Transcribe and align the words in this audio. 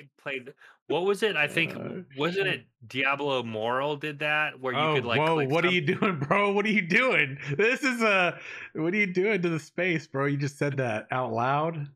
I 0.00 0.08
played. 0.20 0.52
What 0.86 1.04
was 1.04 1.22
it? 1.22 1.36
I 1.36 1.46
think 1.46 1.76
Uh, 1.76 2.02
wasn't 2.16 2.48
it 2.48 2.66
Diablo 2.86 3.40
Immortal 3.40 3.96
did 3.96 4.18
that 4.20 4.58
where 4.60 4.72
you 4.72 4.78
oh, 4.80 4.94
could 4.94 5.04
like. 5.04 5.20
whoa! 5.20 5.44
What 5.46 5.64
are 5.64 5.70
you 5.70 5.80
doing, 5.80 6.18
bro? 6.18 6.52
What 6.52 6.64
are 6.64 6.70
you 6.70 6.82
doing? 6.82 7.38
This 7.56 7.82
is 7.82 8.02
a. 8.02 8.38
What 8.74 8.92
are 8.94 8.96
you 8.96 9.06
doing 9.12 9.42
to 9.42 9.48
the 9.48 9.60
space, 9.60 10.06
bro? 10.06 10.26
You 10.26 10.36
just 10.36 10.58
said 10.58 10.76
that 10.78 11.06
out 11.10 11.32
loud. 11.32 11.88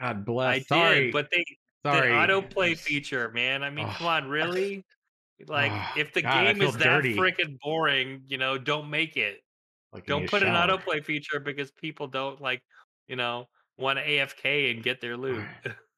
God 0.00 0.24
bless. 0.24 0.48
I 0.56 0.60
Sorry, 0.60 1.00
did, 1.04 1.12
but 1.12 1.28
they 1.30 1.44
sorry. 1.84 2.08
the 2.08 2.14
autoplay 2.14 2.76
feature, 2.76 3.30
man. 3.32 3.62
I 3.62 3.70
mean, 3.70 3.86
Oh. 3.88 3.94
come 3.96 4.06
on, 4.06 4.28
really? 4.28 4.84
Like, 5.46 5.72
Oh, 5.72 5.92
if 5.96 6.12
the 6.12 6.22
God, 6.22 6.54
game 6.56 6.62
is 6.62 6.76
that 6.76 7.02
freaking 7.02 7.58
boring, 7.60 8.22
you 8.26 8.38
know, 8.38 8.58
don't 8.58 8.88
make 8.90 9.16
it. 9.16 9.42
Like, 9.92 10.06
Don't 10.06 10.28
put 10.28 10.42
an 10.42 10.48
shower. 10.54 10.68
autoplay 10.78 11.04
feature 11.04 11.38
because 11.40 11.70
people 11.72 12.06
don't 12.06 12.40
like, 12.40 12.62
you 13.08 13.16
know, 13.16 13.48
want 13.76 13.98
to 13.98 14.04
AFK 14.06 14.70
and 14.70 14.82
get 14.82 15.00
their 15.00 15.16
loot. 15.16 15.44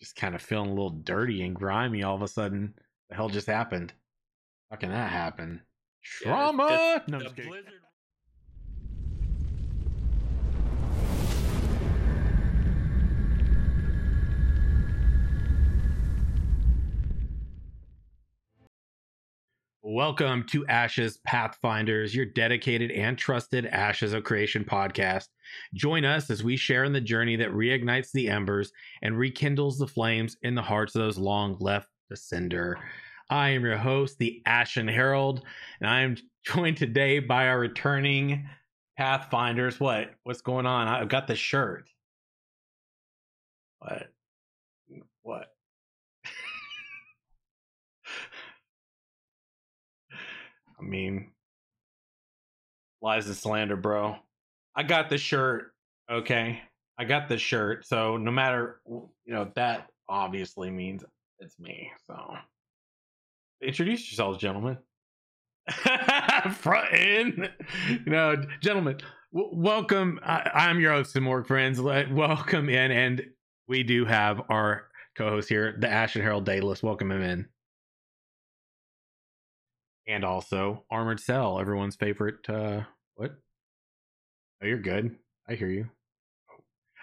Just, 0.00 0.16
kind 0.16 0.34
of 0.34 0.40
feeling 0.40 0.70
a 0.70 0.72
little 0.72 0.88
dirty 0.88 1.42
and 1.42 1.54
grimy 1.54 2.02
all 2.02 2.14
of 2.14 2.22
a 2.22 2.28
sudden. 2.28 2.72
The 3.10 3.16
hell 3.16 3.28
just 3.28 3.46
happened? 3.46 3.92
How 4.70 4.76
can 4.76 4.88
that 4.88 5.10
happen? 5.10 5.60
Yeah, 6.24 6.30
Trauma. 6.30 7.02
no, 7.06 7.18
I'm 7.18 7.24
the 7.24 7.30
kidding. 7.30 7.50
Blizzard 7.50 7.74
Welcome 19.82 20.44
to 20.50 20.66
Ashes 20.66 21.18
Pathfinders, 21.26 22.14
your 22.14 22.24
dedicated 22.24 22.90
and 22.90 23.18
trusted 23.18 23.66
Ashes 23.66 24.12
of 24.14 24.24
Creation 24.24 24.64
podcast. 24.64 25.28
Join 25.74 26.04
us 26.04 26.30
as 26.30 26.42
we 26.42 26.56
share 26.56 26.84
in 26.84 26.92
the 26.92 27.00
journey 27.00 27.36
that 27.36 27.50
reignites 27.50 28.12
the 28.12 28.28
embers 28.28 28.72
and 29.02 29.18
rekindles 29.18 29.78
the 29.78 29.86
flames 29.86 30.36
in 30.42 30.54
the 30.54 30.62
hearts 30.62 30.94
of 30.94 31.02
those 31.02 31.18
long 31.18 31.56
left 31.60 31.88
to 32.08 32.16
cinder. 32.16 32.78
I 33.30 33.50
am 33.50 33.64
your 33.64 33.76
host, 33.76 34.18
the 34.18 34.42
Ashen 34.44 34.88
Herald, 34.88 35.44
and 35.80 35.88
I 35.88 36.00
am 36.00 36.16
joined 36.44 36.76
today 36.76 37.20
by 37.20 37.46
our 37.48 37.58
returning 37.58 38.48
Pathfinders. 38.96 39.78
What? 39.78 40.10
What's 40.24 40.42
going 40.42 40.66
on? 40.66 40.88
I've 40.88 41.08
got 41.08 41.26
the 41.26 41.36
shirt. 41.36 41.88
What? 43.78 44.08
What? 45.22 45.46
I 50.80 50.82
mean, 50.82 51.30
lies 53.00 53.26
and 53.26 53.36
slander, 53.36 53.76
bro. 53.76 54.16
I 54.76 54.82
got 54.82 55.08
the 55.08 55.18
shirt. 55.18 55.72
Okay, 56.10 56.60
I 56.98 57.04
got 57.04 57.28
the 57.28 57.38
shirt. 57.38 57.86
So 57.86 58.16
no 58.16 58.30
matter, 58.30 58.80
you 58.86 59.08
know, 59.26 59.50
that 59.54 59.88
obviously 60.08 60.70
means 60.70 61.04
it's 61.38 61.58
me. 61.58 61.90
So 62.06 62.34
introduce 63.62 64.10
yourselves, 64.10 64.38
gentlemen. 64.38 64.78
Front 66.52 66.88
end, 66.92 67.50
you 67.88 68.10
know, 68.10 68.36
gentlemen. 68.60 68.98
W- 69.32 69.50
welcome. 69.54 70.18
I- 70.22 70.50
I'm 70.54 70.80
your 70.80 70.92
host, 70.92 71.18
Morg 71.20 71.46
friends. 71.46 71.78
Let- 71.78 72.12
Welcome 72.12 72.68
in, 72.68 72.90
and 72.90 73.24
we 73.68 73.82
do 73.82 74.04
have 74.04 74.42
our 74.48 74.88
co-host 75.16 75.48
here, 75.48 75.76
the 75.78 75.88
Ashen 75.88 76.22
Herald 76.22 76.44
Daedalus. 76.46 76.82
Welcome 76.82 77.12
him 77.12 77.22
in 77.22 77.48
and 80.10 80.24
also 80.24 80.84
Armored 80.90 81.20
Cell, 81.20 81.60
everyone's 81.60 81.94
favorite. 81.96 82.48
Uh, 82.48 82.82
what? 83.14 83.32
Oh, 84.62 84.66
you're 84.66 84.78
good. 84.78 85.16
I 85.48 85.54
hear 85.54 85.68
you. 85.68 85.88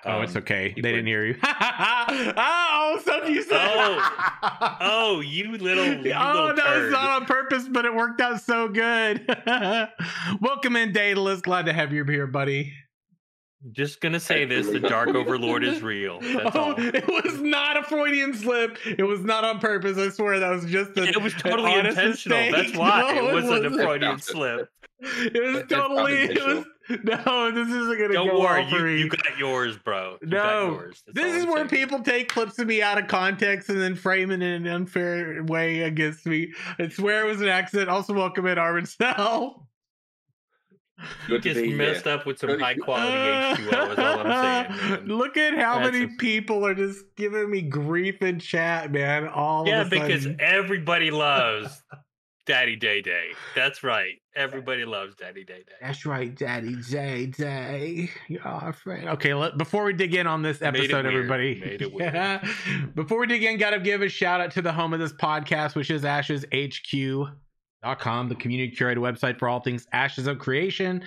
Oh, 0.05 0.21
it's 0.21 0.35
Um, 0.35 0.43
okay. 0.43 0.73
keep 0.73 0.83
They 0.83 0.91
didn't 0.91 1.07
hear 1.07 1.25
you. 1.25 1.35
oh, 1.43 2.99
stuff 3.01 3.27
you 3.29 3.41
said. 3.41 3.57
Oh, 4.79 5.21
you 5.25 5.57
little. 5.57 5.85
You 6.05 6.13
oh 6.15 6.33
little 6.33 6.47
no, 6.47 6.51
it's 6.53 6.57
turd. 6.63 6.91
not 6.91 7.21
on 7.21 7.25
purpose, 7.25 7.67
but 7.67 7.85
it 7.85 7.93
worked 7.93 8.21
out 8.21 8.39
so 8.41 8.67
good. 8.67 9.25
Welcome 10.39 10.75
in, 10.75 10.93
Daedalus. 10.93 11.41
Glad 11.41 11.65
to 11.65 11.73
have 11.73 11.91
you 11.91 12.03
here, 12.05 12.27
buddy. 12.27 12.73
Just 13.71 13.99
gonna 13.99 14.19
say 14.19 14.45
this: 14.45 14.67
the 14.67 14.79
Dark 14.79 15.09
Overlord 15.09 15.63
is 15.63 15.81
real. 15.81 16.19
That's 16.21 16.55
oh, 16.55 16.59
all. 16.59 16.75
it 16.77 17.07
was 17.07 17.39
not 17.41 17.75
a 17.75 17.83
Freudian 17.83 18.35
slip. 18.35 18.77
It 18.85 19.03
was 19.03 19.21
not 19.21 19.43
on 19.43 19.57
purpose. 19.59 19.97
I 19.97 20.09
swear 20.09 20.39
that 20.39 20.51
was 20.51 20.65
just 20.65 20.91
a, 20.95 21.03
It 21.05 21.19
was 21.21 21.33
totally 21.33 21.73
intentional. 21.73 22.37
mistake. 22.37 22.51
That's 22.51 22.77
why 22.77 23.01
No, 23.01 23.29
it 23.29 23.33
wasn't 23.33 23.65
a 23.65 23.69
wasn't. 23.69 23.81
Freudian 23.81 24.19
slip. 24.19 24.69
It 24.99 25.43
was 25.43 25.63
totally. 25.67 26.13
It 26.13 26.29
was 26.29 26.37
confidential. 26.37 26.65
no. 27.03 27.51
This 27.51 27.67
isn't 27.67 27.99
gonna 27.99 28.13
Don't 28.13 28.27
go 28.27 28.39
worry, 28.39 28.61
well 28.61 28.69
for 28.69 28.77
you, 28.79 28.95
me. 28.95 28.99
you 29.01 29.09
got 29.09 29.37
yours, 29.37 29.77
bro. 29.77 30.17
You 30.21 30.27
No, 30.29 30.71
yours. 30.71 31.03
This 31.07 31.35
is 31.35 31.43
I'm 31.43 31.49
where 31.49 31.57
saying. 31.67 31.69
people 31.69 31.99
take 32.01 32.29
clips 32.29 32.57
of 32.59 32.67
me 32.67 32.81
out 32.81 32.97
of 32.97 33.07
context 33.07 33.69
and 33.69 33.79
then 33.81 33.95
frame 33.95 34.31
it 34.31 34.41
in 34.41 34.43
an 34.43 34.67
unfair 34.67 35.43
way 35.43 35.81
against 35.81 36.25
me. 36.25 36.53
I 36.79 36.87
swear 36.89 37.25
it 37.25 37.27
was 37.31 37.41
an 37.41 37.49
accident. 37.49 37.89
Also, 37.89 38.13
welcome 38.13 38.45
in 38.47 38.57
Armin 38.57 38.85
Cell. 38.85 39.67
Good 41.27 41.43
just 41.43 41.63
messed 41.63 42.05
here. 42.05 42.13
up 42.13 42.25
with 42.25 42.39
some 42.39 42.57
high 42.59 42.73
quality 42.73 43.11
H2O. 43.17 43.91
Is 43.91 43.99
all 43.99 44.19
I'm 44.19 44.67
saying. 44.71 44.89
man. 44.89 45.05
Look 45.17 45.37
at 45.37 45.55
how 45.57 45.77
That's 45.79 45.91
many 45.91 46.05
a- 46.05 46.17
people 46.17 46.65
are 46.65 46.73
just 46.73 47.03
giving 47.15 47.51
me 47.51 47.61
grief 47.61 48.21
in 48.23 48.39
chat, 48.39 48.91
man. 48.91 49.27
All 49.27 49.67
Yeah, 49.67 49.81
of 49.81 49.87
a 49.87 49.89
because 49.91 50.27
everybody 50.39 51.11
loves 51.11 51.83
Daddy 52.47 52.75
Day 52.75 53.01
Day. 53.03 53.27
That's 53.55 53.83
right. 53.83 54.15
Everybody 54.37 54.85
loves 54.85 55.15
Daddy 55.15 55.43
Day 55.43 55.63
Day. 55.65 55.73
That's 55.81 56.05
right, 56.05 56.33
Daddy 56.33 56.75
J 56.87 57.25
Day. 57.25 58.11
You're 58.27 58.47
our 58.47 58.71
friend. 58.71 59.09
Okay, 59.09 59.33
let, 59.33 59.57
before 59.57 59.83
we 59.83 59.93
dig 59.93 60.13
in 60.13 60.27
on 60.27 60.43
this 60.43 60.61
episode, 60.61 61.07
everybody. 61.07 61.59
Made 61.59 61.81
it 61.81 61.91
weird. 61.93 62.13
Yeah. 62.13 62.47
Before 62.93 63.19
we 63.19 63.25
dig 63.25 63.43
in, 63.43 63.57
gotta 63.57 63.79
give 63.79 64.03
a 64.03 64.09
shout 64.09 64.39
out 64.39 64.51
to 64.51 64.61
the 64.61 64.71
home 64.71 64.93
of 64.93 64.99
this 64.99 65.11
podcast, 65.11 65.73
which 65.73 65.89
is 65.89 66.03
asheshq.com, 66.03 67.29
the 68.29 68.35
community 68.35 68.75
curated 68.75 68.97
website 68.97 69.39
for 69.39 69.49
all 69.49 69.59
things 69.59 69.87
Ashes 69.91 70.27
of 70.27 70.37
Creation. 70.37 71.01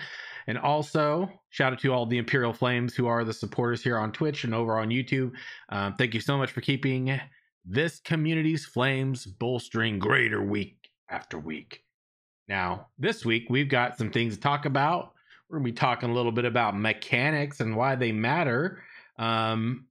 And 0.49 0.59
also, 0.59 1.31
shout 1.51 1.73
out 1.73 1.79
to 1.79 1.93
all 1.93 2.07
the 2.07 2.19
Imperial 2.19 2.53
Flames 2.53 2.97
who 2.97 3.07
are 3.07 3.23
the 3.23 3.33
supporters 3.33 3.81
here 3.85 3.97
on 3.97 4.11
Twitch 4.11 4.43
and 4.43 4.53
over 4.53 4.77
on 4.77 4.89
YouTube. 4.89 5.31
Um, 5.69 5.95
thank 5.95 6.15
you 6.15 6.21
so 6.21 6.37
much 6.37 6.51
for 6.51 6.63
keeping 6.63 7.21
this 7.65 8.01
community's 8.01 8.67
flames 8.67 9.25
bolstering 9.25 10.01
greater 10.01 10.43
week 10.43 10.91
after 11.09 11.39
week. 11.39 11.85
Now, 12.51 12.89
this 12.99 13.25
week 13.25 13.47
we've 13.49 13.69
got 13.69 13.97
some 13.97 14.11
things 14.11 14.35
to 14.35 14.41
talk 14.41 14.67
about. 14.67 15.13
We're 15.49 15.59
gonna 15.59 15.67
be 15.67 15.73
talking 15.73 16.11
a 16.11 16.13
little 16.13 16.33
bit 16.33 16.45
about 16.45 16.77
mechanics 16.77 17.61
and 17.61 17.77
why 17.77 17.95
they 17.95 18.11
matter. 18.11 18.83
Um, 19.19 19.87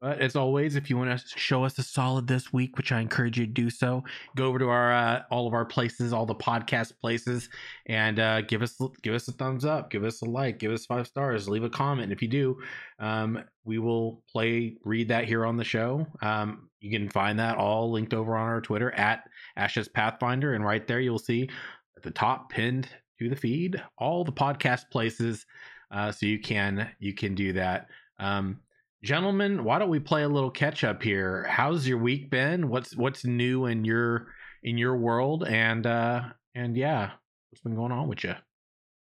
but 0.00 0.20
as 0.20 0.34
always, 0.34 0.74
if 0.74 0.90
you 0.90 0.98
want 0.98 1.18
to 1.18 1.38
show 1.38 1.64
us 1.64 1.78
a 1.78 1.84
solid 1.84 2.26
this 2.26 2.52
week, 2.52 2.76
which 2.76 2.90
I 2.90 3.00
encourage 3.00 3.38
you 3.38 3.46
to 3.46 3.52
do 3.52 3.70
so, 3.70 4.02
go 4.36 4.46
over 4.46 4.58
to 4.58 4.68
our 4.68 4.92
uh, 4.92 5.22
all 5.30 5.46
of 5.46 5.54
our 5.54 5.64
places, 5.64 6.12
all 6.12 6.26
the 6.26 6.34
podcast 6.34 6.92
places, 7.00 7.48
and 7.86 8.18
uh, 8.18 8.42
give 8.42 8.60
us 8.60 8.76
give 9.02 9.14
us 9.14 9.28
a 9.28 9.32
thumbs 9.32 9.64
up, 9.64 9.88
give 9.88 10.04
us 10.04 10.22
a 10.22 10.24
like, 10.24 10.58
give 10.58 10.72
us 10.72 10.84
five 10.84 11.06
stars, 11.06 11.48
leave 11.48 11.64
a 11.64 11.70
comment. 11.70 12.12
If 12.12 12.22
you 12.22 12.28
do, 12.28 12.58
um, 12.98 13.42
we 13.64 13.78
will 13.78 14.22
play 14.30 14.76
read 14.84 15.08
that 15.08 15.26
here 15.26 15.46
on 15.46 15.56
the 15.56 15.64
show. 15.64 16.06
Um, 16.22 16.70
you 16.80 16.90
can 16.90 17.08
find 17.08 17.38
that 17.38 17.56
all 17.56 17.90
linked 17.92 18.14
over 18.14 18.36
on 18.36 18.48
our 18.48 18.60
Twitter 18.60 18.90
at 18.92 19.22
Ashes 19.56 19.88
Pathfinder, 19.88 20.54
and 20.54 20.64
right 20.64 20.86
there 20.86 21.00
you'll 21.00 21.18
see 21.18 21.48
at 21.96 22.02
the 22.02 22.10
top 22.10 22.50
pinned 22.50 22.88
to 23.18 23.28
the 23.28 23.36
feed 23.36 23.82
all 23.98 24.24
the 24.24 24.32
podcast 24.32 24.90
places, 24.90 25.46
uh, 25.90 26.12
so 26.12 26.26
you 26.26 26.38
can 26.38 26.88
you 26.98 27.14
can 27.14 27.34
do 27.34 27.52
that. 27.54 27.88
Um, 28.18 28.60
gentlemen, 29.02 29.64
why 29.64 29.78
don't 29.78 29.90
we 29.90 30.00
play 30.00 30.22
a 30.22 30.28
little 30.28 30.50
catch 30.50 30.84
up 30.84 31.02
here? 31.02 31.46
How's 31.48 31.86
your 31.86 31.98
week 31.98 32.30
been? 32.30 32.68
What's 32.68 32.96
what's 32.96 33.24
new 33.24 33.66
in 33.66 33.84
your 33.84 34.28
in 34.62 34.78
your 34.78 34.96
world? 34.96 35.44
And 35.44 35.86
uh, 35.86 36.22
and 36.54 36.76
yeah, 36.76 37.12
what's 37.50 37.62
been 37.62 37.76
going 37.76 37.92
on 37.92 38.08
with 38.08 38.24
you? 38.24 38.34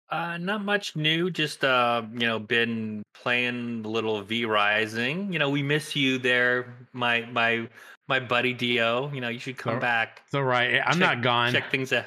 Uh, 0.10 0.38
not 0.38 0.64
much 0.64 0.96
new. 0.96 1.30
Just 1.32 1.64
uh, 1.64 2.04
you 2.14 2.20
know, 2.28 2.38
been 2.40 3.04
playing 3.16 3.84
a 3.86 3.88
little 3.88 4.22
V 4.22 4.46
Rising. 4.46 5.34
You 5.34 5.40
know, 5.40 5.50
we 5.50 5.64
miss 5.64 5.96
you 5.96 6.18
there, 6.20 6.76
my 6.94 7.22
my 7.32 7.68
my 8.08 8.20
buddy 8.20 8.54
Dio. 8.54 9.12
You 9.12 9.22
know, 9.22 9.30
you 9.30 9.40
should 9.40 9.58
come 9.58 9.78
Oh, 9.78 9.80
back. 9.80 10.22
It's 10.26 10.36
all 10.36 10.44
right. 10.44 10.80
I'm 10.86 10.94
Check- 10.94 11.00
not 11.00 11.22
gone. 11.22 11.52
Check 11.54 11.72
things 11.72 11.92
out. 11.92 12.06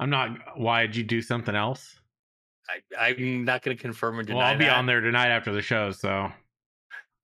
I'm 0.00 0.10
not. 0.10 0.58
Why 0.58 0.82
did 0.86 0.96
you 0.96 1.04
do 1.04 1.22
something 1.22 1.54
else? 1.54 1.94
I, 2.98 3.08
I'm 3.10 3.44
not 3.44 3.62
going 3.62 3.76
to 3.76 3.80
confirm 3.80 4.18
or 4.18 4.24
deny. 4.24 4.38
well, 4.38 4.46
I'll 4.48 4.58
be 4.58 4.64
that. 4.64 4.76
on 4.76 4.86
there 4.86 5.00
tonight 5.00 5.28
after 5.28 5.52
the 5.52 5.62
show, 5.62 5.92
so 5.92 6.32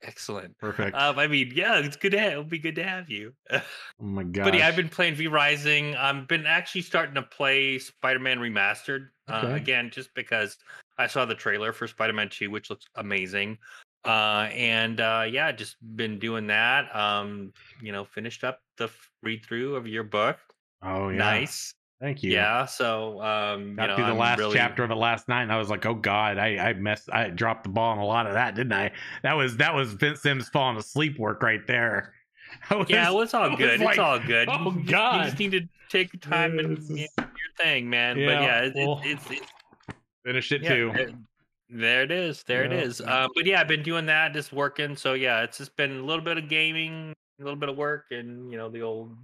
Excellent. 0.03 0.59
perfect. 0.59 0.97
Um, 0.97 1.19
I 1.19 1.27
mean, 1.27 1.53
yeah, 1.55 1.79
it's 1.79 1.97
good 1.97 2.13
to 2.13 2.19
have. 2.19 2.33
It'll 2.33 2.45
be 2.45 2.59
good 2.59 2.75
to 2.77 2.83
have 2.83 3.09
you. 3.09 3.33
oh 3.53 3.63
my 4.01 4.25
god. 4.25 4.45
But 4.45 4.55
yeah, 4.55 4.67
I've 4.67 4.77
been 4.77 4.89
playing 4.89 5.15
V 5.15 5.29
Rising. 5.29 5.95
I've 5.95 6.27
been 6.27 6.47
actually 6.47 6.83
starting 6.83 7.15
to 7.15 7.23
play 7.23 7.79
Spider 7.79 8.19
Man 8.19 8.39
Remastered 8.39 9.09
uh, 9.29 9.53
again, 9.53 9.91
just 9.91 10.15
because 10.15 10.57
I 10.99 11.07
saw 11.07 11.25
the 11.25 11.35
trailer 11.35 11.73
for 11.73 11.87
Spider 11.87 12.13
Man 12.13 12.29
2, 12.29 12.51
which 12.51 12.71
looks 12.71 12.87
amazing. 12.97 13.59
Uh, 14.05 14.49
and 14.53 15.01
uh, 15.01 15.25
yeah, 15.29 15.53
just 15.53 15.77
been 15.97 16.19
doing 16.19 16.49
that. 16.49 16.95
Um, 16.95 17.53
you 17.81 17.93
know, 17.93 18.05
finished 18.05 18.43
up 18.43 18.61
the 18.77 18.91
read 19.23 19.45
through 19.45 19.77
of 19.77 19.87
your 19.87 20.05
book. 20.05 20.39
Oh 20.83 21.09
yeah. 21.09 21.19
Nice. 21.19 21.75
Thank 22.03 22.25
you. 22.25 22.33
Yeah, 22.33 22.67
so 22.67 23.23
um, 23.23 23.77
Got 23.77 23.83
you 23.83 23.89
know, 23.89 23.95
through 23.95 24.05
the 24.07 24.11
I'm 24.11 24.19
last 24.19 24.39
really, 24.41 24.57
chapter 24.57 24.83
of 24.83 24.91
it 24.91 24.97
last 24.97 25.29
night, 25.29 25.45
and 25.45 25.53
I 25.53 25.57
was 25.59 25.71
like, 25.71 25.87
"Oh 25.87 25.95
God, 25.95 26.37
I 26.37 26.57
I 26.59 26.73
messed, 26.73 27.09
I 27.13 27.29
dropped 27.29 27.63
the 27.63 27.71
ball 27.71 27.93
on 27.93 27.99
a 27.99 28.05
lot 28.05 28.27
of 28.27 28.33
that, 28.33 28.57
didn't 28.57 28.73
I?" 28.73 28.91
That 29.23 29.35
was 29.37 29.57
that 29.59 29.73
was 29.73 29.93
Vince 29.93 30.21
Sims 30.21 30.49
falling 30.49 30.77
asleep 30.77 31.17
work 31.17 31.45
right 31.45 31.65
there. 31.69 32.13
Was- 32.73 32.91
Yeah, 32.91 33.09
well, 33.11 33.21
it's 33.23 33.35
all 33.35 33.57
good. 33.57 33.79
like, 33.81 33.91
it's 33.91 33.99
all 34.01 34.19
good. 34.19 34.49
oh, 34.51 34.73
God. 34.87 35.19
you 35.19 35.25
just 35.27 35.39
need 35.39 35.53
to 35.53 35.61
take 35.91 36.21
time 36.21 36.55
Yeah, 36.57 36.65
and 36.65 36.77
this 36.77 36.91
you 36.91 36.97
know, 36.97 37.25
your 37.25 37.29
thing, 37.65 37.89
man. 37.89 38.19
Yeah, 38.19 38.27
but 38.27 38.43
yeah, 38.43 38.61
it, 38.65 38.73
well, 38.75 39.01
it's 39.05 39.25
it's, 40.25 40.53
it 40.53 40.63
yeah, 40.63 40.69
too. 40.75 40.93
there- 40.95 41.11
There 41.71 42.03
it 42.03 42.11
is. 42.11 42.43
There 42.43 42.65
Yeah. 42.65 42.79
it 42.79 42.83
is. 42.85 43.01
Um, 43.01 43.31
but 43.37 43.47
yeah, 43.47 43.61
I've 43.61 43.69
been 43.69 43.83
doing 43.85 44.07
that, 44.07 44.33
just 44.35 44.53
working. 44.53 44.97
So 44.97 45.15
yeah, 45.15 45.43
it's 45.43 45.57
just 45.59 45.77
been 45.77 45.99
a 46.01 46.03
little 46.03 46.25
bit 46.25 46.37
of 46.37 46.49
gaming, 46.49 47.15
a 47.41 47.45
little 47.45 47.59
bit 47.59 47.69
of 47.69 47.77
work, 47.79 48.07
and 48.11 48.51
you 48.51 48.59
know 48.59 48.69
the 48.69 48.83
old, 48.83 49.17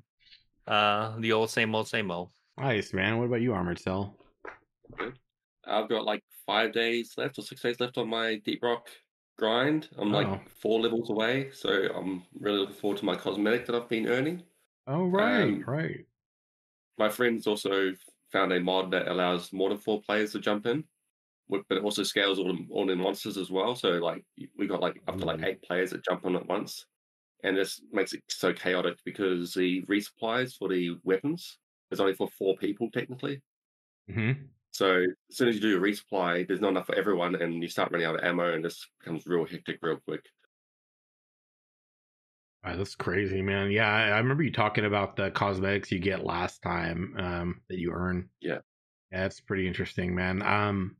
uh, 0.68 1.14
the 1.18 1.32
old 1.32 1.50
same 1.50 1.74
old 1.74 1.88
same 1.88 2.10
old. 2.12 2.30
Nice 2.58 2.92
man. 2.92 3.18
What 3.18 3.24
about 3.26 3.40
you, 3.40 3.54
Armored 3.54 3.78
Cell? 3.78 4.18
I've 5.64 5.88
got 5.88 6.04
like 6.04 6.22
five 6.46 6.72
days 6.72 7.14
left 7.16 7.38
or 7.38 7.42
six 7.42 7.60
days 7.62 7.80
left 7.80 7.98
on 7.98 8.08
my 8.08 8.36
deep 8.36 8.62
rock 8.62 8.88
grind. 9.36 9.88
I'm 9.98 10.12
Oh. 10.12 10.12
like 10.12 10.48
four 10.48 10.80
levels 10.80 11.10
away, 11.10 11.50
so 11.52 11.70
I'm 11.94 12.24
really 12.32 12.58
looking 12.58 12.76
forward 12.76 12.98
to 12.98 13.04
my 13.04 13.16
cosmetic 13.16 13.66
that 13.66 13.74
I've 13.74 13.88
been 13.88 14.08
earning. 14.08 14.44
Oh 14.88 15.06
right, 15.06 15.44
Um, 15.44 15.64
right. 15.66 16.06
My 16.98 17.08
friends 17.08 17.46
also 17.46 17.94
found 18.30 18.52
a 18.52 18.60
mod 18.60 18.90
that 18.90 19.08
allows 19.08 19.52
more 19.52 19.68
than 19.70 19.78
four 19.78 20.02
players 20.02 20.32
to 20.32 20.40
jump 20.40 20.66
in, 20.66 20.86
but 21.48 21.64
it 21.70 21.82
also 21.84 22.02
scales 22.04 22.38
all 22.38 22.52
the 22.54 22.66
all 22.70 22.86
the 22.86 22.96
monsters 22.96 23.38
as 23.38 23.50
well. 23.50 23.76
So 23.76 23.90
like 23.98 24.24
we 24.56 24.66
got 24.66 24.80
like 24.80 25.02
up 25.08 25.18
to 25.18 25.26
like 25.26 25.40
Mm. 25.40 25.44
eight 25.44 25.62
players 25.62 25.90
that 25.90 26.04
jump 26.04 26.24
on 26.26 26.36
at 26.36 26.46
once, 26.46 26.86
and 27.44 27.56
this 27.56 27.82
makes 27.92 28.14
it 28.14 28.24
so 28.30 28.52
chaotic 28.54 28.98
because 29.04 29.54
the 29.54 29.82
resupplies 29.84 30.56
for 30.56 30.68
the 30.68 30.98
weapons 31.04 31.58
is 31.90 32.00
only 32.00 32.14
for 32.14 32.28
four 32.28 32.56
people 32.56 32.90
technically. 32.90 33.42
hmm 34.08 34.32
So 34.70 35.04
as 35.30 35.36
soon 35.36 35.48
as 35.48 35.56
you 35.56 35.60
do 35.60 35.76
a 35.76 35.80
resupply, 35.80 36.46
there's 36.46 36.60
not 36.60 36.70
enough 36.70 36.86
for 36.86 36.94
everyone, 36.94 37.34
and 37.34 37.62
you 37.62 37.68
start 37.68 37.90
running 37.90 38.06
out 38.06 38.16
of 38.16 38.24
ammo, 38.24 38.52
and 38.52 38.64
this 38.64 38.86
becomes 39.00 39.26
real 39.26 39.46
hectic 39.46 39.78
real 39.82 39.98
quick. 39.98 40.24
Wow, 42.64 42.76
that's 42.76 42.94
crazy, 42.96 43.40
man. 43.40 43.70
Yeah, 43.70 43.88
I, 43.88 44.08
I 44.08 44.18
remember 44.18 44.42
you 44.42 44.52
talking 44.52 44.84
about 44.84 45.16
the 45.16 45.30
cosmetics 45.30 45.92
you 45.92 46.00
get 46.00 46.24
last 46.24 46.60
time 46.60 47.14
um, 47.18 47.60
that 47.68 47.78
you 47.78 47.92
earn. 47.92 48.28
Yeah. 48.40 48.58
yeah, 49.12 49.22
that's 49.22 49.40
pretty 49.40 49.66
interesting, 49.66 50.14
man. 50.14 50.42
Um, 50.42 50.96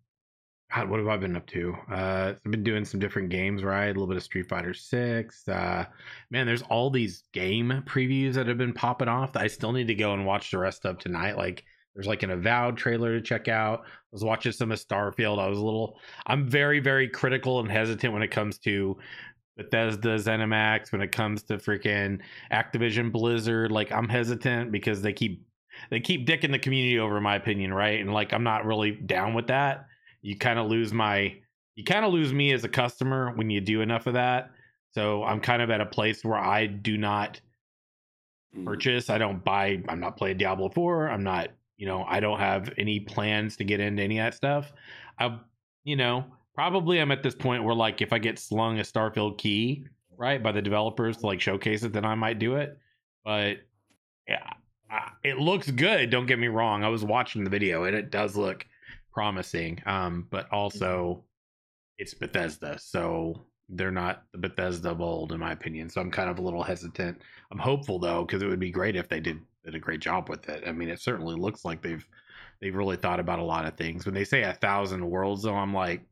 God, 0.74 0.90
what 0.90 0.98
have 0.98 1.08
I 1.08 1.16
been 1.16 1.36
up 1.36 1.46
to? 1.46 1.74
Uh, 1.90 2.34
I've 2.34 2.50
been 2.50 2.62
doing 2.62 2.84
some 2.84 3.00
different 3.00 3.30
games, 3.30 3.64
right? 3.64 3.86
A 3.86 3.88
little 3.88 4.06
bit 4.06 4.18
of 4.18 4.22
Street 4.22 4.48
Fighter 4.48 4.74
Six. 4.74 5.48
Uh, 5.48 5.86
man, 6.30 6.46
there's 6.46 6.62
all 6.62 6.90
these 6.90 7.22
game 7.32 7.82
previews 7.86 8.34
that 8.34 8.48
have 8.48 8.58
been 8.58 8.74
popping 8.74 9.08
off. 9.08 9.32
That 9.32 9.42
I 9.42 9.46
still 9.46 9.72
need 9.72 9.88
to 9.88 9.94
go 9.94 10.12
and 10.12 10.26
watch 10.26 10.50
the 10.50 10.58
rest 10.58 10.84
of 10.84 10.98
tonight. 10.98 11.38
Like, 11.38 11.64
there's 11.94 12.06
like 12.06 12.22
an 12.22 12.30
Avowed 12.30 12.76
trailer 12.76 13.14
to 13.14 13.22
check 13.22 13.48
out. 13.48 13.80
I 13.80 13.88
was 14.12 14.22
watching 14.22 14.52
some 14.52 14.70
of 14.70 14.78
Starfield. 14.78 15.38
I 15.38 15.48
was 15.48 15.58
a 15.58 15.64
little. 15.64 15.98
I'm 16.26 16.46
very, 16.48 16.80
very 16.80 17.08
critical 17.08 17.60
and 17.60 17.70
hesitant 17.70 18.12
when 18.12 18.22
it 18.22 18.30
comes 18.30 18.58
to 18.58 18.98
Bethesda, 19.56 20.16
ZeniMax, 20.16 20.92
when 20.92 21.00
it 21.00 21.12
comes 21.12 21.42
to 21.44 21.56
freaking 21.56 22.20
Activision 22.52 23.10
Blizzard, 23.10 23.72
like 23.72 23.90
I'm 23.90 24.08
hesitant 24.08 24.70
because 24.70 25.02
they 25.02 25.12
keep 25.12 25.44
they 25.90 26.00
keep 26.00 26.26
dicking 26.26 26.52
the 26.52 26.58
community 26.58 26.98
over, 26.98 27.20
my 27.20 27.36
opinion, 27.36 27.72
right? 27.74 28.00
And 28.00 28.12
like 28.12 28.32
I'm 28.32 28.44
not 28.44 28.64
really 28.64 28.92
down 28.92 29.34
with 29.34 29.48
that. 29.48 29.86
You 30.22 30.36
kind 30.36 30.58
of 30.58 30.66
lose 30.68 30.92
my 30.92 31.36
you 31.74 31.84
kind 31.84 32.04
of 32.04 32.12
lose 32.12 32.32
me 32.32 32.52
as 32.52 32.64
a 32.64 32.68
customer 32.68 33.32
when 33.36 33.50
you 33.50 33.60
do 33.60 33.82
enough 33.82 34.08
of 34.08 34.14
that. 34.14 34.50
So 34.90 35.22
I'm 35.22 35.40
kind 35.40 35.62
of 35.62 35.70
at 35.70 35.80
a 35.80 35.86
place 35.86 36.24
where 36.24 36.38
I 36.38 36.66
do 36.66 36.96
not 36.98 37.40
Mm. 38.56 38.64
purchase. 38.64 39.10
I 39.10 39.18
don't 39.18 39.44
buy. 39.44 39.82
I'm 39.88 40.00
not 40.00 40.16
playing 40.16 40.38
Diablo 40.38 40.68
4. 40.70 41.08
I'm 41.10 41.22
not, 41.22 41.50
you 41.76 41.86
know, 41.86 42.04
I 42.08 42.20
don't 42.20 42.38
have 42.38 42.72
any 42.78 43.00
plans 43.00 43.56
to 43.58 43.64
get 43.64 43.80
into 43.80 44.02
any 44.02 44.18
of 44.18 44.24
that 44.24 44.34
stuff. 44.34 44.72
I, 45.18 45.38
you 45.84 45.96
know, 45.96 46.24
probably 46.54 46.98
I'm 47.00 47.10
at 47.10 47.22
this 47.22 47.34
point 47.34 47.64
where 47.64 47.74
like 47.74 48.00
if 48.00 48.12
I 48.12 48.18
get 48.18 48.38
slung 48.38 48.78
a 48.78 48.82
Starfield 48.82 49.38
key, 49.38 49.84
right, 50.16 50.42
by 50.42 50.52
the 50.52 50.62
developers 50.62 51.18
to 51.18 51.26
like 51.26 51.40
showcase 51.40 51.82
it, 51.82 51.92
then 51.92 52.04
I 52.04 52.14
might 52.14 52.38
do 52.38 52.56
it. 52.56 52.78
But 53.24 53.58
yeah, 54.26 54.52
it 55.22 55.38
looks 55.38 55.70
good. 55.70 56.10
Don't 56.10 56.26
get 56.26 56.38
me 56.38 56.48
wrong. 56.48 56.84
I 56.84 56.88
was 56.88 57.04
watching 57.04 57.44
the 57.44 57.50
video 57.50 57.84
and 57.84 57.94
it 57.94 58.10
does 58.10 58.36
look 58.36 58.66
promising. 59.18 59.82
Um, 59.84 60.26
but 60.30 60.48
also 60.52 61.24
it's 61.98 62.14
Bethesda, 62.14 62.78
so 62.78 63.44
they're 63.68 63.90
not 63.90 64.22
the 64.32 64.38
Bethesda 64.38 64.94
mold, 64.94 65.32
in 65.32 65.40
my 65.40 65.50
opinion. 65.52 65.90
So 65.90 66.00
I'm 66.00 66.10
kind 66.12 66.30
of 66.30 66.38
a 66.38 66.42
little 66.42 66.62
hesitant. 66.62 67.20
I'm 67.50 67.58
hopeful 67.58 67.98
though, 67.98 68.24
because 68.24 68.42
it 68.42 68.46
would 68.46 68.60
be 68.60 68.70
great 68.70 68.94
if 68.96 69.08
they 69.08 69.18
did 69.20 69.40
did 69.64 69.74
a 69.74 69.80
great 69.80 70.00
job 70.00 70.28
with 70.28 70.48
it. 70.48 70.62
I 70.66 70.72
mean, 70.72 70.88
it 70.88 71.00
certainly 71.00 71.34
looks 71.34 71.64
like 71.64 71.82
they've 71.82 72.06
they've 72.60 72.74
really 72.76 72.96
thought 72.96 73.18
about 73.18 73.40
a 73.40 73.44
lot 73.44 73.66
of 73.66 73.76
things. 73.76 74.06
When 74.06 74.14
they 74.14 74.24
say 74.24 74.42
a 74.44 74.52
thousand 74.54 75.04
worlds, 75.10 75.42
though, 75.42 75.56
I'm 75.56 75.74
like, 75.74 76.02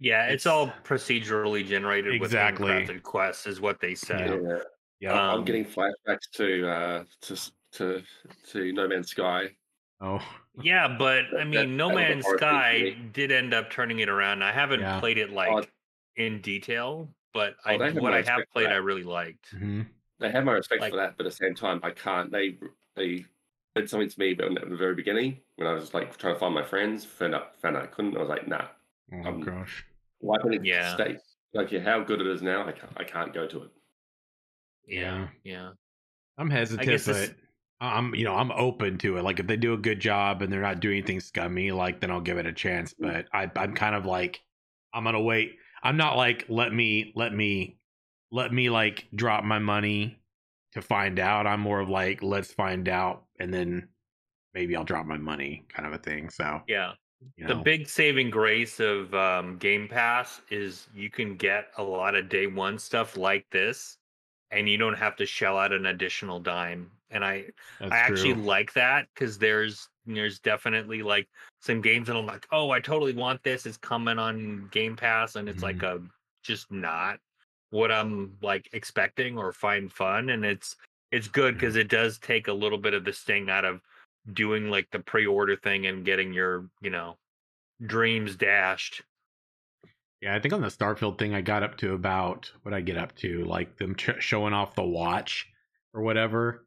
Yeah, 0.00 0.24
it's, 0.26 0.44
It's- 0.44 0.46
all 0.46 0.68
procedurally 0.84 1.66
generated 1.66 2.12
Exactly. 2.14 2.66
with 2.66 2.88
handcrafted 2.90 3.02
quests, 3.02 3.46
is 3.46 3.60
what 3.62 3.80
they 3.80 3.94
said. 3.94 4.42
Yeah, 4.42 4.58
yeah, 5.00 5.12
I'm 5.14 5.38
Um, 5.40 5.44
getting 5.46 5.64
flashbacks 5.64 6.28
to 6.34 6.68
uh 6.68 7.04
to 7.22 7.50
to 7.72 8.02
to 8.50 8.72
No 8.74 8.86
Man's 8.86 9.08
Sky. 9.10 9.56
Oh, 10.04 10.20
Yeah, 10.62 10.96
but 10.98 11.24
I 11.34 11.38
That- 11.38 11.46
mean, 11.48 11.76
No 11.76 11.88
that 11.88 11.94
was 11.94 12.02
Man's 12.02 12.24
hard 12.26 12.38
thing 12.40 12.48
for 12.48 12.52
Sky 12.54 12.72
me. 12.84 13.10
did 13.12 13.32
end 13.32 13.52
up 13.54 13.70
turning 13.70 13.98
it 13.98 14.08
around. 14.08 14.42
I 14.44 14.52
haven't 14.52 14.80
Yeah. 14.80 15.00
played 15.00 15.18
it 15.18 15.30
like 15.30 15.50
Oh, 15.50 15.64
in 16.16 16.40
detail, 16.40 17.12
but 17.32 17.56
Oh, 17.64 17.70
I 17.70 17.76
they 17.78 17.84
have 17.86 17.96
what 17.96 18.12
I 18.14 18.22
have 18.22 18.42
played. 18.52 18.68
I 18.68 18.76
really 18.76 19.02
liked. 19.02 19.52
mhm. 19.54 19.86
They 20.20 20.30
have 20.30 20.44
my 20.44 20.52
respect 20.52 20.80
Like- 20.80 20.92
for 20.92 20.96
that, 20.98 21.16
but 21.16 21.26
at 21.26 21.30
the 21.32 21.36
same 21.36 21.54
time, 21.54 21.80
I 21.82 21.90
can't. 21.90 22.30
They 22.30 22.58
they 22.94 23.24
did 23.74 23.90
something 23.90 24.08
to 24.08 24.20
me 24.20 24.34
but 24.34 24.56
at 24.56 24.68
the 24.70 24.76
very 24.76 24.94
beginning 24.94 25.40
when 25.56 25.66
I 25.66 25.72
was 25.72 25.92
like 25.92 26.16
trying 26.16 26.34
to 26.34 26.38
find 26.38 26.54
my 26.54 26.62
friends. 26.62 27.04
Found 27.04 27.34
out 27.34 27.56
found 27.60 27.76
out 27.76 27.82
I 27.82 27.86
couldn't. 27.86 28.16
I 28.16 28.20
was 28.20 28.28
like, 28.28 28.46
nah. 28.46 28.68
oh 29.12 29.24
Um, 29.24 29.40
gosh, 29.40 29.84
Why 30.20 30.38
couldn't 30.38 30.60
it 30.60 30.64
Yeah. 30.64 30.94
stay? 30.94 31.18
Like 31.52 31.72
yeah, 31.72 31.80
how 31.80 32.00
good 32.04 32.20
it 32.20 32.26
is 32.28 32.40
now, 32.42 32.64
I 32.66 32.70
can't. 32.72 32.92
I 32.96 33.02
can't 33.04 33.34
go 33.34 33.46
to 33.48 33.64
it. 33.64 33.70
Yeah, 34.86 35.28
yeah. 35.42 35.72
I'm 36.38 36.50
hesitant, 36.50 36.86
but 36.86 36.92
this- 37.04 37.34
I'm 37.84 38.14
you 38.14 38.24
know 38.24 38.34
I'm 38.34 38.52
open 38.52 38.98
to 38.98 39.16
it. 39.18 39.22
Like 39.22 39.40
if 39.40 39.46
they 39.46 39.56
do 39.56 39.74
a 39.74 39.78
good 39.78 40.00
job 40.00 40.42
and 40.42 40.52
they're 40.52 40.60
not 40.60 40.80
doing 40.80 40.98
anything 40.98 41.20
scummy, 41.20 41.72
like 41.72 42.00
then 42.00 42.10
I'll 42.10 42.20
give 42.20 42.38
it 42.38 42.46
a 42.46 42.52
chance. 42.52 42.94
But 42.98 43.26
I, 43.32 43.50
I'm 43.56 43.74
kind 43.74 43.94
of 43.94 44.06
like 44.06 44.40
I'm 44.92 45.04
gonna 45.04 45.20
wait. 45.20 45.58
I'm 45.82 45.96
not 45.96 46.16
like 46.16 46.46
let 46.48 46.72
me 46.72 47.12
let 47.16 47.32
me 47.34 47.78
let 48.30 48.52
me 48.52 48.70
like 48.70 49.06
drop 49.14 49.44
my 49.44 49.58
money 49.58 50.18
to 50.72 50.82
find 50.82 51.18
out. 51.18 51.46
I'm 51.46 51.60
more 51.60 51.80
of 51.80 51.88
like 51.88 52.22
let's 52.22 52.52
find 52.52 52.88
out 52.88 53.26
and 53.38 53.52
then 53.52 53.88
maybe 54.54 54.76
I'll 54.76 54.84
drop 54.84 55.06
my 55.06 55.18
money 55.18 55.64
kind 55.68 55.86
of 55.86 55.92
a 55.92 55.98
thing. 55.98 56.30
So 56.30 56.62
Yeah. 56.66 56.94
you 57.36 57.46
The 57.46 57.54
big 57.56 57.88
saving 57.88 58.30
grace 58.30 58.80
of 58.80 59.14
um, 59.14 59.58
Game 59.58 59.88
Pass 59.88 60.40
is 60.50 60.88
you 60.94 61.10
can 61.10 61.36
get 61.36 61.72
a 61.76 61.82
lot 61.82 62.14
of 62.14 62.28
day 62.28 62.46
one 62.46 62.78
stuff 62.78 63.16
like 63.16 63.48
this, 63.50 63.98
and 64.50 64.68
you 64.68 64.78
don't 64.78 64.94
have 64.94 65.16
to 65.16 65.26
shell 65.26 65.58
out 65.58 65.72
an 65.72 65.86
additional 65.86 66.40
dime. 66.40 66.90
And 67.10 67.24
I, 67.24 67.44
that's 67.78 67.92
I 67.92 67.98
actually 67.98 68.34
true. 68.34 68.42
like 68.42 68.72
that 68.74 69.06
because 69.14 69.38
there's 69.38 69.88
there's 70.06 70.38
definitely 70.40 71.02
like 71.02 71.28
some 71.60 71.80
games 71.80 72.08
that 72.08 72.16
I'm 72.16 72.26
like, 72.26 72.46
oh, 72.50 72.70
I 72.70 72.80
totally 72.80 73.14
want 73.14 73.42
this. 73.42 73.66
It's 73.66 73.76
coming 73.76 74.18
on 74.18 74.68
Game 74.72 74.96
Pass, 74.96 75.36
and 75.36 75.48
it's 75.48 75.62
like 75.62 75.78
mm-hmm. 75.78 76.04
a 76.04 76.08
just 76.42 76.70
not 76.70 77.18
what 77.70 77.90
I'm 77.90 78.36
like 78.42 78.68
expecting 78.72 79.38
or 79.38 79.52
find 79.52 79.92
fun. 79.92 80.30
And 80.30 80.44
it's 80.44 80.76
it's 81.12 81.28
good 81.28 81.54
mm-hmm. 81.54 81.60
because 81.60 81.76
it 81.76 81.88
does 81.88 82.18
take 82.18 82.48
a 82.48 82.52
little 82.52 82.78
bit 82.78 82.94
of 82.94 83.04
the 83.04 83.12
sting 83.12 83.48
out 83.50 83.64
of 83.64 83.80
doing 84.32 84.70
like 84.70 84.88
the 84.90 85.00
pre-order 85.00 85.56
thing 85.56 85.86
and 85.86 86.04
getting 86.04 86.32
your 86.32 86.66
you 86.80 86.90
know 86.90 87.16
dreams 87.84 88.36
dashed. 88.36 89.02
Yeah, 90.20 90.34
I 90.34 90.40
think 90.40 90.54
on 90.54 90.62
the 90.62 90.68
Starfield 90.68 91.18
thing, 91.18 91.34
I 91.34 91.42
got 91.42 91.62
up 91.62 91.76
to 91.78 91.92
about 91.92 92.50
what 92.62 92.72
I 92.72 92.80
get 92.80 92.96
up 92.96 93.14
to, 93.16 93.44
like 93.44 93.76
them 93.76 93.94
ch- 93.94 94.20
showing 94.20 94.54
off 94.54 94.74
the 94.74 94.82
watch 94.82 95.46
or 95.92 96.00
whatever. 96.00 96.64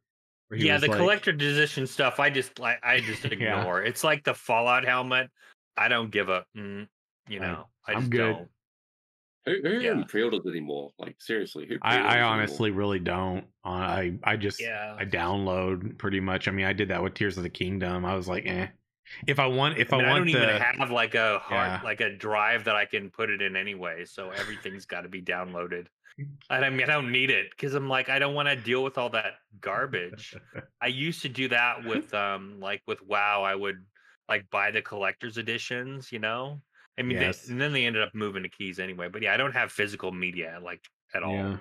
Where 0.48 0.58
he 0.60 0.68
Yeah, 0.68 0.74
was 0.74 0.82
the 0.84 0.88
like- 0.90 0.98
collector 0.98 1.32
edition 1.32 1.88
stuff, 1.88 2.20
I 2.20 2.30
just 2.30 2.60
like 2.60 2.80
I 2.84 3.00
just 3.00 3.24
Yeah. 3.26 3.32
ignore. 3.60 3.82
It's 3.84 4.04
like 4.04 4.24
the 4.24 4.34
Fallout 4.34 4.86
helmet. 4.86 5.30
I 5.76 5.88
don't 5.88 6.10
give 6.12 6.30
a, 6.30 6.46
mm, 6.56 6.88
you 7.28 7.40
know, 7.40 7.68
I 7.88 7.94
I'm 7.94 8.00
just 8.02 8.12
good. 8.12 8.34
don't. 8.36 8.50
Who 9.46 9.62
who 9.64 9.70
Yeah. 9.80 9.92
even 9.92 10.04
pre-orders 10.06 10.46
anymore? 10.46 10.92
Like 10.98 11.16
seriously, 11.22 11.66
who? 11.68 11.76
I, 11.82 11.90
pre-orders 11.96 12.12
I 12.12 12.14
anymore? 12.18 12.30
honestly 12.34 12.72
really 12.72 13.00
don't. 13.00 13.46
Uh, 13.64 13.70
I 13.70 14.14
I 14.24 14.36
just 14.38 14.62
Yeah, 14.62 14.96
I 14.98 15.06
download 15.06 15.98
pretty 15.98 16.20
much. 16.20 16.48
I 16.48 16.52
mean, 16.52 16.66
I 16.66 16.74
did 16.74 16.90
that 16.90 17.02
with 17.04 17.14
Tears 17.14 17.38
of 17.38 17.44
the 17.44 17.50
Kingdom. 17.50 18.06
I 18.06 18.16
was 18.16 18.28
like, 18.28 18.46
eh. 18.46 18.68
If 19.26 19.40
I 19.40 19.46
want, 19.48 19.78
if 19.78 19.94
I, 19.94 19.98
I, 19.98 20.00
mean, 20.00 20.06
I 20.06 20.12
want 20.12 20.26
don't 20.26 20.44
even 20.44 20.62
have 20.62 20.92
like 20.92 21.16
a 21.16 21.40
hard, 21.40 21.68
Yeah. 21.68 21.82
like 21.82 22.02
a 22.02 22.14
drive 22.14 22.66
that 22.66 22.76
I 22.76 22.84
can 22.84 23.10
put 23.10 23.30
it 23.30 23.42
in 23.42 23.56
anyway. 23.56 24.04
So 24.04 24.32
everything's 24.32 24.86
got 24.86 25.02
to 25.02 25.08
be 25.10 25.22
downloaded. 25.22 25.88
And 26.50 26.66
I 26.66 26.70
mean, 26.70 26.84
I 26.84 26.94
don't 26.94 27.12
need 27.12 27.30
it 27.30 27.52
because 27.52 27.74
I'm 27.74 27.90
like, 27.90 28.10
I 28.10 28.20
don't 28.20 28.34
want 28.36 28.48
to 28.50 28.56
deal 28.56 28.84
with 28.84 28.98
all 28.98 29.10
that 29.12 29.34
garbage. 29.60 30.36
I 30.82 30.88
used 30.88 31.22
to 31.24 31.30
do 31.30 31.48
that 31.50 31.84
with 31.86 32.14
um 32.14 32.60
like 32.60 32.84
with 32.88 33.02
WoW. 33.02 33.44
I 33.44 33.56
would 33.56 33.86
like 34.30 34.50
buy 34.50 34.72
the 34.72 34.82
collector's 34.82 35.38
editions, 35.38 36.12
you 36.12 36.20
know. 36.20 36.62
I 36.98 37.04
mean, 37.04 37.18
they- 37.20 37.26
and 37.50 37.62
then 37.62 37.74
they 37.74 37.86
ended 37.86 38.02
up 38.02 38.16
moving 38.16 38.44
to 38.44 38.50
keys 38.50 38.80
anyway. 38.80 39.08
But 39.10 39.22
yeah, 39.22 39.34
I 39.34 39.38
don't 39.38 39.54
have 39.54 39.72
physical 39.72 40.12
media 40.12 40.60
like 40.62 40.84
at 41.14 41.24
all. 41.24 41.34
yeah. 41.34 41.58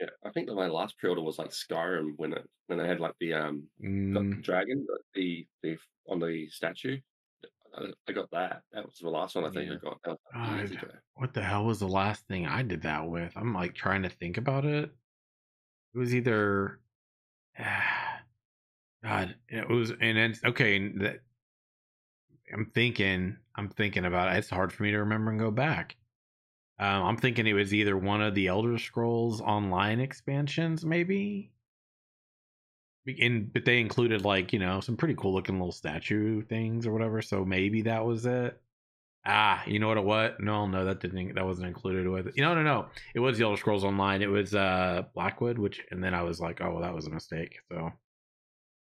Yeah, 0.00 0.08
I 0.24 0.30
think 0.30 0.48
that 0.48 0.54
my 0.54 0.66
last 0.66 0.98
pre-order 0.98 1.22
was 1.22 1.38
like 1.38 1.50
Skyrim 1.50 2.12
when 2.16 2.34
it 2.34 2.48
when 2.66 2.78
they 2.78 2.86
had 2.86 3.00
like 3.00 3.14
the 3.18 3.32
um 3.34 3.68
Mm, 3.82 4.36
the 4.36 4.42
dragon, 4.42 4.86
the 5.14 5.46
the 5.62 5.78
on 6.08 6.20
the 6.20 6.48
statue. 6.50 7.00
I, 7.76 8.12
got 8.12 8.30
that. 8.30 8.62
That 8.72 8.86
was 8.86 8.98
the 8.98 9.08
last 9.08 9.34
one 9.34 9.44
I 9.44 9.50
think 9.50 9.70
I 9.70 9.76
got. 9.76 9.98
Like 10.06 10.18
God. 10.34 10.72
ago. 10.72 10.88
what 11.14 11.34
the 11.34 11.42
hell 11.42 11.64
was 11.64 11.80
the 11.80 11.88
last 11.88 12.26
thing 12.26 12.46
I 12.46 12.62
did 12.62 12.82
that 12.82 13.08
with? 13.08 13.32
I'm 13.36 13.52
like 13.52 13.74
trying 13.74 14.02
to 14.02 14.08
think 14.08 14.38
about 14.38 14.64
it. 14.64 14.90
It 15.94 15.98
was 15.98 16.14
either 16.14 16.80
God, 19.04 19.34
it 19.48 19.68
was 19.68 19.92
and 20.00 20.18
it's 20.18 20.42
okay. 20.44 20.88
That 20.96 21.20
I'm 22.52 22.70
thinking, 22.74 23.36
I'm 23.54 23.68
thinking 23.68 24.04
about 24.04 24.32
it. 24.32 24.38
It's 24.38 24.50
hard 24.50 24.72
for 24.72 24.82
me 24.82 24.92
to 24.92 24.98
remember 24.98 25.30
and 25.30 25.40
go 25.40 25.50
back. 25.50 25.96
Um, 26.78 27.02
I'm 27.04 27.16
thinking 27.16 27.46
it 27.46 27.54
was 27.54 27.72
either 27.72 27.96
one 27.96 28.20
of 28.20 28.34
the 28.34 28.48
Elder 28.48 28.78
Scrolls 28.78 29.40
Online 29.40 30.00
expansions, 30.00 30.84
maybe. 30.84 31.50
And 33.20 33.52
but 33.52 33.64
they 33.64 33.80
included 33.80 34.24
like 34.24 34.52
you 34.52 34.58
know 34.58 34.80
some 34.80 34.96
pretty 34.96 35.14
cool 35.14 35.32
looking 35.34 35.56
little 35.58 35.72
statue 35.72 36.42
things 36.42 36.86
or 36.86 36.92
whatever. 36.92 37.22
So 37.22 37.44
maybe 37.44 37.82
that 37.82 38.04
was 38.04 38.26
it. 38.26 38.60
Ah, 39.26 39.64
you 39.66 39.78
know 39.80 39.88
what 39.88 39.98
it 39.98 40.04
was? 40.04 40.34
No, 40.40 40.66
no, 40.66 40.84
that 40.84 41.00
didn't. 41.00 41.34
That 41.34 41.46
wasn't 41.46 41.68
included 41.68 42.08
with 42.08 42.28
it. 42.28 42.34
You 42.36 42.42
know, 42.44 42.54
no, 42.54 42.62
no. 42.62 42.90
It 43.14 43.20
was 43.20 43.38
the 43.38 43.44
Elder 43.44 43.56
Scrolls 43.56 43.84
Online. 43.84 44.22
It 44.22 44.28
was 44.30 44.54
uh 44.54 45.04
Blackwood, 45.14 45.58
which, 45.58 45.84
and 45.90 46.02
then 46.02 46.14
I 46.14 46.22
was 46.22 46.40
like, 46.40 46.60
oh, 46.60 46.70
well, 46.72 46.82
that 46.82 46.94
was 46.94 47.06
a 47.06 47.10
mistake. 47.10 47.58
So 47.70 47.90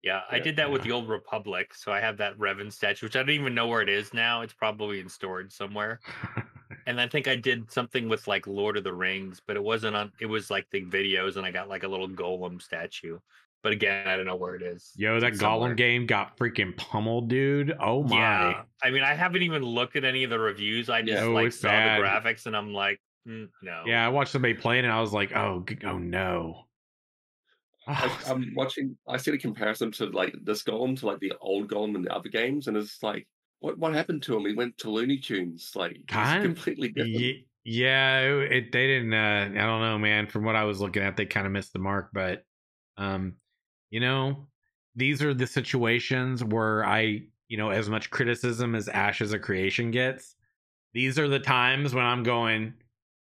Yeah, 0.02 0.22
I 0.30 0.36
Yeah. 0.36 0.42
did 0.44 0.56
that 0.56 0.70
with 0.70 0.82
the 0.82 0.92
old 0.92 1.08
Republic. 1.08 1.74
So 1.74 1.92
I 1.92 2.00
have 2.00 2.16
that 2.18 2.36
Revan 2.38 2.72
statue, 2.72 3.06
which 3.06 3.16
I 3.16 3.20
don't 3.20 3.30
even 3.30 3.54
know 3.54 3.66
where 3.68 3.82
it 3.82 3.88
is 3.90 4.14
now. 4.14 4.40
It's 4.40 4.54
probably 4.54 5.00
in 5.00 5.08
storage 5.08 5.52
somewhere. 5.52 6.00
And 6.86 7.00
I 7.00 7.08
think 7.08 7.28
I 7.28 7.36
did 7.36 7.70
something 7.70 8.08
with 8.08 8.26
like 8.26 8.46
Lord 8.46 8.76
of 8.76 8.84
the 8.84 8.94
Rings, 8.94 9.40
but 9.46 9.56
it 9.56 9.62
wasn't 9.62 9.96
on. 9.96 10.12
It 10.20 10.26
was 10.26 10.50
like 10.50 10.68
the 10.70 10.82
videos, 10.84 11.36
and 11.36 11.44
I 11.46 11.50
got 11.50 11.68
like 11.68 11.82
a 11.82 11.88
little 11.88 12.08
Gollum 12.08 12.60
statue. 12.62 13.18
But 13.62 13.72
again, 13.72 14.06
I 14.08 14.16
don't 14.16 14.24
know 14.26 14.36
where 14.36 14.54
it 14.54 14.62
is. 14.62 14.90
Yo, 14.96 15.20
that 15.20 15.36
somewhere. 15.36 15.70
Gollum 15.72 15.76
game 15.76 16.06
got 16.06 16.36
freaking 16.38 16.74
pummeled, 16.76 17.28
dude. 17.28 17.74
Oh 17.78 18.02
my. 18.02 18.16
Yeah, 18.16 18.62
I 18.82 18.90
mean, 18.90 19.02
I 19.02 19.14
haven't 19.14 19.42
even 19.42 19.62
looked 19.62 19.96
at 19.96 20.04
any 20.04 20.24
of 20.24 20.30
the 20.30 20.38
reviews. 20.38 20.88
I 20.88 21.02
just 21.02 21.12
Yeah. 21.22 21.24
Oh, 21.28 21.32
like 21.32 21.52
saw 21.52 21.68
bad. 21.68 21.98
the 22.00 22.04
graphics, 22.04 22.46
and 22.46 22.56
I'm 22.56 22.72
like, 22.72 22.98
mm, 23.28 23.48
no. 23.62 23.82
Yeah, 23.86 24.04
I 24.04 24.08
watched 24.08 24.32
somebody 24.32 24.54
playing 24.54 24.84
and 24.84 24.92
I 24.92 25.00
was 25.00 25.12
like, 25.12 25.36
oh, 25.36 25.62
g- 25.68 25.76
oh 25.84 25.98
no. 25.98 26.64
I, 27.86 28.10
I'm 28.28 28.52
watching. 28.54 28.96
I 29.08 29.16
see 29.18 29.30
the 29.30 29.38
comparison 29.38 29.92
to 29.92 30.06
like 30.06 30.34
this 30.42 30.62
Gollum 30.62 30.98
to 31.00 31.06
like 31.06 31.20
the 31.20 31.32
old 31.40 31.68
Gollum 31.68 31.94
in 31.96 32.02
the 32.02 32.14
other 32.14 32.28
games, 32.28 32.66
and 32.68 32.76
it's 32.76 33.02
like, 33.02 33.26
what 33.60 33.78
what 33.78 33.92
happened 33.94 34.22
to 34.24 34.36
him? 34.36 34.46
He 34.46 34.54
went 34.54 34.78
to 34.78 34.90
Looney 34.90 35.18
Tunes. 35.18 35.72
Like 35.74 35.92
he's 35.96 36.04
Kind- 36.08 36.42
completely 36.44 36.88
different. 36.88 37.14
Ye- 37.14 37.46
yeah, 37.64 38.20
it, 38.20 38.52
it- 38.52 38.72
they 38.72 38.86
didn't. 38.86 39.12
Uh, 39.12 39.50
I 39.52 39.66
don't 39.66 39.82
know, 39.82 39.98
man. 39.98 40.28
From 40.28 40.44
what 40.44 40.56
I 40.56 40.64
was 40.64 40.80
looking 40.80 41.02
at, 41.02 41.18
they 41.18 41.26
kind 41.26 41.46
of 41.46 41.52
missed 41.52 41.74
the 41.74 41.78
mark. 41.78 42.08
But, 42.12 42.42
um, 42.96 43.34
you 43.90 44.00
know, 44.00 44.46
these 44.94 45.22
are 45.22 45.34
the 45.34 45.46
situations 45.46 46.42
where 46.42 46.84
I, 46.84 47.22
you 47.48 47.56
know, 47.56 47.70
as 47.70 47.88
much 47.88 48.10
criticism 48.10 48.74
as 48.74 48.88
Ashes 48.88 49.32
of 49.32 49.42
Creation 49.42 49.90
gets, 49.90 50.36
these 50.94 51.18
are 51.18 51.28
the 51.28 51.38
times 51.40 51.94
when 51.94 52.04
I'm 52.04 52.22
going, 52.22 52.74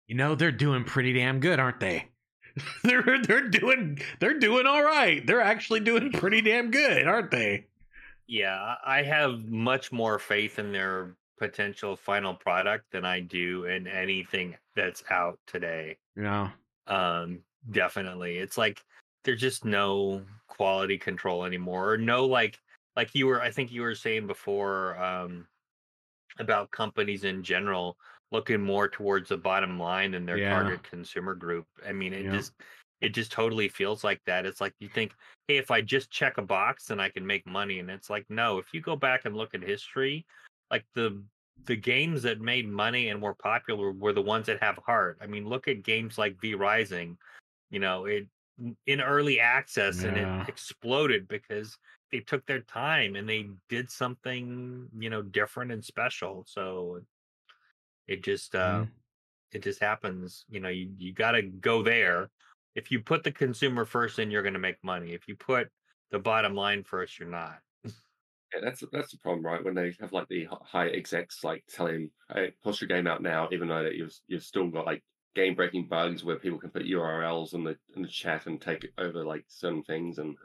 you 0.07 0.15
know, 0.15 0.35
they're 0.35 0.53
doing 0.53 0.85
pretty 0.85 1.13
damn 1.13 1.41
good, 1.41 1.59
aren't 1.59 1.81
they? 1.81 2.09
they're 2.85 3.23
they're 3.23 3.49
doing 3.49 3.99
they're 4.21 4.39
doing 4.39 4.67
all 4.67 4.83
right. 4.83 5.25
They're 5.27 5.41
actually 5.41 5.81
doing 5.81 6.11
pretty 6.13 6.41
damn 6.41 6.71
good, 6.71 7.07
aren't 7.07 7.31
they? 7.31 7.67
Yeah, 8.27 8.75
I 8.85 9.03
have 9.03 9.47
much 9.49 9.91
more 9.93 10.19
faith 10.19 10.59
in 10.59 10.73
their 10.73 11.17
potential 11.39 11.97
final 11.97 12.35
product 12.35 12.91
than 12.91 13.05
I 13.05 13.21
do 13.21 13.65
in 13.65 13.87
anything 13.87 14.57
that's 14.75 15.03
out 15.11 15.39
today. 15.47 15.97
You 16.17 16.25
know, 16.25 16.51
Um, 16.87 17.41
definitely. 17.71 18.39
It's 18.39 18.59
like 18.59 18.83
there's 19.25 19.41
just 19.41 19.65
no 19.65 20.23
quality 20.47 20.99
control 20.99 21.45
anymore. 21.45 21.93
Or 21.93 21.99
no 21.99 22.25
like 22.27 22.59
like 22.97 23.15
you 23.15 23.27
were 23.27 23.41
I 23.41 23.51
think 23.51 23.73
you 23.73 23.83
were 23.83 23.95
saying 23.95 24.27
before 24.27 24.97
um 24.99 25.47
about 26.39 26.71
companies 26.71 27.25
in 27.25 27.43
general 27.43 27.97
looking 28.31 28.61
more 28.61 28.89
towards 28.89 29.31
the 29.31 29.37
bottom 29.37 29.79
line 29.79 30.13
than 30.13 30.27
their 30.27 30.39
Yeah. 30.39 30.51
target 30.51 30.83
consumer 30.83 31.35
group. 31.35 31.67
I 31.87 31.93
mean, 31.93 32.13
it 32.13 32.25
Yeah. 32.25 32.33
just 32.33 32.53
it 33.01 33.11
just 33.11 33.31
totally 33.31 33.69
feels 33.69 34.03
like 34.03 34.21
that. 34.25 34.45
It's 34.45 34.61
like 34.61 34.75
you 34.81 34.89
think, 34.89 35.15
hey, 35.47 35.57
if 35.57 35.71
I 35.71 35.81
just 35.81 36.11
check 36.11 36.37
a 36.39 36.43
box, 36.43 36.87
then 36.87 36.99
I 36.99 37.09
can 37.09 37.25
make 37.25 37.47
money. 37.47 37.79
And 37.79 37.89
it's 37.91 38.11
like, 38.11 38.27
no, 38.29 38.59
if 38.59 38.75
you 38.75 38.81
go 38.81 38.97
back 38.97 39.25
and 39.25 39.37
look 39.37 39.55
at 39.55 39.63
history, 39.63 40.27
like 40.71 40.85
the 40.95 41.23
the 41.65 41.77
games 41.77 42.23
that 42.23 42.41
made 42.41 42.69
money 42.69 43.09
and 43.09 43.21
were 43.23 43.35
popular 43.35 43.93
were 43.93 44.13
the 44.13 44.23
ones 44.23 44.47
that 44.47 44.63
have 44.63 44.79
heart. 44.79 45.19
I 45.21 45.27
mean, 45.27 45.47
look 45.49 45.69
at 45.69 45.83
games 45.83 46.19
like 46.19 46.41
V 46.41 46.55
Rising. 46.55 47.19
You 47.71 47.81
know, 47.81 48.07
it 48.07 48.29
in 48.87 49.01
early 49.01 49.41
access 49.41 50.05
and 50.05 50.17
it 50.17 50.33
exploded 50.47 51.29
because 51.29 51.79
they 52.11 52.21
took 52.21 52.47
their 52.47 52.61
time 52.63 53.17
and 53.17 53.29
they 53.29 53.51
did 53.69 53.91
something, 53.91 54.89
you 54.99 55.11
know, 55.11 55.23
different 55.23 55.73
and 55.73 55.85
special. 55.85 56.45
So 56.47 57.03
it 58.07 58.23
just 58.25 58.55
uh 58.55 58.85
Mhm. 58.85 58.93
it 59.53 59.61
just 59.63 59.81
happens. 59.81 60.45
You 60.49 60.61
know, 60.61 60.69
you, 60.71 60.95
you 60.99 61.13
gotta 61.15 61.43
go 61.43 61.83
there. 61.83 62.31
If 62.77 62.91
you 62.93 63.03
put 63.03 63.25
the 63.25 63.33
consumer 63.33 63.85
first, 63.87 64.17
then 64.19 64.31
you're 64.31 64.43
gonna 64.45 64.59
make 64.61 64.83
money. 64.85 65.15
If 65.15 65.29
you 65.29 65.37
put 65.37 65.71
the 66.11 66.19
bottom 66.21 66.55
line 66.55 66.85
first, 66.85 67.19
you're 67.19 67.29
not. 67.31 67.61
Yeah, 68.55 68.61
that's 68.63 68.83
that's 68.93 69.13
the 69.13 69.19
problem, 69.19 69.45
right? 69.45 69.63
When 69.63 69.75
they 69.75 69.95
have 70.01 70.13
like 70.13 70.29
the 70.29 70.47
high 70.63 70.89
execs 70.89 71.45
like 71.45 71.65
telling, 71.69 72.11
"Hey, 72.33 72.53
push 72.63 72.81
your 72.81 72.89
game 72.89 73.07
out 73.07 73.21
now," 73.23 73.49
even 73.53 73.69
though 73.69 73.83
that 73.85 73.95
you've 73.97 74.15
you've 74.27 74.43
still 74.45 74.71
got 74.71 74.87
like 74.87 75.05
game 75.35 75.55
breaking 75.55 75.89
bugs 75.89 76.25
where 76.25 76.37
people 76.37 76.59
can 76.59 76.71
put 76.71 76.85
URLs 76.85 77.55
in 77.55 77.65
the 77.65 77.77
in 77.97 78.03
the 78.03 78.09
chat 78.09 78.47
and 78.47 78.61
take 78.61 78.91
over 78.99 79.25
like 79.25 79.45
certain 79.49 79.83
things, 79.83 80.19
and 80.19 80.37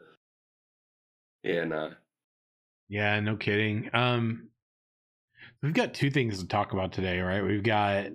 yeah, 1.44 1.66
no, 1.66 1.94
Yeah, 2.90 3.20
no 3.20 3.36
kidding. 3.36 3.90
Um 3.94 4.50
we've 5.62 5.74
got 5.74 5.94
two 5.94 6.10
things 6.12 6.40
to 6.40 6.48
talk 6.48 6.74
about 6.74 6.94
today, 6.94 7.20
right? 7.20 7.44
We've 7.44 7.64
got 7.64 8.08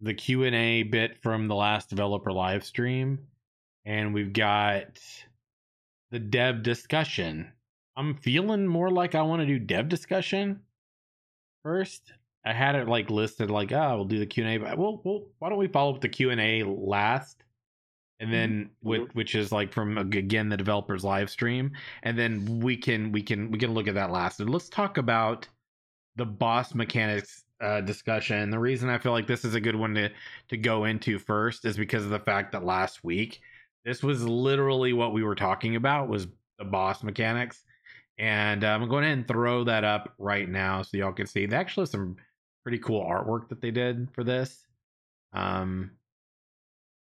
the 0.00 0.14
Q&A 0.14 0.82
bit 0.82 1.16
from 1.22 1.48
the 1.48 1.54
last 1.54 1.88
developer 1.90 2.32
live 2.32 2.64
stream 2.64 3.26
and 3.84 4.12
we've 4.12 4.32
got 4.32 4.98
the 6.10 6.18
dev 6.18 6.62
discussion. 6.62 7.52
I'm 7.96 8.14
feeling 8.16 8.66
more 8.66 8.90
like 8.90 9.14
I 9.14 9.22
want 9.22 9.40
to 9.40 9.46
do 9.46 9.58
dev 9.58 9.88
discussion 9.88 10.60
first. 11.62 12.12
I 12.46 12.52
had 12.52 12.76
it 12.76 12.86
like 12.86 13.10
listed 13.10 13.50
like, 13.50 13.72
oh, 13.72 13.96
we'll 13.96 14.04
do 14.04 14.20
the 14.20 14.26
Q&A, 14.26 14.56
but 14.58 14.78
well, 14.78 15.00
well 15.04 15.24
why 15.40 15.48
don't 15.48 15.58
we 15.58 15.66
follow 15.66 15.94
up 15.94 16.00
the 16.00 16.08
Q&A 16.08 16.62
last? 16.62 17.42
And 18.18 18.32
then 18.32 18.70
with 18.82 19.10
which 19.12 19.34
is 19.34 19.52
like 19.52 19.74
from 19.74 19.98
again 19.98 20.48
the 20.48 20.56
developers 20.56 21.04
live 21.04 21.28
stream 21.28 21.72
and 22.02 22.18
then 22.18 22.60
we 22.60 22.74
can 22.74 23.12
we 23.12 23.22
can 23.22 23.50
we 23.50 23.58
can 23.58 23.74
look 23.74 23.88
at 23.88 23.94
that 23.94 24.10
last. 24.10 24.40
And 24.40 24.48
let's 24.48 24.70
talk 24.70 24.96
about 24.96 25.46
the 26.14 26.24
boss 26.24 26.74
mechanics 26.74 27.44
uh, 27.60 27.82
discussion. 27.82 28.48
The 28.48 28.58
reason 28.58 28.88
i 28.88 28.96
feel 28.96 29.12
like 29.12 29.26
this 29.26 29.44
is 29.44 29.54
a 29.54 29.60
good 29.60 29.76
one 29.76 29.94
to 29.96 30.08
to 30.48 30.56
go 30.56 30.84
into 30.84 31.18
first 31.18 31.66
is 31.66 31.76
because 31.76 32.04
of 32.04 32.10
the 32.10 32.18
fact 32.18 32.52
that 32.52 32.64
last 32.64 33.04
week 33.04 33.40
this 33.84 34.02
was 34.02 34.26
literally 34.26 34.94
what 34.94 35.12
we 35.12 35.22
were 35.22 35.34
talking 35.34 35.76
about 35.76 36.08
was 36.08 36.26
the 36.58 36.64
boss 36.64 37.02
mechanics. 37.02 37.64
And 38.18 38.64
uh, 38.64 38.68
i'm 38.68 38.88
going 38.88 39.04
to 39.04 39.10
and 39.10 39.28
throw 39.28 39.62
that 39.64 39.84
up 39.84 40.14
right 40.16 40.48
now 40.48 40.80
so 40.80 40.96
y'all 40.96 41.12
can 41.12 41.26
see. 41.26 41.44
They 41.44 41.56
actually 41.56 41.82
have 41.82 41.90
some 41.90 42.16
pretty 42.66 42.78
cool 42.80 43.00
artwork 43.04 43.48
that 43.48 43.60
they 43.60 43.70
did 43.70 44.08
for 44.12 44.24
this 44.24 44.66
um 45.34 45.92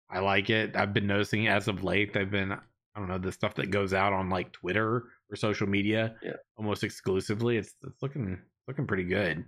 i 0.09 0.19
like 0.19 0.50
it 0.50 0.75
i've 0.75 0.93
been 0.93 1.07
noticing 1.07 1.47
as 1.47 1.69
of 1.69 1.81
late 1.81 2.12
they've 2.12 2.29
been 2.29 2.51
I 2.51 3.00
don't 3.00 3.07
know 3.07 3.17
the 3.17 3.31
stuff 3.31 3.55
that 3.55 3.71
goes 3.71 3.93
out 3.93 4.13
on 4.13 4.29
like 4.29 4.53
Twitter 4.53 5.03
or 5.29 5.35
social 5.35 5.67
media, 5.67 6.15
Yeah. 6.24 6.38
almost 6.55 6.81
exclusively. 6.83 7.57
It's 7.57 7.75
it's 7.85 8.01
looking 8.01 8.41
looking 8.69 8.88
pretty 8.88 9.03
good. 9.03 9.43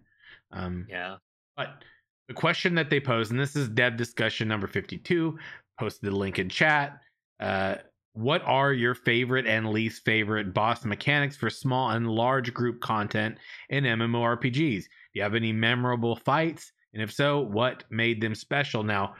Um, 0.51 0.85
Yeah. 0.89 1.15
but 1.55 1.81
the 2.27 2.33
question 2.33 2.75
that 2.75 2.89
they 2.89 2.99
posed, 2.99 3.31
and 3.31 3.39
this 3.39 3.55
is 3.55 3.69
dev 3.69 3.95
discussion 3.95 4.49
number 4.49 4.67
fifty-two, 4.67 5.39
posted 5.79 6.11
the 6.11 6.15
link 6.17 6.39
in 6.39 6.49
chat. 6.49 6.99
Uh, 7.39 7.75
what 8.17 8.41
are 8.45 8.73
your 8.73 8.95
favorite 8.95 9.45
and 9.45 9.69
least 9.69 10.03
favorite 10.03 10.51
boss 10.51 10.83
mechanics 10.83 11.37
for 11.37 11.51
small 11.51 11.91
and 11.91 12.09
large 12.09 12.51
group 12.51 12.81
content 12.81 13.37
in 13.69 13.83
MMORPGs? 13.83 14.83
Do 14.83 14.89
you 15.13 15.21
have 15.21 15.35
any 15.35 15.53
memorable 15.53 16.15
fights? 16.15 16.71
And 16.95 17.03
if 17.03 17.13
so, 17.13 17.41
what 17.41 17.83
made 17.91 18.19
them 18.19 18.33
special? 18.33 18.81
Now, 18.81 19.13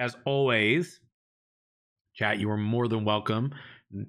as 0.00 0.16
always, 0.24 0.98
chat, 2.14 2.40
you 2.40 2.50
are 2.50 2.56
more 2.56 2.88
than 2.88 3.04
welcome. 3.04 3.54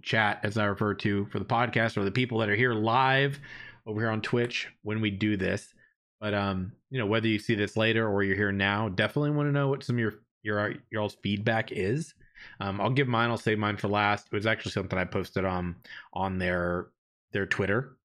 Chat, 0.02 0.40
as 0.42 0.58
I 0.58 0.66
refer 0.66 0.96
to 0.96 1.28
for 1.28 1.38
the 1.38 1.46
podcast, 1.46 1.96
or 1.96 2.04
the 2.04 2.10
people 2.10 2.40
that 2.40 2.50
are 2.50 2.56
here 2.56 2.74
live 2.74 3.40
over 3.86 4.02
here 4.02 4.10
on 4.10 4.22
Twitch 4.22 4.68
when 4.82 5.02
we 5.02 5.12
do 5.12 5.38
this. 5.38 5.72
But 6.20 6.34
um, 6.34 6.72
you 6.90 6.98
know, 6.98 7.06
whether 7.06 7.28
you 7.28 7.38
see 7.38 7.54
this 7.54 7.78
later 7.78 8.10
or 8.10 8.24
you're 8.24 8.36
here 8.36 8.52
now, 8.52 8.90
definitely 8.90 9.32
want 9.32 9.50
to 9.50 9.54
know 9.54 9.68
what 9.68 9.84
some 9.84 9.98
of 9.98 10.00
your 10.00 10.14
your 10.42 10.74
your 10.90 11.02
all's 11.04 11.18
feedback 11.22 11.72
is. 11.72 12.16
Um, 12.60 12.82
I'll 12.82 12.90
give 12.90 13.08
mine. 13.08 13.30
I'll 13.30 13.38
save 13.38 13.60
mine 13.60 13.78
for 13.78 13.88
last. 13.88 14.28
It 14.28 14.36
was 14.36 14.46
actually 14.46 14.72
something 14.72 14.98
I 14.98 15.06
posted 15.06 15.46
on 15.46 15.76
on 16.14 16.38
their 16.38 16.88
their 17.32 17.46
Twitter 17.46 17.98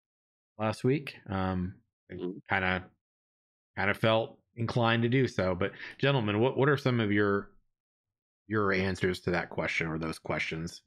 last 0.59 0.85
week. 0.85 1.17
Um, 1.29 1.75
kind 2.49 2.65
of 2.65 2.83
kind 3.77 3.91
of 3.91 3.97
felt 3.97 4.39
inclined 4.57 5.03
to 5.03 5.09
do 5.09 5.27
so. 5.27 5.55
But 5.55 5.73
gentlemen, 5.99 6.41
what 6.41 6.57
what 6.57 6.69
are 6.69 6.77
some 6.77 7.01
of 7.01 7.13
your 7.13 7.51
your 8.47 8.73
answers 8.73 9.21
to 9.21 9.31
that 9.31 9.51
question 9.51 9.87
or 9.87 9.99
those 9.99 10.19
questions. 10.19 10.83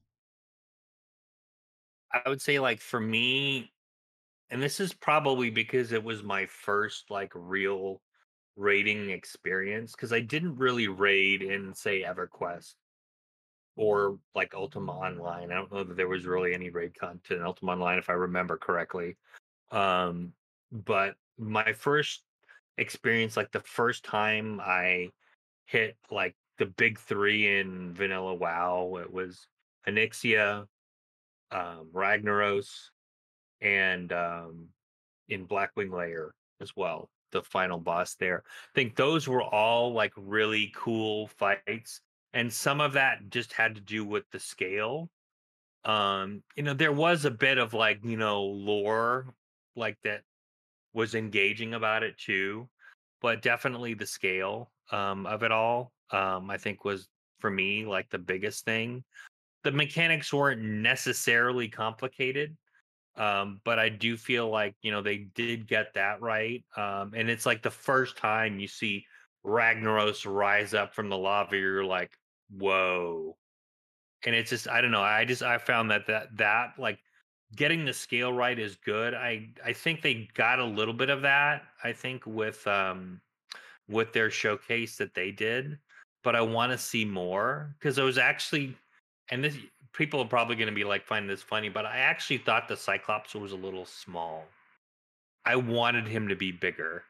I 2.12 2.30
would 2.30 2.42
say 2.42 2.60
like 2.60 2.80
for 2.80 3.00
me, 3.00 3.72
and 4.50 4.62
this 4.62 4.80
is 4.80 4.94
probably 4.94 5.50
because 5.50 5.92
it 5.92 6.04
was 6.04 6.24
my 6.24 6.46
first 6.46 7.10
like 7.10 7.32
real 7.36 8.01
raiding 8.56 9.10
experience 9.10 9.92
because 9.92 10.13
I 10.13 10.22
didn't 10.22 10.56
really 10.56 10.88
raid 10.88 11.42
in 11.42 11.74
say 11.74 12.04
EverQuest 12.04 12.75
or 13.77 14.17
like 14.36 14.53
Ultima 14.53 14.91
Online. 14.91 15.51
I 15.51 15.55
don't 15.55 15.72
know 15.72 15.84
that 15.84 15.96
there 15.96 16.07
was 16.07 16.25
really 16.25 16.53
any 16.53 16.69
raid 16.69 17.00
content 17.00 17.39
in 17.39 17.46
Ultima 17.46 17.74
Online 17.74 18.00
if 18.00 18.10
I 18.10 18.13
remember 18.13 18.57
correctly. 18.57 19.15
Um, 19.72 20.34
but 20.72 21.15
my 21.38 21.72
first 21.74 22.24
experience, 22.77 23.38
like 23.38 23.51
the 23.51 23.60
first 23.62 24.03
time 24.03 24.60
I 24.60 25.12
hit 25.65 25.96
like 26.12 26.36
the 26.57 26.65
big 26.65 27.00
three 27.00 27.60
in 27.60 27.93
vanilla 27.93 28.34
WoW, 28.34 28.98
it 29.01 29.13
was 29.13 29.48
Onyxia, 29.88 30.65
um, 31.51 31.88
Ragnaros, 31.93 32.89
and 33.62 34.12
um, 34.12 34.67
in 35.29 35.46
Blackwing 35.46 35.91
Lair 35.91 36.34
as 36.62 36.75
well, 36.75 37.10
the 37.31 37.43
final 37.43 37.77
boss 37.77 38.15
there. 38.15 38.43
I 38.48 38.74
think 38.74 38.96
those 38.96 39.27
were 39.27 39.43
all 39.43 39.93
like 39.93 40.13
really 40.15 40.74
cool 40.75 41.27
fights, 41.27 42.01
and 42.38 42.53
some 42.53 42.82
of 42.82 42.94
that 42.94 43.32
just 43.32 43.51
had 43.51 43.74
to 43.74 43.82
do 43.82 44.06
with 44.06 44.24
the 44.32 44.39
scale. 44.39 45.10
Um, 45.86 46.44
you 46.56 46.62
know, 46.62 46.75
there 46.75 46.91
was 46.91 47.25
a 47.25 47.32
bit 47.32 47.58
of 47.58 47.74
like 47.74 48.00
you 48.03 48.15
know 48.15 48.44
lore 48.44 49.34
like 49.75 49.98
that 50.03 50.22
was 50.94 51.15
engaging 51.15 51.74
about 51.74 52.03
it 52.03 52.15
too, 52.20 52.70
but 53.22 53.41
definitely 53.41 53.96
the 53.96 54.06
scale 54.06 54.72
um, 54.91 55.25
of 55.25 55.41
it 55.41 55.51
all, 55.51 55.91
um, 56.12 56.51
I 56.51 56.58
think 56.58 56.86
was 56.86 57.08
for 57.39 57.50
me 57.50 57.86
like 57.88 58.08
the 58.12 58.20
biggest 58.20 58.65
thing. 58.65 59.03
The 59.63 59.72
mechanics 59.72 60.32
weren't 60.32 60.62
necessarily 60.62 61.67
complicated, 61.67 62.56
um, 63.15 63.62
but 63.65 63.79
I 63.79 63.89
do 63.89 64.15
feel 64.15 64.48
like 64.48 64.75
you 64.84 64.91
know 64.91 65.01
they 65.01 65.27
did 65.34 65.67
get 65.67 65.96
that 65.96 66.22
right, 66.22 66.63
um, 66.75 67.13
and 67.15 67.32
it's 67.32 67.48
like 67.48 67.63
the 67.63 67.72
first 67.72 68.15
time 68.15 68.60
you 68.60 68.67
see 68.67 69.08
Ragnaros 69.44 70.32
rise 70.32 70.75
up 70.75 70.94
from 70.94 71.10
the 71.10 71.17
lava, 71.17 71.58
you're 71.58 71.84
like, 71.84 72.12
whoa, 72.51 73.36
and 74.25 74.36
it's 74.36 74.50
just 74.50 74.68
I 74.68 74.82
don't 74.82 74.92
know, 74.92 75.01
I 75.01 75.25
just 75.25 75.44
I 75.44 75.58
found 75.58 75.92
that 75.92 76.08
that 76.08 76.36
that 76.38 76.74
like 76.77 77.00
getting 77.56 77.86
the 77.86 77.94
scale 77.94 78.34
right 78.34 78.58
is 78.58 78.75
good. 78.75 79.13
I 79.13 79.50
I 79.66 79.74
think 79.74 80.01
they 80.01 80.30
got 80.34 80.60
a 80.60 80.66
little 80.66 80.94
bit 80.94 81.10
of 81.10 81.22
that. 81.22 81.63
I 81.84 81.94
think 81.94 82.25
with 82.25 82.66
um 82.68 83.22
with 83.88 84.13
their 84.13 84.30
showcase 84.30 84.98
that 84.98 85.13
they 85.13 85.32
did, 85.32 85.77
but 86.24 86.36
I 86.36 86.42
want 86.42 86.72
to 86.72 86.77
see 86.77 87.06
more 87.06 87.75
because 87.80 88.00
I 88.00 88.04
was 88.04 88.18
actually 88.18 88.75
and 89.30 89.44
this 89.44 89.58
people 89.94 90.22
are 90.22 90.27
probably 90.27 90.56
going 90.56 90.70
to 90.70 90.75
be 90.75 90.84
like 90.84 91.06
finding 91.06 91.30
this 91.30 91.42
funny, 91.42 91.70
but 91.70 91.86
I 91.86 91.98
actually 91.98 92.38
thought 92.38 92.68
the 92.68 92.77
Cyclops 92.77 93.34
was 93.34 93.51
a 93.51 93.58
little 93.58 93.86
small. 93.86 94.46
I 95.46 95.56
wanted 95.56 96.08
him 96.08 96.27
to 96.27 96.36
be 96.36 96.51
bigger 96.51 97.04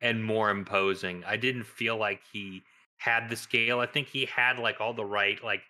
and 0.00 0.24
more 0.24 0.50
imposing. 0.50 1.24
I 1.26 1.36
didn't 1.36 1.64
feel 1.64 1.96
like 1.96 2.20
he 2.32 2.62
had 2.98 3.28
the 3.28 3.36
scale. 3.36 3.80
I 3.80 3.86
think 3.86 4.08
he 4.08 4.26
had 4.26 4.58
like 4.58 4.80
all 4.80 4.92
the 4.92 5.04
right 5.04 5.42
like 5.42 5.62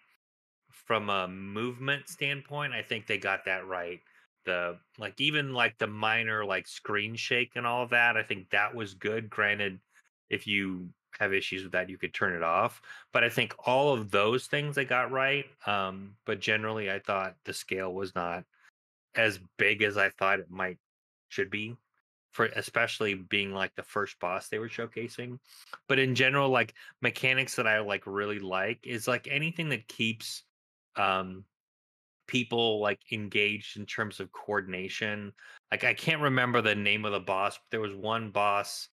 from 0.87 1.11
a 1.11 1.28
movement 1.28 2.08
standpoint, 2.08 2.73
I 2.73 2.82
think 2.82 3.06
they 3.06 3.18
got 3.18 3.44
that 3.44 3.66
right. 3.66 4.00
The 4.44 4.78
like 4.99 5.20
even 5.20 5.52
like 5.52 5.76
the 5.78 5.87
minor 5.87 6.44
like 6.44 6.66
screen 6.66 7.14
shake 7.14 7.52
and 7.56 7.66
all 7.66 7.82
of 7.82 7.90
that, 7.90 8.16
I 8.16 8.23
think 8.23 8.50
that 8.50 8.75
was 8.75 8.94
good. 8.94 9.28
Granted, 9.28 9.78
if 10.30 10.47
you 10.47 10.88
have 11.18 11.35
issues 11.35 11.62
with 11.62 11.73
that, 11.73 11.90
you 11.90 11.99
could 11.99 12.14
turn 12.14 12.35
it 12.35 12.42
off. 12.42 12.80
But 13.12 13.25
I 13.25 13.28
think 13.28 13.54
all 13.66 13.92
of 13.92 14.11
those 14.11 14.47
things 14.47 14.75
they 14.75 14.85
got 14.85 15.11
right. 15.11 15.44
Um, 15.66 16.14
but 16.25 16.40
generally, 16.40 16.90
I 16.90 17.00
thought 17.00 17.37
the 17.44 17.52
scale 17.52 17.92
was 17.92 18.14
not 18.14 18.44
as 19.14 19.38
big 19.58 19.82
as 19.82 19.99
I 19.99 20.11
thought 20.11 20.40
it 20.40 20.50
might 20.50 20.78
should 21.28 21.50
be 21.50 21.76
especially 22.45 23.14
being 23.14 23.52
like 23.52 23.75
the 23.75 23.83
first 23.83 24.18
boss 24.21 24.49
they 24.49 24.59
were 24.59 24.68
showcasing 24.68 25.38
but 25.88 25.99
in 25.99 26.14
general 26.14 26.49
like 26.49 26.75
mechanics 27.02 27.56
that 27.56 27.67
i 27.67 27.80
like 27.80 28.02
really 28.06 28.39
like 28.39 28.78
is 28.84 29.08
like 29.08 29.28
anything 29.30 29.69
that 29.69 29.86
keeps 29.89 30.45
um 30.97 31.45
people 32.26 32.80
like 32.80 33.00
engaged 33.10 33.78
in 33.78 33.86
terms 33.86 34.21
of 34.21 34.32
coordination 34.32 35.32
like 35.71 35.84
i 35.84 35.95
can't 35.95 36.21
remember 36.21 36.60
the 36.60 36.75
name 36.75 37.04
of 37.04 37.12
the 37.12 37.21
boss 37.21 37.56
but 37.56 37.71
there 37.71 37.80
was 37.80 37.95
one 37.95 38.30
boss 38.30 38.89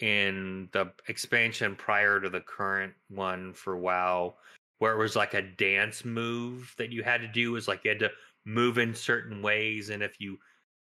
in 0.00 0.68
the 0.72 0.90
expansion 1.08 1.76
prior 1.76 2.20
to 2.20 2.30
the 2.30 2.40
current 2.40 2.94
one 3.08 3.52
for 3.52 3.76
wow 3.76 4.34
where 4.78 4.94
it 4.94 4.98
was 4.98 5.14
like 5.14 5.34
a 5.34 5.42
dance 5.42 6.06
move 6.06 6.74
that 6.78 6.90
you 6.90 7.02
had 7.02 7.20
to 7.20 7.28
do 7.28 7.54
is 7.56 7.68
like 7.68 7.84
you 7.84 7.90
had 7.90 7.98
to 7.98 8.10
move 8.46 8.78
in 8.78 8.94
certain 8.94 9.42
ways 9.42 9.90
and 9.90 10.02
if 10.02 10.18
you 10.18 10.38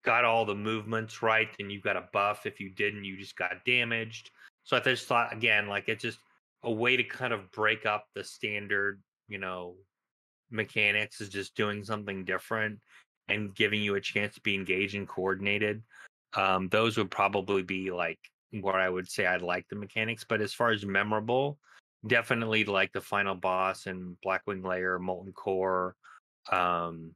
got 0.03 0.25
all 0.25 0.45
the 0.45 0.55
movements 0.55 1.21
right 1.21 1.49
then 1.57 1.69
you 1.69 1.81
got 1.81 1.97
a 1.97 2.07
buff 2.13 2.45
if 2.45 2.59
you 2.59 2.69
didn't 2.69 3.03
you 3.03 3.17
just 3.17 3.35
got 3.35 3.63
damaged 3.65 4.31
so 4.63 4.77
i 4.77 4.79
just 4.79 5.07
thought 5.07 5.33
again 5.33 5.67
like 5.67 5.89
it's 5.89 6.01
just 6.01 6.19
a 6.63 6.71
way 6.71 6.95
to 6.95 7.03
kind 7.03 7.33
of 7.33 7.51
break 7.51 7.85
up 7.85 8.05
the 8.15 8.23
standard 8.23 9.01
you 9.27 9.37
know 9.37 9.75
mechanics 10.51 11.21
is 11.21 11.29
just 11.29 11.55
doing 11.55 11.83
something 11.83 12.23
different 12.25 12.79
and 13.27 13.55
giving 13.55 13.81
you 13.81 13.95
a 13.95 14.01
chance 14.01 14.35
to 14.35 14.41
be 14.41 14.55
engaged 14.55 14.95
and 14.95 15.07
coordinated. 15.07 15.83
Um, 16.33 16.67
those 16.69 16.97
would 16.97 17.11
probably 17.11 17.63
be 17.63 17.91
like 17.91 18.19
where 18.61 18.75
I 18.75 18.89
would 18.89 19.09
say 19.09 19.25
I'd 19.25 19.41
like 19.41 19.67
the 19.69 19.75
mechanics. 19.75 20.25
But 20.27 20.41
as 20.41 20.53
far 20.53 20.71
as 20.71 20.85
memorable, 20.85 21.59
definitely 22.07 22.65
like 22.65 22.91
the 22.91 23.01
final 23.01 23.35
boss 23.35 23.85
and 23.85 24.17
Blackwing 24.25 24.65
Lair, 24.65 24.99
Molten 24.99 25.33
Core, 25.33 25.95
um, 26.51 27.11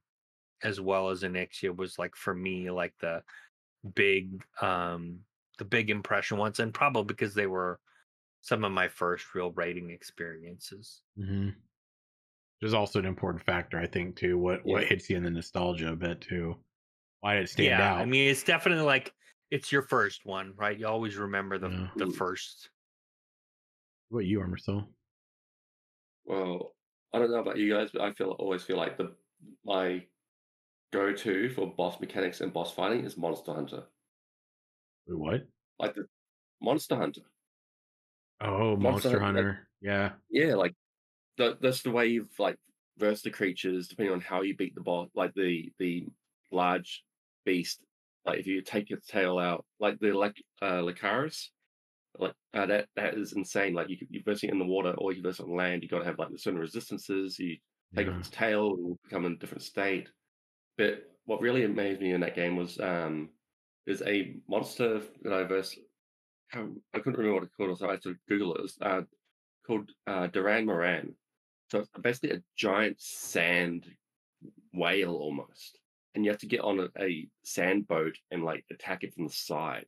as 0.63 0.79
well 0.79 1.09
as 1.09 1.23
Onyxia 1.23 1.75
was 1.75 1.99
like 1.99 2.15
for 2.15 2.33
me 2.33 2.71
like 2.71 2.93
the 2.99 3.21
big 3.95 4.43
um 4.61 5.19
the 5.57 5.65
big 5.65 5.89
impression 5.89 6.37
ones 6.37 6.59
and 6.59 6.73
probably 6.73 7.03
because 7.03 7.33
they 7.33 7.47
were 7.47 7.79
some 8.41 8.63
of 8.63 8.71
my 8.71 8.87
first 8.87 9.35
real 9.35 9.51
writing 9.51 9.89
experiences. 9.89 11.01
Mm-hmm 11.19 11.49
is 12.63 12.73
also 12.73 12.99
an 12.99 13.05
important 13.05 13.43
factor, 13.43 13.77
I 13.77 13.85
think, 13.85 14.15
too. 14.15 14.37
What 14.37 14.61
yeah. 14.65 14.73
what 14.73 14.83
hits 14.85 15.09
you 15.09 15.17
in 15.17 15.23
the 15.23 15.29
nostalgia 15.29 15.91
a 15.91 15.95
bit 15.95 16.21
too. 16.21 16.55
Why 17.21 17.35
did 17.35 17.43
it 17.43 17.49
stand 17.49 17.67
yeah, 17.67 17.93
out? 17.93 17.99
I 17.99 18.05
mean, 18.05 18.29
it's 18.29 18.43
definitely 18.43 18.85
like 18.85 19.13
it's 19.51 19.71
your 19.71 19.81
first 19.83 20.25
one, 20.25 20.53
right? 20.55 20.77
You 20.77 20.87
always 20.87 21.15
remember 21.17 21.57
the 21.57 21.69
yeah. 21.69 21.87
the 21.95 22.07
first. 22.07 22.69
What 24.09 24.25
you, 24.25 24.41
Armor 24.41 24.57
Soul? 24.57 24.83
Well, 26.25 26.73
I 27.13 27.19
don't 27.19 27.31
know 27.31 27.39
about 27.39 27.57
you 27.57 27.73
guys, 27.73 27.89
but 27.91 28.01
I 28.01 28.13
feel 28.13 28.29
always 28.31 28.63
feel 28.63 28.77
like 28.77 28.97
the 28.97 29.13
my 29.65 30.03
go 30.93 31.11
to 31.11 31.49
for 31.49 31.73
boss 31.75 31.99
mechanics 31.99 32.41
and 32.41 32.53
boss 32.53 32.73
fighting 32.73 33.03
is 33.03 33.17
Monster 33.17 33.53
Hunter. 33.53 33.83
Wait, 35.07 35.19
what? 35.19 35.41
Like 35.79 35.95
the 35.95 36.05
Monster 36.61 36.95
Hunter. 36.95 37.21
Oh, 38.39 38.75
Monster, 38.75 38.79
Monster 38.79 39.19
Hunter. 39.19 39.43
Hunter. 39.43 39.67
yeah. 39.81 40.11
Yeah, 40.29 40.55
like 40.55 40.73
that, 41.37 41.61
that's 41.61 41.81
the 41.81 41.91
way 41.91 42.07
you've 42.07 42.39
like 42.39 42.57
versed 42.97 43.23
the 43.23 43.31
creatures 43.31 43.87
depending 43.87 44.13
on 44.13 44.21
how 44.21 44.41
you 44.41 44.55
beat 44.55 44.75
the 44.75 44.81
boss 44.81 45.09
like 45.15 45.33
the 45.33 45.71
the 45.79 46.05
large 46.51 47.03
beast 47.43 47.79
like 48.23 48.39
if 48.39 48.45
you 48.45 48.61
take 48.61 48.91
its 48.91 49.07
tail 49.07 49.39
out 49.39 49.65
like 49.79 49.97
the 49.99 50.11
like 50.11 50.35
uh 50.61 50.81
Lagiacrus, 50.81 51.47
like 52.19 52.33
uh, 52.53 52.67
that 52.67 52.85
that 52.95 53.15
is 53.15 53.33
insane 53.33 53.73
like 53.73 53.89
you 53.89 53.97
you 54.09 54.21
verse 54.23 54.43
it 54.43 54.51
in 54.51 54.59
the 54.59 54.65
water 54.65 54.93
or 54.99 55.11
you 55.11 55.23
verse 55.23 55.39
it 55.39 55.43
on 55.43 55.55
land 55.55 55.81
you 55.81 55.89
got 55.89 55.99
to 55.99 56.05
have 56.05 56.19
like 56.19 56.29
the 56.29 56.37
certain 56.37 56.59
resistances 56.59 57.39
you 57.39 57.57
take 57.95 58.05
yeah. 58.05 58.13
off 58.13 58.19
its 58.19 58.29
tail 58.29 58.75
it 58.77 58.83
will 58.83 58.99
become 59.03 59.25
in 59.25 59.33
a 59.33 59.37
different 59.37 59.63
state 59.63 60.07
but 60.77 61.03
what 61.25 61.41
really 61.41 61.63
amazed 61.63 62.01
me 62.01 62.11
in 62.11 62.21
that 62.21 62.35
game 62.35 62.55
was 62.55 62.79
um 62.79 63.29
there's 63.85 64.01
a 64.03 64.35
monster 64.47 65.01
that 65.23 65.33
I 65.33 65.43
versed 65.43 65.77
I 66.53 66.99
couldn't 66.99 67.17
remember 67.17 67.33
what 67.33 67.43
it 67.43 67.49
called 67.57 67.77
so 67.77 67.87
I 67.87 67.91
had 67.91 68.03
to 68.03 68.15
Google 68.27 68.53
it. 68.53 68.59
It 68.59 68.61
was 68.61 68.77
uh, 68.81 69.01
called 69.65 69.89
uh, 70.07 70.27
Jhen 70.27 70.65
Mohran. 70.65 71.13
So 71.71 71.79
it's 71.79 71.89
basically 72.01 72.37
a 72.37 72.43
giant 72.55 73.01
sand 73.01 73.85
whale 74.73 75.15
almost. 75.15 75.79
And 76.13 76.23
you 76.23 76.29
have 76.29 76.41
to 76.41 76.47
get 76.47 76.61
on 76.61 76.79
a, 76.79 76.89
a 77.03 77.27
sand 77.43 77.87
boat 77.87 78.15
and 78.29 78.43
like 78.43 78.65
attack 78.71 79.03
it 79.03 79.15
from 79.15 79.25
the 79.25 79.33
side. 79.33 79.85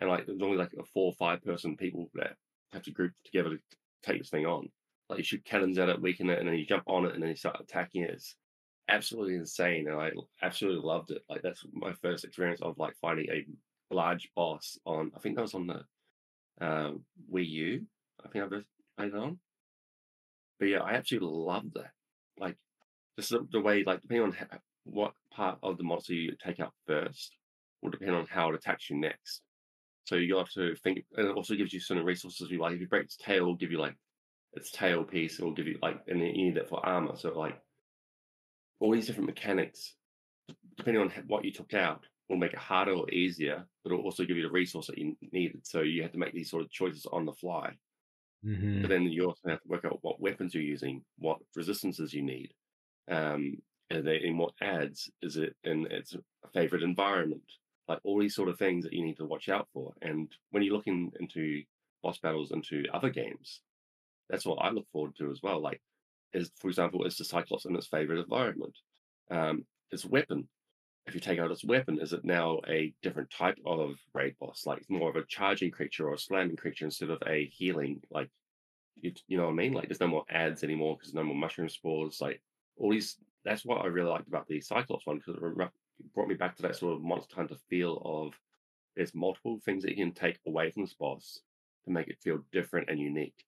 And 0.00 0.10
like 0.10 0.26
there's 0.26 0.42
only 0.42 0.56
like 0.56 0.72
a 0.78 0.82
four 0.82 1.06
or 1.06 1.14
five 1.14 1.44
person 1.44 1.76
people 1.76 2.10
that 2.14 2.34
have 2.72 2.82
to 2.82 2.90
group 2.90 3.12
together 3.24 3.50
to 3.50 3.58
take 4.02 4.18
this 4.18 4.30
thing 4.30 4.46
on. 4.46 4.68
Like 5.08 5.18
you 5.18 5.24
shoot 5.24 5.44
cannons 5.44 5.78
at 5.78 5.88
it, 5.88 6.02
weaken 6.02 6.30
it, 6.30 6.40
and 6.40 6.48
then 6.48 6.56
you 6.56 6.66
jump 6.66 6.84
on 6.86 7.04
it 7.06 7.14
and 7.14 7.22
then 7.22 7.30
you 7.30 7.36
start 7.36 7.60
attacking 7.60 8.02
it. 8.02 8.10
It's 8.10 8.34
absolutely 8.88 9.34
insane. 9.34 9.88
And 9.88 10.00
I 10.00 10.10
absolutely 10.42 10.86
loved 10.86 11.10
it. 11.10 11.22
Like 11.28 11.42
that's 11.42 11.64
my 11.72 11.92
first 12.02 12.24
experience 12.24 12.60
of 12.62 12.78
like 12.78 12.94
fighting 13.00 13.26
a 13.30 13.94
large 13.94 14.30
boss 14.34 14.78
on 14.84 15.12
I 15.16 15.20
think 15.20 15.36
that 15.36 15.42
was 15.42 15.54
on 15.54 15.66
the 15.66 15.84
uh, 16.64 16.92
Wii 17.32 17.48
U. 17.48 17.86
I 18.24 18.28
think 18.28 18.44
I 18.44 18.48
played 18.48 18.64
it 18.98 19.14
on. 19.14 19.38
But 20.58 20.68
yeah, 20.68 20.78
I 20.80 20.94
absolutely 20.94 21.30
loved 21.30 21.74
that. 21.74 21.92
Like, 22.38 22.56
just 23.16 23.30
the, 23.30 23.46
the 23.52 23.60
way, 23.60 23.84
like, 23.84 24.00
depending 24.00 24.26
on 24.26 24.36
what 24.84 25.12
part 25.32 25.58
of 25.62 25.78
the 25.78 25.84
monster 25.84 26.14
you 26.14 26.34
take 26.44 26.60
out 26.60 26.72
first 26.86 27.36
will 27.80 27.90
depend 27.90 28.14
on 28.14 28.26
how 28.28 28.48
it 28.48 28.56
attacks 28.56 28.90
you 28.90 28.96
next. 28.96 29.42
So 30.04 30.16
you 30.16 30.36
have 30.36 30.50
to 30.52 30.74
think, 30.76 31.04
and 31.16 31.28
it 31.28 31.36
also 31.36 31.54
gives 31.54 31.72
you 31.72 31.80
certain 31.80 32.04
resources. 32.04 32.50
You 32.50 32.58
like, 32.58 32.74
if 32.74 32.80
you 32.80 32.88
break 32.88 33.04
its 33.04 33.16
tail, 33.16 33.42
it'll 33.42 33.54
give 33.54 33.70
you 33.70 33.78
like 33.78 33.94
its 34.54 34.70
tail 34.70 35.04
piece. 35.04 35.38
It 35.38 35.44
will 35.44 35.52
give 35.52 35.66
you 35.66 35.78
like, 35.82 36.00
and 36.08 36.18
you 36.18 36.32
need 36.32 36.56
that 36.56 36.68
for 36.68 36.84
armor. 36.84 37.14
So 37.16 37.38
like 37.38 37.60
all 38.80 38.92
these 38.92 39.06
different 39.06 39.28
mechanics, 39.28 39.96
depending 40.76 41.02
on 41.02 41.10
what 41.26 41.44
you 41.44 41.52
took 41.52 41.74
out, 41.74 42.06
will 42.28 42.36
make 42.38 42.52
it 42.54 42.58
harder 42.58 42.92
or 42.92 43.10
easier, 43.10 43.66
but 43.84 43.92
it'll 43.92 44.04
also 44.04 44.24
give 44.24 44.36
you 44.36 44.42
the 44.44 44.50
resource 44.50 44.88
that 44.88 44.98
you 44.98 45.16
needed. 45.32 45.66
So 45.66 45.82
you 45.82 46.02
have 46.02 46.12
to 46.12 46.18
make 46.18 46.34
these 46.34 46.50
sort 46.50 46.62
of 46.64 46.70
choices 46.70 47.06
on 47.06 47.26
the 47.26 47.34
fly. 47.34 47.78
Mhm. 48.42 48.82
But 48.82 48.88
then 48.88 49.02
you 49.04 49.24
also 49.26 49.48
have 49.48 49.62
to 49.62 49.68
work 49.68 49.84
out 49.84 50.02
what 50.02 50.20
weapons 50.20 50.54
you're 50.54 50.62
using, 50.62 51.04
what 51.16 51.40
resistances 51.56 52.14
you 52.14 52.22
need, 52.22 52.54
um, 53.08 53.62
and 53.90 54.06
then 54.06 54.16
in 54.16 54.38
what 54.38 54.54
adds 54.60 55.10
is 55.22 55.36
it 55.36 55.56
in 55.64 55.86
its 55.92 56.16
favorite 56.54 56.82
environment, 56.84 57.52
like 57.88 58.00
all 58.04 58.20
these 58.20 58.34
sort 58.36 58.48
of 58.50 58.58
things 58.58 58.84
that 58.84 58.92
you 58.94 59.04
need 59.04 59.16
to 59.18 59.26
watch 59.26 59.48
out 59.48 59.68
for. 59.72 59.94
And 60.02 60.34
when 60.50 60.62
you're 60.62 60.76
looking 60.76 61.12
into 61.20 61.64
boss 62.02 62.18
battles 62.20 62.52
into 62.52 62.84
other 62.92 63.10
games, 63.10 63.62
that's 64.28 64.46
what 64.46 64.56
I 64.58 64.70
look 64.70 64.88
forward 64.92 65.16
to 65.16 65.30
as 65.30 65.42
well. 65.42 65.60
Like, 65.60 65.82
is 66.32 66.50
for 66.56 66.68
example, 66.68 67.04
is 67.04 67.16
the 67.16 67.24
Cyclops 67.24 67.64
in 67.64 67.76
its 67.76 67.86
favorite 67.86 68.20
environment? 68.20 68.76
Um, 69.30 69.64
its 69.90 70.04
weapon. 70.04 70.48
If 71.06 71.14
you 71.14 71.20
take 71.20 71.38
out 71.38 71.50
its 71.50 71.64
weapon, 71.64 72.00
is 72.00 72.12
it 72.12 72.24
now 72.24 72.60
a 72.68 72.92
different 73.02 73.30
type 73.30 73.58
of 73.64 73.94
raid 74.12 74.34
boss, 74.38 74.66
like 74.66 74.78
it's 74.78 74.90
more 74.90 75.08
of 75.08 75.16
a 75.16 75.24
charging 75.26 75.70
creature 75.70 76.06
or 76.06 76.14
a 76.14 76.18
slamming 76.18 76.56
creature 76.56 76.84
instead 76.84 77.08
of 77.08 77.22
a 77.26 77.46
healing? 77.46 78.02
Like, 78.10 78.28
you, 79.00 79.12
you 79.26 79.38
know 79.38 79.44
what 79.44 79.52
I 79.52 79.54
mean? 79.54 79.72
Like, 79.72 79.88
there's 79.88 80.00
no 80.00 80.08
more 80.08 80.24
ads 80.28 80.64
anymore 80.64 80.96
because 80.98 81.14
no 81.14 81.22
more 81.22 81.34
mushroom 81.34 81.68
spores. 81.68 82.20
Like, 82.20 82.42
all 82.76 82.90
these. 82.90 83.16
That's 83.44 83.64
what 83.64 83.82
I 83.82 83.86
really 83.86 84.10
liked 84.10 84.28
about 84.28 84.46
the 84.48 84.60
Cyclops 84.60 85.06
one 85.06 85.18
because 85.18 85.36
it 85.36 85.70
brought 86.14 86.28
me 86.28 86.34
back 86.34 86.56
to 86.56 86.62
that 86.62 86.76
sort 86.76 86.94
of 86.94 87.02
Monster 87.02 87.36
Hunter 87.36 87.56
feel 87.70 88.02
of 88.04 88.34
there's 88.96 89.14
multiple 89.14 89.60
things 89.64 89.82
that 89.84 89.90
you 89.90 89.96
can 89.96 90.12
take 90.12 90.38
away 90.46 90.70
from 90.70 90.82
this 90.82 90.92
boss 90.92 91.40
to 91.84 91.90
make 91.90 92.08
it 92.08 92.18
feel 92.20 92.40
different 92.52 92.90
and 92.90 92.98
unique. 92.98 93.44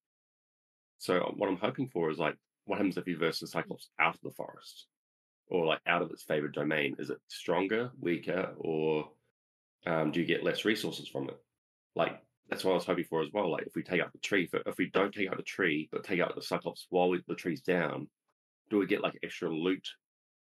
So 0.98 1.34
what 1.36 1.48
I'm 1.48 1.56
hoping 1.56 1.88
for 1.88 2.10
is 2.10 2.18
like, 2.18 2.36
what 2.64 2.76
happens 2.76 2.96
if 2.96 3.06
you 3.06 3.16
verse 3.16 3.40
the 3.40 3.46
Cyclops 3.46 3.90
out 3.98 4.14
of 4.14 4.20
the 4.22 4.30
forest, 4.30 4.86
or 5.48 5.66
like 5.66 5.80
out 5.86 6.02
of 6.02 6.10
its 6.10 6.22
favorite 6.22 6.52
domain? 6.52 6.96
Is 6.98 7.10
it 7.10 7.18
stronger, 7.28 7.90
weaker, 7.98 8.54
or 8.58 9.10
um, 9.86 10.12
do 10.12 10.20
you 10.20 10.26
get 10.26 10.44
less 10.44 10.64
resources 10.64 11.08
from 11.08 11.28
it? 11.28 11.38
Like 11.96 12.20
that's 12.48 12.64
what 12.64 12.72
I 12.72 12.74
was 12.74 12.84
hoping 12.84 13.04
for 13.04 13.22
as 13.22 13.32
well. 13.32 13.50
Like 13.50 13.66
if 13.66 13.74
we 13.74 13.82
take 13.82 14.00
out 14.00 14.12
the 14.12 14.18
tree, 14.18 14.48
if, 14.52 14.62
if 14.66 14.78
we 14.78 14.90
don't 14.90 15.12
take 15.14 15.28
out 15.28 15.36
the 15.36 15.42
tree 15.42 15.88
but 15.90 16.04
take 16.04 16.20
out 16.20 16.34
the 16.34 16.42
Cyclops 16.42 16.86
while 16.90 17.08
we, 17.08 17.22
the 17.26 17.34
tree's 17.34 17.62
down, 17.62 18.08
do 18.70 18.78
we 18.78 18.86
get 18.86 19.02
like 19.02 19.18
extra 19.22 19.48
loot 19.48 19.86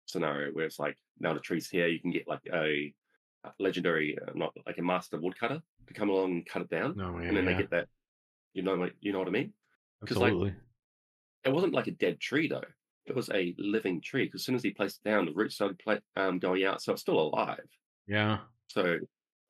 scenario 0.06 0.51
where 0.53 0.65
it's 0.65 0.80
like 0.80 0.97
now 1.19 1.34
the 1.34 1.39
tree's 1.39 1.69
here, 1.69 1.88
you 1.88 1.99
can 1.99 2.12
get 2.12 2.27
like 2.27 2.41
a, 2.53 2.93
legendary, 3.60 4.17
uh, 4.19 4.32
not 4.36 4.51
like 4.65 4.77
a 4.77 4.82
master 4.82 5.17
woodcutter 5.19 5.62
to 5.88 5.93
come 5.93 6.10
along 6.10 6.32
and 6.32 6.45
cut 6.45 6.62
it 6.62 6.69
down, 6.69 6.95
No, 6.97 7.17
yeah, 7.19 7.27
and 7.30 7.38
then 7.38 7.45
yeah. 7.45 7.51
they 7.51 7.58
get 7.58 7.71
that. 7.71 7.88
You 8.53 8.63
know, 8.63 8.89
you 8.99 9.13
know 9.13 9.19
what 9.19 9.27
I 9.27 9.32
mean? 9.32 9.53
'cause, 10.06 10.17
like, 10.17 10.34
Absolutely. 10.34 10.56
It 11.47 11.53
wasn't 11.53 11.73
like 11.73 11.88
a 11.88 11.91
dead 11.91 12.19
tree 12.19 12.47
though. 12.47 12.63
It 13.05 13.15
was 13.15 13.29
a 13.29 13.55
living 13.57 14.01
tree 14.01 14.25
because 14.25 14.41
as 14.41 14.45
soon 14.45 14.55
as 14.55 14.63
he 14.63 14.71
placed 14.71 14.99
it 15.03 15.10
down, 15.10 15.25
the 15.25 15.31
roots 15.33 15.55
started 15.55 15.79
pla- 15.79 15.99
um, 16.17 16.39
going 16.39 16.63
out, 16.65 16.81
so 16.81 16.91
it's 16.93 17.01
still 17.01 17.19
alive. 17.19 17.63
yeah. 18.07 18.39
So 18.67 18.97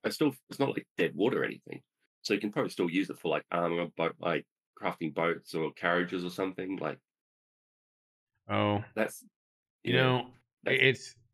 it's 0.03 0.15
still 0.15 0.33
it's 0.49 0.59
not 0.59 0.69
like 0.69 0.85
dead 0.97 1.11
wood 1.15 1.33
or 1.33 1.43
anything. 1.43 1.81
So 2.21 2.33
you 2.33 2.39
can 2.39 2.51
probably 2.51 2.69
still 2.69 2.89
use 2.89 3.09
it 3.09 3.17
for 3.19 3.29
like 3.29 3.43
armor, 3.51 3.87
boat, 3.97 4.15
like 4.19 4.45
crafting 4.79 5.13
boats 5.13 5.55
or 5.55 5.71
carriages 5.73 6.23
or 6.23 6.29
something. 6.29 6.77
Like 6.77 6.99
Oh, 8.49 8.83
that's 8.95 9.23
you 9.83 9.95
yeah, 9.95 10.01
know, 10.03 10.27
that's- 10.63 10.81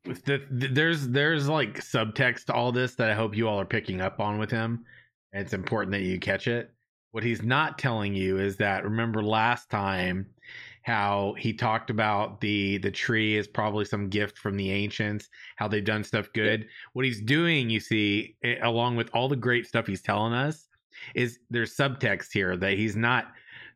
it's 0.06 0.22
the, 0.26 0.46
the, 0.52 0.68
there's 0.68 1.08
there's 1.10 1.48
like 1.48 1.76
subtext 1.80 2.46
to 2.46 2.54
all 2.54 2.72
this 2.72 2.96
that 2.96 3.10
I 3.10 3.14
hope 3.14 3.36
you 3.36 3.48
all 3.48 3.60
are 3.60 3.66
picking 3.66 4.02
up 4.02 4.20
on 4.20 4.38
with 4.38 4.52
him. 4.52 4.86
And 5.34 5.42
it's 5.44 5.54
important 5.54 5.92
that 5.94 6.02
you 6.04 6.20
catch 6.20 6.48
it. 6.48 6.72
What 7.14 7.24
he's 7.24 7.44
not 7.44 7.78
telling 7.78 8.16
you 8.16 8.40
is 8.40 8.58
that 8.58 8.84
remember 8.84 9.22
last 9.22 9.70
time 9.70 10.26
how 10.82 11.36
he 11.38 11.54
talked 11.54 11.92
about 11.92 12.42
the 12.42 12.80
the 12.80 12.90
tree 12.90 13.38
is 13.38 13.48
probably 13.48 13.86
some 13.86 14.10
gift 14.10 14.36
from 14.36 14.58
the 14.58 14.72
ancients, 14.72 15.30
how 15.56 15.68
they've 15.68 15.86
done 15.86 16.04
stuff 16.04 16.34
good. 16.34 16.68
What 16.94 17.06
he's 17.06 17.22
doing, 17.22 17.70
you 17.70 17.80
see, 17.80 18.36
eh, 18.44 18.56
along 18.64 18.96
with 18.96 19.12
all 19.14 19.30
the 19.30 19.36
great 19.36 19.68
stuff 19.68 19.86
he's 19.86 20.02
telling 20.02 20.34
us, 20.34 20.68
is 21.14 21.38
there's 21.52 21.78
subtext 21.78 22.30
here 22.34 22.58
that 22.58 22.80
he's 22.80 22.96
not 22.96 23.32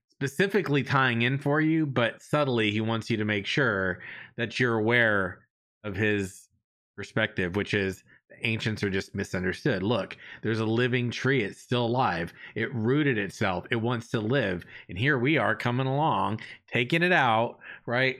specifically 0.09 0.81
tying 0.81 1.21
in 1.21 1.37
for 1.37 1.61
you, 1.61 1.85
but 1.85 2.23
subtly 2.23 2.71
he 2.71 2.81
wants 2.81 3.07
you 3.07 3.17
to 3.17 3.25
make 3.25 3.45
sure 3.45 3.99
that 4.35 4.59
you're 4.59 4.79
aware 4.79 5.41
of 5.83 5.95
his 5.95 6.49
perspective, 6.95 7.55
which 7.55 7.75
is 7.75 8.03
ancients 8.43 8.83
are 8.83 8.89
just 8.89 9.15
misunderstood. 9.15 9.83
Look, 9.83 10.17
there's 10.41 10.59
a 10.59 10.65
living 10.65 11.11
tree, 11.11 11.43
it's 11.43 11.59
still 11.59 11.85
alive, 11.85 12.33
it 12.55 12.73
rooted 12.73 13.17
itself, 13.17 13.65
it 13.71 13.77
wants 13.77 14.09
to 14.09 14.19
live, 14.19 14.65
and 14.89 14.97
here 14.97 15.17
we 15.17 15.37
are 15.37 15.55
coming 15.55 15.87
along, 15.87 16.41
taking 16.67 17.03
it 17.03 17.11
out, 17.11 17.59
right? 17.85 18.17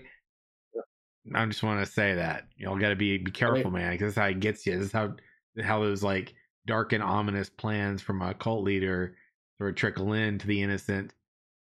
I 1.34 1.46
just 1.46 1.64
want 1.64 1.86
to 1.86 1.92
say 1.92 2.16
that 2.16 2.46
y'all 2.56 2.78
got 2.78 2.90
to 2.90 2.96
be 2.96 3.18
be 3.18 3.32
careful, 3.32 3.72
man, 3.72 3.92
because 3.92 4.08
this 4.08 4.14
is 4.14 4.18
how 4.18 4.28
it 4.28 4.40
gets 4.40 4.66
you. 4.66 4.78
This 4.78 4.88
is 4.88 4.92
how 4.92 5.14
how 5.62 5.82
those 5.82 6.04
like 6.04 6.34
dark 6.66 6.94
and 6.94 7.04
ominous 7.04 7.50
plans 7.50 8.02
from 8.02 8.22
a 8.22 8.34
cult 8.34 8.64
leader 8.64 9.16
sort 9.58 9.72
of 9.72 9.76
trickle 9.76 10.14
in 10.14 10.38
to 10.40 10.48
the 10.48 10.62
innocent 10.62 11.14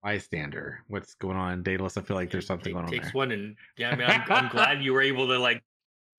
bystander. 0.02 0.84
What's 0.88 1.14
going 1.16 1.38
on, 1.38 1.62
Daedalus? 1.62 1.98
I 1.98 2.02
feel 2.02 2.16
like 2.18 2.32
there's 2.32 2.48
something 2.48 2.72
it 2.72 2.74
going 2.74 2.86
on 2.86 2.92
takes 2.92 3.08
there. 3.08 3.12
one 3.14 3.32
and 3.32 3.56
yeah 3.78 3.92
i 3.92 3.96
mean 3.96 4.08
I'm, 4.08 4.24
I'm 4.30 4.50
glad 4.52 4.82
you 4.84 4.94
were 4.94 5.02
able 5.02 5.28
to 5.28 5.38
like 5.38 5.64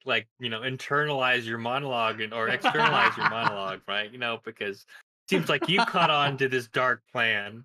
like 0.04 0.28
you 0.38 0.48
know 0.48 0.60
internalize 0.60 1.44
your 1.44 1.58
monologue 1.58 2.20
and 2.20 2.32
or 2.32 2.48
externalize 2.48 3.16
your 3.16 3.28
monologue 3.30 3.80
right 3.86 4.12
you 4.12 4.18
know 4.18 4.40
because 4.44 4.78
it 4.80 5.30
seems 5.30 5.48
like 5.48 5.68
you 5.68 5.84
caught 5.84 6.10
on 6.10 6.36
to 6.36 6.48
this 6.48 6.68
dark 6.68 7.02
plan 7.12 7.64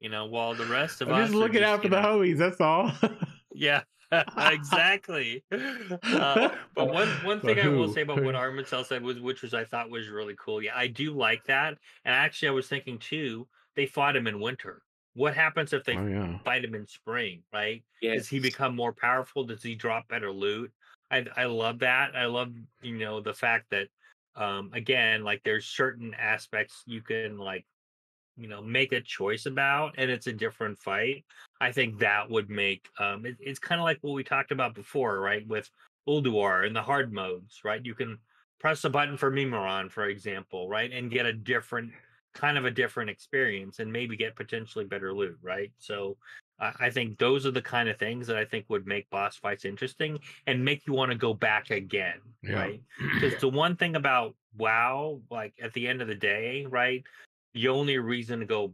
you 0.00 0.08
know 0.08 0.26
while 0.26 0.54
the 0.54 0.66
rest 0.66 1.00
of 1.00 1.08
I'm 1.08 1.22
us 1.22 1.28
just 1.28 1.38
looking 1.38 1.62
out 1.62 1.82
for 1.82 1.88
the 1.88 2.00
know- 2.00 2.18
homies. 2.18 2.38
That's 2.38 2.60
all. 2.60 2.92
yeah 3.52 3.82
exactly 4.38 5.44
uh, 5.52 6.48
but 6.74 6.88
one 6.92 7.08
one 7.24 7.40
thing 7.40 7.60
I 7.60 7.68
will 7.68 7.92
say 7.92 8.02
about 8.02 8.24
what 8.24 8.34
Armitel 8.34 8.84
said 8.84 9.02
was, 9.02 9.20
which 9.20 9.42
was 9.42 9.54
I 9.54 9.64
thought 9.64 9.88
was 9.88 10.08
really 10.08 10.34
cool. 10.38 10.60
Yeah, 10.60 10.72
I 10.74 10.88
do 10.88 11.12
like 11.12 11.44
that. 11.44 11.78
And 12.04 12.14
actually, 12.14 12.48
I 12.48 12.52
was 12.52 12.66
thinking 12.66 12.98
too. 12.98 13.46
They 13.76 13.86
fought 13.86 14.16
him 14.16 14.26
in 14.26 14.40
winter. 14.40 14.82
What 15.14 15.34
happens 15.34 15.72
if 15.72 15.84
they 15.84 15.96
oh 15.96 16.06
yeah. 16.06 16.38
fight 16.44 16.64
him 16.64 16.74
in 16.74 16.88
spring? 16.88 17.42
Right? 17.52 17.84
yeah, 18.02 18.14
Does 18.14 18.28
he 18.28 18.40
become 18.40 18.74
more 18.74 18.92
powerful? 18.92 19.44
Does 19.44 19.62
he 19.62 19.76
drop 19.76 20.08
better 20.08 20.32
loot? 20.32 20.72
I 21.10 21.24
I 21.36 21.44
love 21.44 21.80
that. 21.80 22.14
I 22.14 22.26
love 22.26 22.52
you 22.82 22.98
know 22.98 23.20
the 23.20 23.34
fact 23.34 23.66
that 23.70 23.88
um 24.36 24.70
again 24.72 25.24
like 25.24 25.42
there's 25.44 25.66
certain 25.66 26.14
aspects 26.14 26.82
you 26.86 27.02
can 27.02 27.36
like 27.36 27.66
you 28.36 28.48
know 28.48 28.62
make 28.62 28.92
a 28.92 29.00
choice 29.00 29.46
about 29.46 29.94
and 29.98 30.10
it's 30.10 30.26
a 30.26 30.32
different 30.32 30.78
fight 30.78 31.24
i 31.60 31.72
think 31.72 31.98
that 31.98 32.30
would 32.30 32.48
make 32.48 32.88
um 32.98 33.26
it, 33.26 33.36
it's 33.40 33.58
kind 33.58 33.80
of 33.80 33.84
like 33.84 33.98
what 34.02 34.14
we 34.14 34.22
talked 34.22 34.52
about 34.52 34.74
before 34.74 35.20
right 35.20 35.46
with 35.48 35.68
ulduar 36.08 36.66
and 36.66 36.74
the 36.74 36.82
hard 36.82 37.12
modes 37.12 37.60
right 37.64 37.84
you 37.84 37.94
can 37.94 38.18
press 38.58 38.84
a 38.84 38.90
button 38.90 39.16
for 39.16 39.30
Mimiron, 39.30 39.90
for 39.90 40.06
example 40.06 40.68
right 40.68 40.92
and 40.92 41.10
get 41.10 41.26
a 41.26 41.32
different 41.32 41.90
kind 42.32 42.56
of 42.56 42.64
a 42.64 42.70
different 42.70 43.10
experience 43.10 43.80
and 43.80 43.92
maybe 43.92 44.16
get 44.16 44.36
potentially 44.36 44.84
better 44.84 45.12
loot 45.12 45.36
right 45.42 45.72
so 45.78 46.16
I 46.60 46.72
I 46.80 46.90
think 46.90 47.18
those 47.18 47.46
are 47.46 47.50
the 47.50 47.62
kind 47.62 47.88
of 47.88 47.98
things 47.98 48.26
that 48.26 48.36
I 48.36 48.44
think 48.44 48.66
would 48.68 48.86
make 48.86 49.08
boss 49.10 49.36
fights 49.36 49.64
interesting 49.64 50.18
and 50.46 50.64
make 50.64 50.86
you 50.86 50.92
want 50.92 51.10
to 51.10 51.16
go 51.16 51.34
back 51.34 51.70
again, 51.70 52.20
Yeah. 52.42 52.54
right? 52.54 52.82
Because 53.14 53.40
the 53.40 53.48
one 53.48 53.76
thing 53.76 53.96
about 53.96 54.34
WoW, 54.56 55.20
like 55.30 55.54
at 55.62 55.72
the 55.72 55.88
end 55.88 56.02
of 56.02 56.08
the 56.08 56.14
day, 56.14 56.66
right, 56.68 57.02
the 57.54 57.68
only 57.68 57.98
reason 57.98 58.40
to 58.40 58.46
go 58.46 58.72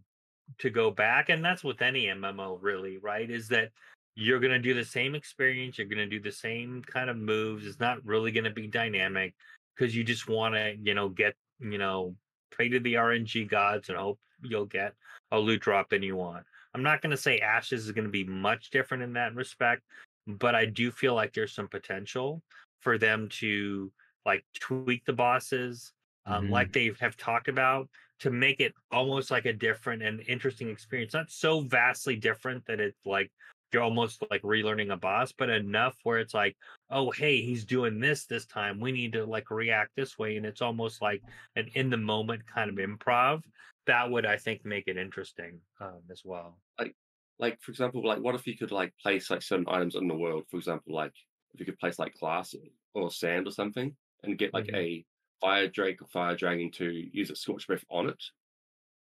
to 0.59 0.71
go 0.71 0.91
back, 0.91 1.29
and 1.29 1.45
that's 1.45 1.65
with 1.65 1.83
any 1.83 2.07
MMO 2.07 2.59
really, 2.61 2.99
right, 2.99 3.31
is 3.31 3.49
that 3.49 3.71
you're 4.15 4.41
gonna 4.41 4.59
do 4.59 4.75
the 4.75 4.85
same 4.85 5.15
experience, 5.15 5.79
you're 5.79 5.87
gonna 5.87 6.07
do 6.07 6.21
the 6.21 6.33
same 6.33 6.83
kind 6.83 7.11
of 7.11 7.17
moves. 7.17 7.67
It's 7.67 7.81
not 7.81 8.05
really 8.05 8.31
gonna 8.33 8.51
be 8.51 8.67
dynamic 8.67 9.35
because 9.75 9.95
you 9.95 10.05
just 10.05 10.29
want 10.29 10.55
to, 10.55 10.75
you 10.83 10.95
know, 10.95 11.09
get, 11.09 11.35
you 11.61 11.79
know, 11.79 12.17
pray 12.51 12.69
to 12.69 12.81
the 12.81 12.95
RNG 12.95 13.49
gods 13.49 13.91
and 13.91 13.99
hope 13.99 14.19
you'll 14.43 14.65
get 14.65 14.95
a 15.33 15.39
loot 15.39 15.61
drop 15.61 15.91
than 15.91 16.03
you 16.03 16.17
want. 16.17 16.47
I'm 16.77 16.83
not 16.83 17.01
going 17.01 17.11
to 17.11 17.17
say 17.17 17.39
Ashes 17.39 17.87
is 17.87 17.93
going 17.93 18.05
to 18.05 18.11
be 18.11 18.25
much 18.25 18.69
different 18.69 19.03
in 19.03 19.15
that 19.15 19.35
respect, 19.35 19.83
but 20.27 20.55
I 20.55 20.67
do 20.67 20.91
feel 20.91 21.15
like 21.15 21.33
there's 21.33 21.55
some 21.55 21.69
potential 21.69 22.43
for 22.81 22.99
them 22.99 23.31
to 23.31 23.91
like 24.27 24.45
tweak 24.61 25.03
the 25.07 25.15
bosses, 25.15 25.95
um, 26.27 26.51
Mhm. 26.51 26.51
like 26.51 26.73
they 26.73 26.93
have 27.01 27.17
talked 27.17 27.49
about, 27.49 27.89
to 28.19 28.31
make 28.31 28.61
it 28.61 28.75
almost 28.91 29.31
like 29.31 29.47
a 29.47 29.55
different 29.55 30.03
and 30.03 30.21
interesting 30.29 30.69
experience. 30.69 31.15
Not 31.15 31.31
so 31.31 31.61
vastly 31.63 32.15
different 32.17 32.67
that 32.67 32.79
it's 32.79 33.07
like 33.07 33.33
you're 33.73 33.83
almost 33.83 34.23
like 34.31 34.43
relearning 34.43 34.93
a 34.93 34.99
boss, 34.99 35.33
but 35.33 35.49
enough 35.49 35.97
where 36.03 36.19
it's 36.19 36.35
like, 36.35 36.59
oh, 36.91 37.11
hey, 37.11 37.43
he's 37.43 37.65
doing 37.65 38.01
this 38.01 38.27
this 38.27 38.47
time. 38.47 38.81
We 38.81 38.93
need 38.93 39.13
to 39.15 39.25
like 39.27 39.51
react 39.51 39.93
this 39.97 40.19
way, 40.19 40.37
and 40.37 40.47
it's 40.47 40.63
almost 40.63 41.03
like 41.03 41.25
an 41.57 41.69
in 41.75 41.91
the 41.91 41.97
moment 41.99 42.47
kind 42.47 42.71
of 42.71 42.77
improv. 42.77 43.43
That 43.87 44.11
would, 44.11 44.27
I 44.27 44.37
think, 44.39 44.65
make 44.65 44.89
it 44.89 44.97
interesting 44.97 45.63
um, 45.81 46.03
as 46.11 46.23
well. 46.25 46.61
like 46.79 46.95
like 47.39 47.61
for 47.63 47.71
example, 47.71 48.05
like 48.07 48.21
what 48.21 48.35
if 48.35 48.47
you 48.47 48.57
could 48.57 48.71
like 48.73 48.95
place 49.03 49.31
like 49.31 49.43
certain 49.43 49.67
items 49.69 49.95
in 49.97 50.09
the 50.09 50.17
world? 50.17 50.45
For 50.51 50.57
example, 50.57 50.95
like 50.95 51.13
if 51.53 51.61
you 51.61 51.67
could 51.67 51.79
place 51.79 51.99
like 51.99 52.15
glass 52.15 52.55
or 52.95 53.11
sand 53.11 53.47
or 53.47 53.51
something, 53.53 53.97
and 54.23 54.39
get 54.39 54.55
like 54.55 54.69
Mhm. 54.69 54.75
a 54.75 55.05
fire 55.41 55.69
drake 55.69 56.01
or 56.03 56.07
fire 56.07 56.37
dragon 56.37 56.71
to 56.73 56.91
use 56.91 57.31
a 57.31 57.37
scorch 57.37 57.67
breath 57.67 57.85
on 57.91 58.09
it, 58.09 58.23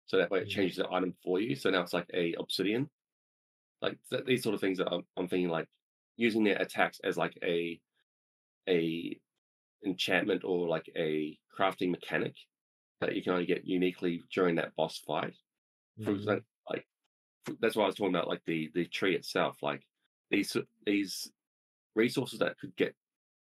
so 0.07 0.17
that 0.17 0.31
way 0.31 0.41
it 0.41 0.47
Mhm. 0.47 0.49
changes 0.49 0.77
the 0.77 0.91
item 0.91 1.15
for 1.23 1.41
you. 1.41 1.55
So 1.55 1.71
now 1.71 1.81
it's 1.83 1.93
like 1.93 2.09
a 2.13 2.33
obsidian. 2.35 2.89
like 3.81 3.99
th- 4.09 4.25
these 4.25 4.43
sort 4.43 4.55
of 4.55 4.61
things 4.61 4.77
that 4.79 4.91
I'm, 4.91 5.03
I'm 5.17 5.27
thinking 5.27 5.49
like 5.49 5.67
using 6.17 6.43
their 6.43 6.61
attacks 6.61 6.99
as 7.03 7.17
like 7.17 7.37
a 7.43 7.81
a 8.69 9.19
enchantment 9.85 10.43
or 10.43 10.67
like 10.67 10.89
a 10.97 11.39
crafting 11.57 11.91
mechanic 11.91 12.35
that 13.01 13.15
you 13.15 13.23
can 13.23 13.33
only 13.33 13.45
get 13.47 13.65
uniquely 13.65 14.23
during 14.33 14.55
that 14.55 14.75
boss 14.75 14.99
fight. 14.99 15.35
For 16.03 16.13
Mhm. 16.13 16.13
example, 16.13 16.45
like 16.69 16.87
that's 17.59 17.75
why 17.75 17.83
I 17.83 17.87
was 17.87 17.95
talking 17.95 18.15
about 18.15 18.27
like 18.27 18.43
the 18.45 18.71
the 18.73 18.87
tree 18.87 19.15
itself, 19.15 19.63
like 19.63 19.83
these 20.31 20.55
these 20.85 21.31
resources 21.95 22.39
that 22.39 22.59
could 22.59 22.75
get 22.77 22.95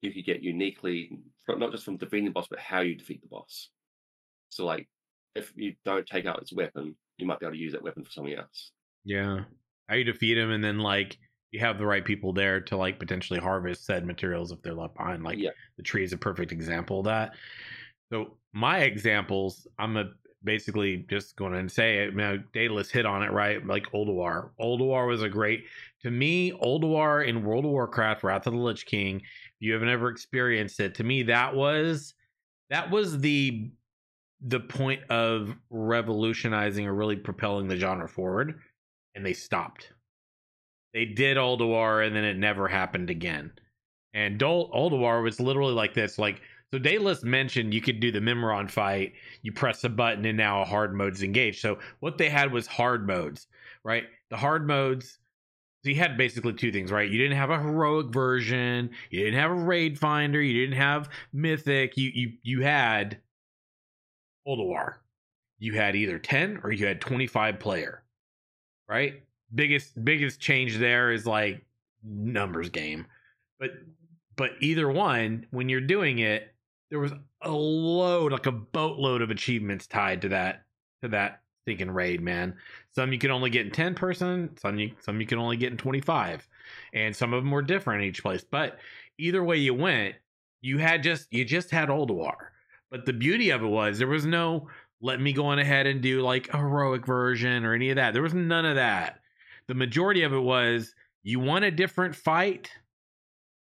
you 0.03 0.13
could 0.13 0.25
get 0.27 0.43
uniquely 0.43 1.19
from 1.47 1.61
not 1.61 1.73
just 1.73 1.85
from 1.85 1.99
defeating 1.99 2.27
the 2.27 2.33
boss, 2.33 2.49
but 2.49 2.61
how 2.61 2.81
you 2.81 2.97
defeat 2.97 3.23
the 3.23 3.29
boss. 3.29 3.71
So 4.51 4.67
like 4.67 4.89
if 5.35 5.53
you 5.57 5.77
don't 5.85 6.07
take 6.07 6.27
out 6.27 6.43
its 6.43 6.53
weapon, 6.53 6.97
you 7.19 7.27
might 7.27 7.41
be 7.41 7.47
able 7.47 7.55
to 7.57 7.61
use 7.63 7.73
that 7.73 7.83
weapon 7.83 8.05
for 8.05 8.11
something 8.13 8.35
else. 8.35 8.73
Yeah. 9.05 9.47
How 9.89 9.95
you 9.95 10.05
defeat 10.05 10.37
him, 10.39 10.51
and 10.51 10.63
then 10.63 10.79
like 10.79 11.19
you 11.51 11.61
have 11.61 11.79
the 11.79 11.87
right 11.87 12.05
people 12.05 12.33
there 12.33 12.61
to 12.61 12.77
like 12.77 12.99
potentially 12.99 13.41
harvest 13.41 13.85
said 13.85 14.05
materials 14.07 14.53
if 14.53 14.61
they're 14.63 14.75
left 14.75 14.95
behind. 14.97 15.23
Like 15.25 15.39
Yeah. 15.39 15.51
the 15.77 15.83
tree 15.83 16.05
is 16.05 16.13
a 16.13 16.19
perfect 16.19 16.53
example 16.53 17.01
of 17.01 17.07
that. 17.07 17.35
So 18.13 18.37
my 18.53 18.81
examples, 18.81 19.67
I'm 19.79 19.97
a 19.97 20.11
basically 20.45 20.99
just 21.11 21.37
going 21.37 21.53
to 21.53 21.69
say 21.73 21.99
it. 22.05 22.15
Now, 22.15 22.37
Daedalus 22.53 22.91
hit 22.91 23.05
on 23.07 23.23
it 23.23 23.33
right, 23.33 23.65
like 23.67 23.91
Ulduar. 23.93 24.51
Ulduar 24.61 25.09
was 25.09 25.23
a 25.23 25.29
great 25.29 25.65
to 26.03 26.11
me. 26.11 26.53
Ulduar 26.53 27.27
in 27.27 27.45
World 27.45 27.65
of 27.65 27.71
Warcraft, 27.73 28.23
Wrath 28.23 28.47
of 28.47 28.53
the 28.53 28.59
Lich 28.59 28.87
King. 28.87 29.17
If 29.17 29.23
you 29.61 29.73
haven't 29.73 29.89
ever 29.89 30.09
experienced 30.09 30.81
it, 30.81 30.95
to 30.97 31.05
me 31.05 31.25
that 31.25 31.55
was 31.55 32.15
that 32.71 32.91
was 32.91 33.19
the 33.21 33.71
the 34.41 34.61
point 34.61 35.03
of 35.11 35.57
revolutionizing 35.71 36.87
or 36.87 36.95
really 36.95 37.17
propelling 37.17 37.67
the 37.67 37.77
genre 37.77 38.09
forward, 38.09 38.61
and 39.17 39.27
they 39.27 39.33
stopped. 39.33 39.93
They 40.95 41.05
did 41.05 41.37
Ulduar, 41.37 42.07
and 42.07 42.15
then 42.15 42.25
it 42.25 42.37
never 42.37 42.69
happened 42.69 43.11
again. 43.11 43.53
And 44.15 44.39
Dol- 44.39 44.71
Ulduar 44.73 45.23
was 45.23 45.39
literally 45.41 45.75
like 45.75 45.95
this, 45.95 46.19
like 46.19 46.41
so. 46.73 46.79
Daedalus 46.79 47.23
mentioned 47.23 47.75
you 47.75 47.81
could 47.81 48.01
do 48.01 48.11
the 48.11 48.21
Mimiron 48.21 48.71
fight. 48.71 49.13
You 49.43 49.53
press 49.53 49.85
a 49.85 49.89
button, 49.89 50.25
and 50.25 50.39
now 50.39 50.63
a 50.63 50.65
hard 50.65 50.95
mode's 50.95 51.23
engaged. 51.23 51.61
So 51.61 51.79
what 52.01 52.19
they 52.19 52.29
had 52.29 52.53
was 52.53 52.67
hard 52.67 53.07
modes, 53.07 53.47
right? 53.85 54.05
The 54.31 54.37
hard 54.37 54.67
modes. 54.67 55.19
So 55.85 55.91
you 55.91 55.97
had 55.97 56.17
basically 56.17 56.55
two 56.55 56.73
things, 56.73 56.91
right? 56.91 57.09
You 57.09 57.19
didn't 57.19 57.37
have 57.37 57.51
a 57.51 57.61
heroic 57.63 58.09
version. 58.13 58.91
You 59.11 59.25
didn't 59.25 59.39
have 59.39 59.51
a 59.53 59.55
raid 59.55 59.99
finder. 59.99 60.41
You 60.43 60.61
didn't 60.61 60.79
have 60.79 61.09
mythic. 61.33 61.97
You 61.97 62.11
you 62.15 62.33
you 62.43 62.63
had 62.63 63.21
Ulduar. 64.47 64.97
You 65.59 65.75
had 65.75 65.95
either 65.97 66.19
10 66.19 66.61
or 66.63 66.73
you 66.73 66.87
had 66.87 67.01
25 67.01 67.61
player. 67.61 68.03
Right? 68.89 69.23
Biggest 69.55 70.03
biggest 70.05 70.41
change 70.41 70.77
there 70.77 71.11
is 71.11 71.27
like 71.27 71.65
numbers 72.05 72.71
game. 72.71 73.07
But 73.59 73.71
but 74.37 74.53
either 74.61 74.89
one, 74.89 75.47
when 75.51 75.69
you're 75.69 75.81
doing 75.81 76.21
it, 76.21 76.55
there 76.91 77.01
was 77.01 77.13
a 77.43 77.51
load, 77.51 78.33
like 78.33 78.47
a 78.47 78.53
boatload 78.53 79.23
of 79.23 79.31
achievements 79.31 79.87
tied 79.87 80.23
to 80.23 80.29
that 80.31 80.65
to 81.03 81.09
that 81.09 81.43
stinking 81.63 81.91
raid, 81.91 82.21
man. 82.21 82.55
Some 82.95 83.13
you 83.13 83.19
can 83.19 83.31
only 83.31 83.51
get 83.51 83.67
in 83.67 83.73
10 83.73 83.95
person, 83.95 84.57
some 84.59 84.79
you 84.79 84.93
some 85.01 85.21
you 85.21 85.27
can 85.27 85.39
only 85.39 85.57
get 85.57 85.73
in 85.73 85.79
25. 85.79 86.49
And 86.93 87.15
some 87.15 87.33
of 87.33 87.43
them 87.43 87.51
were 87.51 87.63
different 87.63 88.03
in 88.03 88.09
each 88.09 88.23
place. 88.23 88.45
But 88.49 88.79
either 89.19 89.45
way 89.45 89.57
you 89.57 89.75
went, 89.75 90.15
you 90.61 90.79
had 90.79 91.03
just 91.03 91.33
you 91.33 91.45
just 91.45 91.71
had 91.71 91.89
Ulduar. 91.89 92.37
But 92.91 93.05
the 93.05 93.13
beauty 93.13 93.51
of 93.51 93.63
it 93.63 93.67
was 93.67 93.99
there 93.99 94.09
was 94.09 94.27
no 94.27 94.69
let 95.01 95.21
me 95.21 95.33
go 95.33 95.47
on 95.47 95.59
ahead 95.59 95.87
and 95.87 96.01
do 96.01 96.23
like 96.23 96.49
a 96.53 96.59
heroic 96.59 97.07
version 97.07 97.65
or 97.65 97.75
any 97.75 97.91
of 97.91 97.97
that. 97.97 98.13
There 98.15 98.23
was 98.23 98.35
none 98.35 98.65
of 98.65 98.77
that. 98.77 99.21
The 99.69 99.75
majority 99.75 100.23
of 100.23 100.33
it 100.33 100.41
was 100.41 100.95
you 101.23 101.41
want 101.41 101.65
a 101.65 101.71
different 101.71 102.17
fight, 102.17 102.71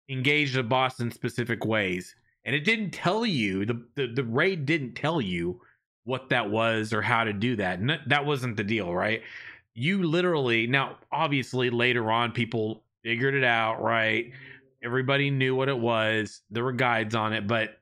engage 0.08 0.54
the 0.54 0.62
boss 0.62 1.00
in 1.00 1.10
specific 1.10 1.64
ways. 1.64 2.14
And 2.44 2.56
it 2.56 2.64
didn't 2.64 2.90
tell 2.90 3.24
you, 3.24 3.64
the, 3.64 3.84
the, 3.94 4.08
the 4.08 4.24
raid 4.24 4.66
didn't 4.66 4.94
tell 4.94 5.20
you 5.20 5.60
what 6.04 6.28
that 6.30 6.50
was 6.50 6.92
or 6.92 7.00
how 7.00 7.22
to 7.24 7.32
do 7.32 7.54
that. 7.56 7.78
And 7.78 7.98
that 8.06 8.26
wasn't 8.26 8.56
the 8.56 8.64
deal, 8.64 8.92
right? 8.92 9.22
You 9.74 10.02
literally, 10.02 10.66
now, 10.66 10.96
obviously, 11.12 11.70
later 11.70 12.10
on, 12.10 12.32
people 12.32 12.82
figured 13.04 13.34
it 13.34 13.44
out, 13.44 13.80
right? 13.80 14.32
Everybody 14.84 15.30
knew 15.30 15.54
what 15.54 15.68
it 15.68 15.78
was. 15.78 16.42
There 16.50 16.64
were 16.64 16.72
guides 16.72 17.14
on 17.14 17.32
it, 17.32 17.46
but 17.46 17.78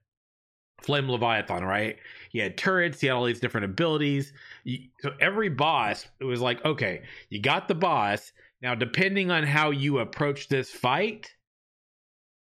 Flame 0.83 1.09
Leviathan, 1.09 1.65
right? 1.65 1.97
He 2.31 2.39
had 2.39 2.57
turrets, 2.57 3.01
he 3.01 3.09
had 3.09 3.17
all 3.17 3.25
these 3.25 3.41
different 3.41 3.67
abilities. 3.67 4.33
So 5.01 5.11
every 5.21 5.51
boss, 5.51 6.07
it 6.21 6.25
was 6.25 6.41
like, 6.41 6.65
okay, 6.65 7.03
you 7.29 7.43
got 7.43 7.69
the 7.69 7.75
boss. 7.75 8.33
Now, 8.63 8.75
depending 8.75 9.31
on 9.31 9.43
how 9.43 9.71
you 9.71 9.99
approach 9.99 10.49
this 10.49 10.71
fight 10.71 11.35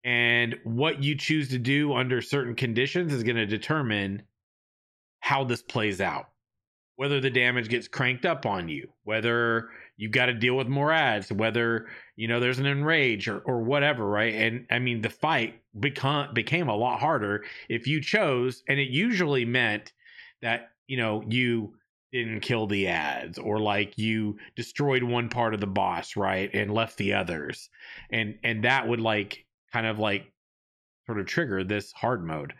and 0.03 0.55
what 0.63 1.03
you 1.03 1.15
choose 1.15 1.49
to 1.49 1.57
do 1.57 1.93
under 1.93 2.21
certain 2.21 2.55
conditions 2.55 3.11
is 3.11 3.23
going 3.23 3.35
to 3.35 3.45
determine 3.45 4.23
how 5.19 5.43
this 5.43 5.61
plays 5.61 5.99
out. 5.99 6.29
Whether 6.95 7.19
the 7.19 7.29
damage 7.31 7.67
gets 7.69 7.87
cranked 7.87 8.25
up 8.25 8.45
on 8.45 8.69
you, 8.69 8.89
whether 9.03 9.69
you 10.01 10.09
got 10.09 10.25
to 10.25 10.33
deal 10.33 10.57
with 10.57 10.67
more 10.67 10.91
ads, 10.91 11.31
whether 11.31 11.85
you 12.15 12.27
know 12.27 12.39
there's 12.39 12.57
an 12.57 12.65
enrage 12.65 13.27
or, 13.27 13.37
or 13.41 13.61
whatever, 13.61 14.03
right? 14.03 14.33
And 14.33 14.65
I 14.71 14.79
mean 14.79 15.01
the 15.01 15.11
fight 15.11 15.61
become 15.79 16.33
became 16.33 16.69
a 16.69 16.75
lot 16.75 16.99
harder 16.99 17.45
if 17.69 17.85
you 17.85 18.01
chose, 18.01 18.63
and 18.67 18.79
it 18.79 18.89
usually 18.89 19.45
meant 19.45 19.93
that 20.41 20.71
you 20.87 20.97
know 20.97 21.23
you 21.29 21.75
didn't 22.11 22.39
kill 22.39 22.65
the 22.65 22.87
ads 22.87 23.37
or 23.37 23.59
like 23.59 23.95
you 23.99 24.39
destroyed 24.55 25.03
one 25.03 25.29
part 25.29 25.53
of 25.53 25.59
the 25.59 25.67
boss, 25.67 26.17
right, 26.17 26.49
and 26.51 26.73
left 26.73 26.97
the 26.97 27.13
others, 27.13 27.69
and 28.11 28.39
and 28.43 28.63
that 28.63 28.87
would 28.87 28.99
like 28.99 29.45
kind 29.71 29.85
of 29.85 29.99
like 29.99 30.33
sort 31.05 31.19
of 31.19 31.27
trigger 31.27 31.63
this 31.63 31.91
hard 31.91 32.25
mode, 32.25 32.53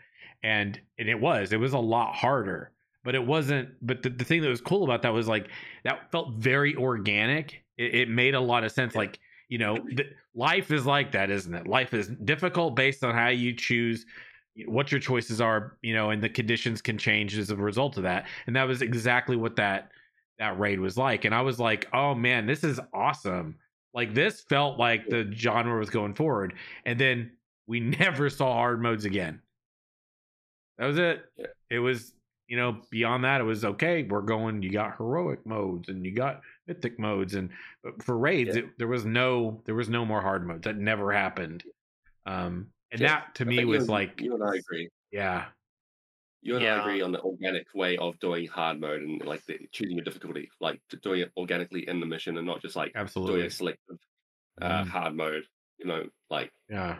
and 0.44 0.80
and 0.96 1.08
it 1.08 1.20
was 1.20 1.52
it 1.52 1.58
was 1.58 1.72
a 1.72 1.78
lot 1.78 2.14
harder 2.14 2.71
but 3.04 3.14
it 3.14 3.26
wasn't 3.26 3.70
but 3.82 4.02
the, 4.02 4.10
the 4.10 4.24
thing 4.24 4.42
that 4.42 4.48
was 4.48 4.60
cool 4.60 4.84
about 4.84 5.02
that 5.02 5.12
was 5.12 5.28
like 5.28 5.48
that 5.84 6.10
felt 6.10 6.34
very 6.34 6.76
organic. 6.76 7.62
It, 7.78 7.94
it 7.94 8.08
made 8.08 8.34
a 8.34 8.40
lot 8.40 8.64
of 8.64 8.72
sense 8.72 8.94
like 8.94 9.18
you 9.48 9.58
know 9.58 9.76
th- 9.76 10.12
life 10.34 10.70
is 10.70 10.86
like 10.86 11.12
that 11.12 11.30
isn't 11.30 11.54
it? 11.54 11.66
Life 11.66 11.94
is 11.94 12.08
difficult 12.24 12.76
based 12.76 13.04
on 13.04 13.14
how 13.14 13.28
you 13.28 13.54
choose 13.54 14.06
what 14.66 14.92
your 14.92 15.00
choices 15.00 15.40
are 15.40 15.78
you 15.82 15.94
know 15.94 16.10
and 16.10 16.22
the 16.22 16.28
conditions 16.28 16.82
can 16.82 16.98
change 16.98 17.36
as 17.36 17.50
a 17.50 17.56
result 17.56 17.96
of 17.96 18.02
that. 18.04 18.26
And 18.46 18.56
that 18.56 18.64
was 18.64 18.82
exactly 18.82 19.36
what 19.36 19.56
that 19.56 19.90
that 20.38 20.58
raid 20.58 20.80
was 20.80 20.96
like. 20.96 21.24
And 21.24 21.34
i 21.34 21.40
was 21.40 21.58
like 21.58 21.88
oh 21.92 22.14
man 22.14 22.46
this 22.46 22.64
is 22.64 22.80
awesome. 22.94 23.56
Like 23.94 24.14
this 24.14 24.40
felt 24.48 24.78
like 24.78 25.08
the 25.08 25.30
genre 25.34 25.78
was 25.78 25.90
going 25.90 26.14
forward. 26.14 26.54
And 26.86 26.98
then 26.98 27.32
we 27.66 27.80
never 27.98 28.30
saw 28.30 28.52
hard 28.54 28.80
modes 28.80 29.04
again. 29.04 29.40
That 30.78 30.86
was 30.86 30.98
it. 30.98 31.24
It 31.70 31.78
was 31.78 32.14
you 32.48 32.56
know, 32.56 32.80
beyond 32.90 33.24
that, 33.24 33.40
it 33.40 33.44
was 33.44 33.64
okay. 33.64 34.02
We're 34.02 34.20
going. 34.22 34.62
You 34.62 34.70
got 34.70 34.96
heroic 34.96 35.44
modes 35.46 35.88
and 35.88 36.04
you 36.04 36.12
got 36.12 36.42
mythic 36.66 36.98
modes, 36.98 37.34
and 37.34 37.50
but 37.82 38.02
for 38.02 38.18
raids, 38.18 38.56
Yeah. 38.56 38.62
it, 38.64 38.78
there 38.78 38.88
was 38.88 39.04
no 39.04 39.62
there 39.64 39.74
was 39.74 39.88
no 39.88 40.04
more 40.04 40.20
hard 40.20 40.46
modes. 40.46 40.64
That 40.64 40.76
never 40.76 41.12
happened. 41.12 41.64
Um, 42.26 42.72
and 42.90 43.00
Yeah, 43.00 43.08
that 43.20 43.34
to 43.36 43.44
I 43.44 43.46
me 43.46 43.56
think 43.56 43.66
you 43.66 43.70
was 43.72 43.80
and- 43.84 43.88
like, 43.90 44.20
you 44.20 44.34
and 44.34 44.42
I 44.44 44.56
agree. 44.56 44.88
yeah, 45.10 45.46
You 46.42 46.56
and 46.56 46.64
Yeah. 46.64 46.76
I 46.76 46.80
agree 46.80 47.00
on 47.02 47.12
the 47.12 47.20
organic 47.22 47.66
way 47.74 47.96
of 47.96 48.18
doing 48.18 48.46
hard 48.48 48.80
mode 48.80 49.00
and 49.02 49.24
like 49.24 49.44
the, 49.46 49.58
choosing 49.72 49.96
your 49.96 50.04
difficulty, 50.04 50.50
like 50.60 50.80
doing 51.02 51.20
it 51.20 51.32
organically 51.36 51.88
in 51.88 52.00
the 52.00 52.06
mission 52.06 52.36
and 52.36 52.46
not 52.46 52.60
just 52.60 52.76
like 52.76 52.92
Absolutely. 52.94 53.34
doing 53.36 53.46
a 53.46 53.50
selective 53.50 53.98
uh, 54.60 54.82
Mhm. 54.84 54.88
hard 54.88 55.14
mode. 55.16 55.44
You 55.78 55.86
know, 55.86 56.10
like 56.30 56.52
yeah, 56.68 56.98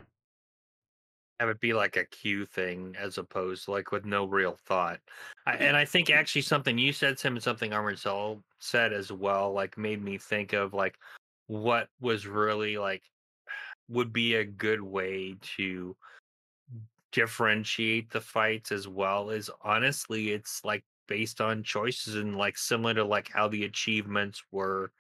have 1.42 1.50
it 1.50 1.60
be 1.60 1.72
like 1.72 1.96
a 1.96 2.04
cue 2.04 2.46
thing 2.46 2.94
as 2.96 3.18
opposed 3.18 3.64
to 3.64 3.72
like 3.72 3.90
with 3.90 4.04
no 4.04 4.24
real 4.24 4.56
thought. 4.64 5.00
I, 5.44 5.54
and 5.54 5.76
I 5.76 5.84
think 5.84 6.08
actually 6.08 6.42
something 6.42 6.78
you 6.78 6.92
said, 6.92 7.18
Tim, 7.18 7.34
and 7.34 7.42
something 7.42 7.72
Armored 7.72 7.98
Soul 7.98 8.44
said 8.60 8.92
as 8.92 9.10
well, 9.10 9.52
like 9.52 9.76
made 9.76 10.02
me 10.02 10.18
think 10.18 10.52
of 10.52 10.72
like 10.72 10.96
what 11.48 11.88
was 12.00 12.28
really 12.28 12.78
like 12.78 13.02
would 13.88 14.12
be 14.12 14.36
a 14.36 14.44
good 14.44 14.80
way 14.80 15.34
to 15.56 15.96
differentiate 17.10 18.08
the 18.10 18.20
fights 18.20 18.70
as 18.70 18.86
well 18.86 19.30
is 19.30 19.50
honestly 19.62 20.30
it's 20.30 20.64
like 20.64 20.84
based 21.08 21.40
on 21.40 21.62
choices 21.62 22.14
and 22.14 22.38
like 22.38 22.56
similar 22.56 22.94
to 22.94 23.04
like 23.04 23.28
how 23.28 23.48
the 23.48 23.64
achievements 23.64 24.42
were 24.50 24.92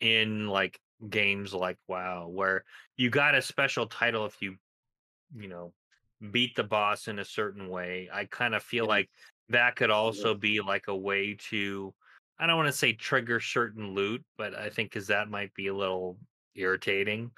in 0.00 0.46
like 0.46 0.80
games 1.10 1.52
like 1.52 1.76
WoW 1.88 2.28
where 2.28 2.64
you 2.96 3.10
got 3.10 3.34
a 3.34 3.42
special 3.42 3.86
title 3.86 4.24
if 4.24 4.40
you 4.40 4.56
you 5.36 5.48
know 5.48 5.72
beat 6.30 6.54
the 6.54 6.64
boss 6.64 7.08
in 7.08 7.18
a 7.18 7.24
certain 7.24 7.68
way 7.68 8.08
i 8.12 8.24
kind 8.26 8.54
of 8.54 8.62
feel 8.62 8.84
Yeah. 8.84 8.90
like 8.90 9.10
that 9.48 9.76
could 9.76 9.90
also 9.90 10.34
be 10.34 10.60
like 10.60 10.88
a 10.88 10.96
way 10.96 11.34
to 11.50 11.92
i 12.38 12.46
don't 12.46 12.56
want 12.56 12.68
to 12.68 12.72
say 12.72 12.92
trigger 12.92 13.40
certain 13.40 13.94
loot 13.94 14.24
but 14.36 14.54
i 14.54 14.68
think 14.68 14.90
because 14.90 15.08
that 15.08 15.28
might 15.28 15.52
be 15.54 15.66
a 15.66 15.74
little 15.74 16.16
irritating 16.54 17.30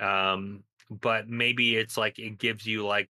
um 0.00 0.62
but 0.90 1.28
maybe 1.28 1.76
it's 1.76 1.96
like 1.96 2.18
it 2.18 2.38
gives 2.38 2.66
you 2.66 2.86
like 2.86 3.08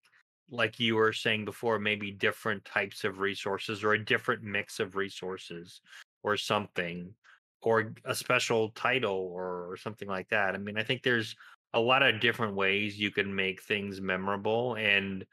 like 0.49 0.79
you 0.79 0.95
were 0.95 1.11
saying 1.11 1.43
before 1.45 1.77
maybe 1.77 2.11
different 2.11 2.63
types 2.63 3.03
of 3.03 3.19
resources 3.19 3.83
or 3.83 3.93
a 3.93 4.05
different 4.05 4.41
mix 4.43 4.79
of 4.79 4.95
resources 4.95 5.81
or 6.23 6.37
something 6.37 7.13
or 7.61 7.93
a 8.05 8.15
special 8.15 8.69
title 8.69 9.29
or, 9.33 9.69
or 9.69 9.77
something 9.77 10.07
like 10.07 10.29
that. 10.29 10.55
I 10.55 10.57
mean, 10.57 10.77
I 10.77 10.83
think 10.83 11.03
there's 11.03 11.35
a 11.77 11.79
lot 11.79 12.01
of 12.01 12.19
different 12.19 12.55
ways 12.55 12.99
you 12.99 13.11
can 13.11 13.33
make 13.33 13.61
things 13.61 14.01
memorable 14.01 14.75
and 14.77 15.23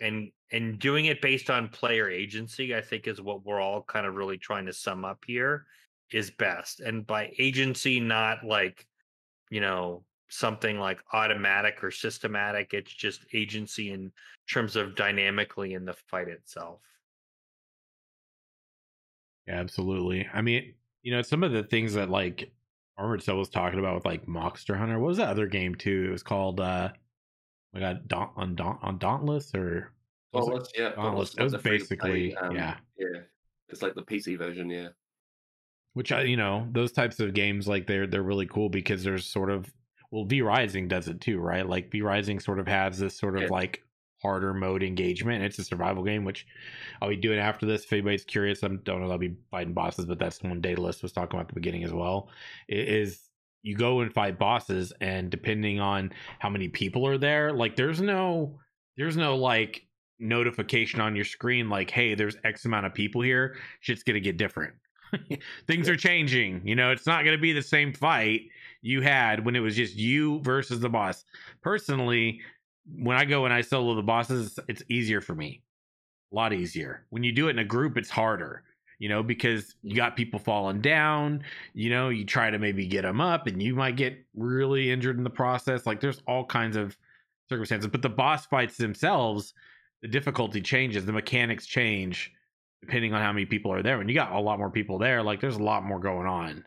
and 0.00 0.30
and 0.52 0.78
doing 0.78 1.06
it 1.06 1.20
based 1.20 1.50
on 1.50 1.68
player 1.68 2.08
agency 2.08 2.76
i 2.76 2.80
think 2.80 3.08
is 3.08 3.20
what 3.20 3.44
we're 3.44 3.60
all 3.60 3.82
kind 3.82 4.06
of 4.06 4.14
really 4.14 4.38
trying 4.38 4.64
to 4.64 4.72
sum 4.72 5.04
up 5.04 5.18
here 5.26 5.66
is 6.12 6.30
best 6.30 6.78
and 6.78 7.04
by 7.08 7.28
agency 7.38 7.98
not 7.98 8.44
like 8.44 8.86
you 9.50 9.60
know 9.60 10.04
something 10.28 10.78
like 10.78 11.00
automatic 11.12 11.82
or 11.82 11.90
systematic 11.90 12.72
it's 12.72 12.94
just 12.94 13.26
agency 13.32 13.90
in 13.90 14.12
terms 14.48 14.76
of 14.76 14.94
dynamically 14.94 15.74
in 15.74 15.84
the 15.84 15.94
fight 16.08 16.28
itself. 16.28 16.80
Yeah, 19.48 19.58
absolutely 19.58 20.28
i 20.32 20.40
mean 20.40 20.74
you 21.02 21.12
know 21.12 21.22
some 21.22 21.42
of 21.42 21.50
the 21.50 21.64
things 21.64 21.94
that 21.94 22.10
like 22.10 22.52
armored 22.96 23.22
cell 23.22 23.36
was 23.36 23.48
talking 23.48 23.78
about 23.78 23.94
with 23.94 24.04
like 24.04 24.28
monster 24.28 24.76
hunter 24.76 24.98
what 24.98 25.08
was 25.08 25.18
that 25.18 25.28
other 25.28 25.46
game 25.46 25.74
too 25.74 26.06
it 26.08 26.12
was 26.12 26.22
called 26.22 26.60
uh 26.60 26.88
I 27.74 27.80
got 27.80 28.08
Daunt, 28.08 28.30
on 28.36 28.54
Daunt, 28.54 28.78
on 28.82 28.98
Dauntless 28.98 29.54
or 29.54 29.92
Dauntless, 30.32 30.68
yeah, 30.76 30.90
Dauntless. 30.90 31.34
It 31.34 31.42
was 31.42 31.56
basically 31.56 32.34
um, 32.36 32.54
yeah, 32.54 32.76
yeah. 32.96 33.20
It's 33.68 33.82
like 33.82 33.94
the 33.94 34.02
PC 34.02 34.38
version, 34.38 34.70
yeah. 34.70 34.88
Which 35.94 36.12
I, 36.12 36.22
you 36.22 36.36
know, 36.36 36.68
those 36.72 36.92
types 36.92 37.20
of 37.20 37.34
games 37.34 37.66
like 37.68 37.86
they're 37.86 38.06
they're 38.06 38.22
really 38.22 38.46
cool 38.46 38.68
because 38.68 39.02
there's 39.02 39.26
sort 39.26 39.50
of 39.50 39.72
well, 40.10 40.24
V 40.24 40.42
Rising 40.42 40.86
does 40.88 41.08
it 41.08 41.20
too, 41.20 41.38
right? 41.38 41.68
Like 41.68 41.90
V 41.90 42.02
Rising 42.02 42.40
sort 42.40 42.60
of 42.60 42.68
has 42.68 42.98
this 42.98 43.16
sort 43.16 43.36
of 43.36 43.42
yeah. 43.42 43.48
like 43.48 43.82
harder 44.24 44.54
mode 44.54 44.82
engagement. 44.82 45.44
It's 45.44 45.58
a 45.58 45.64
survival 45.64 46.02
game, 46.02 46.24
which 46.24 46.46
I'll 47.02 47.10
be 47.10 47.16
doing 47.16 47.38
after 47.38 47.66
this. 47.66 47.84
If 47.84 47.92
anybody's 47.92 48.24
curious, 48.24 48.64
I 48.64 48.68
don't 48.68 49.02
know. 49.02 49.10
I'll 49.10 49.18
be 49.18 49.36
fighting 49.50 49.74
bosses, 49.74 50.06
but 50.06 50.18
that's 50.18 50.42
one 50.42 50.62
Daedalus 50.62 51.02
was 51.02 51.12
talking 51.12 51.38
about 51.38 51.48
the 51.48 51.54
beginning 51.54 51.84
as 51.84 51.92
well. 51.92 52.30
It 52.68 52.88
is 52.88 53.28
you 53.64 53.74
go 53.74 54.00
and 54.00 54.12
fight 54.12 54.38
bosses 54.38 54.92
and 55.00 55.30
depending 55.30 55.80
on 55.80 56.12
how 56.38 56.48
many 56.48 56.68
people 56.68 57.06
are 57.06 57.18
there 57.18 57.52
like 57.52 57.74
there's 57.74 58.00
no 58.00 58.56
there's 58.96 59.16
no 59.16 59.36
like 59.36 59.86
notification 60.20 61.00
on 61.00 61.16
your 61.16 61.24
screen 61.24 61.68
like 61.68 61.90
hey 61.90 62.14
there's 62.14 62.36
x 62.44 62.66
amount 62.66 62.86
of 62.86 62.94
people 62.94 63.20
here 63.20 63.56
shit's 63.80 64.02
gonna 64.04 64.20
get 64.20 64.36
different 64.36 64.74
things 65.66 65.88
are 65.88 65.96
changing 65.96 66.60
you 66.64 66.76
know 66.76 66.90
it's 66.90 67.06
not 67.06 67.24
gonna 67.24 67.38
be 67.38 67.52
the 67.52 67.62
same 67.62 67.92
fight 67.92 68.42
you 68.82 69.00
had 69.00 69.44
when 69.44 69.56
it 69.56 69.60
was 69.60 69.74
just 69.74 69.96
you 69.96 70.40
versus 70.40 70.80
the 70.80 70.88
boss 70.88 71.24
personally 71.62 72.40
when 72.96 73.16
i 73.16 73.24
go 73.24 73.44
and 73.44 73.54
i 73.54 73.60
solo 73.60 73.94
the 73.94 74.02
bosses 74.02 74.58
it's 74.68 74.82
easier 74.88 75.20
for 75.20 75.34
me 75.34 75.62
a 76.32 76.34
lot 76.34 76.52
easier 76.52 77.04
when 77.10 77.22
you 77.22 77.32
do 77.32 77.48
it 77.48 77.52
in 77.52 77.58
a 77.58 77.64
group 77.64 77.96
it's 77.96 78.10
harder 78.10 78.62
you 78.98 79.08
know, 79.08 79.22
because 79.22 79.74
you 79.82 79.96
got 79.96 80.16
people 80.16 80.38
falling 80.38 80.80
down, 80.80 81.42
you 81.74 81.90
know, 81.90 82.08
you 82.08 82.24
try 82.24 82.50
to 82.50 82.58
maybe 82.58 82.86
get 82.86 83.02
them 83.02 83.20
up 83.20 83.46
and 83.46 83.62
you 83.62 83.74
might 83.74 83.96
get 83.96 84.16
really 84.34 84.90
injured 84.90 85.18
in 85.18 85.24
the 85.24 85.30
process. 85.30 85.86
Like 85.86 86.00
there's 86.00 86.22
all 86.26 86.44
kinds 86.44 86.76
of 86.76 86.96
circumstances, 87.48 87.90
but 87.90 88.02
the 88.02 88.08
boss 88.08 88.46
fights 88.46 88.76
themselves, 88.76 89.54
the 90.02 90.08
difficulty 90.08 90.60
changes, 90.60 91.04
the 91.04 91.12
mechanics 91.12 91.66
change 91.66 92.32
depending 92.80 93.14
on 93.14 93.22
how 93.22 93.32
many 93.32 93.46
people 93.46 93.72
are 93.72 93.82
there. 93.82 93.98
When 93.98 94.08
you 94.08 94.14
got 94.14 94.32
a 94.32 94.40
lot 94.40 94.58
more 94.58 94.70
people 94.70 94.98
there, 94.98 95.22
like 95.22 95.40
there's 95.40 95.56
a 95.56 95.62
lot 95.62 95.84
more 95.84 95.98
going 95.98 96.26
on. 96.26 96.64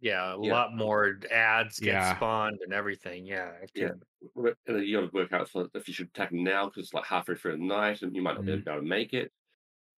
Yeah, 0.00 0.34
a 0.34 0.42
yeah. 0.42 0.52
lot 0.52 0.76
more 0.76 1.18
ads 1.32 1.80
get 1.80 1.94
yeah. 1.94 2.16
spawned 2.16 2.58
and 2.62 2.74
everything. 2.74 3.26
Yeah, 3.26 3.52
yeah. 3.74 3.92
And 4.34 4.54
then 4.66 4.82
you 4.82 5.00
got 5.00 5.10
to 5.10 5.14
work 5.14 5.32
out 5.32 5.48
if 5.74 5.88
you 5.88 5.94
should 5.94 6.08
attack 6.08 6.32
now 6.32 6.66
because 6.66 6.84
it's 6.84 6.94
like 6.94 7.06
halfway 7.06 7.34
through 7.34 7.52
the 7.52 7.64
night 7.64 8.02
and 8.02 8.14
you 8.14 8.22
might 8.22 8.34
not 8.34 8.44
mm-hmm. 8.44 8.62
be 8.62 8.70
able 8.70 8.82
to 8.82 8.86
make 8.86 9.14
it 9.14 9.32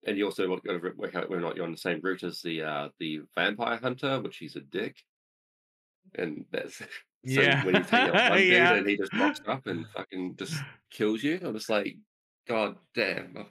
and 0.05 0.17
you 0.17 0.25
also 0.25 0.47
got 0.47 0.63
to 0.63 0.93
work 0.95 1.15
out 1.15 1.29
whether 1.29 1.41
or 1.41 1.45
not 1.45 1.55
you're 1.55 1.65
on 1.65 1.71
the 1.71 1.77
same 1.77 1.99
route 2.01 2.23
as 2.23 2.41
the 2.41 2.63
uh, 2.63 2.89
the 2.99 3.21
vampire 3.35 3.77
hunter, 3.77 4.19
which 4.21 4.37
he's 4.37 4.55
a 4.55 4.61
dick. 4.61 4.95
And 6.15 6.45
that's 6.51 6.77
so 6.79 6.85
yeah. 7.23 7.65
when 7.65 7.75
you 7.75 7.83
take 7.83 7.93
out 7.93 8.13
one 8.31 8.43
yeah. 8.43 8.69
dude 8.69 8.77
and 8.79 8.89
he 8.89 8.97
just 8.97 9.13
rocks 9.13 9.41
up 9.47 9.67
and 9.67 9.85
fucking 9.95 10.35
just 10.37 10.55
kills 10.91 11.23
you, 11.23 11.39
I'm 11.43 11.53
just 11.53 11.69
like, 11.69 11.97
God 12.47 12.77
damn. 12.95 13.45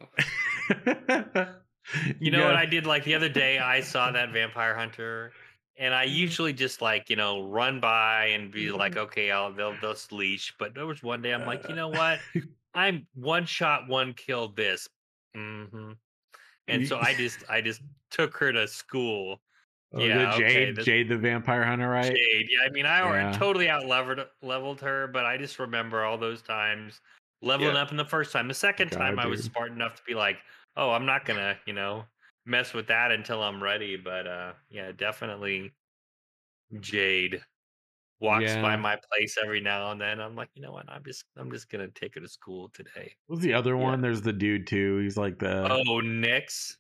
you 2.19 2.31
know 2.31 2.45
what 2.45 2.57
I 2.57 2.67
did 2.67 2.87
like 2.87 3.05
the 3.05 3.15
other 3.15 3.29
day? 3.29 3.59
I 3.59 3.81
saw 3.83 4.11
that 4.11 4.33
vampire 4.33 4.75
hunter, 4.75 5.33
and 5.79 5.95
I 5.95 6.05
usually 6.05 6.53
just 6.53 6.83
like 6.83 7.11
you 7.11 7.17
know 7.17 7.43
run 7.43 7.81
by 7.81 8.27
and 8.27 8.51
be 8.51 8.71
like, 8.71 8.93
mm-hmm. 8.93 9.01
okay, 9.01 9.31
I'll 9.31 9.53
they'll 9.53 9.75
they'll 9.81 9.97
leash. 10.11 10.55
But 10.59 10.75
there 10.75 10.87
was 10.87 11.03
one 11.03 11.23
day 11.23 11.33
I'm 11.33 11.47
like, 11.47 11.69
you 11.69 11.75
know 11.75 11.89
what? 11.89 12.21
I'm 12.75 13.07
one 13.15 13.47
shot, 13.47 13.89
one 13.89 14.13
kill. 14.15 14.49
This. 14.49 14.89
Mm-hmm 15.37 15.93
and 16.69 16.87
so 16.87 16.99
I 16.99 17.15
just 17.15 17.39
I 17.49 17.61
just 17.61 17.81
took 18.11 18.37
her 18.37 18.53
to 18.53 18.69
school. 18.69 19.41
Oh, 19.95 20.01
yeah, 20.01 20.37
Jade, 20.37 20.79
okay, 20.79 20.83
Jade 20.83 21.09
the 21.09 21.17
vampire 21.17 21.65
hunter, 21.65 21.89
right? 21.89 22.15
Jade. 22.15 22.49
Yeah, 22.51 22.67
I 22.67 22.71
mean, 22.71 22.85
I 22.85 22.99
yeah. 22.99 23.33
totally 23.33 23.71
out 23.71 23.87
leveled 23.87 24.21
leveled 24.43 24.81
her, 24.83 25.07
but 25.09 25.25
I 25.25 25.39
just 25.39 25.59
remember 25.59 26.05
all 26.05 26.19
those 26.19 26.43
times 26.43 27.01
leveling 27.41 27.75
yeah. 27.75 27.83
up 27.83 27.91
in 27.91 27.97
the 27.97 28.05
first 28.05 28.31
time. 28.31 28.49
The 28.49 28.55
second 28.55 28.91
God, 28.91 28.99
time, 28.99 29.17
dude. 29.17 29.25
I 29.25 29.29
was 29.29 29.45
smart 29.45 29.73
enough 29.73 29.97
to 29.97 30.03
be 30.07 30.15
like, 30.15 30.37
"Oh, 30.77 30.91
I'm 30.91 31.07
not 31.07 31.25
gonna, 31.25 31.57
you 31.67 31.73
know, 31.73 32.05
mess 32.49 32.73
with 32.75 32.89
that 32.89 33.13
until 33.13 33.43
I'm 33.43 33.63
ready." 33.63 33.97
But 33.97 34.27
uh, 34.27 34.53
yeah, 34.71 34.93
definitely 34.97 35.73
Jade 36.81 37.41
walks 38.21 38.45
yeah. 38.45 38.63
by 38.63 38.77
my 38.77 38.99
place 39.13 39.37
every 39.43 39.61
now 39.61 39.91
and 39.91 40.01
then. 40.01 40.21
I'm 40.21 40.35
like, 40.35 40.49
you 40.55 40.63
know 40.63 40.73
what? 40.73 40.89
I'm 40.89 41.05
just 41.05 41.25
I'm 41.37 41.51
just 41.51 41.71
gonna 41.71 41.89
take 41.89 42.15
her 42.15 42.21
to 42.21 42.29
school 42.29 42.71
today. 42.73 43.13
What's 43.27 43.43
the 43.43 43.55
other 43.55 43.77
one? 43.77 44.01
There's 44.01 44.23
the 44.23 44.33
dude 44.33 44.67
too. 44.67 44.99
He's 44.99 45.17
like 45.17 45.39
the 45.39 45.71
oh 45.71 46.01
Nyx, 46.03 46.75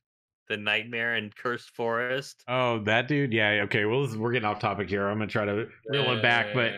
the 0.49 0.57
nightmare 0.57 1.15
and 1.15 1.35
Cursed 1.35 1.75
Forest. 1.75 2.45
Oh, 2.49 2.81
that 2.85 3.09
dude. 3.09 3.33
Yeah. 3.33 3.63
Okay. 3.65 3.85
Well, 3.85 4.09
we're 4.17 4.33
getting 4.33 4.49
off 4.49 4.59
topic 4.59 4.89
here. 4.89 5.07
I'm 5.09 5.19
gonna 5.19 5.29
try 5.29 5.45
to 5.45 5.69
reel 5.89 6.13
it 6.13 6.23
back, 6.23 6.55
but 6.55 6.73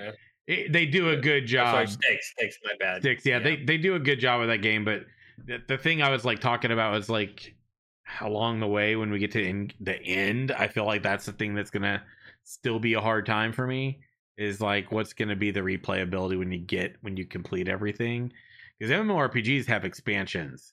it, 0.47 0.73
they 0.73 0.87
do 0.87 1.11
a 1.11 1.19
uh, 1.19 1.21
good 1.21 1.47
job. 1.47 1.75
Sorry, 1.75 1.87
sticks, 1.87 2.33
sticks. 2.37 2.59
My 2.65 2.73
bad. 2.79 3.03
Sticks. 3.03 3.25
Yeah, 3.25 3.39
yeah, 3.39 3.43
They 3.43 3.65
they 3.65 3.79
do 3.79 3.95
a 3.95 4.01
good 4.01 4.21
job 4.21 4.41
with 4.41 4.49
that 4.49 4.63
game, 4.63 4.85
but 4.85 5.05
the, 5.47 5.59
the 5.67 5.79
thing 5.79 6.03
I 6.03 6.11
was 6.11 6.25
like 6.25 6.41
talking 6.41 6.71
about 6.71 6.93
was 6.93 7.09
like 7.09 7.55
along 8.21 8.61
the 8.61 8.67
way 8.67 8.97
when 8.97 9.11
we 9.11 9.19
get 9.19 9.33
to 9.33 9.69
the 9.81 10.03
end. 10.03 10.53
I 10.53 10.69
feel 10.69 10.85
like 10.85 11.03
that's 11.03 11.27
the 11.27 11.33
thing 11.33 11.55
that's 11.55 11.71
gonna 11.71 12.03
still 12.45 12.79
be 12.79 12.95
a 12.95 13.01
hard 13.01 13.27
time 13.27 13.53
for 13.53 13.67
me 13.67 14.01
is 14.37 14.61
like 14.61 14.91
what's 14.91 15.13
to 15.13 15.37
be 15.37 15.51
the 15.51 15.61
replayability 15.61 16.39
when 16.39 16.51
you 16.51 16.59
get 16.59 16.97
when 17.03 17.17
you 17.17 17.27
complete 17.27 17.69
everything 17.69 18.33
because 18.81 18.93
MMORPGs 18.93 19.67
have 19.67 19.85
expansions. 19.85 20.73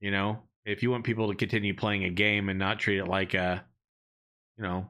You 0.00 0.10
know, 0.10 0.40
if 0.64 0.82
you 0.82 0.90
want 0.90 1.04
people 1.04 1.28
to 1.28 1.34
continue 1.34 1.74
playing 1.74 2.04
a 2.04 2.10
game 2.10 2.48
and 2.48 2.58
not 2.58 2.78
treat 2.78 2.98
it 2.98 3.06
like 3.06 3.34
a, 3.34 3.64
you 4.56 4.64
know, 4.64 4.88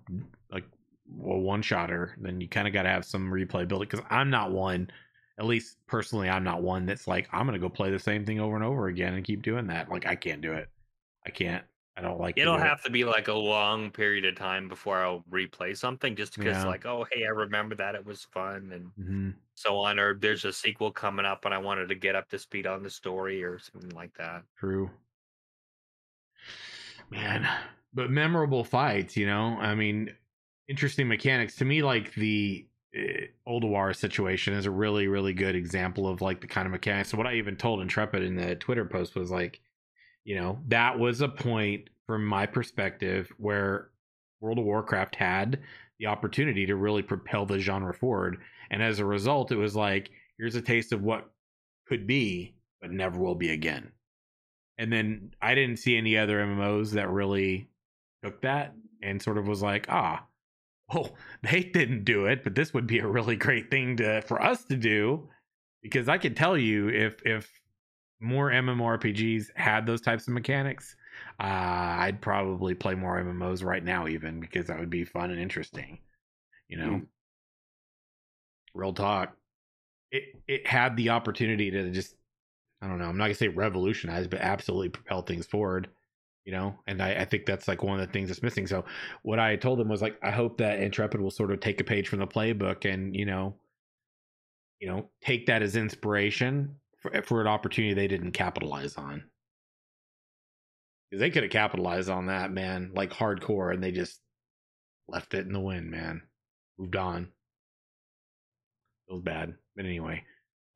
like 0.51 0.65
a 0.65 1.39
one 1.39 1.63
shotter, 1.63 2.17
then 2.21 2.41
you 2.41 2.49
kind 2.49 2.67
of 2.67 2.73
got 2.73 2.85
to 2.85 2.89
have 2.89 3.05
some 3.05 3.31
replayability. 3.31 3.81
Because 3.81 4.01
I'm 4.09 4.31
not 4.31 4.53
one, 4.53 4.91
at 5.39 5.45
least 5.45 5.77
personally, 5.87 6.29
I'm 6.29 6.45
not 6.45 6.63
one 6.63 6.87
that's 6.87 7.07
like 7.07 7.29
I'm 7.33 7.47
to 7.49 7.59
go 7.59 7.69
play 7.69 7.91
the 7.91 7.99
same 7.99 8.25
thing 8.25 8.41
over 8.41 8.57
and 8.57 8.65
over 8.65 8.87
again 8.87 9.15
and 9.15 9.25
keep 9.25 9.43
doing 9.43 9.67
that. 9.67 9.91
Like 9.91 10.07
I 10.07 10.17
can't 10.17 10.41
do 10.41 10.53
it. 10.53 10.69
I 11.27 11.31
can't. 11.31 11.65
I 11.97 12.03
don't 12.03 12.21
like. 12.21 12.39
It'll 12.39 12.57
have 12.57 12.83
to 12.85 12.91
be 12.91 13.05
like 13.05 13.29
a 13.29 13.35
long 13.35 13.91
period 13.91 14.25
of 14.25 14.35
time 14.35 14.69
before 14.69 15.05
I'll 15.05 15.23
replay 15.31 15.77
something, 15.77 16.17
just 16.17 16.37
because, 16.37 16.57
yeah. 16.57 16.65
like, 16.65 16.87
oh, 16.87 17.05
hey, 17.13 17.25
I 17.25 17.29
remember 17.29 17.75
that 17.75 17.95
it 17.95 18.07
was 18.07 18.25
fun 18.33 18.71
and 18.73 18.91
mm-hmm. 18.99 19.31
so 19.55 19.77
on. 19.77 19.99
Or 19.99 20.15
there's 20.15 20.47
a 20.47 20.53
sequel 20.53 20.93
coming 20.93 21.27
up, 21.27 21.45
and 21.45 21.53
I 21.53 21.59
wanted 21.59 21.89
to 21.91 21.95
get 21.95 22.15
up 22.15 22.31
to 22.31 22.39
speed 22.39 22.67
on 22.67 22.83
the 22.83 22.89
story 22.89 23.43
or 23.45 23.59
something 23.59 23.91
like 23.91 24.15
that. 24.17 24.45
True, 24.59 24.89
man. 27.11 27.47
But 27.93 28.11
memorable 28.11 28.65
fights, 28.65 29.17
you 29.17 29.27
know. 29.27 29.59
I 29.61 29.75
mean, 29.75 30.15
interesting 30.69 31.09
mechanics 31.09 31.57
to 31.57 31.65
me. 31.67 31.83
Like 31.83 32.15
the 32.15 32.67
uh, 32.97 33.27
Ulduar 33.47 33.95
situation 33.95 34.55
is 34.55 34.65
a 34.65 34.71
really, 34.71 35.09
really 35.09 35.35
good 35.35 35.57
example 35.57 36.09
of 36.09 36.23
like 36.23 36.41
the 36.41 36.47
kind 36.47 36.67
of 36.67 36.73
mechanics. 36.73 37.11
So 37.11 37.19
what 37.19 37.27
I 37.27 37.35
even 37.35 37.57
told 37.57 37.83
Intrepid 37.83 38.23
in 38.23 38.37
the 38.37 38.55
Twitter 38.55 38.87
post 38.87 39.17
was 39.17 39.31
like 39.31 39.61
you 40.25 40.37
know, 40.37 40.59
that 40.69 40.99
was 40.99 41.21
a 41.21 41.29
point 41.29 41.89
from 42.07 42.25
my 42.25 42.47
perspective 42.47 43.33
where 43.39 43.91
World 44.41 44.59
of 44.59 44.65
Warcraft 44.65 45.17
had 45.17 45.61
the 45.99 46.07
opportunity 46.07 46.67
to 46.67 46.77
really 46.77 47.03
propel 47.03 47.47
the 47.47 47.59
genre 47.59 47.95
forward. 47.95 48.39
And 48.71 48.83
as 48.83 48.99
a 48.99 49.05
result, 49.05 49.53
it 49.53 49.57
was 49.57 49.77
like, 49.77 50.11
here's 50.39 50.55
a 50.55 50.63
taste 50.63 50.93
of 50.93 51.03
what 51.03 51.31
could 51.87 52.07
be, 52.07 52.55
but 52.81 52.91
never 52.91 53.19
will 53.19 53.35
be 53.35 53.51
again. 53.51 53.93
And 54.79 54.91
then 54.91 55.33
I 55.43 55.55
didn't 55.55 55.77
see 55.77 55.97
any 55.97 56.17
other 56.17 56.39
MMOs 56.39 56.93
that 56.93 57.11
really 57.11 57.69
took 58.23 58.41
that 58.43 58.75
and 59.03 59.21
sort 59.21 59.37
of 59.37 59.47
was 59.47 59.61
like, 59.63 59.87
ah, 59.91 60.25
oh, 60.95 61.11
they 61.43 61.63
didn't 61.63 62.05
do 62.05 62.27
it, 62.27 62.43
but 62.45 62.55
this 62.55 62.73
would 62.73 62.87
be 62.87 62.99
a 62.99 63.07
really 63.07 63.37
great 63.37 63.71
thing 63.71 63.97
to 63.99 64.23
for 64.23 64.43
us 64.43 64.65
to 64.65 64.77
do. 64.77 65.29
Because 65.83 66.09
I 66.09 66.19
can 66.19 66.35
tell 66.35 66.59
you 66.59 66.89
if 66.89 67.21
if 67.25 67.60
more 68.21 68.51
MMORPGs 68.51 69.47
had 69.57 69.87
those 69.87 70.01
types 70.01 70.29
of 70.29 70.35
mechanics, 70.35 70.97
uh, 71.41 71.45
I'd 71.45 72.21
probably 72.21 72.75
play 72.75 72.95
more 72.95 73.21
MMOs 73.23 73.65
right 73.65 73.83
now, 73.85 74.07
even 74.09 74.41
because 74.41 74.67
that 74.67 74.79
would 74.79 74.91
be 74.91 75.05
fun 75.05 75.31
and 75.31 75.41
interesting. 75.41 75.99
You 76.69 76.77
know, 76.79 76.91
mm. 76.91 77.07
real 78.75 78.93
talk. 78.93 79.37
It 80.13 80.25
it 80.49 80.67
had 80.67 80.97
the 80.97 81.11
opportunity 81.11 81.71
to 81.71 81.91
just, 81.91 82.15
I 82.83 82.89
don't 82.89 82.99
know, 82.99 83.07
I'm 83.07 83.17
not 83.17 83.25
gonna 83.25 83.35
say 83.35 83.49
revolutionize, 83.49 84.29
but 84.29 84.41
absolutely 84.41 84.91
propel 84.91 85.23
things 85.23 85.47
forward. 85.47 85.89
you 86.45 86.53
know 86.53 86.75
and 86.87 87.03
I, 87.03 87.15
I 87.15 87.25
think 87.27 87.47
that's 87.47 87.69
like 87.69 87.83
one 87.83 88.01
of 88.01 88.07
the 88.07 88.13
things 88.13 88.29
that's 88.29 88.43
missing 88.43 88.67
so 88.67 88.85
what 89.23 89.39
i 89.39 89.57
told 89.57 89.79
them 89.79 89.89
was 89.89 90.03
like 90.03 90.17
i 90.23 90.31
hope 90.31 90.59
that 90.59 90.81
intrepid 90.81 91.21
will 91.21 91.31
sort 91.31 91.53
of 91.53 91.61
take 91.61 91.81
a 91.81 91.85
page 91.85 92.09
from 92.09 92.21
the 92.21 92.27
playbook 92.27 92.91
and 92.91 93.15
you 93.15 93.27
know 93.27 93.55
you 94.81 94.89
know 94.89 95.09
take 95.23 95.47
that 95.47 95.63
as 95.63 95.77
inspiration 95.77 96.75
for, 97.01 97.23
for 97.23 97.41
an 97.41 97.47
opportunity 97.47 97.95
they 97.95 98.09
didn't 98.09 98.33
capitalize 98.33 98.97
on 98.97 99.25
they 101.13 101.31
could 101.31 101.43
have 101.43 101.53
capitalized 101.53 102.09
on 102.09 102.27
that 102.27 102.53
man 102.53 102.93
like 102.95 103.11
hardcore 103.11 103.73
and 103.73 103.83
they 103.83 103.91
just 103.91 104.21
left 105.09 105.35
it 105.35 105.47
in 105.47 105.53
the 105.53 105.61
wind 105.61 105.91
man 105.91 106.23
moved 106.79 106.97
on 106.97 107.29
feels 109.09 109.23
bad 109.23 109.55
but 109.75 109.85
anyway 109.85 110.23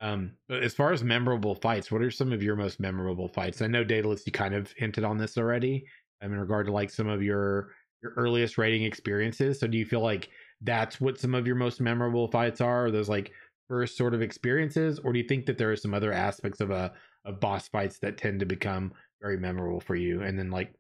um, 0.01 0.33
but 0.49 0.63
as 0.63 0.75
far 0.75 0.93
as 0.93 1.03
memorable 1.03 1.55
fights, 1.55 1.91
what 1.91 2.03
are 2.03 2.11
some 2.11 2.31
of 2.31 2.43
your 2.43 2.57
most 2.57 2.79
memorable 2.79 3.29
fights? 3.29 3.63
I 3.63 3.69
know 3.69 3.85
Daedalus, 3.85 4.27
you 4.27 4.33
kind 4.33 4.55
of 4.55 4.71
hinted 4.77 5.03
on 5.03 5.17
this 5.17 5.39
already. 5.39 5.87
Um, 6.23 6.33
in 6.33 6.39
regard 6.39 6.67
to 6.67 6.73
like 6.73 6.91
some 6.91 7.09
of 7.09 7.23
your 7.23 7.71
your 8.03 8.13
earliest 8.17 8.59
raiding 8.59 8.85
experiences. 8.85 9.59
So 9.59 9.67
do 9.67 9.79
you 9.79 9.87
feel 9.87 10.01
like 10.01 10.29
that's 10.61 11.01
what 11.01 11.19
some 11.19 11.35
of 11.35 11.47
your 11.47 11.57
most 11.57 11.81
memorable 11.81 12.29
fights 12.29 12.61
are? 12.61 12.87
Or 12.87 12.91
those 12.91 13.09
like 13.09 13.33
first 13.69 13.97
sort 13.97 14.15
of 14.15 14.23
experiences, 14.23 14.99
or 14.99 15.13
do 15.13 15.19
you 15.19 15.27
think 15.27 15.47
that 15.47 15.59
there 15.59 15.73
are 15.73 15.77
some 15.77 15.95
other 15.95 16.13
aspects 16.13 16.61
of 16.61 16.71
a 16.71 16.93
of 17.25 17.41
boss 17.41 17.69
fights 17.69 17.99
that 17.99 18.19
tend 18.19 18.41
to 18.41 18.47
become 18.47 18.93
very 19.21 19.39
memorable 19.39 19.81
for 19.81 19.95
you? 19.95 20.23
And 20.23 20.39
then 20.39 20.51
like, 20.51 20.73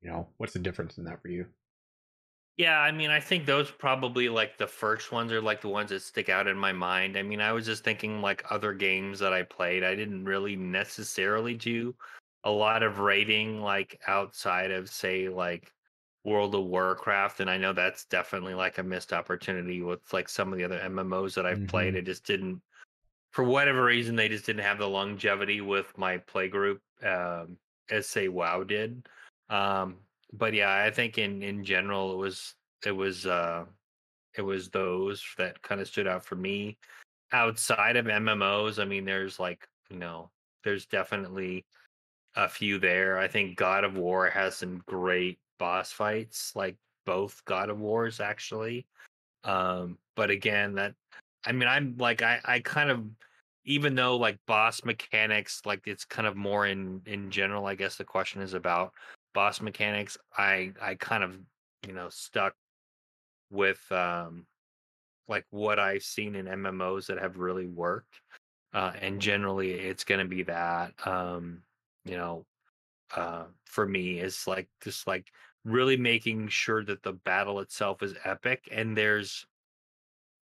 you 0.00 0.10
know, 0.10 0.28
what's 0.38 0.52
the 0.52 0.58
difference 0.58 0.98
in 0.98 1.04
that 1.04 1.20
for 1.20 1.28
you? 1.28 1.46
Yeah, 2.56 2.78
I 2.78 2.92
mean, 2.92 3.10
I 3.10 3.20
think 3.20 3.46
those 3.46 3.70
probably 3.70 4.28
like 4.28 4.58
the 4.58 4.66
first 4.66 5.12
ones 5.12 5.32
are 5.32 5.40
like 5.40 5.62
the 5.62 5.68
ones 5.68 5.90
that 5.90 6.02
stick 6.02 6.28
out 6.28 6.46
in 6.46 6.58
my 6.58 6.72
mind. 6.72 7.16
I 7.16 7.22
mean, 7.22 7.40
I 7.40 7.52
was 7.52 7.64
just 7.64 7.84
thinking 7.84 8.20
like 8.20 8.44
other 8.50 8.74
games 8.74 9.18
that 9.20 9.32
I 9.32 9.44
played. 9.44 9.82
I 9.82 9.94
didn't 9.94 10.26
really 10.26 10.56
necessarily 10.56 11.54
do 11.54 11.94
a 12.44 12.50
lot 12.50 12.82
of 12.82 12.98
raiding 12.98 13.62
like 13.62 13.98
outside 14.06 14.70
of 14.70 14.90
say 14.90 15.28
like 15.28 15.72
World 16.24 16.54
of 16.54 16.64
Warcraft, 16.64 17.40
and 17.40 17.48
I 17.48 17.56
know 17.56 17.72
that's 17.72 18.04
definitely 18.04 18.54
like 18.54 18.78
a 18.78 18.82
missed 18.82 19.12
opportunity 19.12 19.82
with 19.82 20.00
like 20.12 20.28
some 20.28 20.52
of 20.52 20.58
the 20.58 20.64
other 20.64 20.78
MMOs 20.78 21.34
that 21.34 21.46
I've 21.46 21.58
mm-hmm. 21.58 21.66
played. 21.66 21.94
It 21.94 22.04
just 22.04 22.24
didn't, 22.24 22.60
for 23.30 23.44
whatever 23.44 23.84
reason, 23.84 24.16
they 24.16 24.28
just 24.28 24.44
didn't 24.44 24.64
have 24.64 24.78
the 24.78 24.88
longevity 24.88 25.60
with 25.60 25.96
my 25.96 26.18
play 26.18 26.48
group 26.48 26.82
um, 27.02 27.56
as 27.90 28.06
say 28.06 28.28
WoW 28.28 28.64
did. 28.64 29.06
Um, 29.48 29.96
but 30.32 30.54
yeah, 30.54 30.82
I 30.84 30.90
think 30.90 31.18
in 31.18 31.42
in 31.42 31.64
general 31.64 32.12
it 32.12 32.16
was 32.16 32.54
it 32.84 32.92
was 32.92 33.26
uh 33.26 33.64
it 34.36 34.42
was 34.42 34.68
those 34.68 35.24
that 35.38 35.60
kind 35.62 35.80
of 35.80 35.88
stood 35.88 36.06
out 36.06 36.24
for 36.24 36.36
me. 36.36 36.78
Outside 37.32 37.96
of 37.96 38.06
MMOs, 38.06 38.80
I 38.80 38.84
mean, 38.84 39.04
there's 39.04 39.40
like 39.40 39.66
you 39.90 39.96
know, 39.96 40.30
there's 40.64 40.86
definitely 40.86 41.64
a 42.36 42.48
few 42.48 42.78
there. 42.78 43.18
I 43.18 43.26
think 43.26 43.56
God 43.56 43.84
of 43.84 43.96
War 43.96 44.28
has 44.30 44.56
some 44.56 44.82
great 44.86 45.38
boss 45.60 45.92
fights, 45.92 46.52
like 46.56 46.76
both 47.06 47.44
God 47.44 47.70
of 47.70 47.78
Wars 47.78 48.18
actually. 48.18 48.86
Um, 49.44 49.98
but 50.16 50.30
again, 50.30 50.74
that 50.74 50.94
I 51.46 51.52
mean, 51.52 51.68
I'm 51.68 51.96
like 51.98 52.22
I 52.22 52.40
I 52.44 52.60
kind 52.60 52.90
of 52.90 53.04
even 53.64 53.94
though 53.94 54.16
like 54.16 54.38
boss 54.46 54.84
mechanics, 54.84 55.62
like 55.64 55.82
it's 55.86 56.04
kind 56.04 56.26
of 56.26 56.34
more 56.34 56.66
in 56.66 57.02
in 57.06 57.30
general. 57.30 57.66
I 57.66 57.76
guess 57.76 57.96
the 57.96 58.04
question 58.04 58.42
is 58.42 58.54
about 58.54 58.92
boss 59.34 59.60
mechanics, 59.60 60.18
I 60.36 60.72
I 60.80 60.96
kind 60.96 61.22
of 61.22 61.38
you 61.86 61.92
know 61.92 62.08
stuck 62.08 62.54
with 63.50 63.80
um 63.92 64.46
like 65.28 65.44
what 65.50 65.78
I've 65.78 66.02
seen 66.02 66.34
in 66.34 66.46
MMOs 66.46 67.06
that 67.06 67.18
have 67.18 67.36
really 67.38 67.66
worked. 67.66 68.20
Uh, 68.72 68.92
and 69.00 69.20
generally 69.20 69.72
it's 69.72 70.04
going 70.04 70.20
to 70.20 70.24
be 70.24 70.44
that 70.44 70.94
um 71.04 71.62
you 72.04 72.16
know 72.16 72.46
uh 73.16 73.44
for 73.64 73.86
me 73.86 74.20
is 74.20 74.46
like 74.46 74.68
just 74.82 75.06
like 75.08 75.26
really 75.64 75.96
making 75.96 76.48
sure 76.48 76.84
that 76.84 77.02
the 77.02 77.12
battle 77.12 77.60
itself 77.60 78.02
is 78.02 78.14
epic 78.24 78.68
and 78.72 78.96
there's 78.96 79.46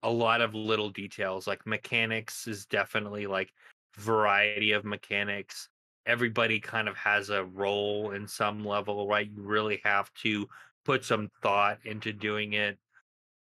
a 0.04 0.10
lot 0.10 0.42
of 0.42 0.54
little 0.54 0.90
details 0.90 1.48
like 1.48 1.66
mechanics 1.66 2.48
is 2.48 2.66
definitely 2.68 3.26
like 3.26 3.52
variety 3.96 4.74
of 4.74 4.86
mechanics 4.86 5.70
everybody 6.08 6.60
kind 6.60 6.88
of 6.88 6.96
has 6.96 7.30
a 7.30 7.44
role 7.44 8.12
in 8.12 8.28
some 8.28 8.66
level, 8.66 9.08
right? 9.08 9.30
You 9.30 9.44
really 9.44 9.82
have 9.84 10.12
to 10.24 10.48
put 10.86 11.04
some 11.04 11.30
thought 11.44 11.80
into 11.84 12.14
doing 12.14 12.54
it 12.54 12.80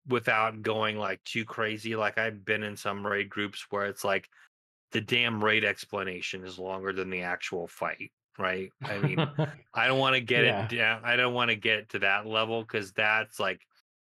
without 0.07 0.61
going 0.61 0.97
like 0.97 1.21
too 1.23 1.43
crazy. 1.43 1.95
Like 1.95 2.19
I've 2.19 2.45
been 2.45 2.63
in 2.63 2.77
some 2.77 3.05
raid 3.05 3.29
groups 3.29 3.65
where 3.71 3.87
it's 3.87 4.03
like 4.03 4.29
the 4.91 5.01
damn 5.01 5.43
raid 5.43 5.65
explanation 5.65 6.45
is 6.45 6.59
longer 6.59 6.93
than 6.93 7.09
the 7.09 7.23
actual 7.23 7.67
fight, 7.67 8.11
right? 8.37 8.71
I 8.83 8.97
mean, 9.03 9.19
I 9.73 9.87
don't 9.87 9.99
want 9.99 10.15
to 10.15 10.21
get 10.21 10.45
yeah. 10.45 10.65
it 10.65 10.75
down. 10.75 11.01
I 11.03 11.15
don't 11.15 11.33
want 11.33 11.49
to 11.49 11.55
get 11.55 11.89
to 11.89 11.99
that 11.99 12.25
level 12.25 12.61
because 12.61 12.91
that's 12.91 13.39
like 13.39 13.61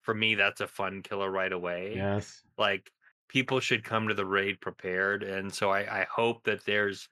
for 0.02 0.14
me, 0.14 0.34
that's 0.34 0.60
a 0.60 0.66
fun 0.66 1.02
killer 1.02 1.30
right 1.30 1.52
away. 1.52 1.94
Yes. 1.96 2.42
Like 2.58 2.90
people 3.28 3.60
should 3.60 3.84
come 3.84 4.08
to 4.08 4.14
the 4.14 4.26
raid 4.26 4.60
prepared. 4.60 5.22
And 5.22 5.52
so 5.52 5.70
I, 5.70 6.02
I 6.02 6.06
hope 6.10 6.44
that 6.44 6.64
there's 6.64 7.08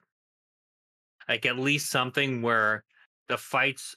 like 1.27 1.45
at 1.45 1.57
least 1.57 1.89
something 1.89 2.41
where 2.41 2.83
the 3.27 3.37
fights 3.37 3.95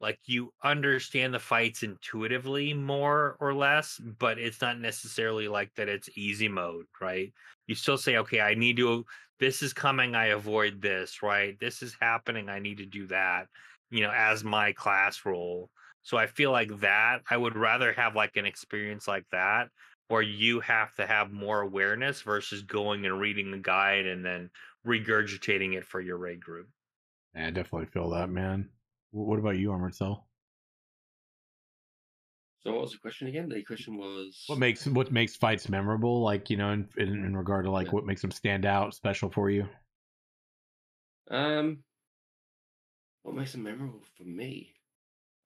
like 0.00 0.18
you 0.24 0.52
understand 0.64 1.34
the 1.34 1.38
fights 1.38 1.82
intuitively 1.82 2.72
more 2.72 3.36
or 3.40 3.52
less 3.52 4.00
but 4.18 4.38
it's 4.38 4.60
not 4.60 4.78
necessarily 4.78 5.48
like 5.48 5.74
that 5.74 5.88
it's 5.88 6.08
easy 6.16 6.48
mode 6.48 6.86
right 7.00 7.32
you 7.66 7.74
still 7.74 7.98
say 7.98 8.16
okay 8.16 8.40
i 8.40 8.54
need 8.54 8.76
to 8.76 9.04
this 9.40 9.62
is 9.62 9.72
coming 9.72 10.14
i 10.14 10.26
avoid 10.26 10.80
this 10.80 11.22
right 11.22 11.58
this 11.60 11.82
is 11.82 11.96
happening 12.00 12.48
i 12.48 12.58
need 12.58 12.78
to 12.78 12.86
do 12.86 13.06
that 13.06 13.46
you 13.90 14.02
know 14.02 14.12
as 14.14 14.44
my 14.44 14.72
class 14.72 15.24
role 15.24 15.70
so 16.02 16.16
i 16.16 16.26
feel 16.26 16.52
like 16.52 16.80
that 16.80 17.20
i 17.30 17.36
would 17.36 17.56
rather 17.56 17.92
have 17.92 18.14
like 18.14 18.36
an 18.36 18.46
experience 18.46 19.08
like 19.08 19.24
that 19.32 19.68
where 20.10 20.22
you 20.22 20.58
have 20.58 20.92
to 20.96 21.06
have 21.06 21.30
more 21.30 21.60
awareness 21.60 22.22
versus 22.22 22.62
going 22.62 23.06
and 23.06 23.20
reading 23.20 23.52
the 23.52 23.58
guide 23.58 24.06
and 24.06 24.24
then 24.24 24.50
regurgitating 24.84 25.74
it 25.76 25.84
for 25.84 26.00
your 26.00 26.16
raid 26.16 26.40
group. 26.40 26.68
Yeah, 27.34 27.46
I 27.46 27.50
definitely 27.50 27.86
feel 27.86 28.10
that, 28.10 28.28
man. 28.28 28.68
What 29.12 29.38
about 29.38 29.56
you, 29.56 29.70
Armored 29.70 29.94
Cell? 29.94 30.26
So 32.62 32.72
what 32.72 32.82
was 32.82 32.92
the 32.92 32.98
question 32.98 33.28
again? 33.28 33.48
The 33.48 33.62
question 33.62 33.96
was 33.96 34.44
what 34.46 34.58
makes 34.58 34.86
what 34.86 35.10
makes 35.10 35.34
fights 35.36 35.68
memorable, 35.68 36.20
like 36.22 36.50
you 36.50 36.56
know, 36.56 36.70
in 36.70 36.88
in, 36.98 37.08
in 37.08 37.36
regard 37.36 37.64
to 37.64 37.70
like 37.70 37.86
yeah. 37.86 37.92
what 37.92 38.04
makes 38.04 38.20
them 38.20 38.30
stand 38.30 38.66
out, 38.66 38.94
special 38.94 39.30
for 39.30 39.48
you. 39.48 39.66
Um, 41.30 41.78
what 43.22 43.34
makes 43.34 43.52
them 43.52 43.62
memorable 43.62 44.02
for 44.16 44.24
me? 44.24 44.74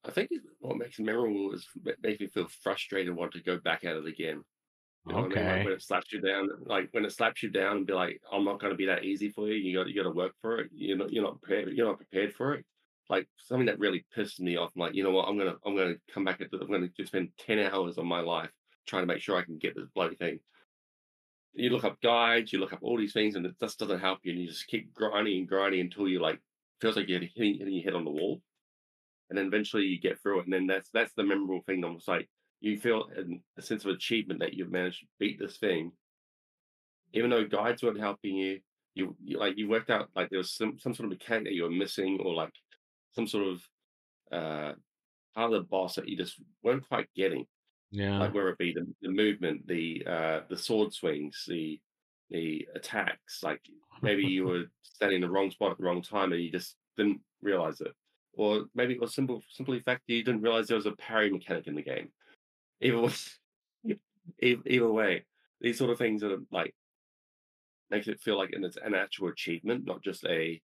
I 0.05 0.11
think 0.11 0.31
what 0.61 0.77
makes 0.77 0.97
them 0.97 1.07
memorable 1.07 1.53
is 1.53 1.67
makes 2.03 2.21
me 2.21 2.27
feel 2.27 2.49
frustrated, 2.63 3.15
want 3.15 3.33
to 3.33 3.43
go 3.43 3.59
back 3.59 3.85
at 3.85 3.97
it 3.97 4.07
again. 4.07 4.43
You 5.07 5.13
know 5.13 5.25
okay. 5.27 5.41
I 5.41 5.45
mean? 5.45 5.57
Like 5.57 5.65
when 5.67 5.75
it 5.75 5.83
slaps 5.83 6.13
you 6.13 6.21
down, 6.21 6.49
like 6.65 6.89
when 6.93 7.05
it 7.05 7.13
slaps 7.13 7.43
you 7.43 7.51
down 7.51 7.77
and 7.79 7.87
be 7.87 7.93
like, 7.93 8.21
I'm 8.33 8.45
not 8.45 8.61
going 8.61 8.73
to 8.73 8.77
be 8.77 8.87
that 8.87 9.05
easy 9.05 9.31
for 9.31 9.47
you. 9.49 9.55
You 9.55 9.79
got 9.79 9.89
you 9.89 9.95
got 9.95 10.09
to 10.09 10.15
work 10.15 10.33
for 10.41 10.59
it. 10.61 10.71
You're 10.75 10.97
not 10.97 11.13
you're 11.13 11.23
not 11.23 11.41
prepared. 11.41 11.73
You're 11.75 11.87
not 11.87 11.99
prepared 11.99 12.35
for 12.35 12.55
it. 12.55 12.65
Like 13.11 13.29
something 13.37 13.67
that 13.67 13.79
really 13.79 14.05
pissed 14.15 14.41
me 14.41 14.57
off. 14.57 14.73
I'm 14.75 14.81
like, 14.81 14.95
you 14.95 15.05
know 15.05 15.11
what? 15.11 15.29
I'm 15.29 15.37
gonna 15.37 15.57
I'm 15.65 15.77
gonna 15.77 15.97
come 16.13 16.25
back. 16.25 16.41
At 16.41 16.51
the, 16.51 16.59
I'm 16.61 16.71
gonna 16.71 16.89
just 16.97 17.09
spend 17.09 17.29
ten 17.39 17.59
hours 17.59 17.99
of 17.99 18.05
my 18.05 18.21
life 18.21 18.51
trying 18.87 19.03
to 19.03 19.07
make 19.07 19.23
sure 19.23 19.37
I 19.37 19.45
can 19.45 19.59
get 19.59 19.75
this 19.75 19.89
bloody 19.95 20.17
thing. 20.17 20.41
You 21.55 21.71
look 21.71 21.85
up 21.85 22.01
guides, 22.01 22.53
you 22.53 22.59
look 22.59 22.73
up 22.73 22.81
all 22.83 22.99
these 22.99 23.13
things, 23.13 23.37
and 23.37 23.47
it 23.47 23.55
just 23.61 23.79
doesn't 23.79 24.01
help 24.01 24.21
you. 24.23 24.33
And 24.33 24.41
you 24.41 24.49
just 24.49 24.67
keep 24.67 24.93
grinding 24.93 25.39
and 25.39 25.49
grinding 25.49 25.81
until 25.81 26.09
you 26.09 26.21
like 26.21 26.41
feels 26.81 26.97
like 26.97 27.09
you're 27.09 27.21
hitting, 27.21 27.59
hitting 27.59 27.75
your 27.75 27.85
head 27.85 27.95
on 27.95 28.05
the 28.05 28.11
wall. 28.11 28.41
And 29.31 29.39
then 29.39 29.47
eventually 29.47 29.85
you 29.85 30.01
get 30.01 30.21
through 30.21 30.41
it. 30.41 30.45
And 30.45 30.53
then 30.53 30.67
that's 30.67 30.91
that's 30.91 31.13
the 31.15 31.23
memorable 31.23 31.63
thing. 31.67 31.85
I'm 31.85 31.99
like, 32.07 32.29
you 32.61 32.79
feel 32.79 33.09
a 33.59 33.63
sense 33.63 33.85
of 33.85 33.91
achievement 33.91 34.41
that 34.41 34.55
you've 34.55 34.71
managed 34.71 35.01
to 35.01 35.07
beat 35.19 35.39
this 35.39 35.59
thing, 35.59 35.93
even 37.13 37.31
though 37.31 37.45
guides 37.45 37.83
weren't 37.83 38.01
helping 38.01 38.37
you. 38.37 38.61
You, 38.97 39.17
you 39.25 39.39
like 39.39 39.59
you 39.59 39.69
worked 39.69 39.91
out 39.91 40.09
like 40.15 40.31
there 40.31 40.39
was 40.39 40.55
some 40.55 40.79
some 40.79 40.95
sort 40.95 41.07
of 41.07 41.19
mechanic 41.19 41.45
that 41.45 41.55
you 41.55 41.65
were 41.65 41.71
missing, 41.71 42.21
or 42.23 42.33
like 42.33 42.53
some 43.15 43.27
sort 43.27 43.47
of 43.47 43.63
uh 44.33 44.73
part 45.35 45.53
of 45.53 45.53
the 45.53 45.69
boss 45.69 45.97
that 45.97 46.09
you 46.09 46.17
just 46.17 46.37
weren't 46.63 46.89
quite 46.89 47.09
getting. 47.15 47.47
Yeah, 47.91 48.19
like 48.19 48.35
whether 48.35 48.49
it 48.49 48.59
be 48.59 48.73
the, 48.73 48.87
the 49.03 49.11
movement, 49.11 49.67
the 49.67 50.05
uh 50.07 50.41
the 50.49 50.57
sword 50.57 50.93
swings, 50.93 51.45
the 51.47 51.81
the 52.31 52.67
attacks. 52.75 53.43
Like 53.43 53.61
maybe 54.03 54.25
you 54.25 54.45
were 54.49 54.65
standing 54.83 55.17
in 55.17 55.23
the 55.23 55.31
wrong 55.31 55.51
spot 55.51 55.73
at 55.73 55.79
the 55.79 55.85
wrong 55.85 56.03
time 56.03 56.33
and 56.33 56.43
you 56.43 56.51
just 56.51 56.77
didn't 56.97 57.21
realize 57.43 57.81
it, 57.81 57.93
or 58.35 58.65
maybe 58.75 58.95
it 58.95 59.01
was 59.01 59.15
simple 59.15 59.43
simply 59.51 59.81
fact 59.81 60.03
that 60.07 60.15
you 60.15 60.25
didn't 60.25 60.43
realize 60.43 60.67
there 60.67 60.77
was 60.77 60.87
a 60.87 60.93
parry 60.93 61.31
mechanic 61.31 61.67
in 61.67 61.75
the 61.75 61.83
game 61.83 62.09
either 62.81 62.99
was, 62.99 63.39
either 64.43 64.93
way, 64.93 65.25
these 65.61 65.79
sort 65.79 65.91
of 65.91 65.99
things 65.99 66.23
are 66.23 66.39
like 66.53 66.75
makes 67.91 68.09
it 68.09 68.21
feel 68.21 68.39
like 68.39 68.51
it's 68.53 68.79
an 68.83 68.95
actual 68.95 69.29
achievement, 69.29 69.85
not 69.85 70.03
just 70.03 70.25
a 70.25 70.61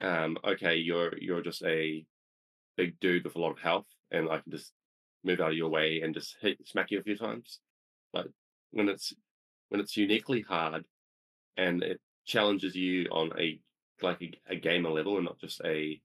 um, 0.00 0.38
okay, 0.44 0.76
you're 0.76 1.16
you're 1.18 1.42
just 1.42 1.62
a 1.64 2.06
big 2.76 3.00
dude 3.00 3.24
with 3.24 3.36
a 3.36 3.40
lot 3.40 3.52
of 3.52 3.58
health, 3.60 3.88
and 4.10 4.30
I 4.30 4.40
can 4.40 4.52
just 4.52 4.72
move 5.24 5.40
out 5.40 5.52
of 5.52 5.56
your 5.58 5.70
way 5.70 6.02
and 6.02 6.14
just 6.14 6.36
hit 6.40 6.66
smack 6.68 6.90
you 6.90 7.00
a 7.00 7.02
few 7.02 7.16
times. 7.16 7.60
But 8.12 8.28
when 8.72 8.88
it's 8.88 9.14
when 9.70 9.80
it's 9.80 9.96
uniquely 9.96 10.42
hard 10.42 10.86
and 11.56 11.82
it 11.82 12.00
challenges 12.26 12.76
you 12.76 13.06
on 13.10 13.32
a 13.40 13.60
like 14.02 14.22
a, 14.22 14.32
a 14.48 14.56
gamer 14.56 14.90
level 14.90 15.16
and 15.16 15.26
not 15.26 15.40
just 15.40 15.60
a 15.64 16.00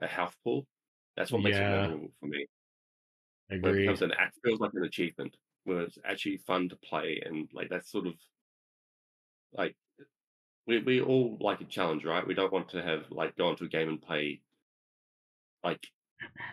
a 0.00 0.06
health 0.08 0.36
pool. 0.44 0.66
That's 1.16 1.32
what 1.32 1.42
makes 1.42 1.60
it 1.60 1.68
memorable 1.68 2.12
for 2.20 2.26
me. 2.26 2.46
Where 3.60 3.72
it 3.72 3.76
becomes 3.76 4.02
an 4.02 4.10
act 4.12 4.36
feels 4.44 4.58
like 4.58 4.74
an 4.74 4.82
achievement, 4.82 5.36
where 5.62 5.82
it's 5.82 5.98
actually 6.04 6.38
fun 6.38 6.68
to 6.70 6.76
play 6.76 7.20
and 7.24 7.48
like 7.52 7.68
that's 7.68 7.88
sort 7.90 8.06
of 8.08 8.14
like 9.52 9.76
we 10.68 10.78
we 10.80 11.00
all 11.00 11.36
like 11.40 11.60
a 11.60 11.64
challenge, 11.64 12.04
right? 12.04 12.26
We 12.26 12.34
don't 12.34 12.52
want 12.52 12.68
to 12.70 12.82
have 12.82 13.10
like 13.10 13.36
go 13.36 13.50
into 13.50 13.64
a 13.64 13.68
game 13.68 13.88
and 13.88 14.00
play 14.00 14.42
like 15.62 15.86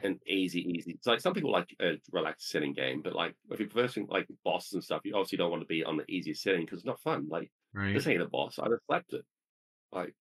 an 0.03 0.19
easy, 0.27 0.61
easy. 0.61 0.93
It's 0.93 1.07
like 1.07 1.21
some 1.21 1.33
people 1.33 1.51
like 1.51 1.75
a 1.81 1.99
relaxed 2.11 2.49
setting 2.49 2.73
game, 2.73 3.01
but 3.03 3.15
like 3.15 3.35
if 3.51 3.59
you're 3.59 3.69
versing 3.69 4.07
like 4.07 4.27
bosses 4.43 4.73
and 4.73 4.83
stuff, 4.83 5.03
you 5.05 5.15
obviously 5.15 5.39
don't 5.39 5.51
want 5.51 5.61
to 5.63 5.67
be 5.67 5.83
on 5.83 5.97
the 5.97 6.09
easiest 6.11 6.43
setting 6.43 6.61
because 6.65 6.79
it's 6.79 6.87
not 6.87 7.01
fun. 7.01 7.27
Like 7.29 7.51
Right. 7.73 7.93
this 7.93 8.07
ain't 8.07 8.21
a 8.21 8.27
boss. 8.27 8.59
I 8.59 8.67
just 8.69 8.85
slapped 8.87 9.13
it. 9.13 9.25
Like, 9.91 10.15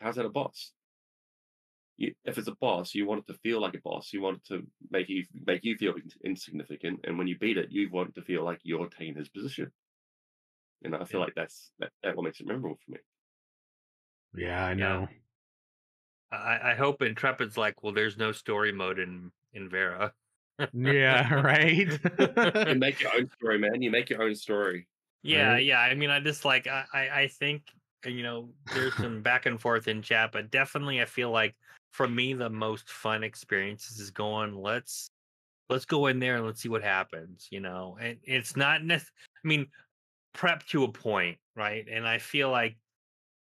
how's 0.00 0.16
that 0.16 0.26
a 0.26 0.30
boss? 0.30 0.72
You, 1.96 2.14
if 2.24 2.38
it's 2.38 2.48
a 2.48 2.54
boss, 2.56 2.94
you 2.94 3.06
want 3.06 3.20
it 3.28 3.32
to 3.32 3.38
feel 3.38 3.60
like 3.60 3.74
a 3.74 3.80
boss. 3.80 4.12
You 4.12 4.22
want 4.22 4.38
it 4.38 4.44
to 4.46 4.66
make 4.90 5.08
you 5.08 5.26
make 5.34 5.64
you 5.64 5.76
feel 5.76 5.94
insignificant, 6.24 7.00
and 7.04 7.18
when 7.18 7.26
you 7.26 7.38
beat 7.38 7.58
it, 7.58 7.70
you 7.70 7.90
want 7.90 8.10
it 8.10 8.14
to 8.16 8.22
feel 8.22 8.42
like 8.42 8.60
you're 8.64 8.88
taking 8.88 9.16
his 9.16 9.28
position. 9.28 9.72
Know, 10.82 10.98
I 10.98 11.04
feel 11.04 11.20
Yeah. 11.20 11.26
like 11.26 11.34
that's 11.34 11.72
that, 11.78 11.92
that 12.02 12.16
what 12.16 12.24
makes 12.24 12.40
it 12.40 12.46
memorable 12.46 12.78
for 12.84 12.92
me. 12.92 12.98
Yeah, 14.34 14.64
I 14.64 14.70
Yeah. 14.70 14.74
know. 14.74 15.08
I, 16.32 16.70
I 16.70 16.74
hope 16.74 17.02
Intrepid's 17.02 17.56
like, 17.56 17.82
well, 17.82 17.92
there's 17.92 18.16
no 18.16 18.32
story 18.32 18.72
mode 18.72 18.98
in 18.98 19.32
in 19.52 19.68
Verra. 19.68 20.12
Yeah, 20.72 21.34
right. 21.42 21.88
You 22.68 22.74
make 22.76 23.00
your 23.00 23.14
own 23.14 23.28
story, 23.38 23.58
man. 23.58 23.82
You 23.82 23.90
make 23.90 24.10
your 24.10 24.22
own 24.22 24.34
story. 24.34 24.86
Yeah, 25.22 25.52
Right. 25.54 25.64
yeah. 25.64 25.80
I 25.80 25.94
mean, 25.94 26.10
I 26.10 26.20
just 26.20 26.44
like 26.44 26.66
I 26.66 26.84
I 26.92 27.08
I 27.22 27.28
think 27.28 27.62
uh, 28.06 28.10
you 28.10 28.22
know 28.22 28.50
there's 28.72 28.94
some 28.96 29.22
back 29.22 29.46
and 29.46 29.60
forth 29.60 29.88
in 29.88 30.02
chat, 30.02 30.30
but 30.32 30.50
definitely 30.50 31.00
I 31.02 31.04
feel 31.04 31.30
like 31.30 31.56
for 31.92 32.06
me 32.06 32.32
the 32.34 32.50
most 32.50 32.88
fun 32.88 33.24
experiences 33.24 33.98
is 33.98 34.10
going. 34.10 34.54
Let's 34.54 35.10
let's 35.68 35.84
go 35.84 36.06
in 36.06 36.20
there 36.20 36.36
and 36.36 36.46
let's 36.46 36.60
see 36.60 36.68
what 36.68 36.82
happens. 36.82 37.48
You 37.50 37.60
know, 37.60 37.98
and 38.00 38.18
it's 38.22 38.56
not. 38.56 38.84
Nec- 38.84 39.02
I 39.44 39.48
mean, 39.48 39.66
prep 40.32 40.64
to 40.68 40.84
a 40.84 40.92
point, 40.92 41.38
right? 41.56 41.86
And 41.90 42.06
I 42.06 42.18
feel 42.18 42.50
like 42.50 42.76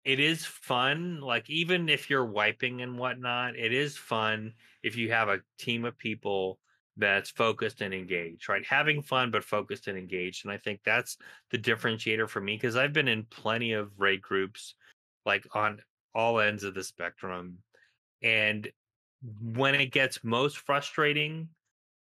it 0.03 0.19
is 0.19 0.45
fun. 0.45 1.21
Like 1.21 1.49
even 1.49 1.89
if 1.89 2.09
you're 2.09 2.25
wiping 2.25 2.81
and 2.81 2.97
whatnot, 2.97 3.55
it 3.55 3.73
is 3.73 3.97
fun 3.97 4.53
if 4.83 4.95
you 4.95 5.11
have 5.11 5.29
a 5.29 5.41
team 5.59 5.85
of 5.85 5.97
people 5.97 6.59
that's 6.97 7.29
focused 7.29 7.81
and 7.81 7.93
engaged, 7.93 8.49
right? 8.49 8.65
Having 8.65 9.03
fun 9.03 9.31
but 9.31 9.43
focused 9.43 9.87
and 9.87 9.97
engaged. 9.97 10.45
And 10.45 10.51
I 10.51 10.57
think 10.57 10.81
that's 10.83 11.17
the 11.51 11.57
differentiator 11.57 12.27
for 12.27 12.41
me 12.41 12.55
because 12.55 12.75
I've 12.75 12.93
been 12.93 13.07
in 13.07 13.23
plenty 13.25 13.73
of 13.73 13.91
raid 13.97 14.21
groups 14.21 14.75
like 15.25 15.45
on 15.53 15.79
all 16.13 16.39
ends 16.39 16.63
of 16.63 16.73
the 16.73 16.83
spectrum. 16.83 17.57
And 18.21 18.69
when 19.41 19.75
it 19.75 19.91
gets 19.91 20.23
most 20.23 20.57
frustrating 20.57 21.49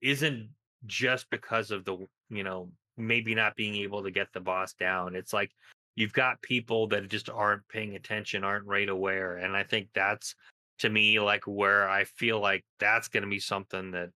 isn't 0.02 0.50
just 0.86 1.30
because 1.30 1.72
of 1.72 1.86
the, 1.86 1.98
you 2.30 2.44
know, 2.44 2.70
maybe 2.98 3.34
not 3.34 3.56
being 3.56 3.76
able 3.76 4.04
to 4.04 4.12
get 4.12 4.28
the 4.34 4.40
boss 4.40 4.74
down. 4.74 5.16
It's 5.16 5.34
like 5.34 5.52
you've 5.98 6.14
got 6.14 6.42
people 6.44 6.88
that 6.88 7.10
just 7.10 7.28
aren't 7.28 7.68
paying 7.68 7.96
attention, 7.96 8.44
aren't 8.44 8.68
right 8.68 8.88
aware. 8.88 9.38
And 9.38 9.58
I 9.58 9.64
think 9.64 9.90
that's 9.96 10.36
to 10.80 10.90
me 10.90 11.20
like 11.20 11.44
where 11.46 11.90
I 11.90 12.04
feel 12.04 12.40
like 12.40 12.64
that's 12.80 13.08
going 13.08 13.24
to 13.24 13.30
be 13.30 13.40
something 13.40 13.92
that 13.92 14.12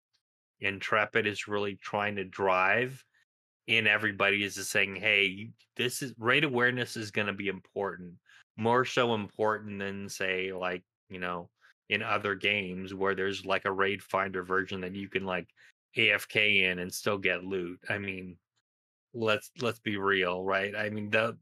Intrepid 0.60 1.26
is 1.26 1.48
really 1.48 1.80
trying 1.82 2.16
to 2.18 2.24
drive 2.24 3.04
in 3.66 3.88
everybody 3.88 4.44
is 4.44 4.56
just 4.56 4.70
saying, 4.70 4.96
hey, 4.96 5.50
this 5.76 6.04
is 6.04 6.14
raid 6.20 6.44
awareness 6.44 6.96
is 6.96 7.10
going 7.10 7.26
to 7.26 7.34
be 7.34 7.48
important, 7.48 8.14
more 8.58 8.86
so 8.86 9.16
important 9.16 9.80
than 9.80 10.08
say 10.08 10.54
like, 10.54 10.84
you 11.10 11.20
know, 11.20 11.50
in 11.90 12.04
other 12.04 12.36
games 12.36 12.94
where 12.94 13.16
there's 13.16 13.44
like 13.44 13.66
a 13.66 13.72
raid 13.72 14.04
finder 14.04 14.44
version 14.44 14.82
that 14.82 14.96
you 14.96 15.10
can 15.10 15.26
like 15.26 15.48
AFK 15.98 16.72
in 16.72 16.78
and 16.78 16.94
still 16.94 17.18
get 17.18 17.44
loot. 17.44 17.80
I 17.90 17.98
mean, 17.98 18.38
let's 19.16 19.50
let's 19.62 19.80
be 19.80 19.98
real, 19.98 20.44
right? 20.44 20.76
I 20.76 20.92
mean, 20.92 21.10
the 21.10 21.38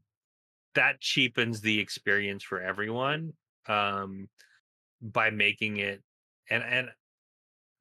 that 0.74 1.00
cheapens 1.00 1.60
the 1.60 1.78
experience 1.80 2.42
for 2.42 2.60
everyone 2.60 3.32
um 3.66 4.28
by 5.02 5.30
making 5.30 5.78
it 5.78 6.02
and 6.48 6.62
and 6.62 6.88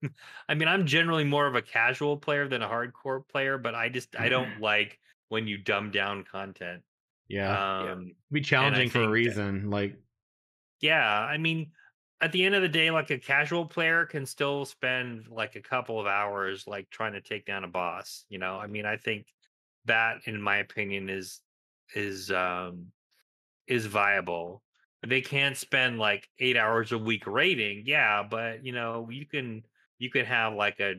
I 0.47 0.53
mean, 0.53 0.69
I'm 0.69 0.85
generally 0.85 1.25
more 1.25 1.45
of 1.45 1.55
a 1.55 1.61
casual 1.61 2.15
player 2.15 2.47
than 2.47 2.61
a 2.61 2.69
hardcore 2.69 3.27
player, 3.27 3.57
but 3.57 3.75
I 3.75 3.89
just 3.89 4.17
I 4.17 4.29
don't 4.29 4.61
like 4.61 4.97
when 5.27 5.45
you 5.45 5.57
dumb 5.57 5.91
down 5.91 6.23
content. 6.23 6.83
yeah. 7.27 7.91
Um 7.91 8.13
Be 8.31 8.39
challenging 8.41 8.89
for 8.89 8.99
a 8.99 9.01
think 9.01 9.07
that- 9.07 9.11
reason. 9.11 9.69
Like 9.69 9.97
yeah, 10.79 11.05
I 11.19 11.37
mean, 11.37 11.71
at 12.21 12.31
the 12.31 12.45
end 12.45 12.55
of 12.55 12.61
the 12.61 12.69
day, 12.69 12.91
like 12.91 13.09
a 13.11 13.17
casual 13.17 13.65
player 13.65 14.05
can 14.05 14.25
still 14.25 14.63
spend 14.63 15.27
like 15.27 15.55
a 15.57 15.61
couple 15.61 15.99
of 15.99 16.07
hours 16.07 16.65
like 16.65 16.89
trying 16.89 17.13
to 17.13 17.21
take 17.21 17.45
down 17.45 17.65
a 17.65 17.67
boss. 17.67 18.25
You 18.29 18.39
know, 18.39 18.57
I 18.57 18.67
mean, 18.67 18.85
I 18.85 18.95
think 18.95 19.27
that, 19.85 20.21
in 20.25 20.41
my 20.41 20.57
opinion, 20.57 21.09
is 21.09 21.41
is 21.95 22.31
um 22.31 22.87
is 23.67 23.85
viable. 23.85 24.63
They 25.07 25.21
can't 25.21 25.55
spend 25.55 25.97
like 25.97 26.27
eight 26.39 26.57
hours 26.57 26.91
a 26.91 26.97
week 26.97 27.25
raiding, 27.25 27.83
yeah, 27.85 28.23
but 28.29 28.65
you 28.65 28.73
know, 28.73 29.07
you 29.09 29.25
can 29.25 29.63
you 29.97 30.09
can 30.09 30.25
have 30.25 30.53
like 30.53 30.79
a 30.79 30.95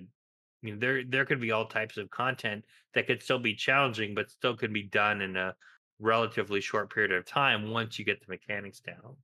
you 0.63 0.73
know, 0.73 0.79
there 0.79 1.03
there 1.05 1.25
could 1.25 1.41
be 1.41 1.53
all 1.53 1.67
types 1.67 1.97
of 1.97 2.11
content 2.11 2.65
that 2.95 3.07
could 3.07 3.23
still 3.23 3.39
be 3.39 3.55
challenging, 3.55 4.15
but 4.15 4.31
still 4.31 4.57
could 4.57 4.73
be 4.73 4.85
done 4.85 5.21
in 5.23 5.37
a 5.37 5.55
relatively 5.99 6.61
short 6.61 6.93
period 6.93 7.13
of 7.13 7.27
time 7.27 7.71
once 7.71 7.99
you 7.99 8.05
get 8.05 8.21
the 8.21 8.31
mechanics 8.31 8.81
down. 8.81 9.17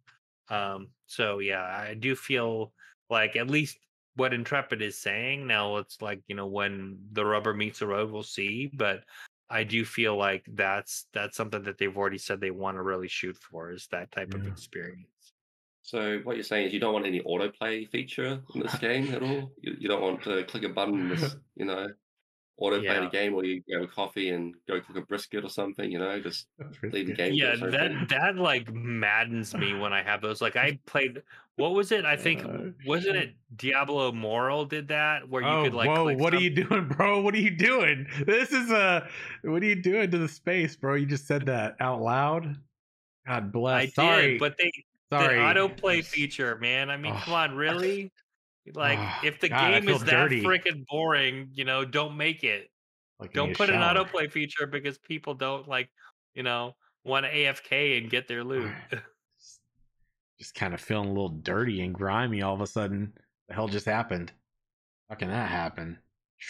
Um, 0.48 0.88
so 1.06 1.38
yeah, 1.38 1.62
I 1.62 1.94
do 1.94 2.14
feel 2.14 2.72
like 3.10 3.36
at 3.36 3.50
least 3.50 3.78
what 4.14 4.34
Intrepid 4.34 4.82
is 4.82 4.98
saying 4.98 5.46
now. 5.46 5.76
It's 5.76 6.00
like 6.00 6.20
you 6.26 6.36
know 6.36 6.46
when 6.46 6.98
the 7.12 7.24
rubber 7.24 7.54
meets 7.54 7.80
the 7.80 7.86
road, 7.86 8.10
we'll 8.10 8.22
see. 8.22 8.70
But 8.72 9.04
I 9.48 9.64
do 9.64 9.84
feel 9.84 10.16
like 10.16 10.44
that's 10.48 11.06
that's 11.12 11.36
something 11.36 11.62
that 11.64 11.78
they've 11.78 11.96
already 11.96 12.18
said 12.18 12.40
they 12.40 12.50
want 12.50 12.76
to 12.76 12.82
really 12.82 13.08
shoot 13.08 13.36
for 13.36 13.70
is 13.70 13.86
that 13.88 14.10
type 14.10 14.34
of 14.34 14.46
experience. 14.46 15.34
So 15.82 16.18
what 16.24 16.34
you're 16.36 16.42
saying 16.42 16.66
is 16.66 16.72
you 16.72 16.80
don't 16.80 16.92
want 16.92 17.06
any 17.06 17.20
autoplay 17.20 17.88
feature 17.88 18.42
in 18.54 18.60
this 18.60 18.76
game 18.78 19.12
at 19.14 19.22
all. 19.22 19.52
You, 19.60 19.76
you 19.78 19.88
don't 19.88 20.02
want 20.02 20.22
to 20.24 20.44
click 20.44 20.64
a 20.64 20.68
button, 20.68 21.08
this, 21.08 21.36
you 21.54 21.64
know, 21.64 21.86
autoplay 22.60 22.84
Yeah. 22.84 23.00
the 23.00 23.08
game, 23.08 23.34
or 23.34 23.44
you 23.44 23.62
grab 23.62 23.82
a 23.82 23.86
coffee 23.86 24.30
and 24.30 24.56
go 24.66 24.80
cook 24.80 24.96
a 24.96 25.02
brisket 25.02 25.44
or 25.44 25.48
something. 25.48 25.90
You 25.90 25.98
know, 26.00 26.20
just 26.20 26.48
that's 26.58 26.76
pretty 26.78 26.98
leave 26.98 27.06
the 27.08 27.14
game. 27.14 27.34
Yeah, 27.34 27.54
that 27.56 28.08
that 28.08 28.36
like 28.36 28.68
maddens 28.72 29.54
me 29.54 29.74
when 29.74 29.92
I 29.92 30.02
have 30.02 30.22
those. 30.22 30.40
Like 30.42 30.56
I 30.56 30.80
played, 30.86 31.22
what 31.56 31.72
was 31.74 31.90
it? 31.92 32.04
I 32.04 32.16
think 32.16 32.44
Uh, 32.44 32.70
wasn't 32.86 33.16
it 33.16 33.34
Diablo 33.56 34.10
Immortal 34.10 34.66
did 34.66 34.88
that 34.88 35.28
where 35.28 35.42
you 35.42 35.48
oh, 35.48 35.64
could 35.64 35.74
like 35.74 35.88
whoa! 35.88 36.14
What 36.14 36.34
are 36.34 36.40
you 36.40 36.50
doing, 36.64 36.88
bro? 36.88 37.20
What 37.22 37.34
are 37.34 37.38
you 37.40 37.50
doing? 37.50 38.06
This 38.26 38.52
is 38.52 38.70
a. 38.70 39.08
What 39.42 39.62
are 39.62 39.66
you 39.66 39.80
doing 39.82 40.10
to 40.10 40.18
the 40.18 40.28
space, 40.28 40.76
bro? 40.76 40.94
You 40.94 41.06
just 41.06 41.26
said 41.26 41.46
that 41.46 41.76
out 41.80 42.02
loud. 42.02 42.56
God 43.26 43.52
bless. 43.52 43.82
I 43.82 43.86
Sorry, 43.88 44.30
did, 44.32 44.40
but 44.40 44.56
they 44.58 44.70
sorry. 45.10 45.36
the 45.36 45.40
autoplay 45.42 46.04
feature, 46.04 46.56
man. 46.58 46.90
I 46.90 46.96
mean, 46.96 47.12
Oh. 47.14 47.20
come 47.24 47.34
on, 47.34 47.54
really? 47.56 48.12
Like, 48.74 48.98
Oh, 49.00 49.20
if 49.24 49.40
the 49.40 49.48
God, 49.48 49.82
game 49.82 49.88
is 49.88 50.04
that 50.04 50.30
freaking 50.30 50.84
boring, 50.88 51.48
you 51.52 51.64
know, 51.64 51.84
don't 51.84 52.16
make 52.16 52.44
it. 52.44 52.70
Like, 53.18 53.32
Don't 53.32 53.56
put 53.56 53.70
an 53.70 53.76
shower. 53.80 54.04
autoplay 54.04 54.30
feature 54.30 54.66
because 54.66 54.98
people 54.98 55.34
don't 55.34 55.66
like, 55.66 55.88
you 56.34 56.42
know, 56.42 56.76
want 57.04 57.24
to 57.24 57.32
AFK 57.32 57.98
and 57.98 58.10
get 58.10 58.28
their 58.28 58.44
loot. 58.44 58.70
Just, 60.38 60.54
kind 60.54 60.74
of 60.74 60.80
feeling 60.80 61.08
a 61.08 61.12
little 61.12 61.28
dirty 61.28 61.80
and 61.80 61.94
grimy 61.94 62.42
all 62.42 62.54
of 62.54 62.60
a 62.60 62.66
sudden. 62.66 63.12
The 63.48 63.54
hell 63.54 63.68
just 63.68 63.86
happened? 63.86 64.32
How 65.08 65.16
can 65.16 65.28
that 65.28 65.48
happen? 65.48 65.98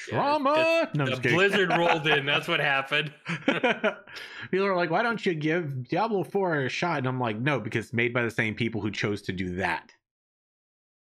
Yeah, 0.09 0.15
Trauma. 0.15 0.91
no, 0.95 1.07
the 1.07 1.29
blizzard 1.29 1.71
rolled 1.71 2.07
in. 2.07 2.27
That's 2.27 2.49
what 2.49 2.59
happened. 2.61 3.13
people 3.47 4.67
are 4.67 4.75
like, 4.77 4.91
why 4.91 5.03
don't 5.03 5.25
you 5.25 5.35
give 5.35 5.89
Diablo 5.89 6.25
4 6.25 6.65
a 6.65 6.69
shot? 6.69 6.99
And 6.99 7.07
I'm 7.07 7.21
like, 7.21 7.39
no, 7.39 7.61
because 7.61 7.87
it's 7.87 7.95
made 7.95 8.13
by 8.13 8.23
the 8.23 8.31
same 8.31 8.55
people 8.55 8.81
who 8.81 8.91
chose 8.91 9.23
to 9.23 9.33
do 9.33 9.57
that. 9.57 9.93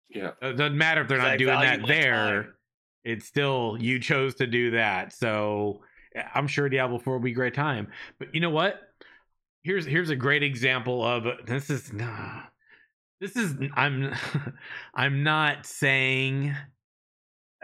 yeah. 0.08 0.30
It 0.40 0.56
doesn't 0.56 0.78
matter 0.78 1.02
if 1.02 1.08
they're 1.08 1.18
not 1.18 1.38
doing 1.38 1.60
that 1.60 1.86
there. 1.86 2.42
time. 2.42 2.54
It's 3.04 3.26
still 3.26 3.76
you 3.80 3.98
chose 3.98 4.34
to 4.36 4.46
do 4.46 4.72
that. 4.72 5.12
So 5.12 5.82
eh, 6.14 6.22
I'm 6.34 6.46
sure 6.46 6.68
Diablo 6.68 6.98
4 6.98 7.14
will 7.14 7.20
be 7.20 7.32
a 7.32 7.34
great 7.34 7.54
time. 7.54 7.88
But 8.18 8.34
you 8.34 8.40
know 8.40 8.50
what? 8.50 8.80
Here's 9.62 9.84
here's 9.84 10.08
a 10.08 10.16
great 10.16 10.42
example 10.42 11.04
of 11.04 11.26
this 11.46 11.68
is 11.68 11.92
nah, 11.92 12.42
this 13.20 13.36
is 13.36 13.54
I'm 13.74 14.14
I'm 14.94 15.22
not 15.22 15.66
saying 15.66 16.54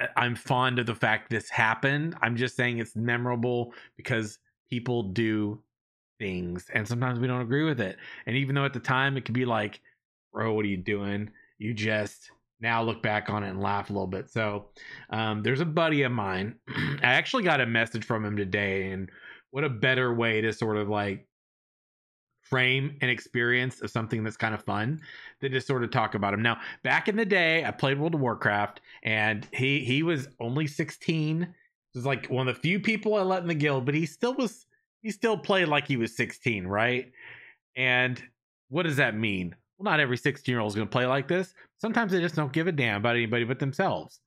uh, 0.00 0.06
I'm 0.16 0.36
fond 0.36 0.78
of 0.78 0.86
the 0.86 0.94
fact 0.94 1.30
this 1.30 1.48
happened. 1.48 2.16
I'm 2.22 2.36
just 2.36 2.56
saying 2.56 2.78
it's 2.78 2.96
memorable 2.96 3.72
because 3.96 4.38
people 4.70 5.04
do 5.04 5.60
things 6.18 6.66
and 6.72 6.86
sometimes 6.86 7.18
we 7.18 7.26
don't 7.26 7.42
agree 7.42 7.64
with 7.64 7.80
it. 7.80 7.96
And 8.26 8.36
even 8.36 8.54
though 8.54 8.64
at 8.64 8.72
the 8.72 8.80
time 8.80 9.16
it 9.16 9.24
could 9.24 9.34
be 9.34 9.44
like, 9.44 9.80
bro, 10.32 10.52
what 10.52 10.64
are 10.64 10.68
you 10.68 10.76
doing? 10.76 11.30
You 11.58 11.74
just 11.74 12.30
now 12.60 12.82
look 12.82 13.02
back 13.02 13.28
on 13.28 13.42
it 13.42 13.50
and 13.50 13.60
laugh 13.60 13.90
a 13.90 13.92
little 13.92 14.06
bit. 14.06 14.30
So 14.30 14.66
um, 15.10 15.42
there's 15.42 15.60
a 15.60 15.66
buddy 15.66 16.02
of 16.02 16.12
mine. 16.12 16.56
I 16.68 16.98
actually 17.02 17.42
got 17.42 17.60
a 17.60 17.66
message 17.66 18.04
from 18.04 18.24
him 18.24 18.36
today, 18.36 18.90
and 18.90 19.10
what 19.50 19.64
a 19.64 19.68
better 19.68 20.14
way 20.14 20.40
to 20.40 20.52
sort 20.52 20.76
of 20.76 20.88
like 20.88 21.26
frame 22.48 22.96
and 23.00 23.10
experience 23.10 23.80
of 23.82 23.90
something 23.90 24.24
that's 24.24 24.36
kind 24.36 24.54
of 24.54 24.62
fun 24.62 25.00
than 25.40 25.52
just 25.52 25.66
sort 25.66 25.84
of 25.84 25.90
talk 25.90 26.14
about 26.14 26.34
him. 26.34 26.42
Now, 26.42 26.58
back 26.82 27.08
in 27.08 27.16
the 27.16 27.24
day, 27.24 27.64
I 27.64 27.70
played 27.70 27.98
World 27.98 28.14
of 28.14 28.20
Warcraft, 28.20 28.80
and 29.02 29.46
he 29.52 29.80
he 29.80 30.02
was 30.02 30.28
only 30.40 30.66
16. 30.66 31.42
He 31.42 31.98
was 31.98 32.06
like 32.06 32.26
one 32.26 32.48
of 32.48 32.54
the 32.54 32.60
few 32.60 32.80
people 32.80 33.14
I 33.14 33.22
let 33.22 33.42
in 33.42 33.48
the 33.48 33.54
guild, 33.54 33.84
but 33.84 33.94
he 33.94 34.06
still 34.06 34.34
was 34.34 34.66
he 35.02 35.10
still 35.10 35.36
played 35.36 35.68
like 35.68 35.86
he 35.86 35.96
was 35.96 36.16
16, 36.16 36.66
right? 36.66 37.12
And 37.76 38.22
what 38.68 38.84
does 38.84 38.96
that 38.96 39.16
mean? 39.16 39.54
Well, 39.78 39.90
not 39.90 40.00
every 40.00 40.16
16 40.16 40.50
year 40.50 40.60
old 40.60 40.70
is 40.70 40.74
going 40.74 40.88
to 40.88 40.92
play 40.92 41.06
like 41.06 41.28
this. 41.28 41.54
Sometimes 41.78 42.12
they 42.12 42.20
just 42.20 42.34
don't 42.34 42.52
give 42.52 42.66
a 42.66 42.72
damn 42.72 42.96
about 42.96 43.16
anybody 43.16 43.44
but 43.44 43.58
themselves. 43.58 44.20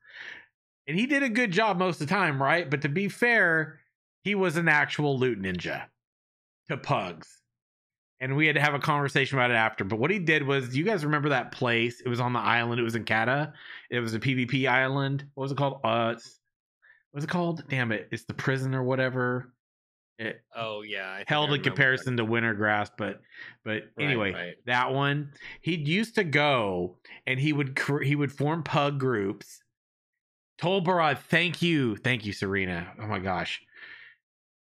And 0.88 0.98
he 0.98 1.06
did 1.06 1.24
a 1.24 1.30
good 1.30 1.52
job 1.52 1.78
most 1.78 2.02
of 2.02 2.08
the 2.08 2.14
time, 2.14 2.42
right? 2.42 2.70
But 2.70 2.82
to 2.84 2.90
be 2.90 3.10
fair, 3.10 3.80
he 4.24 4.36
was 4.36 4.58
an 4.58 4.68
actual 4.68 5.18
loot 5.18 5.42
ninja 5.42 5.84
to 6.70 6.78
pugs. 6.78 7.39
And 8.22 8.36
we 8.36 8.48
had 8.48 8.56
to 8.56 8.62
have 8.62 8.74
a 8.74 8.80
conversation 8.80 9.38
about 9.38 9.52
it 9.52 9.56
after. 9.56 9.86
But 9.86 9.98
what 9.98 10.12
he 10.12 10.20
did 10.20 10.46
was, 10.46 10.76
you 10.76 10.84
guys 10.84 11.06
remember 11.06 11.30
that 11.30 11.54
place? 11.54 12.02
It 12.02 12.10
was 12.10 12.20
on 12.20 12.34
the 12.34 12.40
island. 12.40 12.80
It 12.80 12.84
was 12.84 12.96
in 12.96 13.06
Cata. 13.06 13.54
It 13.90 14.02
was 14.02 14.14
a 14.14 14.20
PvP 14.20 14.68
island. 14.68 15.26
What 15.36 15.44
was 15.44 15.52
it 15.54 15.58
called? 15.58 15.80
Uh, 15.84 16.16
what 17.12 17.18
was 17.18 17.24
it 17.24 17.30
called? 17.30 17.64
Damn 17.70 17.92
it! 17.92 18.10
It's 18.12 18.26
the 18.26 18.34
prison 18.34 18.76
or 18.76 18.84
whatever. 18.84 19.54
It, 20.20 20.42
oh 20.54 20.82
yeah, 20.82 21.24
held 21.28 21.54
in 21.54 21.64
comparison 21.64 22.18
that. 22.18 22.24
to 22.24 22.30
Wintergrasp, 22.30 22.92
but 22.98 23.22
but 23.64 23.84
anyway, 23.98 24.34
right, 24.34 24.40
right. 24.40 24.56
that 24.66 24.92
one 24.92 25.32
he 25.62 25.78
used 25.78 26.16
to 26.16 26.26
go 26.26 26.98
and 27.26 27.40
he 27.40 27.54
would 27.54 27.80
he 28.04 28.18
would 28.18 28.32
form 28.32 28.62
pug 28.62 29.00
groups. 29.00 29.64
Tol 30.58 30.84
Barad, 30.84 31.20
thank 31.20 31.62
you, 31.62 31.96
thank 31.96 32.26
you, 32.26 32.34
Serena. 32.34 32.92
Oh 33.02 33.08
my 33.08 33.20
gosh, 33.20 33.62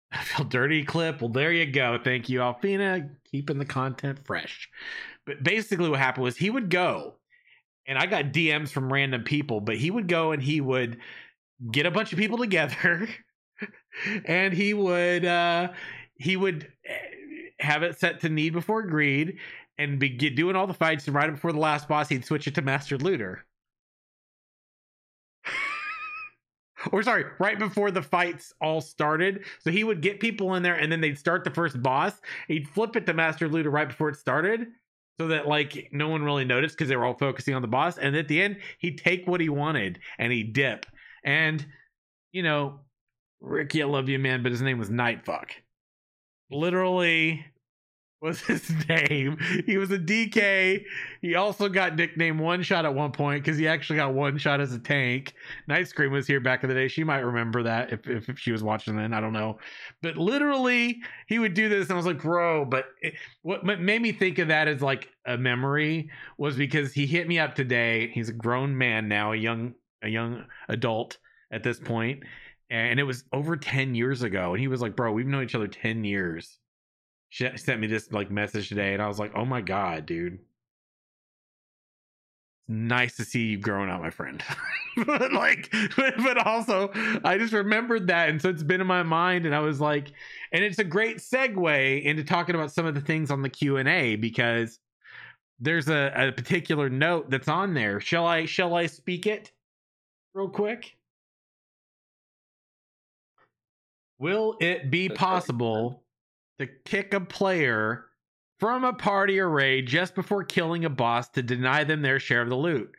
I 0.11 0.23
feel 0.23 0.45
dirty. 0.45 0.83
Clip. 0.83 1.21
Well, 1.21 1.29
there 1.29 1.51
you 1.51 1.65
go. 1.65 1.99
Thank 2.03 2.29
you, 2.29 2.39
Alfina, 2.39 3.09
keeping 3.29 3.57
the 3.57 3.65
content 3.65 4.19
fresh. 4.25 4.69
But 5.25 5.43
basically, 5.43 5.89
what 5.89 5.99
happened 5.99 6.23
was 6.23 6.37
he 6.37 6.49
would 6.49 6.69
go, 6.69 7.15
and 7.85 7.97
I 7.97 8.05
got 8.05 8.31
DMs 8.31 8.69
from 8.69 8.91
random 8.91 9.23
people, 9.23 9.59
but 9.59 9.77
he 9.77 9.91
would 9.91 10.07
go 10.07 10.31
and 10.31 10.41
he 10.41 10.61
would 10.61 10.99
get 11.71 11.85
a 11.85 11.91
bunch 11.91 12.13
of 12.13 12.19
people 12.19 12.37
together. 12.37 13.09
and 14.25 14.53
he 14.53 14.73
would 14.73 15.25
uh 15.25 15.69
he 16.15 16.37
would 16.37 16.71
eh, 16.85 16.93
have 17.59 17.83
it 17.83 17.99
set 17.99 18.21
to 18.21 18.29
need 18.29 18.53
before 18.53 18.83
greed 18.83 19.37
and 19.77 19.99
be 19.99 20.09
doing 20.09 20.55
all 20.55 20.67
the 20.67 20.73
fights 20.73 21.07
and 21.07 21.15
right 21.15 21.31
before 21.31 21.51
the 21.51 21.59
last 21.59 21.87
boss 21.87 22.09
he'd 22.09 22.25
switch 22.25 22.47
it 22.47 22.55
to 22.55 22.61
master 22.61 22.97
looter 22.97 23.46
or 26.91 27.03
sorry 27.03 27.25
right 27.39 27.59
before 27.59 27.91
the 27.91 28.01
fights 28.01 28.53
all 28.61 28.81
started. 28.81 29.45
So 29.59 29.71
he 29.71 29.83
would 29.83 30.01
get 30.01 30.19
people 30.19 30.55
in 30.55 30.63
there 30.63 30.75
and 30.75 30.91
then 30.91 31.01
they'd 31.01 31.17
start 31.17 31.43
the 31.43 31.51
first 31.51 31.81
boss. 31.81 32.19
He'd 32.47 32.67
flip 32.67 32.95
it 32.95 33.05
to 33.05 33.13
master 33.13 33.47
looter 33.47 33.69
right 33.69 33.87
before 33.87 34.09
it 34.09 34.15
started 34.15 34.67
so 35.19 35.27
that 35.27 35.47
like 35.47 35.89
no 35.91 36.09
one 36.09 36.23
really 36.23 36.45
noticed 36.45 36.75
because 36.75 36.89
they 36.89 36.95
were 36.95 37.05
all 37.05 37.17
focusing 37.17 37.55
on 37.55 37.61
the 37.61 37.67
boss. 37.67 37.97
And 37.97 38.15
at 38.15 38.27
the 38.27 38.41
end 38.41 38.57
he'd 38.79 38.97
take 38.97 39.27
what 39.27 39.41
he 39.41 39.49
wanted 39.49 39.99
and 40.17 40.31
he'd 40.31 40.53
dip. 40.53 40.85
And 41.23 41.65
you 42.31 42.43
know 42.43 42.79
Ricky, 43.39 43.83
I 43.83 43.85
love 43.85 44.09
you, 44.09 44.17
man, 44.17 44.41
but 44.41 44.51
his 44.51 44.61
name 44.61 44.79
was 44.79 44.89
Nightfuck. 44.89 45.51
Literally 46.49 47.45
was 48.21 48.41
his 48.47 48.69
name. 48.87 49.37
He 49.65 49.77
was 49.77 49.91
a 49.91 49.99
DK. 49.99 50.83
He 51.21 51.35
also 51.35 51.69
got 51.69 51.95
nicknamed 51.95 52.39
One 52.39 52.63
Shot 52.63 52.85
at 52.85 52.93
one 52.93 53.11
point 53.11 53.43
because 53.43 53.57
he 53.57 53.67
actually 53.67 53.97
got 53.97 54.13
one 54.13 54.37
shot 54.37 54.59
as 54.59 54.73
a 54.73 54.79
tank. 54.79 55.33
Night 55.67 55.87
Scream 55.87 56.11
was 56.11 56.27
here 56.27 56.39
back 56.39 56.63
in 56.63 56.69
the 56.69 56.75
day. 56.75 56.87
She 56.87 57.03
might 57.03 57.19
remember 57.19 57.63
that 57.63 57.91
if, 57.91 58.07
if, 58.07 58.29
if 58.29 58.39
she 58.39 58.51
was 58.51 58.63
watching 58.63 58.95
then. 58.95 59.13
I 59.13 59.21
don't 59.21 59.33
know. 59.33 59.59
But 60.01 60.17
literally, 60.17 60.99
he 61.27 61.39
would 61.39 61.53
do 61.53 61.69
this, 61.69 61.83
and 61.83 61.93
I 61.93 61.97
was 61.97 62.05
like, 62.05 62.21
bro. 62.21 62.65
But 62.65 62.85
it, 63.01 63.13
what 63.41 63.63
made 63.65 64.01
me 64.01 64.11
think 64.11 64.39
of 64.39 64.47
that 64.49 64.67
as 64.67 64.81
like 64.81 65.09
a 65.25 65.37
memory 65.37 66.09
was 66.37 66.55
because 66.55 66.93
he 66.93 67.05
hit 67.05 67.27
me 67.27 67.39
up 67.39 67.55
today. 67.55 68.09
He's 68.13 68.29
a 68.29 68.33
grown 68.33 68.77
man 68.77 69.07
now, 69.07 69.33
a 69.33 69.35
young 69.35 69.73
a 70.03 70.09
young 70.09 70.45
adult 70.69 71.17
at 71.51 71.63
this 71.63 71.79
point 71.79 72.21
and 72.69 72.99
it 72.99 73.03
was 73.03 73.23
over 73.33 73.55
10 73.55 73.95
years 73.95 74.21
ago 74.21 74.53
and 74.53 74.61
he 74.61 74.67
was 74.67 74.81
like 74.81 74.95
bro 74.95 75.11
we've 75.11 75.25
known 75.25 75.43
each 75.43 75.55
other 75.55 75.67
10 75.67 76.03
years 76.03 76.59
she 77.29 77.49
sent 77.57 77.79
me 77.79 77.87
this 77.87 78.11
like 78.11 78.31
message 78.31 78.69
today 78.69 78.93
and 78.93 79.01
i 79.01 79.07
was 79.07 79.19
like 79.19 79.31
oh 79.35 79.45
my 79.45 79.61
god 79.61 80.05
dude. 80.05 80.39
Nice 82.69 83.15
to 83.15 83.23
see 83.23 83.43
you 83.45 83.57
growing 83.57 83.89
up 83.89 84.01
my 84.01 84.09
friend. 84.09 84.43
But 85.05 85.31
like 85.31 85.71
but, 85.95 86.15
but 86.17 86.43
also 86.43 86.89
i 87.23 87.37
just 87.37 87.53
remembered 87.53 88.07
that 88.07 88.29
and 88.29 88.41
so 88.41 88.49
it's 88.49 88.63
been 88.63 88.81
in 88.81 88.87
my 88.87 89.03
mind 89.03 89.45
and 89.45 89.53
i 89.53 89.59
was 89.59 89.79
like 89.79 90.11
and 90.51 90.63
it's 90.63 90.79
a 90.79 90.83
great 90.83 91.17
segue 91.17 92.03
into 92.03 92.23
talking 92.23 92.55
about 92.55 92.71
some 92.71 92.87
of 92.87 92.95
the 92.95 93.01
things 93.01 93.29
on 93.29 93.43
the 93.43 93.49
q&a 93.49 94.15
because 94.15 94.79
there's 95.59 95.89
a, 95.89 96.11
a 96.15 96.31
particular 96.31 96.89
note 96.89 97.29
that's 97.29 97.47
on 97.47 97.73
there. 97.73 97.99
Shall 97.99 98.25
i 98.25 98.45
shall 98.45 98.75
i 98.75 98.85
speak 98.85 99.25
it 99.25 99.51
real 100.33 100.49
quick? 100.49 100.95
Will 104.19 104.55
it 104.59 104.89
be 104.89 105.09
possible 105.09 106.03
to 106.59 106.67
kick 106.85 107.13
a 107.13 107.19
player 107.19 108.05
from 108.59 108.83
a 108.83 108.93
party 108.93 109.39
or 109.39 109.49
raid 109.49 109.87
just 109.87 110.15
before 110.15 110.43
killing 110.43 110.85
a 110.85 110.89
boss 110.89 111.29
to 111.29 111.43
deny 111.43 111.83
them 111.83 112.01
their 112.01 112.19
share 112.19 112.41
of 112.41 112.49
the 112.49 112.55
loot? 112.55 112.91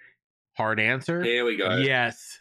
Hard 0.56 0.80
answer. 0.80 1.22
Here 1.22 1.44
we 1.44 1.56
go. 1.56 1.76
Yes. 1.76 2.38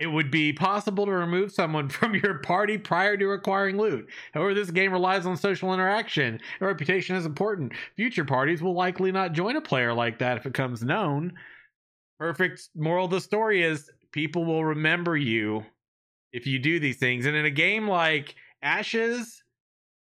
It 0.00 0.06
would 0.08 0.30
be 0.30 0.52
possible 0.52 1.06
to 1.06 1.12
remove 1.12 1.52
someone 1.52 1.88
from 1.90 2.14
your 2.14 2.38
party 2.38 2.78
prior 2.78 3.16
to 3.16 3.30
acquiring 3.30 3.76
loot. 3.76 4.08
However, 4.32 4.54
this 4.54 4.70
game 4.70 4.92
relies 4.92 5.26
on 5.26 5.36
social 5.36 5.72
interaction. 5.72 6.40
Your 6.60 6.68
reputation 6.68 7.14
is 7.16 7.26
important. 7.26 7.72
Future 7.96 8.24
parties 8.24 8.62
will 8.62 8.74
likely 8.74 9.12
not 9.12 9.32
join 9.32 9.56
a 9.56 9.60
player 9.60 9.94
like 9.94 10.18
that 10.18 10.36
if 10.36 10.46
it 10.46 10.54
comes 10.54 10.82
known. 10.82 11.32
Perfect 12.18 12.68
moral 12.74 13.04
of 13.04 13.10
the 13.10 13.20
story 13.20 13.62
is 13.62 13.90
people 14.12 14.44
will 14.44 14.64
remember 14.64 15.16
you 15.16 15.64
if 16.32 16.46
you 16.46 16.58
do 16.58 16.80
these 16.80 16.96
things. 16.96 17.26
And 17.26 17.36
in 17.36 17.44
a 17.44 17.50
game 17.50 17.86
like 17.86 18.34
Ashes, 18.62 19.43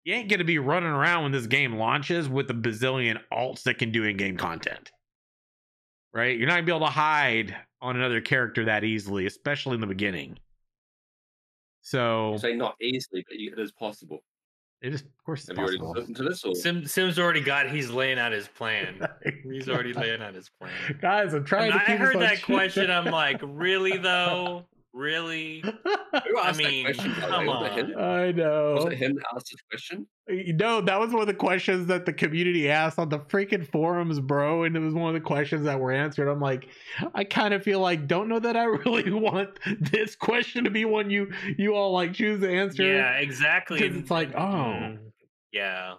you 0.04 0.14
ain't 0.14 0.30
gonna 0.30 0.44
be 0.44 0.60
running 0.60 0.90
around 0.90 1.24
when 1.24 1.32
this 1.32 1.48
game 1.48 1.76
launches 1.76 2.28
with 2.28 2.50
a 2.50 2.54
bazillion 2.54 3.20
alts 3.32 3.64
that 3.64 3.78
can 3.78 3.92
do 3.92 4.04
in-game 4.04 4.38
content. 4.38 4.92
Right? 6.14 6.38
You're 6.38 6.48
not 6.48 6.56
gonna 6.56 6.66
be 6.66 6.72
able 6.72 6.88
to 6.88 6.92
hide 6.92 7.56
on 7.82 7.96
another 7.96 8.22
character 8.22 8.66
that 8.66 8.84
easily, 8.84 9.26
especially 9.26 9.76
in 9.76 9.82
the 9.82 9.88
beginning. 9.88 10.38
So 11.82 12.38
say 12.38 12.56
not 12.56 12.76
easily, 12.82 13.26
but 13.28 13.38
it 13.38 13.60
is 13.60 13.72
possible. 13.72 14.24
It 14.82 14.96
is, 14.96 15.02
of 15.02 15.08
course, 15.24 15.48
Have 15.48 15.58
possible. 15.58 15.74
you 15.78 15.86
already 15.86 16.00
listened 16.00 16.16
to 16.18 16.24
this? 16.24 16.44
Or? 16.44 16.56
Sim, 16.56 16.86
Sim's 16.88 17.20
already 17.20 17.42
got. 17.42 17.70
He's 17.70 17.92
laying 17.92 18.18
out 18.18 18.32
his 18.32 18.48
plan. 18.48 19.00
he's 19.44 19.70
already 19.70 19.94
laying 19.94 20.24
out 20.24 20.34
his 20.34 20.50
plan. 20.50 20.72
Guys, 21.00 21.36
I'm 21.36 21.46
trying 21.46 21.72
and 21.72 21.80
to. 21.80 21.92
I 21.92 21.96
heard 21.98 22.20
that 22.20 22.42
question. 22.42 22.90
I'm 22.90 23.06
like, 23.12 23.40
really 23.44 23.98
though? 23.98 24.66
Really? 24.94 25.62
Who 25.64 26.40
asked 26.40 26.60
I 26.60 26.64
mean, 26.64 26.86
that 26.86 26.96
question? 26.96 27.14
Come 27.14 27.48
on. 27.48 27.96
I 27.98 28.32
know. 28.34 28.74
Was 28.76 28.86
it 28.86 28.98
him 28.98 29.16
that 29.16 29.24
asked 29.34 29.52
this 29.52 29.62
question? 29.70 30.06
No, 30.28 30.82
that 30.82 31.00
was 31.00 31.12
one 31.12 31.22
of 31.22 31.28
the 31.28 31.34
questions 31.34 31.88
that 31.88 32.06
the 32.06 32.12
community 32.12 32.70
asked 32.70 33.00
on 33.00 33.08
the 33.08 33.20
freaking 33.20 33.66
forums, 33.66 34.20
bro. 34.20 34.64
And 34.64 34.76
it 34.76 34.80
was 34.80 34.94
one 34.94 35.16
of 35.16 35.22
the 35.22 35.26
questions 35.26 35.64
that 35.64 35.80
were 35.80 35.94
answered. 35.94 36.28
I'm 36.28 36.42
like, 36.42 36.68
I 37.16 37.24
kind 37.24 37.54
of 37.54 37.64
feel 37.64 37.80
like, 37.80 38.06
don't 38.08 38.28
know 38.28 38.40
that 38.40 38.58
I 38.58 38.64
really 38.86 39.12
want 39.12 39.60
this 39.80 40.16
question 40.16 40.66
to 40.66 40.70
be 40.70 40.84
one 40.84 41.10
you 41.10 41.32
you 41.58 41.74
all 41.74 41.94
like 41.94 42.14
choose 42.14 42.42
to 42.42 42.52
answer. 42.52 42.84
Yeah, 42.84 43.14
exactly. 43.14 43.80
Because 43.80 43.96
it's 43.96 44.12
like, 44.12 44.36
oh, 44.36 44.40
mm, 44.40 44.98
yeah, 45.54 45.96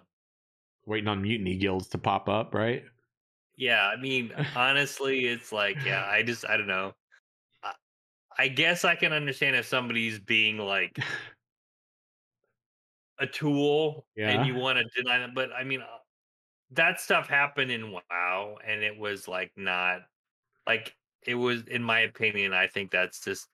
waiting 0.85 1.07
on 1.07 1.21
mutiny 1.23 1.55
guilds 1.55 1.87
to 1.89 1.97
pop 1.97 2.29
up, 2.29 2.53
right? 2.53 2.83
Yeah, 3.55 3.87
I 3.87 3.99
mean, 3.99 4.31
honestly, 4.55 5.27
it's 5.27 5.51
like, 5.51 5.77
yeah, 5.85 6.05
I 6.05 6.23
just, 6.23 6.47
I 6.47 6.57
don't 6.57 6.67
know. 6.67 6.93
I 8.37 8.47
guess 8.47 8.85
I 8.85 8.95
can 8.95 9.13
understand 9.13 9.55
if 9.55 9.65
somebody's 9.65 10.19
being 10.19 10.57
like 10.57 10.97
a 13.19 13.27
tool 13.27 14.05
yeah. 14.15 14.29
and 14.29 14.47
you 14.47 14.55
want 14.55 14.77
to 14.77 15.01
deny 15.01 15.19
them, 15.19 15.31
but 15.33 15.51
I 15.51 15.63
mean, 15.63 15.81
uh, 15.81 15.85
that 16.71 16.99
stuff 16.99 17.27
happened 17.27 17.71
in 17.71 17.91
WoW, 17.91 18.57
and 18.65 18.83
it 18.83 18.97
was 18.97 19.27
like 19.27 19.51
not 19.55 20.01
like 20.65 20.95
it 21.25 21.35
was, 21.35 21.63
in 21.67 21.83
my 21.83 22.01
opinion. 22.01 22.53
I 22.53 22.67
think 22.67 22.91
that's 22.91 23.23
just 23.23 23.47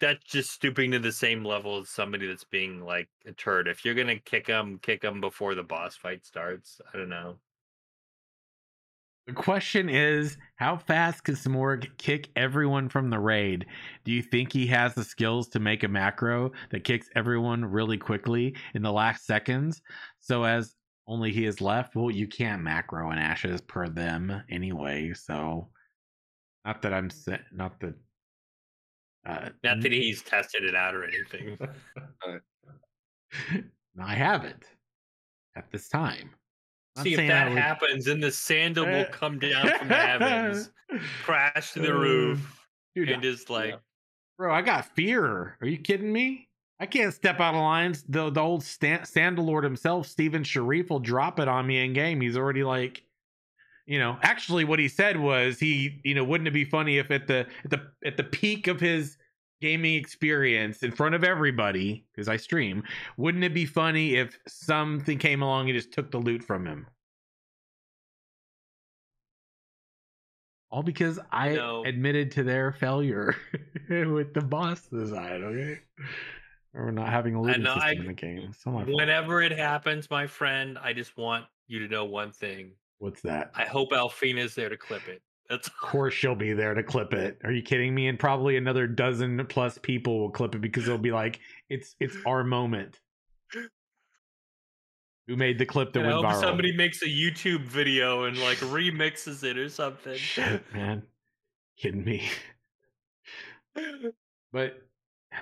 that's 0.00 0.24
just 0.24 0.50
stooping 0.50 0.92
to 0.92 0.98
the 0.98 1.10
same 1.12 1.44
level 1.44 1.78
as 1.78 1.88
somebody 1.88 2.26
that's 2.26 2.44
being 2.44 2.84
like 2.84 3.08
a 3.26 3.32
turd. 3.32 3.66
If 3.66 3.84
you're 3.84 3.94
gonna 3.94 4.18
kick 4.18 4.46
them, 4.46 4.78
kick 4.82 5.02
them 5.02 5.20
before 5.20 5.54
the 5.54 5.62
boss 5.62 5.96
fight 5.96 6.24
starts. 6.24 6.80
I 6.92 6.98
don't 6.98 7.08
know. 7.08 7.38
The 9.28 9.34
question 9.34 9.90
is, 9.90 10.38
how 10.56 10.78
fast 10.78 11.24
can 11.24 11.34
Simurgh 11.34 11.86
kick 11.98 12.30
everyone 12.34 12.88
from 12.88 13.10
the 13.10 13.18
raid? 13.18 13.66
Do 14.04 14.10
you 14.10 14.22
think 14.22 14.50
he 14.50 14.66
has 14.68 14.94
the 14.94 15.04
skills 15.04 15.48
to 15.48 15.60
make 15.60 15.84
a 15.84 15.88
macro 15.88 16.50
that 16.70 16.84
kicks 16.84 17.10
everyone 17.14 17.62
really 17.62 17.98
quickly 17.98 18.56
in 18.72 18.80
the 18.80 18.90
last 18.90 19.26
seconds? 19.26 19.82
So 20.18 20.44
as 20.44 20.74
only 21.06 21.30
he 21.30 21.44
is 21.44 21.60
left? 21.60 21.94
Well, 21.94 22.10
you 22.10 22.26
can't 22.26 22.62
macro 22.62 23.10
in 23.10 23.18
ashes 23.18 23.60
per 23.60 23.86
them 23.86 24.42
anyway, 24.48 25.12
so 25.12 25.68
not 26.64 26.80
that 26.80 26.94
I'm 26.94 27.10
not 27.52 27.78
that 27.80 27.94
uh, 29.26 29.50
not 29.62 29.82
that 29.82 29.92
he's 29.92 30.22
tested 30.22 30.64
it 30.64 30.74
out 30.74 30.94
or 30.94 31.04
anything. 31.04 31.58
I 34.02 34.14
haven't 34.14 34.64
at 35.54 35.70
this 35.70 35.90
time. 35.90 36.30
See 37.02 37.14
if 37.14 37.28
that 37.28 37.48
would- 37.50 37.58
happens, 37.58 38.04
then 38.06 38.20
the 38.20 38.30
sandal 38.32 38.86
will 38.86 39.00
Uh, 39.02 39.08
come 39.10 39.38
down 39.38 39.68
from 39.78 39.88
the 39.88 39.94
heavens, 39.94 40.70
crash 41.22 41.72
to 41.72 41.80
the 41.80 41.92
roof, 41.94 42.66
Dude, 42.94 43.08
and 43.10 43.22
just 43.22 43.50
like 43.50 43.74
bro, 44.36 44.52
I 44.54 44.62
got 44.62 44.94
fear. 44.94 45.56
Are 45.60 45.66
you 45.66 45.78
kidding 45.78 46.12
me? 46.12 46.48
I 46.80 46.86
can't 46.86 47.12
step 47.12 47.40
out 47.40 47.54
of 47.54 47.60
lines. 47.60 48.04
The 48.08 48.30
the 48.30 48.40
old 48.40 48.62
Stan- 48.62 49.00
Sandalord 49.00 49.64
himself, 49.64 50.06
Steven 50.06 50.44
Sharif, 50.44 50.90
will 50.90 51.00
drop 51.00 51.40
it 51.40 51.48
on 51.48 51.66
me 51.66 51.84
in 51.84 51.92
game. 51.92 52.20
He's 52.20 52.36
already 52.36 52.62
like, 52.62 53.02
you 53.86 53.98
know, 53.98 54.16
actually, 54.22 54.64
what 54.64 54.78
he 54.78 54.86
said 54.88 55.18
was 55.18 55.58
he, 55.58 56.00
you 56.04 56.14
know, 56.14 56.22
wouldn't 56.22 56.46
it 56.46 56.52
be 56.52 56.64
funny 56.64 56.98
if 56.98 57.10
at 57.10 57.26
the 57.26 57.46
at 57.64 57.70
the 57.70 57.90
at 58.04 58.16
the 58.16 58.22
peak 58.24 58.68
of 58.68 58.78
his 58.80 59.16
gaming 59.60 59.94
experience 59.94 60.82
in 60.82 60.92
front 60.92 61.14
of 61.14 61.24
everybody, 61.24 62.04
because 62.12 62.28
I 62.28 62.36
stream, 62.36 62.82
wouldn't 63.16 63.44
it 63.44 63.54
be 63.54 63.66
funny 63.66 64.14
if 64.16 64.38
something 64.46 65.18
came 65.18 65.42
along 65.42 65.68
and 65.68 65.76
just 65.78 65.92
took 65.92 66.10
the 66.10 66.18
loot 66.18 66.44
from 66.44 66.66
him? 66.66 66.86
All 70.70 70.82
because 70.82 71.18
I 71.32 71.54
No. 71.54 71.84
admitted 71.84 72.30
to 72.32 72.42
their 72.44 72.72
failure 72.72 73.34
with 73.88 74.34
the 74.34 74.42
boss 74.42 74.82
design, 74.82 75.42
okay? 75.42 75.80
Or 76.74 76.92
not 76.92 77.08
having 77.08 77.34
a 77.34 77.40
know, 77.58 77.74
system 77.74 77.82
I- 77.82 78.00
in 78.00 78.06
the 78.06 78.12
game. 78.12 78.52
So 78.52 78.70
my 78.70 78.84
fault. 78.84 78.94
whenever 78.96 79.40
it 79.40 79.52
happens, 79.52 80.10
my 80.10 80.26
friend, 80.26 80.78
I 80.78 80.92
just 80.92 81.16
want 81.16 81.46
you 81.66 81.78
to 81.80 81.88
know 81.88 82.04
one 82.04 82.32
thing. 82.32 82.72
What's 82.98 83.22
that? 83.22 83.50
I 83.54 83.64
hope 83.64 83.90
Alfina's 83.92 84.54
there 84.54 84.68
to 84.68 84.76
clip 84.76 85.08
it. 85.08 85.22
That's 85.48 85.68
Of 85.68 85.76
course 85.78 86.14
she'll 86.14 86.34
be 86.34 86.52
there 86.52 86.74
to 86.74 86.82
clip 86.82 87.12
it. 87.14 87.40
Are 87.44 87.52
you 87.52 87.62
kidding 87.62 87.94
me? 87.94 88.08
And 88.08 88.18
probably 88.18 88.56
another 88.56 88.86
dozen 88.86 89.44
plus 89.46 89.78
people 89.78 90.20
will 90.20 90.30
clip 90.30 90.54
it 90.54 90.60
because 90.60 90.86
they'll 90.86 90.98
be 90.98 91.12
like, 91.12 91.40
"It's 91.70 91.96
it's 92.00 92.16
our 92.26 92.44
moment." 92.44 93.00
Who 95.28 95.36
made 95.36 95.58
the 95.58 95.66
clip 95.66 95.92
that 95.92 96.00
And 96.00 96.06
I 96.06 96.10
went 96.10 96.20
hope 96.20 96.26
viral? 96.26 96.40
somebody 96.40 96.74
makes 96.76 97.02
a 97.02 97.06
YouTube 97.06 97.64
video 97.66 98.24
and 98.24 98.38
like 98.38 98.58
remixes 98.62 99.44
it 99.44 99.58
or 99.58 99.68
something. 99.68 100.24
Shit, 100.24 100.72
man, 100.72 101.06
kidding 101.76 102.04
me? 102.04 102.28
But 104.52 104.82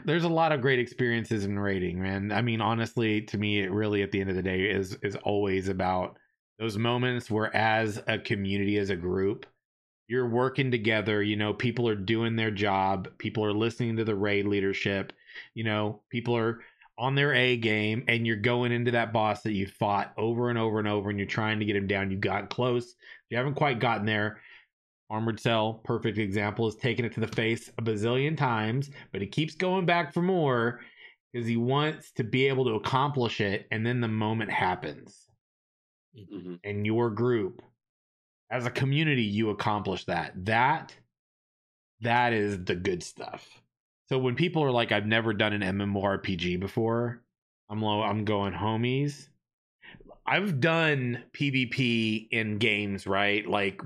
there's 0.05 0.25
a 0.25 0.29
lot 0.29 0.53
of 0.53 0.61
great 0.61 0.79
experiences 0.79 1.45
in 1.45 1.59
raiding, 1.59 2.01
man. 2.03 2.33
I 2.33 2.43
mean, 2.43 2.61
honestly, 2.61 3.23
to 3.23 3.39
me, 3.39 3.61
it 3.61 3.71
really 3.71 4.03
at 4.03 4.13
the 4.13 4.21
end 4.21 4.31
of 4.31 4.37
the 4.37 4.43
day 4.43 4.71
is 4.71 4.95
is 5.03 5.17
always 5.17 5.69
about 5.69 6.19
those 6.59 6.77
moments 6.79 7.31
where, 7.31 7.55
as 7.55 8.03
a 8.09 8.19
community, 8.19 8.79
as 8.79 8.91
a 8.91 8.97
group, 8.97 9.47
you're 10.09 10.29
working 10.29 10.71
together. 10.71 11.23
You 11.23 11.37
know, 11.37 11.53
people 11.53 11.89
are 11.89 11.97
doing 11.97 12.37
their 12.37 12.51
job. 12.51 13.09
People 13.19 13.45
are 13.45 13.53
listening 13.53 13.97
to 13.97 14.05
the 14.05 14.15
raid 14.15 14.47
leadership. 14.47 15.13
You 15.55 15.65
know, 15.65 16.03
people 16.11 16.37
are 16.37 16.61
on 16.99 17.15
their 17.15 17.35
A 17.35 17.57
game, 17.57 18.05
and 18.09 18.27
you're 18.27 18.37
going 18.37 18.73
into 18.73 18.93
that 18.93 19.13
boss 19.13 19.43
that 19.43 19.53
you 19.53 19.67
fought 19.67 20.15
over 20.17 20.49
and 20.49 20.59
over 20.59 20.79
and 20.79 20.89
over, 20.89 21.11
and 21.11 21.19
you're 21.19 21.27
trying 21.29 21.59
to 21.59 21.67
get 21.67 21.77
him 21.77 21.87
down. 21.87 22.11
you 22.11 22.17
got 22.17 22.49
close. 22.51 22.95
You 23.29 23.37
haven't 23.37 23.55
quite 23.55 23.81
gotten 23.81 24.07
there. 24.07 24.41
Armored 25.11 25.39
Cell, 25.39 25.75
perfect 25.85 26.19
example, 26.19 26.65
has 26.67 26.77
taken 26.77 27.05
it 27.05 27.13
to 27.13 27.21
the 27.21 27.29
face 27.29 27.71
a 27.79 27.83
bazillion 27.83 28.37
times, 28.37 28.91
but 29.13 29.21
he 29.21 29.27
keeps 29.27 29.55
going 29.55 29.87
back 29.87 30.13
for 30.13 30.23
more 30.23 30.81
because 31.33 31.47
he 31.47 31.57
wants 31.57 32.13
to 32.13 32.25
be 32.25 32.49
able 32.49 32.65
to 32.65 32.75
accomplish 32.75 33.41
it. 33.41 33.69
And 33.71 33.87
then 33.87 34.01
the 34.01 34.09
moment 34.09 34.51
happens, 34.51 35.29
Mhm. 36.17 36.59
and 36.65 36.87
your 36.87 37.11
group, 37.11 37.63
as 38.51 38.67
a 38.67 38.71
community, 38.71 39.23
you 39.23 39.51
accomplish 39.51 40.05
that. 40.05 40.33
That, 40.45 40.95
that 42.01 42.33
is 42.33 42.65
the 42.65 42.75
good 42.75 43.03
stuff. 43.03 43.49
So 44.09 44.19
when 44.19 44.37
people 44.37 44.63
are 44.63 44.71
like, 44.71 44.93
"I've 44.93 45.07
never 45.07 45.33
done 45.33 45.53
an 45.53 45.63
MMORPG 45.63 46.61
before," 46.61 47.23
I'm 47.69 47.83
low. 47.83 48.03
I'm 48.03 48.25
going, 48.25 48.53
homies. 48.53 49.29
I've 50.27 50.61
done 50.61 51.25
PvP 51.33 52.29
in 52.31 52.59
games, 52.59 53.07
right? 53.07 53.47
Like 53.49 53.81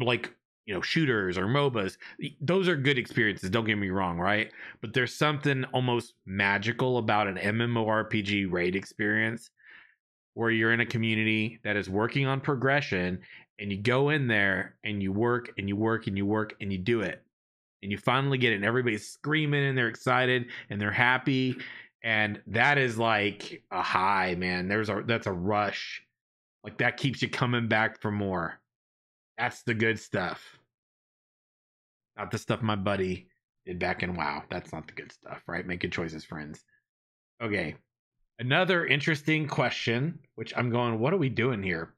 like 0.00 0.32
you 0.66 0.74
know 0.74 0.82
shooters 0.82 1.38
or 1.38 1.46
MOBAs. 1.46 1.96
Those 2.40 2.68
are 2.68 2.76
good 2.76 2.98
experiences. 2.98 3.50
Don't 3.50 3.64
get 3.64 3.76
me 3.78 3.90
wrong, 3.90 4.18
right? 4.18 4.50
But 4.80 4.94
there's 4.94 5.14
something 5.14 5.64
almost 5.72 6.14
magical 6.26 6.98
about 6.98 7.28
an 7.28 7.36
MMORPG 7.36 8.50
raid 8.50 8.76
experience 8.76 9.50
where 10.34 10.50
you're 10.50 10.72
in 10.72 10.80
a 10.80 10.86
community 10.86 11.58
that 11.64 11.76
is 11.76 11.90
working 11.90 12.26
on 12.26 12.40
progression 12.40 13.18
and 13.58 13.70
you 13.70 13.78
go 13.78 14.10
in 14.10 14.28
there 14.28 14.76
and 14.84 15.02
you 15.02 15.12
work 15.12 15.52
and 15.58 15.68
you 15.68 15.76
work 15.76 16.06
and 16.06 16.16
you 16.16 16.24
work 16.24 16.54
and 16.60 16.72
you 16.72 16.78
do 16.78 17.00
it. 17.00 17.22
And 17.82 17.92
you 17.92 17.98
finally 17.98 18.38
get 18.38 18.52
it 18.52 18.56
and 18.56 18.64
everybody's 18.64 19.08
screaming 19.08 19.64
and 19.64 19.78
they're 19.78 19.88
excited 19.88 20.46
and 20.70 20.80
they're 20.80 20.90
happy. 20.90 21.56
And 22.02 22.40
that 22.48 22.78
is 22.78 22.98
like 22.98 23.62
a 23.70 23.82
high 23.82 24.34
man. 24.36 24.68
There's 24.68 24.88
a 24.88 25.02
that's 25.06 25.26
a 25.26 25.32
rush. 25.32 26.02
Like 26.64 26.78
that 26.78 26.96
keeps 26.96 27.22
you 27.22 27.28
coming 27.28 27.68
back 27.68 28.00
for 28.00 28.10
more. 28.10 28.60
That's 29.36 29.62
the 29.62 29.74
good 29.74 29.98
stuff. 29.98 30.58
Not 32.16 32.30
the 32.30 32.38
stuff 32.38 32.62
my 32.62 32.76
buddy 32.76 33.28
did 33.64 33.78
back 33.78 34.02
in 34.02 34.16
wow. 34.16 34.42
That's 34.50 34.72
not 34.72 34.86
the 34.86 34.94
good 34.94 35.12
stuff 35.12 35.42
right? 35.46 35.66
Making 35.66 35.90
choices 35.90 36.24
friends. 36.24 36.64
Okay. 37.42 37.76
Another 38.40 38.86
interesting 38.86 39.48
question 39.48 40.20
which 40.36 40.52
i'm 40.56 40.70
going 40.70 41.00
what 41.00 41.12
are 41.12 41.16
we 41.16 41.28
doing 41.28 41.60
here 41.60 41.92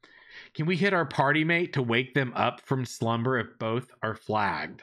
can 0.55 0.66
we 0.66 0.76
hit 0.76 0.92
our 0.92 1.05
party 1.05 1.44
mate 1.44 1.72
to 1.74 1.82
wake 1.82 2.14
them 2.14 2.32
up 2.34 2.61
from 2.62 2.84
slumber 2.84 3.38
if 3.38 3.59
both 3.59 3.90
are 4.03 4.14
flagged 4.14 4.82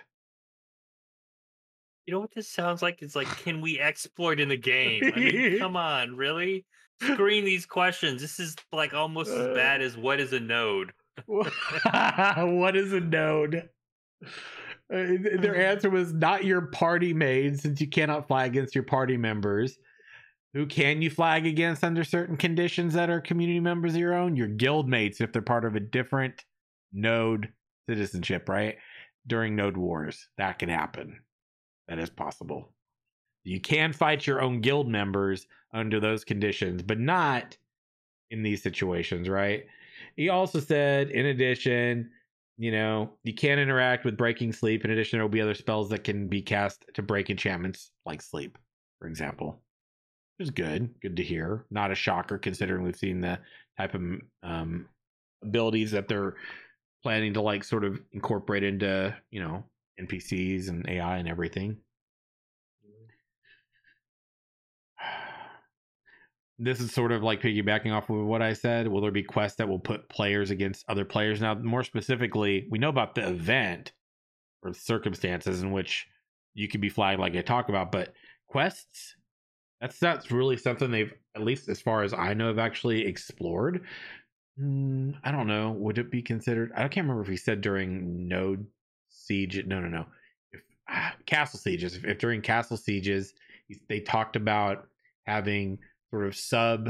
You 2.06 2.14
know 2.14 2.20
what 2.20 2.34
this 2.34 2.50
sounds 2.50 2.82
like? 2.82 3.02
It's 3.02 3.16
like, 3.16 3.28
can 3.28 3.62
we 3.62 3.80
exploit 3.80 4.40
in 4.40 4.50
the 4.50 4.58
game? 4.58 5.04
I 5.16 5.20
mean, 5.20 5.60
come 5.60 5.76
on, 5.76 6.16
really? 6.16 6.66
Screen 7.02 7.46
these 7.46 7.66
questions. 7.66 8.22
This 8.22 8.40
is 8.40 8.56
like 8.72 8.94
almost 8.94 9.30
as 9.30 9.56
bad 9.56 9.82
as 9.82 9.98
what 9.98 10.20
is 10.20 10.34
a 10.34 10.40
node. 10.40 10.94
what 11.26 12.76
is 12.76 12.94
a 12.94 13.00
node? 13.00 13.70
Uh, 14.24 15.04
their 15.40 15.56
answer 15.70 15.90
was 15.90 16.14
not 16.14 16.46
your 16.46 16.68
party 16.68 17.14
mate, 17.14 17.60
since 17.60 17.82
you 17.82 17.88
cannot 17.88 18.28
flag 18.28 18.52
against 18.52 18.74
your 18.74 18.84
party 18.84 19.18
members. 19.18 19.78
Who 20.58 20.66
can 20.66 21.04
you 21.04 21.12
flag 21.12 21.46
against 21.46 21.84
under 21.84 22.04
certain 22.04 22.36
conditions 22.36 22.96
that 22.96 23.12
are 23.12 23.22
community 23.22 23.60
members 23.60 23.94
of 23.94 24.00
your 24.00 24.16
own? 24.16 24.36
Your 24.36 24.48
guild 24.48 24.90
mates, 24.90 25.22
if 25.22 25.32
they're 25.32 25.40
part 25.40 25.66
of 25.66 25.76
a 25.76 25.80
different 25.80 26.46
node 26.92 27.50
citizenship, 27.88 28.50
right? 28.50 28.76
During 29.28 29.56
node 29.56 29.78
wars, 29.78 30.30
that 30.40 30.58
can 30.58 30.70
happen. 30.70 31.20
That 31.88 32.00
is 32.00 32.10
possible. 32.10 32.74
You 33.44 33.62
can 33.62 33.94
fight 33.94 34.26
your 34.26 34.42
own 34.42 34.62
guild 34.62 34.88
members 34.88 35.46
under 35.76 36.00
those 36.00 36.24
conditions, 36.24 36.82
but 36.82 37.00
not 37.00 37.56
in 38.32 38.42
these 38.42 38.64
situations, 38.64 39.30
right? 39.30 39.64
He 40.16 40.30
also 40.30 40.60
said, 40.60 41.12
in 41.12 41.28
addition, 41.28 42.10
you 42.58 42.72
know, 42.72 43.12
you 43.24 43.36
can't 43.36 43.60
interact 43.60 44.06
with 44.06 44.18
breaking 44.18 44.54
sleep. 44.54 44.84
In 44.84 44.90
addition, 44.90 45.18
there 45.18 45.24
will 45.24 45.30
be 45.30 45.40
other 45.40 45.54
spells 45.54 45.90
that 45.90 46.04
can 46.04 46.28
be 46.28 46.42
cast 46.42 46.84
to 46.96 47.04
break 47.04 47.30
enchantments, 47.30 47.92
like 48.08 48.24
sleep, 48.24 48.58
for 48.98 49.08
example. 49.08 49.62
Is 50.40 50.52
good. 50.52 50.94
Good 51.02 51.16
to 51.18 51.24
hear. 51.24 51.66
Not 51.72 51.90
a 51.90 51.96
shocker 51.96 52.38
considering 52.38 52.84
we've 52.84 52.96
seen 52.96 53.22
the 53.22 53.40
type 53.76 53.96
of 53.96 54.04
um, 54.44 54.88
abilities 55.42 55.92
that 55.92 56.08
they're 56.08 56.36
planning 57.02 57.34
to 57.34 57.42
like 57.42 57.64
sort 57.64 57.84
of 57.84 58.00
incorporate 58.12 58.64
into, 58.64 59.16
you 59.32 59.40
know, 59.40 59.64
NPCs 60.00 60.70
and 60.70 60.88
AI 60.88 61.18
and 61.18 61.28
everything. 61.28 61.78
This 66.60 66.80
is 66.80 66.92
sort 66.92 67.12
of 67.12 67.22
like 67.22 67.40
piggybacking 67.40 67.94
off 67.94 68.10
of 68.10 68.26
what 68.26 68.42
I 68.42 68.54
said. 68.54 68.88
Will 68.88 69.00
there 69.00 69.12
be 69.12 69.22
quests 69.22 69.58
that 69.58 69.70
will 69.70 69.78
put 69.78 70.10
players 70.10 70.50
against 70.50 70.84
other 70.90 71.06
players? 71.06 71.40
Now, 71.40 71.54
more 71.54 71.84
specifically, 71.84 72.68
we 72.72 72.80
know 72.80 72.90
about 72.90 73.14
the 73.14 73.28
event 73.28 73.92
or 74.64 74.74
circumstances 74.74 75.62
in 75.62 75.72
which 75.72 76.08
you 76.56 76.68
could 76.68 76.82
be 76.82 76.90
flagged, 76.90 77.20
like 77.20 77.36
I 77.36 77.42
talk 77.42 77.70
about, 77.70 77.92
but 77.92 78.12
quests, 78.48 79.17
that's 79.82 80.00
that's 80.00 80.32
really 80.32 80.58
something 80.58 80.92
they've, 80.92 81.14
at 81.36 81.44
least 81.44 81.70
as 81.70 81.82
far 81.82 82.04
as 82.04 82.14
I 82.14 82.34
know, 82.34 82.48
have 82.48 82.60
actually 82.60 83.06
explored. 83.06 83.86
Mm, 84.60 85.16
I 85.24 85.32
don't 85.32 85.48
know. 85.48 85.72
Would 85.72 85.98
it 86.00 86.10
be 86.10 86.22
considered? 86.22 86.72
I 86.76 86.88
can't 86.88 87.06
remember 87.06 87.22
if 87.22 87.28
he 87.28 87.38
said 87.38 87.62
during 87.62 88.28
Node 88.28 88.66
Siege. 89.10 89.64
No, 89.66 89.80
no, 89.80 89.88
no. 89.88 90.06
If 90.52 90.62
ah, 90.90 91.14
Castle 91.26 91.60
Sieges, 91.60 91.96
if, 91.96 92.06
if 92.06 92.18
during 92.18 92.42
Castle 92.42 92.78
Sieges, 92.78 93.34
they 93.88 94.00
talked 94.00 94.36
about 94.36 94.88
having 95.26 95.78
sort 96.10 96.26
of 96.26 96.36
sub 96.36 96.90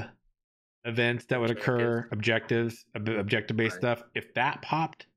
events 0.86 1.26
that 1.26 1.42
would 1.42 1.52
occur, 1.52 2.08
objectives, 2.12 2.86
objective 2.96 3.58
based 3.58 3.76
Right. 3.76 3.82
stuff. 3.82 4.04
If 4.16 4.34
that 4.36 4.62
popped 4.62 5.08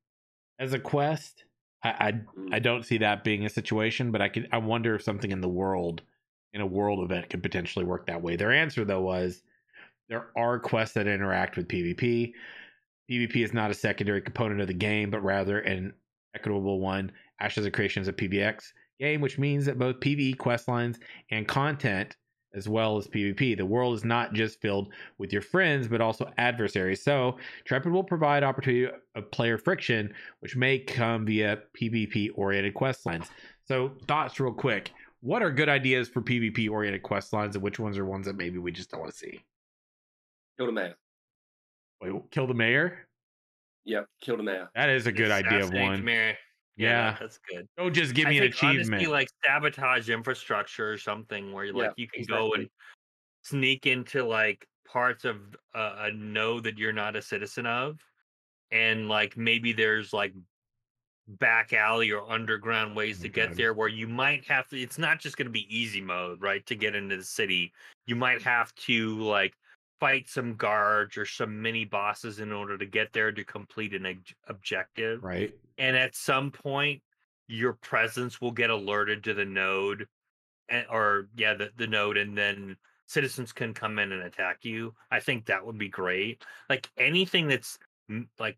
as 0.58 0.72
a 0.72 0.78
quest, 0.80 1.44
I, 1.84 1.88
I 1.90 2.20
I 2.56 2.58
don't 2.58 2.84
see 2.84 2.98
that 2.98 3.22
being 3.22 3.46
a 3.46 3.48
situation, 3.48 4.10
but 4.10 4.20
I 4.20 4.28
could 4.28 4.48
I 4.50 4.58
wonder 4.58 4.96
if 4.96 5.02
something 5.02 5.30
in 5.30 5.40
the 5.40 5.48
world 5.48 6.02
in 6.52 6.60
a 6.60 6.66
world 6.66 7.02
event 7.02 7.30
could 7.30 7.42
potentially 7.42 7.84
work 7.84 8.06
that 8.06 8.22
way. 8.22 8.36
Their 8.36 8.52
answer 8.52 8.84
though 8.84 9.02
was 9.02 9.42
there 10.08 10.28
are 10.36 10.58
quests 10.58 10.94
that 10.94 11.06
interact 11.06 11.56
with 11.56 11.68
PvP. 11.68 12.32
PvP 13.10 13.36
is 13.36 13.52
not 13.52 13.70
a 13.70 13.74
secondary 13.74 14.20
component 14.20 14.60
of 14.60 14.66
the 14.66 14.74
game, 14.74 15.10
but 15.10 15.22
rather 15.22 15.60
an 15.60 15.92
equitable 16.34 16.80
one. 16.80 17.12
Ashes 17.40 17.66
of 17.66 17.72
Creation 17.72 18.02
is 18.02 18.08
a 18.08 18.12
PvX 18.12 18.72
game, 18.98 19.20
which 19.20 19.38
means 19.38 19.64
that 19.66 19.78
both 19.78 20.00
PvE 20.00 20.36
quest 20.38 20.68
lines 20.68 20.98
and 21.30 21.48
content 21.48 22.16
as 22.54 22.68
well 22.68 22.96
as 22.96 23.06
PvP. 23.06 23.56
The 23.56 23.64
world 23.64 23.94
is 23.94 24.04
not 24.04 24.32
just 24.32 24.60
filled 24.60 24.92
with 25.18 25.32
your 25.32 25.42
friends, 25.42 25.88
but 25.88 26.00
also 26.00 26.30
adversaries. 26.38 27.02
So, 27.02 27.36
Intrepid 27.60 27.92
will 27.92 28.04
provide 28.04 28.42
opportunity 28.42 28.92
of 29.14 29.30
player 29.30 29.56
friction, 29.56 30.12
which 30.40 30.56
may 30.56 30.78
come 30.78 31.26
via 31.26 31.58
PvP 31.80 32.30
oriented 32.34 32.74
quest 32.74 33.06
lines. 33.06 33.30
So, 33.64 33.92
thoughts 34.06 34.40
real 34.40 34.52
quick. 34.52 34.90
What 35.20 35.42
are 35.42 35.50
good 35.50 35.68
ideas 35.68 36.08
for 36.08 36.22
PvP 36.22 36.70
oriented 36.70 37.02
quest 37.02 37.32
lines, 37.32 37.54
and 37.54 37.62
which 37.62 37.78
ones 37.78 37.98
are 37.98 38.04
ones 38.04 38.26
that 38.26 38.36
maybe 38.36 38.58
we 38.58 38.72
just 38.72 38.90
don't 38.90 39.00
want 39.00 39.12
to 39.12 39.18
see? 39.18 39.40
Kill 40.58 40.66
the 40.66 40.72
mayor. 40.72 40.94
Wait, 42.00 42.12
kill 42.30 42.46
the 42.46 42.54
mayor? 42.54 43.06
Yep, 43.84 44.06
kill 44.22 44.36
the 44.38 44.42
mayor. 44.42 44.70
That 44.74 44.88
is 44.88 45.06
a 45.06 45.12
good 45.12 45.30
idea 45.30 45.62
of 45.64 45.72
one. 45.72 46.02
Mayor. 46.04 46.36
Yeah, 46.76 47.10
Yeah. 47.12 47.16
that's 47.20 47.38
good. 47.38 47.68
Don't 47.76 47.92
just 47.92 48.14
give 48.14 48.26
I 48.26 48.30
me 48.30 48.38
an 48.38 48.42
think 48.44 48.54
achievement. 48.54 48.88
honestly, 48.94 49.06
like 49.06 49.28
sabotage 49.44 50.08
infrastructure 50.08 50.90
or 50.90 50.96
something 50.96 51.52
where 51.52 51.66
Yeah, 51.66 51.72
like 51.72 51.92
you 51.96 52.08
can 52.08 52.24
go 52.24 52.54
and 52.54 52.68
sneak 53.42 53.86
into 53.86 54.24
like 54.24 54.66
parts 54.86 55.24
of 55.24 55.54
a, 55.74 55.94
a 56.04 56.12
node 56.12 56.64
that 56.64 56.78
you're 56.78 56.92
not 56.92 57.16
a 57.16 57.22
citizen 57.22 57.66
of, 57.66 57.98
and 58.70 59.08
like 59.08 59.36
maybe 59.36 59.72
there's 59.72 60.12
like 60.14 60.32
back 61.38 61.72
alley 61.72 62.10
or 62.10 62.28
underground 62.30 62.96
ways 62.96 63.20
to 63.20 63.28
get 63.28 63.54
there 63.54 63.72
where 63.72 63.88
you 63.88 64.08
might 64.08 64.44
have 64.46 64.68
to 64.68 64.80
it's 64.80 64.98
not 64.98 65.20
just 65.20 65.36
going 65.36 65.46
to 65.46 65.52
be 65.52 65.66
easy 65.74 66.00
mode 66.00 66.40
right 66.42 66.66
to 66.66 66.74
get 66.74 66.94
into 66.94 67.16
the 67.16 67.24
city. 67.24 67.72
You 68.06 68.16
might 68.16 68.42
have 68.42 68.74
to 68.86 69.16
like 69.20 69.54
fight 70.00 70.28
some 70.28 70.54
guards 70.56 71.16
or 71.16 71.26
some 71.26 71.60
mini 71.60 71.84
bosses 71.84 72.40
in 72.40 72.52
order 72.52 72.76
to 72.78 72.86
get 72.86 73.12
there 73.12 73.30
to 73.30 73.44
complete 73.44 73.94
an 73.94 74.06
ob- 74.06 74.16
objective. 74.48 75.22
Right? 75.22 75.54
and 75.78 75.96
at 75.96 76.14
some 76.14 76.50
point 76.50 77.02
your 77.48 77.72
presence 77.72 78.40
will 78.40 78.52
get 78.52 78.70
alerted 78.70 79.24
to 79.24 79.34
the 79.34 79.44
node 79.44 80.06
and, 80.68 80.86
or 80.90 81.28
yeah 81.36 81.54
the, 81.54 81.70
the 81.76 81.86
node 81.86 82.16
and 82.16 82.38
then 82.38 82.76
citizens 83.06 83.52
can 83.52 83.74
come 83.74 83.98
in 83.98 84.12
and 84.12 84.22
attack 84.22 84.58
you. 84.62 84.94
I 85.10 85.18
think 85.18 85.46
that 85.46 85.66
would 85.66 85.78
be 85.78 85.88
great. 85.88 86.44
Like 86.68 86.88
anything 86.96 87.48
that's 87.48 87.76
like 88.38 88.56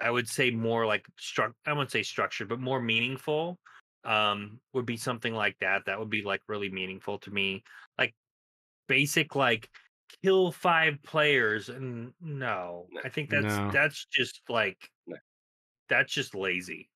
i 0.00 0.10
would 0.10 0.28
say 0.28 0.50
more 0.50 0.86
like 0.86 1.06
struck 1.18 1.52
i 1.66 1.72
wouldn't 1.72 1.90
say 1.90 2.02
structured 2.02 2.48
but 2.48 2.60
more 2.60 2.80
meaningful 2.80 3.58
um 4.04 4.60
would 4.72 4.86
be 4.86 4.96
something 4.96 5.34
like 5.34 5.56
that 5.58 5.82
that 5.86 5.98
would 5.98 6.10
be 6.10 6.22
like 6.22 6.40
really 6.46 6.70
meaningful 6.70 7.18
to 7.18 7.30
me. 7.32 7.62
Like 7.98 8.14
basic 8.86 9.34
like 9.34 9.68
kill 10.22 10.52
five 10.52 11.02
players 11.02 11.68
and 11.68 12.12
no. 12.20 12.86
I 13.04 13.08
think 13.08 13.30
that's 13.30 13.56
No. 13.56 13.70
that's 13.72 14.06
just 14.06 14.42
like 14.48 14.78
that's 15.88 16.12
just 16.12 16.34
lazy 16.36 16.88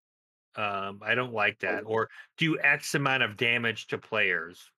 um 0.55 1.01
i 1.03 1.15
don't 1.17 1.33
like 1.33 1.59
that. 1.61 1.83
Oh. 1.85 1.89
or 1.89 2.09
do 2.39 2.61
x 2.61 2.95
amount 2.95 3.25
of 3.25 3.37
damage 3.37 3.89
to 3.89 3.99
players. 3.99 4.71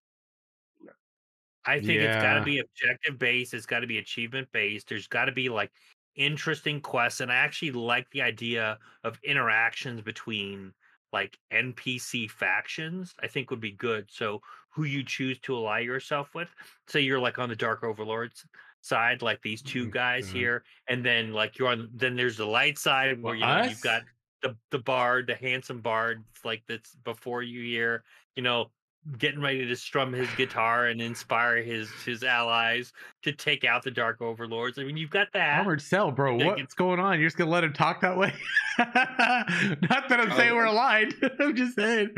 I 1.66 1.80
think 1.80 2.00
it's 2.00 2.22
got 2.22 2.34
to 2.38 2.42
be 2.42 2.60
objective 2.60 3.18
based 3.18 3.52
it's 3.52 3.66
got 3.66 3.80
to 3.80 3.86
be 3.86 3.98
achievement 3.98 4.48
based 4.52 4.88
there's 4.88 5.06
got 5.06 5.26
to 5.26 5.32
be 5.32 5.50
like 5.50 5.70
interesting 6.16 6.80
quests 6.80 7.20
and 7.20 7.32
i 7.32 7.34
actually 7.36 7.70
like 7.72 8.10
the 8.10 8.22
idea 8.22 8.78
of 9.04 9.18
interactions 9.24 10.00
between 10.02 10.72
like 11.12 11.38
npc 11.52 12.30
factions 12.30 13.14
i 13.22 13.26
think 13.26 13.50
would 13.50 13.60
be 13.60 13.72
good 13.72 14.10
so 14.10 14.40
who 14.70 14.84
you 14.84 15.04
choose 15.04 15.38
to 15.40 15.54
ally 15.56 15.80
yourself 15.80 16.34
with 16.34 16.54
say 16.86 17.00
you're 17.00 17.18
like 17.20 17.38
on 17.38 17.48
the 17.48 17.56
dark 17.56 17.82
overlords 17.82 18.46
side 18.82 19.22
like 19.22 19.40
these 19.42 19.62
two 19.62 19.86
Mhm, 19.86 19.90
guys 19.90 20.28
mhm. 20.28 20.30
here 20.30 20.64
and 20.88 21.04
then 21.04 21.32
like 21.32 21.58
you're 21.58 21.68
on 21.68 21.88
then 21.94 22.16
there's 22.16 22.36
the 22.36 22.46
light 22.46 22.78
side 22.78 23.22
where 23.22 23.34
you 23.34 23.46
know, 23.46 23.56
you've 23.56 23.80
got 23.80 24.02
the 24.42 24.56
the 24.70 24.78
bard 24.78 25.26
the 25.26 25.34
handsome 25.34 25.80
bard 25.80 26.24
like 26.44 26.64
that's 26.66 26.94
before 26.96 27.42
you 27.42 27.62
here 27.62 28.04
you 28.36 28.42
know 28.42 28.70
getting 29.18 29.40
ready 29.40 29.66
to 29.66 29.74
strum 29.74 30.12
his 30.12 30.28
guitar 30.36 30.86
and 30.86 31.00
inspire 31.02 31.60
his 31.60 31.90
his 32.04 32.22
allies 32.22 32.92
to 33.22 33.32
take 33.32 33.64
out 33.64 33.82
the 33.82 33.90
dark 33.90 34.22
overlords 34.22 34.78
i 34.78 34.84
mean 34.84 34.96
you've 34.96 35.10
got 35.10 35.26
that 35.32 35.58
Armored 35.58 35.82
Cell, 35.82 36.12
bro. 36.12 36.38
Yeah, 36.38 36.46
What's 36.54 36.74
going 36.74 37.00
on? 37.00 37.18
You're 37.18 37.26
just 37.28 37.36
gonna 37.36 37.50
let 37.50 37.64
him 37.64 37.72
talk 37.72 38.00
that 38.02 38.16
way? 38.16 38.32
Not 38.78 40.08
that 40.08 40.20
I'm 40.20 40.30
saying 40.32 40.52
Oh, 40.52 40.54
we're 40.54 40.66
uh, 40.68 40.72
aligned. 40.72 41.14
I'm 41.40 41.56
just 41.56 41.74
saying. 41.74 42.10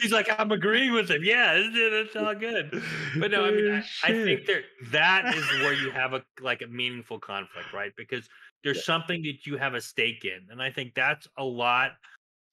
he's 0.00 0.12
like 0.12 0.28
i'm 0.38 0.52
agreeing 0.52 0.92
with 0.92 1.10
him 1.10 1.22
yeah 1.24 1.52
it's, 1.54 1.74
it's 1.74 2.16
all 2.16 2.34
good 2.34 2.82
but 3.18 3.30
no 3.30 3.44
i 3.46 3.50
mean 3.50 3.70
I, 3.72 3.78
I 4.08 4.12
think 4.12 4.40
Shit. 4.40 4.46
there 4.46 4.62
that 4.92 5.34
is 5.34 5.44
where 5.62 5.72
you 5.72 5.90
have 5.92 6.12
a 6.12 6.22
like 6.40 6.62
a 6.62 6.66
meaningful 6.66 7.18
conflict 7.18 7.72
right 7.72 7.92
because 7.96 8.28
there's 8.64 8.76
Yeah. 8.78 8.82
something 8.82 9.22
that 9.22 9.46
you 9.46 9.56
have 9.56 9.74
a 9.74 9.80
stake 9.80 10.24
in 10.24 10.46
and 10.50 10.60
i 10.62 10.70
think 10.70 10.94
that's 10.94 11.26
a 11.38 11.44
lot 11.44 11.92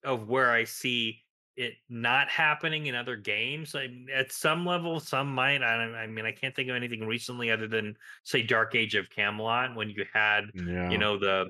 of 0.04 0.28
where 0.30 0.52
i 0.52 0.64
see 0.64 1.20
it 1.58 1.74
not 1.90 2.28
happening 2.28 2.88
in 2.88 2.96
other 2.96 3.16
games 3.16 3.76
I, 3.76 3.88
at 4.14 4.32
some 4.32 4.66
level 4.66 5.00
some 5.00 5.34
might 5.34 5.64
I, 5.64 5.78
don't- 5.78 5.96
I 5.96 6.06
mean 6.08 6.26
i 6.26 6.32
can't 6.32 6.54
think 6.56 6.70
of 6.70 6.76
anything 6.76 7.06
recently 7.08 7.50
other 7.52 7.68
than 7.68 7.96
say 8.24 8.42
dark 8.42 8.76
age 8.76 8.96
of 8.96 9.10
camelot 9.10 9.76
when 9.76 9.90
you 9.90 10.06
had 10.14 10.46
yeah. 10.54 10.90
you 10.90 10.98
know 10.98 11.18
the 11.18 11.50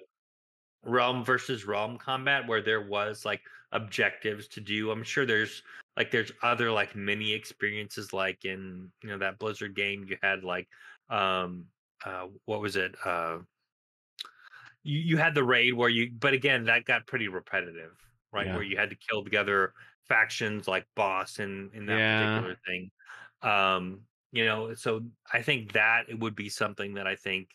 realm 0.84 1.26
versus 1.26 1.66
realm 1.66 1.98
combat 1.98 2.48
where 2.48 2.62
there 2.62 2.88
was 2.88 3.26
like 3.26 3.42
objectives 3.72 4.48
to 4.50 4.62
do 4.62 4.92
i'm 4.92 5.04
sure 5.04 5.26
there's 5.26 5.64
like 5.98 6.12
there's 6.12 6.32
other 6.44 6.72
like 6.72 6.96
mini 6.96 7.34
experiences 7.34 8.14
like 8.14 8.46
in 8.46 8.92
you 9.02 9.10
know 9.10 9.18
that 9.18 9.40
blizzard 9.40 9.76
game 9.76 10.06
you 10.08 10.18
had 10.22 10.44
like 10.44 10.68
um 11.10 11.66
uh 12.06 12.28
what 12.46 12.62
was 12.62 12.76
it 12.76 12.96
uh 13.06 13.38
you, 14.84 15.00
you 15.00 15.18
had 15.18 15.34
the 15.34 15.44
raid 15.44 15.74
where 15.74 15.90
you 15.90 16.12
but 16.20 16.34
again 16.34 16.66
that 16.66 16.86
got 16.86 17.08
pretty 17.08 17.28
repetitive 17.28 17.92
right 18.32 18.46
Yeah. 18.46 18.54
where 18.54 18.64
you 18.64 18.78
had 18.78 18.92
to 18.92 18.96
kill 18.96 19.24
together 19.24 19.74
factions 20.08 20.68
like 20.68 20.86
boss 20.96 21.40
in 21.40 21.70
in 21.74 21.86
that 21.86 21.98
Yeah. 21.98 22.28
particular 22.30 22.58
thing 22.66 22.92
um 23.42 24.00
you 24.32 24.46
know 24.46 24.74
so 24.74 25.02
i 25.34 25.42
think 25.42 25.74
that 25.74 26.06
it 26.10 26.20
would 26.20 26.36
be 26.36 26.50
something 26.50 26.94
that 26.94 27.08
i 27.08 27.16
think 27.16 27.50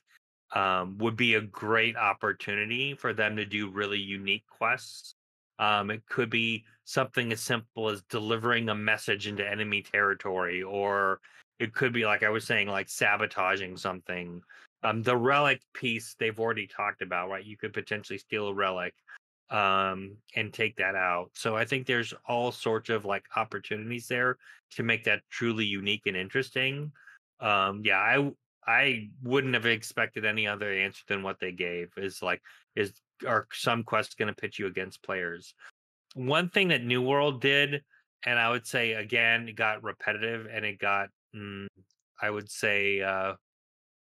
um, 0.52 0.98
would 0.98 1.16
be 1.16 1.34
a 1.34 1.40
great 1.40 1.96
opportunity 1.96 2.94
for 2.94 3.12
them 3.12 3.36
to 3.36 3.44
do 3.44 3.70
really 3.70 3.98
unique 3.98 4.44
quests. 4.48 5.14
Um, 5.58 5.90
it 5.90 6.04
could 6.06 6.30
be 6.30 6.64
something 6.84 7.32
as 7.32 7.40
simple 7.40 7.88
as 7.88 8.02
delivering 8.02 8.68
a 8.68 8.74
message 8.74 9.26
into 9.26 9.48
enemy 9.48 9.82
territory, 9.82 10.62
or 10.62 11.20
it 11.58 11.74
could 11.74 11.92
be 11.92 12.04
like 12.04 12.22
I 12.22 12.30
was 12.30 12.46
saying, 12.46 12.68
like 12.68 12.88
sabotaging 12.88 13.76
something. 13.76 14.42
Um, 14.82 15.02
the 15.02 15.16
relic 15.16 15.60
piece 15.74 16.16
they've 16.18 16.40
already 16.40 16.66
talked 16.66 17.02
about, 17.02 17.28
right? 17.28 17.44
You 17.44 17.56
could 17.58 17.74
potentially 17.74 18.18
steal 18.18 18.48
a 18.48 18.54
relic 18.54 18.94
um, 19.50 20.16
and 20.36 20.52
take 20.52 20.76
that 20.76 20.94
out. 20.94 21.30
So 21.34 21.56
I 21.56 21.64
think 21.64 21.86
there's 21.86 22.14
all 22.26 22.52
sorts 22.52 22.88
of 22.88 23.04
like 23.04 23.24
opportunities 23.36 24.06
there 24.06 24.38
to 24.72 24.82
make 24.82 25.04
that 25.04 25.22
truly 25.30 25.64
unique 25.64 26.02
and 26.06 26.16
interesting. 26.16 26.92
Um, 27.40 27.82
yeah, 27.84 27.98
I 27.98 28.30
I 28.66 29.08
wouldn't 29.22 29.54
have 29.54 29.66
expected 29.66 30.24
any 30.24 30.46
other 30.46 30.72
answer 30.72 31.02
than 31.08 31.22
what 31.22 31.40
they 31.40 31.52
gave. 31.52 31.88
Is 31.96 32.22
like, 32.22 32.42
is 32.76 32.92
are 33.26 33.46
some 33.52 33.82
quests 33.82 34.14
going 34.14 34.28
to 34.28 34.40
pit 34.40 34.58
you 34.58 34.66
against 34.66 35.02
players? 35.02 35.54
One 36.14 36.48
thing 36.48 36.68
that 36.68 36.84
New 36.84 37.02
World 37.02 37.40
did, 37.40 37.82
and 38.24 38.38
I 38.38 38.50
would 38.50 38.66
say 38.66 38.92
again, 38.92 39.48
it 39.48 39.56
got 39.56 39.82
repetitive 39.82 40.46
and 40.52 40.64
it 40.64 40.78
got, 40.78 41.08
mm, 41.34 41.66
I 42.20 42.30
would 42.30 42.50
say, 42.50 43.00
uh, 43.00 43.34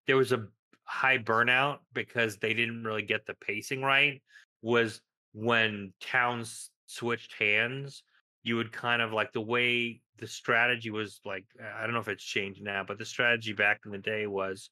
there 0.07 0.17
was 0.17 0.33
a 0.33 0.47
high 0.85 1.19
burnout 1.19 1.79
because 1.93 2.37
they 2.37 2.55
didn't 2.55 2.85
really 2.85 3.03
get 3.03 3.27
the 3.27 3.35
pacing 3.35 3.83
right. 3.83 4.23
Was 4.63 5.01
when 5.37 5.93
towns 6.01 6.71
switched 6.87 7.35
hands, 7.39 8.03
you 8.43 8.57
would 8.57 8.73
kind 8.73 9.03
of 9.03 9.13
like 9.13 9.33
the 9.33 9.41
way 9.41 10.01
the 10.19 10.27
strategy 10.27 10.91
was 10.91 11.21
like 11.27 11.45
I 11.79 11.83
don't 11.83 11.93
know 11.93 12.01
if 12.01 12.09
it's 12.09 12.25
changed 12.25 12.63
now, 12.63 12.83
but 12.89 12.97
the 12.97 13.05
strategy 13.05 13.53
back 13.53 13.81
in 13.85 13.93
the 13.93 13.99
day 13.99 14.27
was 14.27 14.71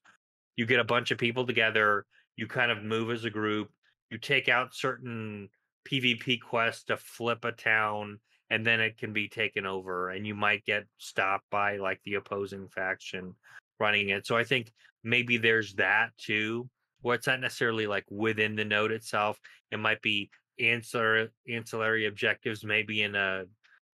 you 0.55 0.65
get 0.65 0.79
a 0.79 0.83
bunch 0.83 1.11
of 1.11 1.19
people 1.19 1.45
together, 1.45 2.07
you 2.35 2.47
kind 2.47 2.71
of 2.71 2.83
move 2.83 3.11
as 3.11 3.25
a 3.25 3.29
group, 3.29 3.69
you 4.09 4.17
take 4.17 4.49
out 4.49 4.73
certain 4.73 5.49
PvP 5.87 6.41
quests 6.41 6.85
to 6.85 6.97
flip 6.97 7.45
a 7.45 7.51
town, 7.51 8.19
and 8.49 8.65
then 8.65 8.81
it 8.81 8.97
can 8.97 9.13
be 9.13 9.27
taken 9.27 9.67
over, 9.67 10.09
and 10.09 10.25
you 10.25 10.33
might 10.33 10.65
get 10.65 10.85
stopped 10.97 11.45
by 11.51 11.77
like 11.77 11.99
the 12.05 12.15
opposing 12.15 12.67
faction 12.69 13.35
running 13.79 14.09
it. 14.09 14.25
So 14.25 14.35
I 14.35 14.43
think 14.43 14.71
maybe 15.03 15.37
there's 15.37 15.75
that 15.75 16.09
too, 16.17 16.67
where 17.01 17.13
it's 17.13 17.27
not 17.27 17.39
necessarily 17.39 17.85
like 17.85 18.05
within 18.09 18.55
the 18.55 18.65
node 18.65 18.91
itself. 18.91 19.39
It 19.71 19.77
might 19.77 20.01
be 20.01 20.31
ancillary 20.59 21.29
ancillary 21.49 22.05
objectives, 22.05 22.63
maybe 22.63 23.01
in 23.03 23.15
a 23.15 23.45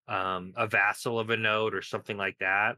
um, 0.08 0.54
a 0.58 0.68
vassal 0.68 1.20
of 1.20 1.30
a 1.30 1.38
node 1.38 1.74
or 1.74 1.82
something 1.82 2.18
like 2.18 2.38
that. 2.40 2.78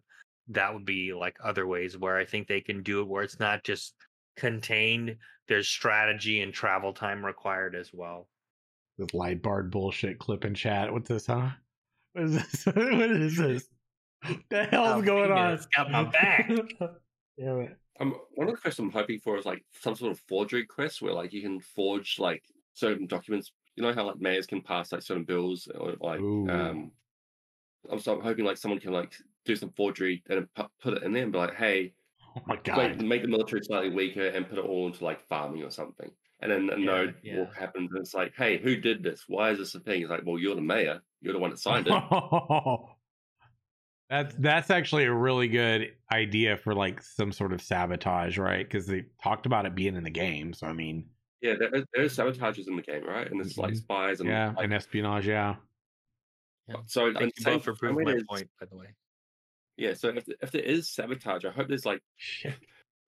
That 0.50 0.74
would 0.74 0.86
be 0.86 1.14
like 1.14 1.38
other 1.44 1.66
ways 1.66 1.98
where 1.98 2.18
I 2.18 2.26
think 2.26 2.48
they 2.48 2.62
can 2.62 2.84
do 2.84 3.02
it 3.02 3.08
where 3.08 3.24
it's 3.24 3.40
not 3.40 3.64
just 3.64 3.96
contained. 4.36 5.16
There's 5.48 5.68
strategy 5.68 6.42
and 6.42 6.54
travel 6.54 6.94
time 6.94 7.26
required 7.26 7.76
as 7.76 7.92
well. 7.94 8.28
This 8.98 9.14
light 9.14 9.42
bard 9.42 9.72
bullshit 9.72 10.20
clip 10.20 10.46
in 10.46 10.54
chat. 10.54 10.92
What's 10.92 11.10
this, 11.10 11.26
huh? 11.28 11.50
What 12.14 12.26
is 12.26 12.34
this? 12.36 12.66
what 12.76 13.12
is 13.12 13.38
this? 13.38 13.68
What 14.26 14.38
the 14.50 14.64
hell's 14.66 15.02
Oh, 15.02 15.02
going 15.02 15.32
on? 15.32 15.52
Venus 15.52 15.66
got 15.76 15.90
my 15.92 16.04
back. 16.04 16.48
Damn 17.40 17.62
it. 17.62 17.78
Um, 18.00 18.16
one 18.36 18.48
of 18.48 18.56
the 18.56 18.62
quests 18.62 18.80
I'm 18.80 18.92
hoping 18.92 19.20
for 19.20 19.38
is 19.38 19.46
like 19.46 19.64
some 19.82 19.96
sort 19.96 20.12
of 20.12 20.20
forgery 20.28 20.66
quest 20.66 21.02
where 21.02 21.14
like 21.14 21.34
you 21.34 21.42
can 21.42 21.60
forge 21.60 22.18
like 22.20 22.44
certain 22.74 23.08
documents. 23.08 23.52
You 23.76 23.84
know 23.84 23.94
how 23.94 24.06
like 24.06 24.20
mayors 24.20 24.48
can 24.48 24.62
pass 24.62 24.92
like 24.92 25.02
certain 25.02 25.26
bills 25.26 25.68
or 25.68 25.96
like 26.00 26.22
Ooh. 26.22 26.50
um. 26.50 26.92
I'm 27.90 28.00
so 28.00 28.16
I'm 28.16 28.22
hoping 28.22 28.46
like 28.46 28.58
someone 28.58 28.80
can 28.80 28.92
like 28.94 29.16
do 29.46 29.56
some 29.56 29.72
forgery 29.72 30.24
and 30.30 30.48
put 30.80 30.94
it 30.96 31.04
in 31.04 31.12
there 31.14 31.24
and 31.24 31.32
be 31.32 31.38
like, 31.38 31.56
hey, 31.56 31.96
Oh 32.36 32.42
my 32.48 32.56
make, 32.76 32.98
god. 32.98 33.02
make 33.02 33.22
the 33.24 33.28
military 33.28 33.64
slightly 33.64 33.90
weaker 33.92 34.28
and 34.28 34.48
put 34.48 34.60
it 34.60 34.66
all 34.66 34.88
into 34.88 35.04
like 35.04 35.22
farming 35.28 35.64
or 35.64 35.72
something. 35.72 36.12
And 36.42 36.52
then 36.52 36.70
a 36.70 36.78
Yeah, 36.78 36.78
node 36.78 37.16
yeah. 37.24 37.36
walk 37.36 37.56
happens 37.56 37.92
and 37.92 38.02
it's 38.02 38.14
like, 38.14 38.36
hey, 38.36 38.58
who 38.60 38.78
did 38.78 39.04
this? 39.04 39.26
Why 39.28 39.52
is 39.52 39.60
this 39.60 39.76
a 39.76 39.82
thing? 39.82 40.02
It's 40.02 40.12
like, 40.12 40.24
well, 40.26 40.40
you're 40.40 40.56
the 40.56 40.62
mayor. 40.62 41.02
You're 41.22 41.34
the 41.34 41.40
one 41.40 41.52
that 41.52 41.60
signed 41.60 41.88
it. 41.88 42.02
that's 44.10 44.36
that's 44.36 44.70
actually 44.70 45.06
a 45.06 45.14
really 45.14 45.48
good 45.48 45.96
idea 46.12 46.58
for 46.58 46.74
like 46.76 47.02
some 47.02 47.32
sort 47.32 47.54
of 47.54 47.62
sabotage, 47.62 48.38
right? 48.38 48.66
Because 48.66 48.86
they 48.88 49.06
talked 49.24 49.46
about 49.46 49.66
it 49.66 49.76
being 49.76 49.96
in 49.96 50.04
the 50.04 50.10
game. 50.10 50.54
So 50.54 50.68
I 50.68 50.74
mean, 50.74 51.10
yeah, 51.44 51.54
there, 51.60 51.76
is- 51.76 51.86
there 51.94 52.04
is 52.04 52.18
sabotages 52.18 52.68
in 52.68 52.76
the 52.76 52.82
game, 52.82 53.04
right? 53.06 53.30
And 53.30 53.40
it's 53.42 53.58
like 53.58 53.74
Mhm. 53.74 53.78
spies 53.78 54.20
and 54.22 54.30
yeah, 54.30 54.54
like, 54.56 54.64
and 54.64 54.74
espionage, 54.74 55.28
yeah. 55.28 55.58
so 56.88 57.08
and 57.08 57.18
Thank 57.18 57.34
you 57.38 57.44
same- 57.44 57.54
both 57.56 57.64
for 57.66 57.72
same 57.74 57.78
proving 57.80 57.96
way 57.98 58.04
my 58.06 58.12
there's- 58.12 58.24
point, 58.28 58.50
by 58.60 58.66
the 58.66 58.76
way. 58.78 58.88
Yeah, 59.78 59.94
so 59.96 60.10
if 60.10 60.26
if 60.42 60.52
there 60.52 60.62
is 60.62 60.90
sabotage, 60.90 61.46
I 61.46 61.50
hope 61.52 61.68
there's 61.68 61.86
like 61.86 62.02
Shit. 62.16 62.56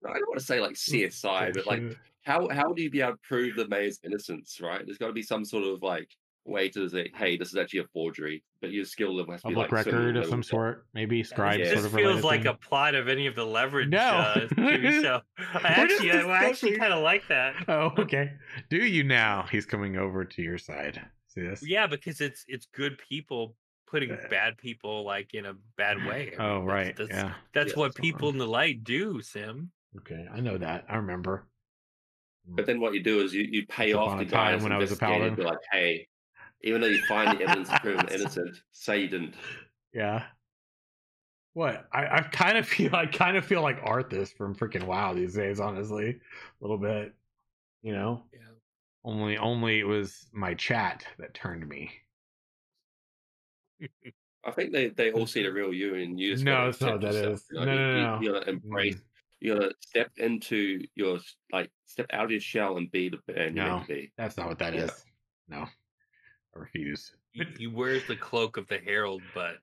I 0.04 0.12
don't 0.18 0.28
want 0.28 0.38
to 0.40 0.44
say 0.44 0.60
like 0.60 0.76
CSI, 0.76 1.52
but 1.54 1.66
like 1.66 1.82
how 2.22 2.48
how 2.48 2.72
do 2.72 2.82
you 2.82 2.90
be 2.90 3.00
able 3.00 3.12
to 3.12 3.18
prove 3.22 3.56
the 3.56 3.66
mayor's 3.68 3.98
innocence, 4.02 4.60
right? 4.60 4.84
There's 4.84 4.98
got 4.98 5.06
to 5.06 5.12
be 5.12 5.22
some 5.22 5.44
sort 5.44 5.64
of 5.64 5.82
like 5.82 6.10
way 6.46 6.68
to 6.70 6.88
say, 6.88 7.10
hey, 7.16 7.36
this 7.36 7.48
is 7.48 7.56
actually 7.56 7.80
a 7.80 7.86
forgery, 7.92 8.42
but 8.60 8.70
your 8.70 8.84
skill 8.84 9.14
level 9.14 9.32
has 9.32 9.42
to 9.42 9.48
be 9.48 9.54
public 9.54 9.72
like 9.72 9.84
certain 9.84 9.98
record 10.00 10.16
of 10.16 10.26
some 10.26 10.42
sort, 10.42 10.86
maybe 10.94 11.22
scribe 11.22 11.58
Yeah. 11.58 11.66
sort 11.66 11.76
This 11.78 11.86
of 11.86 11.92
feels 11.92 12.22
like 12.24 12.42
thing. 12.42 12.48
a 12.50 12.54
plot 12.54 12.94
of 12.94 13.08
any 13.08 13.26
of 13.26 13.34
the 13.34 13.44
leverage 13.44 13.88
No. 13.88 13.98
uh, 13.98 14.46
TV 14.48 15.02
show. 15.02 15.20
I 15.38 15.58
actually, 15.68 16.08
just 16.10 16.26
I 16.26 16.44
actually 16.44 16.76
kind 16.76 16.92
of 16.92 17.02
like 17.02 17.22
that. 17.28 17.54
Oh, 17.68 17.92
okay. 17.98 18.32
Do 18.70 18.76
you 18.78 19.02
now? 19.04 19.46
He's 19.50 19.66
coming 19.66 19.96
over 19.96 20.24
to 20.24 20.42
your 20.42 20.58
side. 20.58 21.00
See 21.28 21.42
this? 21.42 21.66
Yeah, 21.66 21.86
because 21.86 22.20
it's 22.20 22.44
it's 22.48 22.66
good 22.74 22.98
people 23.08 23.56
putting 23.88 24.10
Uh, 24.10 24.16
bad 24.30 24.56
people 24.58 25.04
like 25.04 25.34
in 25.34 25.46
a 25.46 25.54
bad 25.76 25.98
way. 26.06 26.32
I 26.38 26.42
Oh, 26.42 26.58
mean, 26.60 26.66
that's- 26.66 26.86
right. 26.86 26.96
That's, 26.96 27.10
yeah. 27.10 27.34
that's 27.54 27.72
Yeah, 27.72 27.78
what 27.78 27.88
that's 27.94 28.00
people 28.00 28.28
I'm- 28.28 28.34
in 28.34 28.38
the 28.38 28.46
light 28.46 28.84
do, 28.84 29.20
Sim. 29.20 29.70
Okay. 29.98 30.26
I 30.32 30.40
know 30.40 30.58
that. 30.58 30.84
I 30.88 30.96
remember. 30.96 31.46
But 32.48 32.66
then 32.66 32.78
what 32.80 32.94
you 32.94 33.02
do 33.02 33.20
is 33.22 33.34
you, 33.34 33.42
you 33.42 33.66
pay 33.66 33.92
Once 33.94 34.12
off 34.12 34.18
the 34.20 34.24
a 34.26 34.28
time 34.28 34.62
when 34.62 34.70
I 34.72 34.78
was 34.78 34.90
a 34.90 34.94
investigating, 34.94 35.18
paladin. 35.20 35.34
Be 35.36 35.42
like, 35.42 35.58
hey, 35.72 36.06
even 36.62 36.80
though 36.80 36.86
you 36.86 37.02
find 37.06 37.38
the 37.38 37.44
evidence 37.44 37.68
to 37.68 37.80
prove 37.80 38.00
him 38.00 38.08
innocent, 38.12 38.56
say 38.72 39.00
you 39.02 39.08
didn't. 39.08 39.34
Yeah. 39.92 40.24
What? 41.54 41.88
I, 41.92 42.06
I 42.18 42.20
kind 42.22 42.58
of 42.58 42.66
feel 42.68 42.94
I 42.96 43.06
kind 43.06 43.36
of 43.36 43.44
feel 43.44 43.62
like 43.62 43.82
Arthas 43.82 44.32
from 44.36 44.54
freaking 44.54 44.84
WoW 44.84 45.14
these 45.14 45.34
days, 45.34 45.60
honestly. 45.60 46.10
A 46.10 46.16
little 46.60 46.78
bit. 46.78 47.14
You 47.82 47.92
know? 47.92 48.24
Yeah. 48.32 48.40
Only 49.04 49.38
only 49.38 49.78
it 49.78 49.86
was 49.86 50.26
my 50.32 50.54
chat 50.54 51.04
that 51.18 51.32
turned 51.34 51.66
me. 51.68 51.92
I 54.44 54.52
think 54.52 54.72
they, 54.72 54.88
they 54.90 55.10
all 55.10 55.26
see 55.26 55.42
the 55.42 55.50
real 55.52 55.72
you, 55.74 55.96
and 55.96 56.18
you 56.20 56.32
just 56.32 56.44
No, 56.44 56.52
gotta 56.52 56.66
that's 56.66 56.80
not 56.80 56.92
what 56.92 57.00
that 57.00 57.14
yourself, 57.14 57.34
is. 57.34 57.46
you 57.50 57.58
know, 57.60 57.64
No, 57.66 57.72
you, 57.72 57.78
no, 57.78 57.94
no, 57.94 58.16
no. 58.16 58.20
You 58.22 58.32
gotta 58.32 58.50
embrace. 58.50 58.94
Mm. 58.96 59.00
You 59.40 59.54
gotta 59.54 59.74
step 59.80 60.10
into 60.18 60.84
your 60.94 61.18
like 61.52 61.70
step 61.84 62.06
out 62.12 62.24
of 62.26 62.30
your 62.30 62.40
shell 62.40 62.76
and 62.76 62.90
be 62.90 63.08
the 63.08 63.18
man 63.32 63.56
you're 63.56 63.66
No. 63.66 63.80
to 63.80 63.86
be. 63.86 64.12
That's 64.16 64.36
not 64.36 64.48
what 64.48 64.58
that 64.60 64.74
is. 64.74 65.04
Yeah. 65.48 65.58
No. 65.58 65.66
I 66.56 66.60
refuse. 66.60 67.12
He, 67.32 67.44
he 67.58 67.66
wears 67.66 68.04
the 68.06 68.16
cloak 68.16 68.56
of 68.56 68.66
the 68.68 68.78
herald, 68.78 69.22
but 69.34 69.56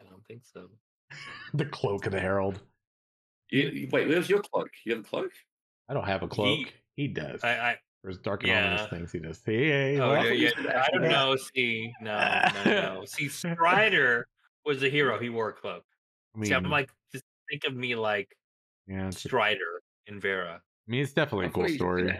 I 0.00 0.04
don't 0.08 0.24
think 0.26 0.42
so. 0.52 0.68
the 1.54 1.64
cloak 1.64 2.06
of 2.06 2.12
the 2.12 2.20
herald. 2.20 2.60
You, 3.50 3.88
wait, 3.90 4.08
where's 4.08 4.28
your 4.28 4.42
cloak? 4.42 4.70
You 4.84 4.94
have 4.94 5.04
a 5.04 5.08
cloak? 5.08 5.32
I 5.88 5.94
don't 5.94 6.06
have 6.06 6.22
a 6.22 6.28
cloak. 6.28 6.72
He, 6.94 7.08
does. 7.08 7.42
I, 7.42 7.50
I 7.50 7.76
his 8.06 8.18
dark 8.18 8.44
and 8.44 8.52
ominous 8.52 8.82
Yeah. 8.82 8.86
things, 8.88 9.12
he 9.12 9.18
does. 9.18 9.42
Hey, 9.44 9.98
oh 9.98 10.10
well, 10.10 10.24
yeah, 10.32 10.50
yeah, 10.62 10.84
I 10.86 10.90
don't 10.90 11.08
know. 11.08 11.36
See, 11.36 11.92
no, 12.00 12.40
no, 12.54 12.64
no. 12.64 13.04
See, 13.06 13.28
Strider 13.28 14.26
was 14.64 14.82
a 14.82 14.88
hero. 14.88 15.18
He 15.18 15.28
wore 15.28 15.48
a 15.48 15.52
cloak. 15.52 15.84
I 16.38 16.44
See, 16.44 16.54
I'm 16.54 16.70
like, 16.70 16.90
just 17.12 17.24
think 17.50 17.64
of 17.64 17.74
me 17.74 17.94
like 17.94 18.34
yeah, 18.86 19.10
Strider 19.10 19.82
in 20.06 20.20
Verra. 20.20 20.62
I 20.62 20.90
mean, 20.90 21.02
it's 21.02 21.12
definitely 21.12 21.46
a 21.46 21.50
cool 21.50 21.68
story. 21.68 22.18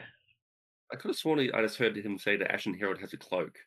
That. 0.90 0.96
I 0.96 1.00
could 1.00 1.08
have 1.08 1.16
sworn 1.16 1.38
he- 1.40 1.52
I 1.52 1.62
just 1.62 1.76
heard 1.78 1.96
him 1.96 2.18
say 2.18 2.36
that 2.36 2.52
Ashen 2.52 2.74
Herald 2.74 2.98
has 3.00 3.12
a 3.12 3.16
cloak. 3.16 3.58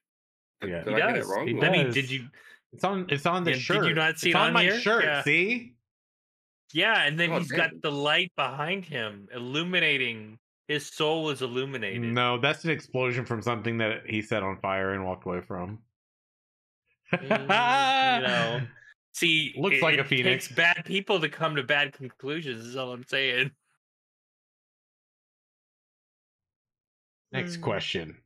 Did, 0.61 0.69
Yeah. 0.69 0.83
did 0.83 0.95
He 0.95 1.01
I 1.01 1.11
get 1.13 1.17
it 1.21 1.25
wrong? 1.25 1.47
He 1.47 1.53
or- 1.55 1.65
I 1.65 1.69
mean, 1.71 1.91
did 1.91 2.09
you? 2.09 2.27
It's 2.71 2.83
on. 2.83 3.05
It's 3.09 3.25
on 3.25 3.43
the 3.43 3.51
Yeah, 3.51 3.55
did 3.57 3.63
shirt. 3.63 3.85
you 3.87 3.93
not 3.93 4.17
see 4.19 4.29
it's 4.29 4.35
it 4.35 4.39
on, 4.39 4.47
on 4.47 4.53
my 4.53 4.63
here? 4.63 4.79
shirt. 4.79 5.03
Yeah. 5.03 5.21
See? 5.23 5.73
Yeah, 6.73 7.03
and 7.03 7.19
then 7.19 7.31
Oh, 7.31 7.37
he's 7.39 7.51
got 7.51 7.69
the 7.83 7.91
light 7.91 8.31
behind 8.35 8.83
him, 8.85 9.27
illuminating. 9.31 10.39
His 10.67 10.87
soul 10.91 11.29
is 11.29 11.41
illuminated. 11.43 12.01
No, 12.01 12.39
that's 12.39 12.63
an 12.63 12.71
explosion 12.71 13.25
from 13.25 13.41
something 13.43 13.77
that 13.79 14.07
he 14.07 14.21
set 14.23 14.41
on 14.43 14.57
fire 14.59 14.93
and 14.93 15.05
walked 15.05 15.25
away 15.27 15.41
from. 15.41 15.83
Mm, 17.11 17.21
you 18.21 18.27
know, 18.27 18.61
see, 19.13 19.53
Looks 19.57 19.75
it- 19.77 19.83
like 19.83 19.97
a 19.97 19.99
it 19.99 20.07
phoenix. 20.07 20.47
Takes 20.47 20.55
bad 20.55 20.85
people 20.85 21.19
to 21.19 21.29
come 21.29 21.55
to 21.57 21.63
bad 21.63 21.93
conclusions. 21.93 22.65
Is 22.65 22.75
all 22.75 22.91
I'm 22.91 23.03
saying. 23.05 23.51
Next 27.33 27.57
Mm. 27.57 27.61
question. 27.61 28.17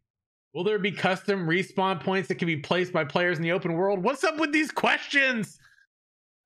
Will 0.53 0.63
there 0.63 0.79
be 0.79 0.91
custom 0.91 1.47
respawn 1.47 1.99
points 2.03 2.27
that 2.27 2.35
can 2.35 2.45
be 2.47 2.57
placed 2.57 2.91
by 2.93 3.03
players 3.05 3.37
in 3.37 3.43
the 3.43 3.51
open 3.51 3.73
world? 3.73 4.03
What's 4.03 4.23
up 4.23 4.37
with 4.37 4.51
these 4.51 4.71
questions? 4.71 5.59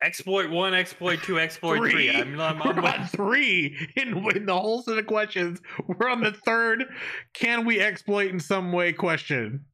Exploit 0.03 0.49
one, 0.49 0.73
exploit 0.73 1.21
two, 1.23 1.39
exploit 1.39 1.77
three. 1.91 2.09
I'm, 2.09 2.39
I'm, 2.39 2.61
I'm 2.61 2.75
We're 2.75 2.89
on 2.89 3.07
three 3.07 3.77
in, 3.95 4.17
in 4.35 4.45
the 4.47 4.57
whole 4.59 4.81
set 4.81 4.97
of 4.97 5.05
questions. 5.05 5.61
We're 5.87 6.09
on 6.09 6.21
the 6.21 6.31
third. 6.31 6.85
Can 7.33 7.65
we 7.65 7.79
exploit 7.79 8.31
in 8.31 8.39
some 8.39 8.71
way? 8.71 8.93
Question. 8.93 9.65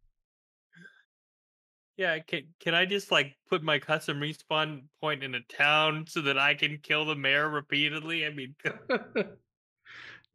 yeah. 1.97 2.19
Can 2.19 2.43
can 2.59 2.75
I 2.75 2.85
just 2.85 3.09
like 3.11 3.35
put 3.49 3.63
my 3.63 3.79
custom 3.79 4.19
respawn 4.19 4.81
point 5.01 5.23
in 5.23 5.33
a 5.33 5.41
town 5.41 6.05
so 6.07 6.21
that 6.21 6.37
I 6.37 6.55
can 6.55 6.79
kill 6.83 7.05
the 7.05 7.15
mayor 7.15 7.49
repeatedly? 7.49 8.25
I 8.25 8.29
mean, 8.31 8.55
this 8.65 9.25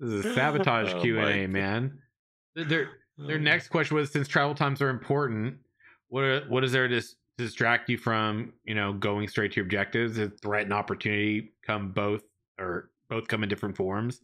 is 0.01 0.25
a 0.25 0.35
sabotage 0.35 0.95
Oh 0.95 1.03
Q 1.03 1.19
and 1.19 1.25
my 1.27 1.33
A, 1.33 1.41
God. 1.43 1.51
man. 1.51 1.99
Their 2.55 2.91
their 3.19 3.37
um, 3.37 3.45
next 3.45 3.69
question 3.69 3.97
was: 3.97 4.11
Since 4.11 4.29
travel 4.29 4.55
times 4.55 4.83
are 4.83 4.89
important, 4.91 5.57
what 6.09 6.49
what 6.49 6.65
is 6.65 6.73
there 6.73 6.89
to 6.89 7.03
distract 7.39 7.89
you 7.89 7.99
from 7.99 8.53
you 8.65 8.75
know 8.75 8.93
going 8.93 9.29
straight 9.29 9.53
to 9.53 9.57
your 9.57 9.65
objectives? 9.65 10.19
Is 10.19 10.31
threat 10.41 10.65
and 10.65 10.73
opportunity 10.73 11.53
come 11.65 11.93
both 11.93 12.23
or 12.59 12.91
both 13.09 13.29
come 13.29 13.43
in 13.43 13.49
different 13.49 13.77
forms? 13.77 14.21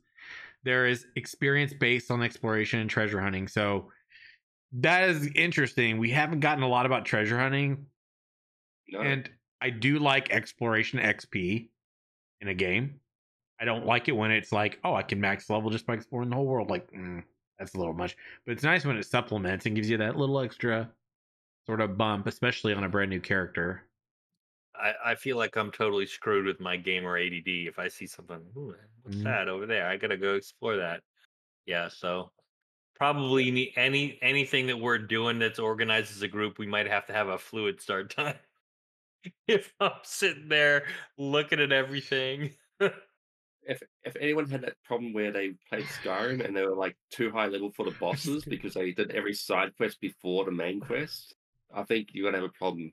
There 0.64 0.86
is 0.86 1.06
experience 1.16 1.72
based 1.72 2.10
on 2.10 2.22
exploration 2.22 2.80
and 2.80 2.90
treasure 2.90 3.20
hunting, 3.20 3.48
so 3.48 3.90
that 4.72 5.08
is 5.08 5.28
interesting. 5.34 5.98
We 5.98 6.10
haven't 6.10 6.40
gotten 6.40 6.62
a 6.62 6.68
lot 6.68 6.84
about 6.84 7.04
treasure 7.04 7.38
hunting, 7.38 7.86
No. 8.88 9.00
and 9.00 9.30
I 9.60 9.70
do 9.70 9.98
like 9.98 10.30
exploration 10.30 10.98
XP 11.00 11.68
in 12.40 12.48
a 12.48 12.54
game. 12.54 13.00
I 13.60 13.64
don't 13.64 13.86
like 13.86 14.08
it 14.08 14.12
when 14.12 14.30
it's 14.30 14.52
like, 14.52 14.78
oh, 14.84 14.94
I 14.94 15.02
can 15.02 15.20
max 15.20 15.48
level 15.50 15.70
just 15.70 15.86
by 15.86 15.94
exploring 15.94 16.30
the 16.30 16.36
whole 16.36 16.46
world. 16.46 16.70
Like, 16.70 16.90
mm, 16.92 17.24
that's 17.58 17.74
a 17.74 17.78
little 17.78 17.94
much. 17.94 18.16
But 18.44 18.52
it's 18.52 18.62
nice 18.62 18.84
when 18.84 18.96
it 18.96 19.04
supplements 19.04 19.66
and 19.66 19.74
gives 19.76 19.90
you 19.90 19.96
that 19.98 20.16
little 20.16 20.40
extra 20.40 20.92
sort 21.66 21.80
of 21.82 21.98
bump, 21.98 22.26
especially 22.28 22.74
on 22.74 22.84
a 22.84 22.88
brand 22.90 23.10
new 23.10 23.20
character. 23.20 23.84
I, 24.74 24.94
I 25.06 25.14
feel 25.14 25.36
like 25.36 25.56
I'm 25.56 25.72
totally 25.72 26.06
screwed 26.06 26.46
with 26.46 26.60
my 26.60 26.76
gamer 26.76 27.16
ADD 27.16 27.66
if 27.66 27.78
I 27.78 27.88
see 27.88 28.06
something. 28.06 28.54
What's 29.02 29.20
Mhm. 29.20 29.24
that 29.24 29.48
over 29.48 29.66
there? 29.66 29.86
I 29.88 29.96
gotta 29.96 30.16
go 30.16 30.34
explore 30.36 30.76
that. 30.76 31.02
Yeah, 31.66 31.88
so 31.88 32.32
probably 32.96 33.72
any 33.76 34.18
anything 34.22 34.66
that 34.68 34.78
we're 34.78 34.98
doing 34.98 35.38
that's 35.40 35.58
organized 35.60 36.12
as 36.12 36.22
a 36.22 36.28
group, 36.28 36.58
we 36.58 36.66
might 36.68 36.88
have 36.88 37.06
to 37.08 37.12
have 37.14 37.28
a 37.28 37.38
fluid 37.38 37.80
start 37.82 38.10
time. 38.16 38.38
if 39.46 39.74
I'm 39.80 39.92
sitting 40.04 40.48
there 40.48 40.86
looking 41.16 41.60
at 41.60 41.72
everything. 41.72 42.54
if 44.08 44.16
if 44.16 44.22
anyone 44.22 44.48
had 44.50 44.62
that 44.62 44.74
problem 44.84 45.12
where 45.12 45.30
they 45.30 45.54
played 45.68 45.84
Skyrim 45.84 46.44
and 46.44 46.56
they 46.56 46.62
were 46.62 46.74
like 46.74 46.96
too 47.10 47.30
high 47.30 47.46
level 47.46 47.70
for 47.70 47.84
the 47.84 47.96
bosses 48.00 48.44
because 48.48 48.74
they 48.74 48.92
did 48.92 49.10
every 49.12 49.34
side 49.34 49.76
quest 49.76 50.00
before 50.00 50.44
the 50.44 50.50
main 50.50 50.80
quest, 50.80 51.34
I 51.72 51.84
think 51.84 52.08
you're 52.12 52.30
gonna 52.30 52.42
have 52.42 52.50
a 52.50 52.58
problem. 52.58 52.92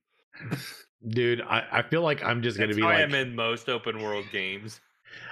Dude, 1.08 1.42
I, 1.42 1.64
I 1.72 1.82
feel 1.84 2.02
like 2.02 2.24
I'm 2.24 2.42
just 2.42 2.58
going 2.58 2.70
to 2.70 2.76
That's 2.76 2.86
be 2.86 2.94
how 2.94 3.02
I'm 3.04 3.14
in 3.14 3.36
most 3.36 3.70
open 3.70 4.02
world 4.02 4.26
games. 4.32 4.82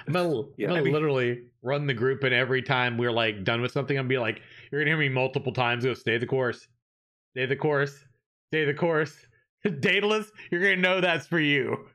I'm 0.06 0.12
gonna, 0.14 0.42
Yeah, 0.56 0.68
I'm 0.68 0.74
gonna 0.74 0.82
mean- 0.84 0.92
literally 0.92 1.42
run 1.62 1.86
the 1.86 1.94
group, 1.94 2.22
and 2.24 2.34
every 2.34 2.62
time 2.62 2.96
we're 2.96 3.12
like 3.12 3.44
done 3.44 3.60
with 3.60 3.72
something, 3.72 3.98
I'm 3.98 4.04
gonna 4.04 4.08
be 4.08 4.18
like, 4.18 4.40
you're 4.70 4.80
gonna 4.80 4.90
hear 4.90 4.98
me 4.98 5.08
multiple 5.08 5.52
times 5.52 5.84
go, 5.84 5.94
stay 5.94 6.16
the 6.18 6.26
course, 6.26 6.68
stay 7.32 7.46
the 7.46 7.56
course, 7.56 8.04
stay 8.50 8.64
the 8.64 8.74
course. 8.74 9.14
Daedalus, 9.80 10.30
you're 10.50 10.60
gonna 10.62 10.76
know 10.76 11.00
that's 11.00 11.26
for 11.26 11.40
you. 11.40 11.86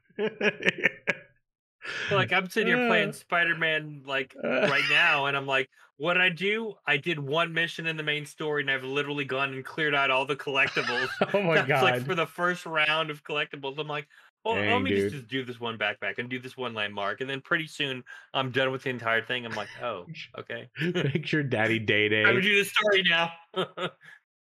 Like 2.11 2.33
I'm 2.33 2.49
sitting 2.49 2.75
here 2.75 2.87
playing 2.87 3.09
Uh. 3.09 3.13
Spider-Man 3.13 4.03
like 4.05 4.35
right 4.43 4.83
now, 4.89 5.25
and 5.27 5.35
I'm 5.37 5.45
like, 5.45 5.69
what 5.97 6.13
did 6.13 6.23
I 6.23 6.29
do? 6.29 6.75
I 6.87 6.97
did 6.97 7.19
one 7.19 7.53
mission 7.53 7.85
in 7.85 7.97
the 7.97 8.03
main 8.03 8.25
story, 8.25 8.61
and 8.61 8.71
I've 8.71 8.83
literally 8.83 9.25
gone 9.25 9.53
and 9.53 9.65
cleared 9.65 9.93
out 9.93 10.09
all 10.11 10.25
the 10.25 10.35
collectibles. 10.35 11.09
oh 11.33 11.41
my 11.41 11.61
god. 11.65 11.83
like 11.83 12.05
for 12.05 12.15
the 12.15 12.25
first 12.25 12.65
round 12.65 13.09
of 13.09 13.23
collectibles. 13.23 13.77
I'm 13.77 13.87
like, 13.87 14.07
well, 14.45 14.55
let 14.55 14.81
me 14.81 14.91
dude. 14.91 15.11
just 15.11 15.27
do 15.27 15.43
this 15.43 15.59
one 15.59 15.77
backpack 15.77 16.17
and 16.17 16.29
do 16.29 16.39
this 16.39 16.55
one 16.55 16.73
landmark, 16.73 17.19
and 17.21 17.29
then 17.29 17.41
pretty 17.41 17.67
soon 17.67 18.03
I'm 18.33 18.51
done 18.51 18.71
with 18.71 18.83
the 18.83 18.89
entire 18.89 19.21
thing. 19.21 19.45
I'm 19.45 19.55
like, 19.55 19.67
oh, 19.83 20.05
okay, 20.39 20.69
Make 20.81 21.25
sure 21.25 21.43
Daddy 21.43 21.79
Day 21.79 22.07
Day. 22.07 22.21
I'm 22.21 22.27
gonna 22.27 22.41
do 22.41 22.63
the 22.63 22.69
story 22.69 23.03
now. 23.07 23.31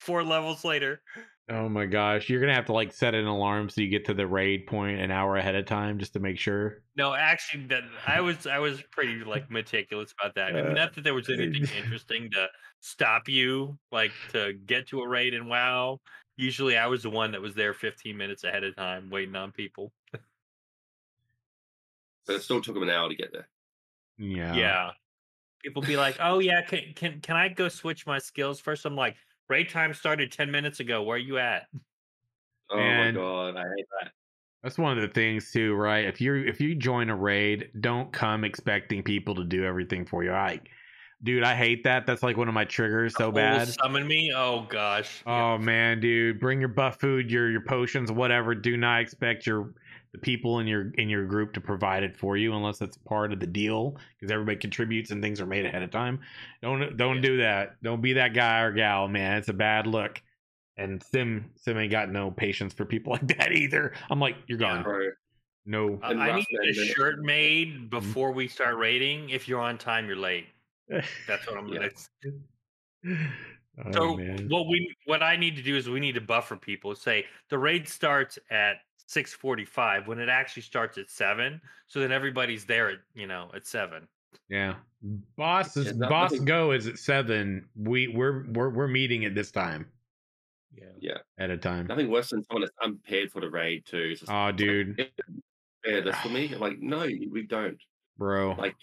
Four 0.01 0.23
levels 0.23 0.65
later. 0.65 1.03
Oh 1.51 1.69
my 1.69 1.87
gosh, 1.87 2.29
you're 2.29 2.41
gonna 2.41 2.55
have 2.55 2.67
to 2.67 2.73
like 2.75 2.93
set 2.93 3.15
an 3.15 3.27
alarm 3.27 3.71
so 3.71 3.81
you 3.81 3.89
get 3.89 4.05
to 4.07 4.15
the 4.15 4.27
raid 4.27 4.67
point 4.67 5.01
an 5.01 5.11
hour 5.11 5.37
ahead 5.37 5.55
of 5.55 5.65
time 5.67 5.99
just 5.99 6.13
to 6.13 6.21
make 6.21 6.39
sure. 6.39 6.83
No, 6.97 7.15
actually, 7.15 7.67
that 7.69 7.85
I 8.07 8.21
was 8.21 8.47
I 8.47 8.59
was 8.59 8.83
pretty 8.83 9.23
like 9.25 9.51
meticulous 9.51 10.13
about 10.19 10.35
that. 10.35 10.49
I 10.49 10.53
mean, 10.53 10.73
Uh, 10.73 10.75
not 10.75 10.95
that 10.95 11.03
there 11.05 11.15
was 11.15 11.29
anything 11.29 11.69
interesting 11.77 12.31
to 12.33 12.49
stop 12.81 13.29
you, 13.29 13.79
like 13.93 14.19
to 14.29 14.55
get 14.55 14.89
to 14.89 15.01
a 15.03 15.09
raid 15.09 15.35
and 15.35 15.49
WoW. 15.49 16.01
Usually, 16.37 16.77
I 16.77 16.87
was 16.87 17.03
the 17.03 17.11
one 17.11 17.33
that 17.33 17.41
was 17.43 17.55
there 17.55 17.75
15 17.75 18.17
minutes 18.17 18.45
ahead 18.45 18.65
of 18.65 18.75
time, 18.77 19.11
waiting 19.11 19.37
on 19.37 19.53
people. 19.53 19.93
But 22.27 22.37
it 22.37 22.43
still 22.43 22.61
took 22.61 22.75
them 22.75 22.85
an 22.85 22.91
hour 22.91 23.09
to 23.09 23.17
get 23.17 23.33
there. 23.33 23.49
Yeah. 24.19 24.55
Yeah. 24.55 24.93
People 25.65 25.83
be 25.83 25.97
like, 25.97 26.19
"Oh 26.21 26.41
yeah, 26.41 26.63
can 26.63 26.95
can 26.95 27.21
can 27.21 27.37
I 27.37 27.49
go 27.51 27.69
switch 27.69 28.07
my 28.07 28.19
skills 28.19 28.61
first? 28.61 28.87
I'm 28.87 28.97
like, 28.97 29.17
"Raid 29.49 29.69
time 29.71 29.95
started 29.95 30.31
10 30.33 30.51
minutes 30.51 30.81
ago. 30.81 31.03
Where 31.03 31.17
are 31.17 31.19
you 31.19 31.39
at?" 31.39 31.67
Oh 32.71 32.79
And- 32.79 33.17
my 33.17 33.21
god, 33.23 33.57
I 33.57 33.63
hate 33.77 33.87
that. 34.03 34.13
That's 34.63 34.77
one 34.77 34.97
of 34.99 35.03
the 35.03 35.09
things 35.09 35.53
too, 35.53 35.75
right? 35.75 36.05
If 36.05 36.21
you 36.21 36.35
if 36.35 36.61
you 36.61 36.75
join 36.75 37.11
a 37.11 37.17
raid, 37.17 37.71
don't 37.81 38.13
come 38.13 38.45
expecting 38.45 39.03
people 39.03 39.35
to 39.37 39.45
do 39.45 39.65
everything 39.65 40.05
for 40.05 40.25
you. 40.25 40.33
I 40.33 40.61
dude, 41.23 41.45
I 41.45 41.55
hate 41.55 41.85
that. 41.85 42.07
That's 42.07 42.23
like 42.25 42.37
one 42.37 42.49
of 42.49 42.55
my 42.55 42.65
triggers 42.65 43.15
so 43.15 43.25
Whole 43.25 43.33
bad. 43.33 43.69
Summon 43.69 44.07
me? 44.07 44.33
Oh 44.35 44.63
gosh. 44.69 45.23
Yeah. 45.27 45.55
Oh 45.55 45.59
man, 45.59 46.01
dude, 46.01 46.41
bring 46.41 46.59
your 46.59 46.69
buff 46.71 46.99
food, 47.01 47.31
your 47.31 47.49
your 47.51 47.61
potions, 47.63 48.11
whatever. 48.11 48.55
Do 48.55 48.77
not 48.77 49.01
expect 49.01 49.47
your 49.47 49.73
the 50.13 50.19
people 50.19 50.59
in 50.61 50.67
your 50.67 50.91
in 50.93 51.09
your 51.09 51.25
group 51.27 51.53
to 51.55 51.61
provide 51.61 52.03
it 52.03 52.17
for 52.17 52.37
you 52.37 52.55
unless 52.55 52.81
it's 52.81 52.97
part 52.97 53.33
of 53.33 53.41
the 53.41 53.47
deal 53.47 53.97
because 54.19 54.33
everybody 54.33 54.57
contributes 54.57 55.11
and 55.11 55.23
things 55.23 55.41
are 55.41 55.47
made 55.47 55.67
ahead 55.67 55.83
of 55.83 55.91
time. 55.91 56.21
Don't 56.63 56.97
don't 56.97 57.17
Yeah. 57.17 57.23
do 57.23 57.37
that. 57.39 57.83
Don't 57.83 58.01
be 58.01 58.15
that 58.15 58.35
guy 58.35 58.61
or 58.61 58.73
gal, 58.73 59.09
man. 59.09 59.39
It's 59.39 59.49
a 59.49 59.53
bad 59.55 59.87
look. 59.87 60.21
And 60.77 61.03
Sim 61.03 61.51
Sim 61.57 61.77
ain't 61.77 61.91
got 61.91 62.11
no 62.11 62.31
patience 62.31 62.73
for 62.73 62.85
people 62.85 63.13
like 63.15 63.27
that 63.39 63.53
either. 63.53 63.93
I'm 64.11 64.21
like, 64.21 64.37
you're 64.47 64.59
gone. 64.59 64.83
Bro, 64.83 65.11
No. 65.67 65.99
I- 66.03 66.13
I 66.15 66.37
need 66.37 66.47
a 66.69 66.73
shirt 66.73 67.21
made 67.21 67.75
mm-hmm. 67.75 67.87
before 67.89 68.33
we 68.33 68.49
start 68.49 68.77
raiding. 68.77 69.31
If 69.31 69.49
you're 69.49 69.61
on 69.61 69.77
time, 69.77 70.07
you're 70.07 70.17
late. 70.17 70.47
That's 70.89 71.47
what 71.47 71.59
I'm. 71.59 71.69
Yeah. 71.73 71.81
That's, 71.81 72.11
oh, 73.87 73.93
so 73.93 74.17
man. 74.17 74.49
what 74.49 74.67
we 74.69 74.93
what 75.05 75.23
I 75.23 75.37
need 75.37 75.57
to 75.57 75.63
do 75.63 75.77
is 75.77 75.89
we 75.89 76.01
need 76.01 76.15
to 76.15 76.21
buffer 76.21 76.57
people. 76.57 76.95
Say 76.95 77.27
the 77.51 77.59
raid 77.59 77.89
starts 77.89 78.39
at 78.51 78.79
6:45 79.09 80.07
when 80.07 80.19
it 80.19 80.29
actually 80.29 80.63
starts 80.63 80.99
at 80.99 81.11
seven. 81.11 81.61
So 81.87 82.01
then 82.01 82.13
everybody's 82.13 82.65
there 82.65 82.91
at 82.91 82.99
you 83.15 83.27
know 83.27 83.51
at 83.55 83.67
seven. 83.67 84.07
Yeah. 84.49 84.75
Boss 85.37 85.77
is 85.77 85.87
Yeah, 85.87 86.09
boss 86.09 86.33
nothing- 86.33 86.45
go 86.45 86.73
is 86.73 86.87
at 86.87 86.99
seven. 86.99 87.69
We 87.77 88.09
we're 88.09 88.45
we're 88.53 88.71
we're 88.71 88.89
meeting 88.89 89.25
at 89.25 89.35
this 89.35 89.51
time 89.51 89.91
Yeah. 90.75 90.85
Yeah 91.01 91.19
at 91.39 91.51
a 91.51 91.57
time. 91.57 91.87
nothing 91.87 92.11
worse 92.11 92.31
than 92.31 92.45
someone 92.45 92.63
that's 92.63 92.77
unpaired 92.83 93.31
for 93.33 93.41
the 93.41 93.51
raid 93.51 93.87
too. 93.87 94.11
It's 94.13 94.21
just, 94.21 94.31
Oh, 94.33 94.49
it's 94.49 94.53
like, 94.53 94.57
dude. 94.57 94.99
"Yeah, 94.99 95.05
pair 95.85 96.01
this 96.03 96.17
for 96.21 96.29
me. 96.29 96.53
I'm 96.53 96.61
like, 96.61 96.79
no, 96.81 97.07
we 97.07 97.47
don't. 97.49 97.81
Bro. 98.19 98.55
Like, 98.59 98.75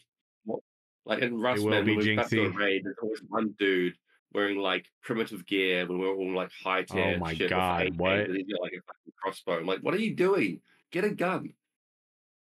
what? 0.46 0.62
Like 1.06 1.22
in 1.22 1.40
Rust, 1.40 1.62
will 1.64 1.70
man, 1.72 1.86
be 1.86 1.96
when 1.98 2.06
we're 2.06 2.14
about 2.14 2.30
to 2.30 2.36
do 2.36 2.46
a 2.46 2.50
raid, 2.50 2.84
there's 2.84 2.96
always 3.04 3.22
one 3.28 3.54
dude 3.60 3.94
wearing 4.36 4.60
like 4.60 4.86
primitive 5.02 5.46
gear 5.46 5.88
when 5.88 5.98
we're 5.98 6.14
all 6.14 6.36
like 6.36 6.52
high 6.64 6.84
tier. 6.84 7.16
Oh 7.16 7.20
my 7.20 7.34
shit 7.34 7.50
God, 7.50 7.98
what? 7.98 8.28
got 8.28 8.62
like 8.62 8.74
a 8.74 8.84
fucking 8.86 9.14
crossbow. 9.22 9.60
I'm 9.60 9.66
like, 9.66 9.80
what 9.80 9.94
are 9.94 10.00
you 10.00 10.16
doing? 10.16 10.62
Get 10.92 11.04
a 11.04 11.10
gun. 11.10 11.54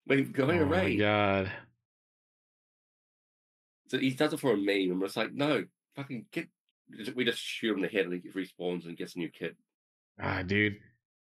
We're 0.07 0.25
going 0.25 0.61
oh 0.61 0.67
my 0.67 0.83
raid. 0.83 0.99
god. 0.99 1.53
So 3.89 3.99
he 3.99 4.11
does 4.11 4.33
it 4.33 4.41
for 4.41 4.53
a 4.53 4.57
meme, 4.57 4.93
and 4.93 5.01
we're 5.01 5.07
just 5.07 5.17
like, 5.17 5.35
no, 5.35 5.65
fucking 5.97 6.27
get. 6.33 6.49
We 7.15 7.25
just 7.25 7.39
shoot 7.39 7.71
him 7.71 7.77
in 7.77 7.83
the 7.83 7.89
head, 7.89 8.07
and 8.07 8.23
he 8.23 8.31
respawns 8.31 8.87
and 8.87 8.97
gets 8.97 9.17
a 9.17 9.19
new 9.19 9.29
kit. 9.29 9.57
Ah, 10.21 10.43
dude. 10.43 10.77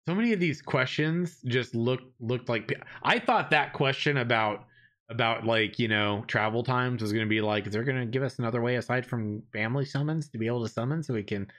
So 0.07 0.13
many 0.13 0.33
of 0.33 0.39
these 0.39 0.61
questions 0.61 1.41
just 1.45 1.73
look 1.73 2.01
looked 2.19 2.49
like 2.49 2.71
I 3.01 3.19
thought 3.19 3.49
that 3.51 3.73
question 3.73 4.17
about 4.17 4.65
about 5.09 5.45
like, 5.45 5.77
you 5.79 5.87
know, 5.87 6.23
travel 6.27 6.63
times 6.63 7.01
was 7.01 7.13
going 7.13 7.25
to 7.25 7.29
be 7.29 7.41
like 7.41 7.67
is 7.67 7.73
they're 7.73 7.83
going 7.83 7.99
to 7.99 8.05
give 8.05 8.23
us 8.23 8.39
another 8.39 8.61
way 8.61 8.75
aside 8.77 9.05
from 9.05 9.43
family 9.53 9.85
summons 9.85 10.29
to 10.29 10.37
be 10.37 10.47
able 10.47 10.63
to 10.63 10.69
summon 10.71 11.03
so 11.03 11.13
we 11.13 11.23
can 11.23 11.51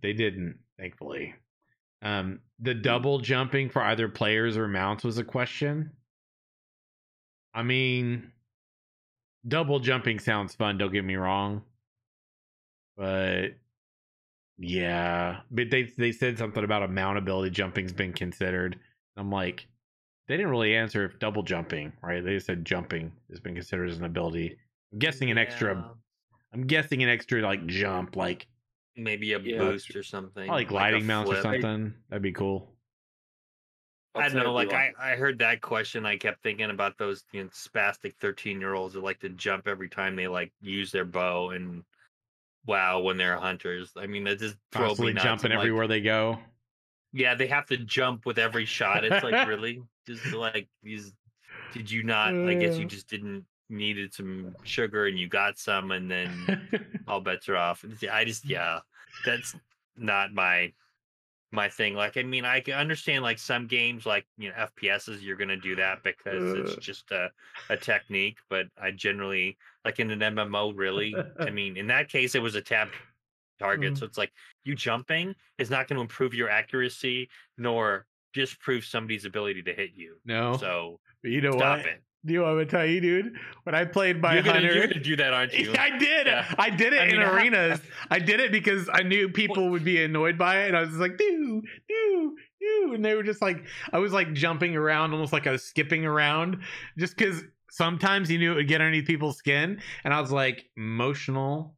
they 0.00 0.12
didn't, 0.12 0.58
thankfully. 0.78 1.34
Um 2.02 2.40
the 2.60 2.74
double 2.74 3.18
jumping 3.18 3.70
for 3.70 3.82
either 3.82 4.08
players 4.08 4.56
or 4.56 4.68
mounts 4.68 5.04
was 5.04 5.18
a 5.18 5.24
question. 5.24 5.92
I 7.54 7.62
mean, 7.62 8.32
double 9.46 9.80
jumping 9.80 10.18
sounds 10.20 10.54
fun, 10.54 10.78
don't 10.78 10.92
get 10.92 11.04
me 11.04 11.16
wrong. 11.16 11.62
But 12.96 13.58
yeah, 14.58 15.40
but 15.50 15.70
they 15.70 15.84
they 15.84 16.12
said 16.12 16.38
something 16.38 16.64
about 16.64 16.82
a 16.82 16.88
mount 16.88 17.18
ability 17.18 17.50
jumping's 17.50 17.92
been 17.92 18.12
considered. 18.12 18.78
I'm 19.16 19.30
like, 19.30 19.66
they 20.28 20.36
didn't 20.36 20.50
really 20.50 20.76
answer 20.76 21.04
if 21.06 21.18
double 21.18 21.42
jumping, 21.42 21.92
right? 22.02 22.22
They 22.22 22.38
said 22.38 22.64
jumping 22.64 23.10
has 23.30 23.40
been 23.40 23.54
considered 23.54 23.88
as 23.88 23.98
an 23.98 24.04
ability. 24.04 24.56
I'm 24.92 24.98
guessing 24.98 25.30
an 25.30 25.38
extra. 25.38 25.90
I'm 26.52 26.66
guessing 26.66 27.02
an 27.02 27.08
extra 27.08 27.40
like 27.42 27.66
jump, 27.66 28.14
like 28.14 28.46
maybe 28.94 29.32
a 29.32 29.38
Yeah. 29.40 29.58
boost 29.58 29.96
or 29.96 30.02
something. 30.02 30.46
like 30.48 30.66
a 30.66 30.70
gliding 30.70 31.06
mounts 31.06 31.30
or 31.30 31.42
something. 31.42 31.94
That'd 32.08 32.22
be 32.22 32.32
cool. 32.32 32.74
I'd 34.14 34.24
I 34.24 34.28
don't 34.34 34.44
know. 34.44 34.52
Like 34.52 34.72
I, 34.72 34.92
I 34.98 35.10
heard 35.16 35.38
that 35.38 35.60
question. 35.60 36.04
I 36.04 36.16
kept 36.16 36.42
thinking 36.42 36.70
about 36.70 36.98
those 36.98 37.24
you 37.32 37.44
know, 37.44 37.48
spastic 37.50 38.14
thirteen 38.16 38.60
year 38.60 38.74
olds 38.74 38.94
that 38.94 39.02
like 39.02 39.20
to 39.20 39.28
jump 39.30 39.66
every 39.66 39.88
time 39.88 40.14
they 40.16 40.28
like 40.28 40.52
use 40.60 40.92
their 40.92 41.04
bow 41.04 41.50
and 41.50 41.84
WoW 42.66 43.00
when 43.00 43.16
they're 43.16 43.38
hunters. 43.38 43.92
I 43.96 44.06
mean 44.06 44.24
that 44.24 44.40
just 44.40 44.56
drove 44.72 44.98
me 44.98 45.12
Constantly 45.12 45.12
jumping 45.14 45.52
I'm 45.52 45.58
like, 45.58 45.64
everywhere 45.64 45.86
they 45.86 46.00
go. 46.00 46.38
Yeah, 47.12 47.34
they 47.34 47.46
have 47.46 47.66
to 47.66 47.76
jump 47.78 48.26
with 48.26 48.38
every 48.38 48.64
shot. 48.66 49.04
It's 49.04 49.24
like 49.24 49.46
really 49.48 49.82
just 50.06 50.26
like 50.32 50.68
these. 50.82 51.12
Did 51.72 51.90
you 51.90 52.02
not? 52.02 52.34
I 52.34 52.54
guess 52.54 52.78
you 52.78 52.84
Uh. 52.86 52.88
just 52.88 53.08
didn't 53.08 53.44
needed 53.70 54.14
some 54.14 54.54
sugar 54.64 55.06
and 55.06 55.18
you 55.18 55.28
got 55.28 55.58
some, 55.58 55.90
and 55.90 56.10
then 56.10 56.68
all 57.08 57.20
bets 57.20 57.48
are 57.48 57.56
off. 57.56 57.84
I 58.10 58.24
just 58.24 58.44
yeah, 58.48 58.80
that's 59.24 59.54
not 59.96 60.32
my 60.32 60.72
my 61.50 61.68
thing. 61.68 61.94
Like 61.94 62.16
I 62.16 62.22
mean, 62.22 62.44
I 62.44 62.60
can 62.60 62.74
understand 62.74 63.22
like 63.22 63.38
some 63.38 63.66
games 63.66 64.04
like 64.06 64.26
you 64.36 64.50
know 64.50 64.54
FPSs, 64.54 65.22
you're 65.22 65.36
gonna 65.36 65.56
do 65.56 65.76
that 65.76 66.02
because 66.02 66.54
it's 66.58 66.72
Uh. 66.72 66.80
just 66.80 67.10
a 67.10 67.30
a 67.70 67.76
technique. 67.76 68.38
But 68.50 68.66
I 68.80 68.90
generally 68.90 69.56
like 69.84 69.98
in 69.98 70.10
an 70.10 70.20
MMO, 70.20 70.72
really. 70.76 71.14
I 71.40 71.50
mean, 71.50 71.76
in 71.76 71.86
that 71.88 72.08
case, 72.10 72.34
it 72.34 72.42
was 72.42 72.54
a 72.54 72.62
tab 72.62 72.88
target, 73.58 73.94
Mm. 73.94 73.98
so 73.98 74.06
it's 74.06 74.18
like 74.18 74.32
you 74.64 74.74
jumping 74.74 75.34
is 75.58 75.70
not 75.70 75.88
going 75.88 75.96
to 75.96 76.02
improve 76.02 76.34
your 76.34 76.48
accuracy 76.50 77.28
nor 77.56 78.06
disprove 78.34 78.84
somebody's 78.84 79.24
ability 79.24 79.62
to 79.62 79.72
hit 79.74 79.90
you. 79.94 80.16
no, 80.24 80.56
So 80.58 81.00
you 81.22 81.40
know 81.40 81.52
stop 81.52 81.78
what? 81.78 81.86
it. 81.86 82.02
You 82.24 82.40
know 82.40 82.46
I'm 82.46 82.54
gonna 82.56 82.66
tell 82.66 82.84
you, 82.84 83.00
dude? 83.00 83.36
When 83.62 83.76
I 83.76 83.84
played 83.84 84.20
by 84.20 84.34
You're 84.34 84.42
gonna, 84.42 84.54
Hunter, 84.60 84.74
you're 84.74 84.86
gonna 84.88 85.00
do 85.00 85.16
that, 85.16 85.32
aren't 85.32 85.54
you? 85.58 85.72
I 85.78 85.96
did. 85.98 86.26
Yeah. 86.26 86.52
I 86.58 86.68
did 86.68 86.92
it 86.92 87.00
I 87.00 87.04
in 87.06 87.12
mean, 87.12 87.22
arenas. 87.22 87.80
I 88.10 88.18
did 88.18 88.40
it 88.40 88.50
because 88.50 88.88
I 88.92 89.02
knew 89.02 89.28
people 89.28 89.70
would 89.70 89.84
be 89.84 90.02
annoyed 90.02 90.36
by 90.36 90.64
it, 90.64 90.68
and 90.68 90.76
I 90.76 90.80
was 90.80 90.90
just 90.90 91.00
like, 91.00 91.16
"Do, 91.16 91.62
do, 91.88 92.36
do," 92.60 92.92
and 92.94 93.04
they 93.04 93.14
were 93.14 93.22
just 93.22 93.40
like, 93.40 93.64
I 93.92 93.98
was 93.98 94.12
like 94.12 94.32
jumping 94.34 94.74
around, 94.76 95.12
almost 95.12 95.32
like 95.32 95.46
I 95.46 95.52
was 95.52 95.62
skipping 95.62 96.04
around, 96.04 96.58
just 96.98 97.16
because 97.16 97.44
sometimes 97.70 98.30
you 98.30 98.38
knew 98.38 98.52
it 98.52 98.56
would 98.56 98.68
get 98.68 98.80
underneath 98.80 99.06
people's 99.06 99.38
skin, 99.38 99.80
and 100.04 100.12
I 100.12 100.20
was 100.20 100.32
like 100.32 100.68
emotional, 100.76 101.76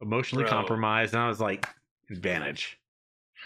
emotionally 0.00 0.44
Bro. 0.44 0.52
compromised, 0.52 1.14
and 1.14 1.22
I 1.22 1.28
was 1.28 1.40
like, 1.40 1.66
advantage. 2.10 2.78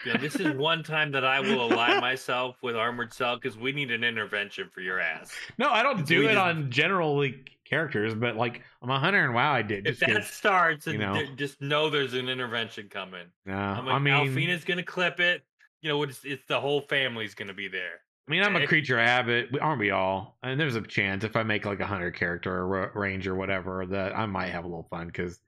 Yeah, 0.06 0.16
this 0.16 0.36
is 0.36 0.54
one 0.56 0.82
time 0.82 1.12
that 1.12 1.24
I 1.24 1.40
will 1.40 1.72
align 1.72 2.00
myself 2.00 2.56
with 2.62 2.76
Armored 2.76 3.12
Cell 3.12 3.36
because 3.36 3.58
we 3.58 3.72
need 3.72 3.90
an 3.90 4.04
intervention 4.04 4.68
for 4.72 4.80
your 4.80 5.00
ass. 5.00 5.32
No, 5.58 5.70
I 5.70 5.82
don't 5.82 6.06
do 6.06 6.28
it 6.28 6.36
on 6.36 6.70
generally 6.70 7.44
characters, 7.64 8.14
but 8.14 8.36
like 8.36 8.62
I'm 8.82 8.90
a 8.90 8.98
hunter 8.98 9.24
and 9.24 9.34
WoW, 9.34 9.52
I 9.52 9.62
did. 9.62 9.86
If 9.86 10.00
that 10.00 10.24
starts, 10.24 10.86
you 10.86 11.00
and 11.00 11.00
know. 11.00 11.26
just 11.36 11.60
know 11.60 11.90
there's 11.90 12.14
an 12.14 12.28
intervention 12.28 12.88
coming. 12.88 13.26
no, 13.46 13.54
I'm 13.54 13.86
like, 13.86 13.94
I 13.94 13.98
mean, 13.98 14.14
Alfina's 14.14 14.64
gonna 14.64 14.82
clip 14.82 15.20
it. 15.20 15.42
You 15.82 15.88
know, 15.88 16.02
it's, 16.02 16.24
it's 16.24 16.46
the 16.46 16.60
whole 16.60 16.82
family's 16.82 17.34
gonna 17.34 17.54
be 17.54 17.68
there. 17.68 18.00
I 18.28 18.30
mean, 18.30 18.42
I'm 18.42 18.54
a 18.54 18.60
eh, 18.60 18.66
creature 18.66 18.98
of 18.98 19.06
habit, 19.06 19.48
aren't 19.60 19.80
we 19.80 19.90
all? 19.90 20.36
And 20.42 20.60
there's 20.60 20.76
a 20.76 20.82
chance 20.82 21.24
if 21.24 21.34
I 21.36 21.42
make 21.42 21.64
like 21.64 21.80
a 21.80 21.86
hunter 21.86 22.10
character 22.10 22.54
or 22.54 22.66
ra- 22.66 22.90
range 22.94 23.26
or 23.26 23.34
whatever 23.34 23.86
that 23.86 24.16
I 24.16 24.26
might 24.26 24.50
have 24.50 24.64
a 24.64 24.68
little 24.68 24.86
fun 24.88 25.06
because 25.08 25.40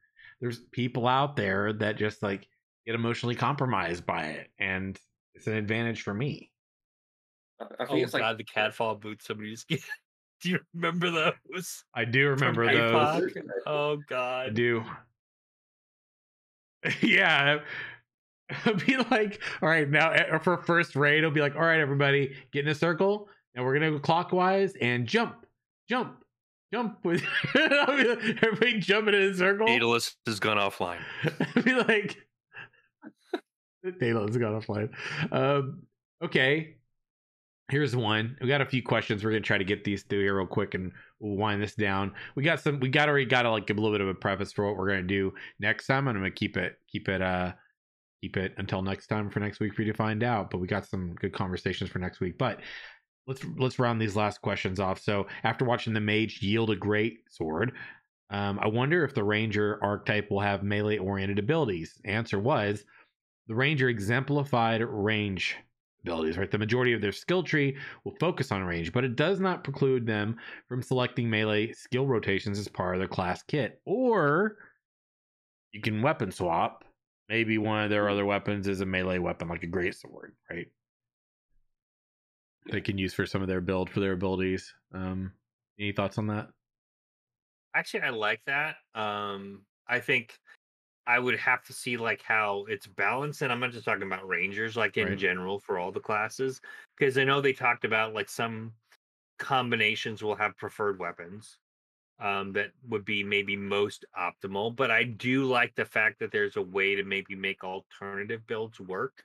there's 0.42 0.58
people 0.72 1.06
out 1.06 1.36
there 1.36 1.72
that 1.72 1.96
just 1.96 2.22
like 2.22 2.46
get 2.84 2.96
emotionally 2.96 3.36
compromised 3.36 4.04
by 4.04 4.24
it, 4.24 4.48
and 4.58 4.98
it's 5.34 5.46
an 5.46 5.54
advantage 5.54 6.02
for 6.02 6.12
me. 6.12 6.50
I, 7.60 7.64
I 7.64 7.86
think 7.86 7.90
Oh 7.90 7.96
it's 8.02 8.12
like 8.12 8.22
god, 8.22 8.38
the 8.38 8.44
catfall 8.44 8.96
boots 8.96 9.26
somebody 9.26 9.52
just. 9.52 9.68
Get. 9.68 9.80
Do 10.42 10.50
you 10.50 10.58
remember 10.74 11.08
those? 11.52 11.84
I 11.94 12.04
do 12.04 12.30
remember 12.30 12.66
From 12.66 12.74
those. 12.74 13.32
APOC? 13.32 13.42
Oh 13.64 13.98
I 14.10 14.48
do. 14.48 14.82
yeah. 17.00 17.60
It'll 18.50 18.74
be 18.74 18.96
like, 18.96 19.40
all 19.62 19.68
right, 19.68 19.88
now 19.88 20.10
eh, 20.10 20.38
for 20.38 20.56
first 20.56 20.96
raid, 20.96 21.18
it'll 21.18 21.30
be 21.30 21.40
like, 21.40 21.54
all 21.54 21.62
right, 21.62 21.78
everybody, 21.78 22.34
get 22.50 22.64
in 22.64 22.72
a 22.72 22.74
circle. 22.74 23.28
Now 23.54 23.62
we're 23.62 23.74
gonna 23.74 23.92
go 23.92 24.00
clockwise 24.00 24.74
and 24.80 25.06
jump, 25.06 25.46
jump, 25.88 26.21
jump 26.72 27.04
with 27.04 27.22
everybody 27.54 28.78
jumping 28.78 29.14
in 29.14 29.22
a 29.22 29.34
circle. 29.34 29.66
Daedalus 29.66 30.16
has 30.26 30.40
gone 30.40 30.56
offline. 30.56 31.00
I'd 31.56 31.64
be 31.64 31.74
like, 31.74 32.16
Dayla's 33.84 34.36
got 34.36 34.54
a 34.54 34.60
flame. 34.60 34.90
Um, 35.30 35.82
okay. 36.24 36.76
Here's 37.68 37.96
one. 37.96 38.36
We 38.40 38.48
got 38.48 38.60
a 38.60 38.66
few 38.66 38.82
questions. 38.82 39.24
We're 39.24 39.30
gonna 39.30 39.40
try 39.40 39.58
to 39.58 39.64
get 39.64 39.84
these 39.84 40.02
through 40.02 40.20
here 40.20 40.36
real 40.36 40.46
quick, 40.46 40.74
and 40.74 40.92
we'll 41.20 41.36
wind 41.36 41.62
this 41.62 41.74
down. 41.74 42.12
We 42.34 42.42
got 42.42 42.60
some. 42.60 42.80
We 42.80 42.88
got 42.88 43.08
already 43.08 43.24
got 43.24 43.42
to 43.42 43.50
like 43.50 43.66
give 43.66 43.78
a 43.78 43.80
little 43.80 43.94
bit 43.94 44.02
of 44.02 44.08
a 44.08 44.14
preface 44.14 44.52
for 44.52 44.66
what 44.66 44.76
we're 44.76 44.88
gonna 44.88 45.02
do 45.04 45.32
next 45.58 45.86
time. 45.86 46.06
And 46.08 46.16
I'm 46.16 46.22
gonna 46.22 46.32
keep 46.32 46.56
it 46.56 46.76
keep 46.86 47.08
it 47.08 47.22
uh 47.22 47.52
keep 48.20 48.36
it 48.36 48.54
until 48.58 48.82
next 48.82 49.06
time 49.06 49.30
for 49.30 49.40
next 49.40 49.58
week 49.58 49.74
for 49.74 49.82
you 49.82 49.92
to 49.92 49.96
find 49.96 50.22
out. 50.22 50.50
But 50.50 50.58
we 50.58 50.66
got 50.66 50.86
some 50.86 51.14
good 51.14 51.32
conversations 51.32 51.88
for 51.88 51.98
next 51.98 52.20
week. 52.20 52.36
But 52.36 52.60
let's 53.26 53.44
let's 53.56 53.78
round 53.78 54.00
these 54.00 54.16
last 54.16 54.40
questions 54.42 54.80
off. 54.80 55.00
So 55.00 55.26
after 55.44 55.64
watching 55.64 55.92
the 55.92 56.00
mage 56.00 56.42
yield 56.42 56.70
a 56.70 56.76
great 56.76 57.20
sword, 57.28 57.72
um, 58.30 58.58
I 58.60 58.68
wonder 58.68 59.04
if 59.04 59.14
the 59.14 59.24
ranger 59.24 59.78
archetype 59.82 60.30
will 60.30 60.40
have 60.40 60.62
melee 60.62 60.98
oriented 60.98 61.38
abilities. 61.38 62.00
Answer 62.04 62.38
was 62.38 62.84
the 63.46 63.54
ranger 63.54 63.88
exemplified 63.88 64.80
range 64.82 65.56
abilities, 66.02 66.38
right? 66.38 66.50
The 66.50 66.58
majority 66.58 66.92
of 66.92 67.00
their 67.00 67.12
skill 67.12 67.42
tree 67.42 67.76
will 68.04 68.14
focus 68.18 68.50
on 68.50 68.64
range, 68.64 68.92
but 68.92 69.04
it 69.04 69.16
does 69.16 69.40
not 69.40 69.64
preclude 69.64 70.06
them 70.06 70.36
from 70.68 70.82
selecting 70.82 71.28
melee 71.28 71.72
skill 71.72 72.06
rotations 72.06 72.58
as 72.58 72.68
part 72.68 72.94
of 72.94 73.00
their 73.00 73.08
class 73.08 73.42
kit. 73.42 73.80
Or 73.84 74.56
you 75.72 75.80
can 75.80 76.02
weapon 76.02 76.32
swap. 76.32 76.84
Maybe 77.28 77.56
one 77.56 77.84
of 77.84 77.90
their 77.90 78.08
other 78.08 78.26
weapons 78.26 78.68
is 78.68 78.80
a 78.80 78.86
melee 78.86 79.18
weapon, 79.18 79.48
like 79.48 79.62
a 79.62 79.68
great 79.68 79.94
sword, 79.94 80.34
right? 80.50 80.66
They 82.66 82.80
can 82.80 82.98
use 82.98 83.14
for 83.14 83.26
some 83.26 83.42
of 83.42 83.48
their 83.48 83.60
build 83.60 83.90
for 83.90 84.00
their 84.00 84.12
abilities. 84.12 84.74
Um, 84.92 85.34
any 85.78 85.92
thoughts 85.92 86.18
on 86.18 86.26
that? 86.28 86.50
Actually, 87.74 88.02
I 88.02 88.10
like 88.10 88.42
that. 88.46 88.76
Um, 88.94 89.66
I 89.86 90.00
think 90.00 90.38
I 91.06 91.18
would 91.18 91.38
have 91.38 91.64
to 91.66 91.74
see 91.74 91.96
like 91.98 92.22
how 92.22 92.66
it's 92.66 92.86
balanced, 92.88 93.42
and 93.42 93.52
I'm 93.52 93.60
not 93.60 93.72
just 93.72 93.86
talking 93.86 94.04
about 94.04 94.28
rangers, 94.28 94.76
like 94.76 94.96
in 94.98 95.16
Right. 95.16 95.18
general 95.18 95.60
for 95.60 95.78
all 95.78 95.92
the 95.92 96.00
classes, 96.00 96.60
because 96.96 97.18
I 97.18 97.24
know 97.24 97.40
they 97.40 97.54
talked 97.54 97.84
about 97.84 98.14
like 98.14 98.28
some 98.30 98.74
combinations 99.38 100.22
will 100.22 100.36
have 100.36 100.56
preferred 100.58 100.98
weapons 101.00 101.58
um, 102.20 102.52
that 102.54 102.72
would 102.88 103.04
be 103.04 103.24
maybe 103.24 103.56
most 103.56 104.04
optimal. 104.18 104.74
But 104.76 104.90
I 104.92 105.04
do 105.04 105.44
like 105.46 105.74
the 105.76 105.86
fact 105.86 106.20
that 106.20 106.32
there's 106.32 106.56
a 106.56 106.62
way 106.62 106.94
to 106.96 107.04
maybe 107.04 107.36
make 107.36 107.64
alternative 107.64 108.46
builds 108.46 108.80
work, 108.80 109.24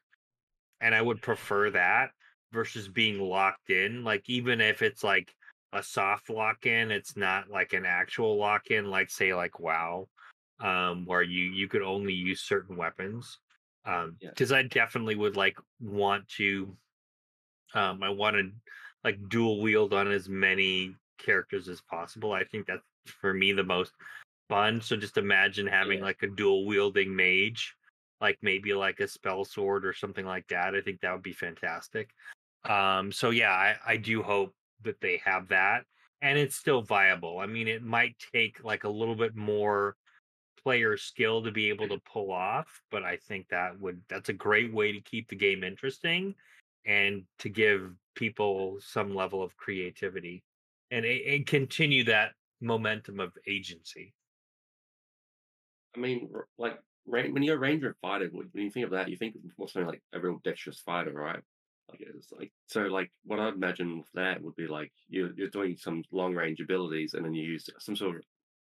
and 0.82 0.96
I 0.96 1.02
would 1.02 1.22
prefer 1.22 1.70
that 1.72 2.12
versus 2.52 2.88
being 2.88 3.20
locked 3.20 3.70
in. 3.70 4.04
Like 4.04 4.30
even 4.30 4.62
if 4.62 4.82
it's 4.82 5.04
like 5.04 5.34
a 5.74 5.84
soft 5.84 6.30
lock 6.30 6.66
in, 6.66 6.92
it's 6.92 7.18
not 7.18 7.50
like 7.50 7.74
an 7.74 7.86
actual 7.86 8.38
lock 8.38 8.68
in, 8.68 8.90
like 8.90 9.10
say 9.10 9.34
like 9.34 9.60
WoW 9.60 10.08
um, 10.60 11.06
where 11.06 11.22
you 11.22 11.46
you 11.52 11.68
could 11.68 11.82
only 11.82 12.14
use 12.14 12.42
certain 12.42 12.76
weapons. 12.76 13.40
Um, 13.86 14.18
Yeah. 14.20 14.30
because 14.30 14.52
I 14.52 14.64
definitely 14.64 15.16
would 15.16 15.36
like 15.36 15.58
want 15.80 16.28
to. 16.38 16.76
Um, 17.74 18.02
I 18.02 18.10
wanted 18.10 18.54
like 19.04 19.18
dual 19.30 19.62
wield 19.62 19.94
on 19.94 20.12
as 20.12 20.30
many 20.30 20.96
characters 21.18 21.68
as 21.68 21.82
possible. 21.82 22.32
I 22.34 22.44
think 22.44 22.66
that's 22.68 22.84
for 23.06 23.34
me 23.34 23.52
the 23.52 23.64
most 23.64 23.92
fun. 24.50 24.82
So 24.82 24.96
just 24.96 25.18
imagine 25.18 25.68
having 25.68 26.00
Yeah. 26.00 26.06
like 26.06 26.24
a 26.24 26.28
dual 26.28 26.66
wielding 26.66 27.16
mage, 27.16 27.76
like 28.22 28.38
maybe 28.42 28.74
like 28.74 29.00
a 29.00 29.08
spell 29.08 29.46
sword 29.46 29.86
or 29.86 29.94
something 29.94 30.26
like 30.26 30.48
that. 30.48 30.76
I 30.76 30.82
think 30.82 31.02
that 31.02 31.14
would 31.14 31.24
be 31.24 31.34
fantastic. 31.34 32.10
Um, 32.66 33.12
so 33.12 33.30
yeah, 33.30 33.52
I, 33.52 33.76
I 33.86 33.98
do 33.98 34.24
hope 34.24 34.54
that 34.84 35.00
they 35.02 35.22
have 35.24 35.50
that 35.50 35.86
and 36.22 36.38
it's 36.38 36.56
still 36.56 36.82
viable. 36.82 37.40
I 37.40 37.46
mean, 37.46 37.68
it 37.68 37.84
might 37.84 38.16
take 38.34 38.64
like 38.64 38.84
a 38.84 38.90
little 38.90 39.16
bit 39.16 39.36
more 39.36 39.96
player 40.64 40.98
skill 40.98 41.44
to 41.44 41.52
be 41.52 41.70
able 41.70 41.88
to 41.90 42.00
pull 42.12 42.32
off, 42.32 42.82
but 42.92 43.04
I 43.04 43.18
think 43.18 43.48
that 43.50 43.80
would 43.80 44.02
that's 44.10 44.30
a 44.30 44.34
great 44.34 44.74
way 44.74 44.92
to 44.92 45.02
keep 45.02 45.30
the 45.30 45.36
game 45.36 45.64
interesting 45.64 46.36
and 46.86 47.24
to 47.40 47.50
give 47.50 47.92
people 48.16 48.78
some 48.80 49.14
level 49.14 49.44
of 49.44 49.56
creativity 49.58 50.44
and, 50.90 51.06
and 51.06 51.46
continue 51.46 52.04
that 52.06 52.32
momentum 52.60 53.20
of 53.20 53.34
agency. 53.48 54.14
I 55.96 56.00
mean, 56.00 56.30
like 56.58 56.80
when 57.06 57.44
you're 57.44 57.56
a 57.56 57.60
ranger 57.60 57.96
fighter, 58.02 58.30
when 58.32 58.50
when 58.52 58.64
you 58.64 58.72
think 58.72 58.86
of 58.86 58.92
that, 58.92 59.10
you 59.10 59.18
think 59.18 59.36
of 59.36 59.70
something 59.70 59.88
like 59.88 60.02
a 60.14 60.20
real 60.20 60.40
dexterous 60.44 60.80
fighter, 60.80 61.14
right? 61.14 61.42
Like 61.90 62.02
it's 62.02 62.32
like 62.32 62.52
so. 62.68 62.82
Like 62.82 63.12
what 63.24 63.40
I'd 63.40 63.54
imagine 63.54 63.98
with 64.00 64.12
that 64.14 64.42
would 64.42 64.56
be 64.56 64.68
like 64.68 64.92
you're 65.08 65.32
you're 65.36 65.50
doing 65.50 65.78
some 65.78 66.04
long 66.12 66.36
range 66.36 66.60
abilities, 66.60 67.14
and 67.14 67.24
then 67.26 67.34
you 67.34 67.44
use 67.44 67.70
some 67.80 67.96
sort 67.96 68.18
of 68.18 68.24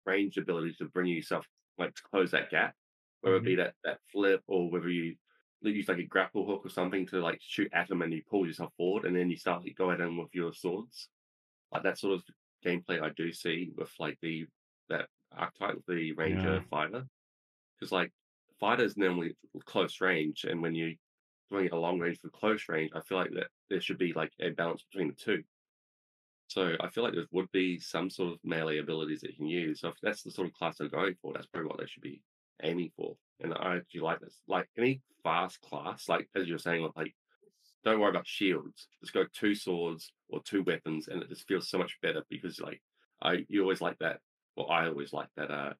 range 0.04 0.36
ability 0.36 0.74
to 0.78 0.84
bring 0.86 1.06
yourself 1.06 1.46
like 1.78 1.94
to 1.94 2.02
close 2.10 2.30
that 2.32 2.50
gap, 2.50 2.74
whether 3.22 3.36
it 3.36 3.44
be 3.44 3.52
mm-hmm. 3.52 3.62
that 3.62 3.74
that 3.84 3.98
flip 4.12 4.42
or 4.46 4.70
whether 4.70 4.90
you 4.90 5.16
you 5.62 5.72
use 5.72 5.88
like 5.88 5.98
a 5.98 6.04
grapple 6.04 6.46
hook 6.46 6.62
or 6.64 6.68
something 6.68 7.06
to 7.06 7.20
like 7.20 7.40
shoot 7.40 7.70
at 7.72 7.88
them 7.88 8.02
and 8.02 8.12
you 8.12 8.22
pull 8.28 8.46
yourself 8.46 8.72
forward, 8.76 9.04
and 9.04 9.16
then 9.16 9.30
you 9.30 9.36
start 9.36 9.62
like, 9.62 9.76
go 9.76 9.90
at 9.90 9.98
them 9.98 10.18
with 10.18 10.34
your 10.34 10.52
swords. 10.52 11.08
Like 11.72 11.82
that 11.84 11.98
sort 11.98 12.14
of 12.14 12.22
gameplay 12.64 13.02
I 13.02 13.10
do 13.16 13.32
see 13.32 13.72
with 13.76 13.90
like 13.98 14.18
the 14.20 14.46
that 14.88 15.06
archetype, 15.36 15.82
the 15.88 16.12
ranger 16.12 16.56
Yeah. 16.56 16.60
fighter 16.70 17.06
because 17.78 17.92
like 17.92 18.12
fighters 18.60 18.96
normally 18.96 19.36
close 19.64 20.00
range, 20.00 20.44
and 20.44 20.62
when 20.62 20.74
you're 20.74 20.92
doing 21.50 21.68
a 21.70 21.76
long 21.76 21.98
range 21.98 22.18
for 22.20 22.28
close 22.28 22.64
range, 22.68 22.90
I 22.94 23.00
feel 23.00 23.18
like 23.18 23.32
that 23.32 23.48
there 23.70 23.80
should 23.80 23.98
be 23.98 24.12
like 24.12 24.32
a 24.40 24.50
balance 24.50 24.84
between 24.90 25.08
the 25.08 25.14
two. 25.14 25.42
So 26.48 26.74
I 26.80 26.88
feel 26.88 27.02
like 27.02 27.14
there 27.14 27.26
would 27.32 27.50
be 27.50 27.78
some 27.80 28.08
sort 28.08 28.32
of 28.32 28.38
melee 28.44 28.78
abilities 28.78 29.20
that 29.20 29.30
you 29.30 29.36
can 29.36 29.46
use. 29.46 29.80
So 29.80 29.88
if 29.88 29.96
that's 30.02 30.22
the 30.22 30.30
sort 30.30 30.48
of 30.48 30.54
class 30.54 30.78
they're 30.78 30.88
going 30.88 31.16
for, 31.20 31.32
that's 31.32 31.46
probably 31.46 31.68
what 31.68 31.78
they 31.78 31.86
should 31.86 32.02
be 32.02 32.22
aiming 32.62 32.92
for. 32.96 33.16
And 33.40 33.52
I 33.52 33.76
actually 33.76 34.00
like 34.00 34.20
this. 34.20 34.36
Like 34.46 34.68
any 34.78 35.00
fast 35.22 35.60
class, 35.60 36.08
like 36.08 36.28
as 36.36 36.46
you're 36.46 36.58
saying, 36.58 36.88
like 36.94 37.14
don't 37.84 38.00
worry 38.00 38.10
about 38.10 38.26
shields. 38.26 38.88
Just 39.00 39.12
go 39.12 39.24
two 39.32 39.54
swords 39.54 40.12
or 40.28 40.40
two 40.44 40.62
weapons, 40.64 41.08
and 41.08 41.22
it 41.22 41.28
just 41.28 41.46
feels 41.46 41.68
so 41.68 41.78
much 41.78 41.96
better 42.02 42.22
because 42.28 42.60
like 42.60 42.82
I 43.22 43.44
you 43.48 43.62
always 43.62 43.80
like 43.80 43.98
that. 43.98 44.20
Well, 44.56 44.70
I 44.70 44.86
always 44.88 45.12
like 45.12 45.28
that. 45.36 45.50
Uh, 45.50 45.72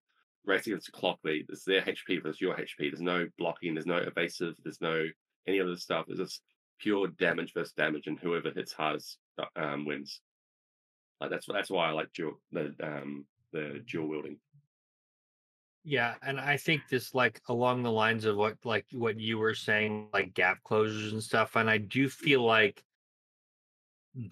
race 0.44 0.66
against 0.66 0.86
the 0.86 0.92
clock 0.92 1.18
where 1.22 1.34
it's 1.48 1.64
their 1.64 1.82
HP 1.82 2.22
versus 2.22 2.40
your 2.40 2.54
HP. 2.54 2.78
There's 2.78 3.00
no 3.00 3.26
blocking. 3.36 3.74
There's 3.74 3.86
no 3.86 3.96
evasive. 3.96 4.54
There's 4.62 4.80
no 4.80 5.06
any 5.46 5.60
other 5.60 5.76
stuff. 5.76 6.06
There's 6.06 6.18
just 6.18 6.42
pure 6.78 7.08
damage 7.08 7.52
versus 7.54 7.72
damage, 7.72 8.06
and 8.06 8.18
whoever 8.18 8.50
hits 8.50 8.72
hardest 8.72 9.18
uh, 9.38 9.44
um, 9.56 9.84
wins. 9.84 10.20
Like 11.20 11.30
that's 11.30 11.46
that's 11.46 11.70
why 11.70 11.88
I 11.88 11.92
like 11.92 12.12
dual 12.12 12.40
the 12.52 12.74
um 12.82 13.24
the 13.52 13.82
dual 13.86 14.08
wielding. 14.08 14.38
Yeah, 15.84 16.14
and 16.22 16.40
I 16.40 16.56
think 16.56 16.82
this 16.90 17.14
like 17.14 17.40
along 17.48 17.82
the 17.82 17.92
lines 17.92 18.24
of 18.24 18.36
what 18.36 18.56
like 18.64 18.86
what 18.92 19.18
you 19.20 19.38
were 19.38 19.54
saying, 19.54 20.08
like 20.12 20.34
gap 20.34 20.58
closures 20.68 21.12
and 21.12 21.22
stuff, 21.22 21.56
and 21.56 21.70
I 21.70 21.78
do 21.78 22.08
feel 22.08 22.42
like 22.42 22.82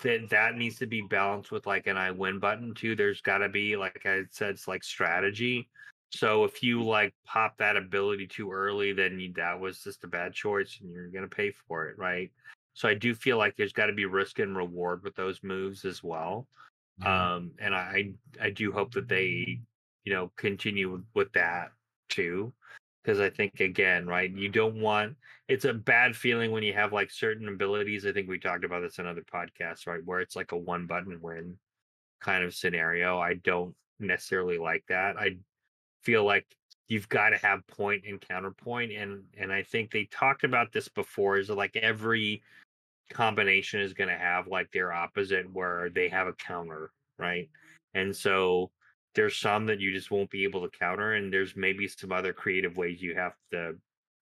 that 0.03 0.31
that 0.31 0.57
needs 0.57 0.79
to 0.79 0.87
be 0.87 1.03
balanced 1.03 1.53
with 1.53 1.67
like 1.67 1.87
an 1.87 1.97
I 1.97 2.11
win 2.11 2.39
button 2.39 2.75
too. 2.75 2.97
There's 2.97 3.21
got 3.21 3.39
to 3.39 3.49
be 3.49 3.77
like 3.77 4.05
I 4.05 4.23
said, 4.31 4.51
it's 4.51 4.67
like 4.67 4.83
strategy. 4.83 5.69
So 6.15 6.45
if 6.45 6.63
you 6.63 6.83
like 6.83 7.15
pop 7.27 7.57
that 7.59 7.77
ability 7.77 8.27
too 8.27 8.53
early, 8.53 8.93
then 8.93 9.19
you, 9.19 9.33
that 9.35 9.59
was 9.59 9.83
just 9.83 10.05
a 10.05 10.09
bad 10.09 10.33
choice, 10.33 10.79
and 10.81 10.93
you're 10.93 11.09
gonna 11.09 11.29
pay 11.29 11.53
for 11.67 11.89
it, 11.89 11.99
right? 11.99 12.31
So 12.75 12.89
I 12.89 12.95
do 12.95 13.15
feel 13.15 13.37
like 13.37 13.57
there's 13.57 13.73
got 13.73 13.87
to 13.87 13.93
be 13.93 14.05
risk 14.05 14.41
and 14.41 14.57
reward 14.57 15.05
with 15.05 15.15
those 15.15 15.43
moves 15.45 15.85
as 15.85 16.03
well. 16.03 16.49
Um, 17.05 17.53
and 17.61 17.75
I 17.75 18.13
I 18.41 18.51
do 18.51 18.73
hope 18.73 18.93
that 18.95 19.09
they 19.09 19.61
you 20.05 20.13
know 20.13 20.31
continue 20.37 21.03
with 21.15 21.33
that 21.33 21.73
too 22.09 22.53
because 23.03 23.21
i 23.21 23.29
think 23.29 23.61
again 23.61 24.07
right 24.07 24.31
you 24.37 24.49
don't 24.49 24.81
want 24.81 25.15
it's 25.49 25.65
a 25.65 25.73
bad 25.73 26.15
feeling 26.15 26.51
when 26.51 26.63
you 26.63 26.73
have 26.73 26.93
like 26.93 27.11
certain 27.11 27.49
abilities 27.49 28.07
i 28.07 28.13
think 28.13 28.29
we 28.29 28.39
talked 28.39 28.65
about 28.65 28.81
this 28.81 28.99
in 28.99 29.07
other 29.07 29.23
podcasts 29.23 29.87
right 29.87 30.05
where 30.05 30.21
it's 30.21 30.37
like 30.37 30.53
a 30.53 30.57
one 30.57 30.87
button 30.87 31.19
win 31.21 31.57
kind 32.21 32.45
of 32.45 32.55
scenario 32.55 33.19
i 33.19 33.35
don't 33.35 33.75
necessarily 33.99 34.59
like 34.59 34.85
that 34.89 35.17
i 35.19 35.37
feel 36.05 36.25
like 36.25 36.47
you've 36.89 37.09
got 37.09 37.31
to 37.31 37.39
have 37.39 37.67
point 37.67 38.05
and 38.07 38.21
counterpoint 38.21 38.93
and 38.93 39.25
and 39.39 39.53
i 39.53 39.63
think 39.63 39.91
they 39.91 40.05
talked 40.05 40.45
about 40.45 40.73
this 40.73 40.89
before 40.89 41.39
is 41.39 41.49
like 41.49 41.75
every 41.77 42.43
combination 43.11 43.81
is 43.81 43.93
going 43.93 44.09
to 44.09 44.17
have 44.17 44.47
like 44.47 44.71
their 44.73 44.93
opposite 44.93 45.51
where 45.53 45.91
they 45.91 46.09
have 46.09 46.27
a 46.27 46.33
counter 46.35 46.91
right 47.19 47.49
and 47.95 48.15
so 48.15 48.71
there's 49.15 49.37
some 49.37 49.67
that 49.67 49.81
you 49.81 49.93
just 49.93 50.11
won't 50.11 50.31
be 50.31 50.45
able 50.45 50.63
to 50.63 50.79
counter 50.79 51.13
and 51.15 51.33
there's 51.33 51.55
maybe 51.57 51.87
some 51.87 52.13
other 52.13 52.33
creative 52.33 52.77
ways 52.77 53.01
you 53.01 53.15
have 53.15 53.35
to 53.51 53.75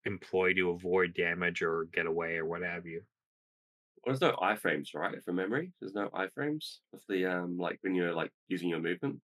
employ 0.05 0.53
to 0.53 0.71
avoid 0.71 1.15
damage 1.15 1.63
or 1.63 1.87
get 1.93 2.07
away 2.07 2.37
or 2.37 2.45
what 2.45 2.63
have 2.63 2.87
you 2.87 3.01
Well, 4.05 4.15
there's 4.15 4.21
no 4.21 4.37
iframes, 4.43 4.95
right? 4.95 5.23
From 5.25 5.37
memory, 5.37 5.73
there's 5.81 5.95
no 5.95 6.09
iframes 6.09 6.79
with 6.93 7.03
the 7.09 7.27
um 7.27 7.57
like 7.57 7.79
when 7.83 7.95
you're 7.95 8.15
like 8.15 8.33
using 8.49 8.69
your 8.69 8.81
movement. 8.81 9.21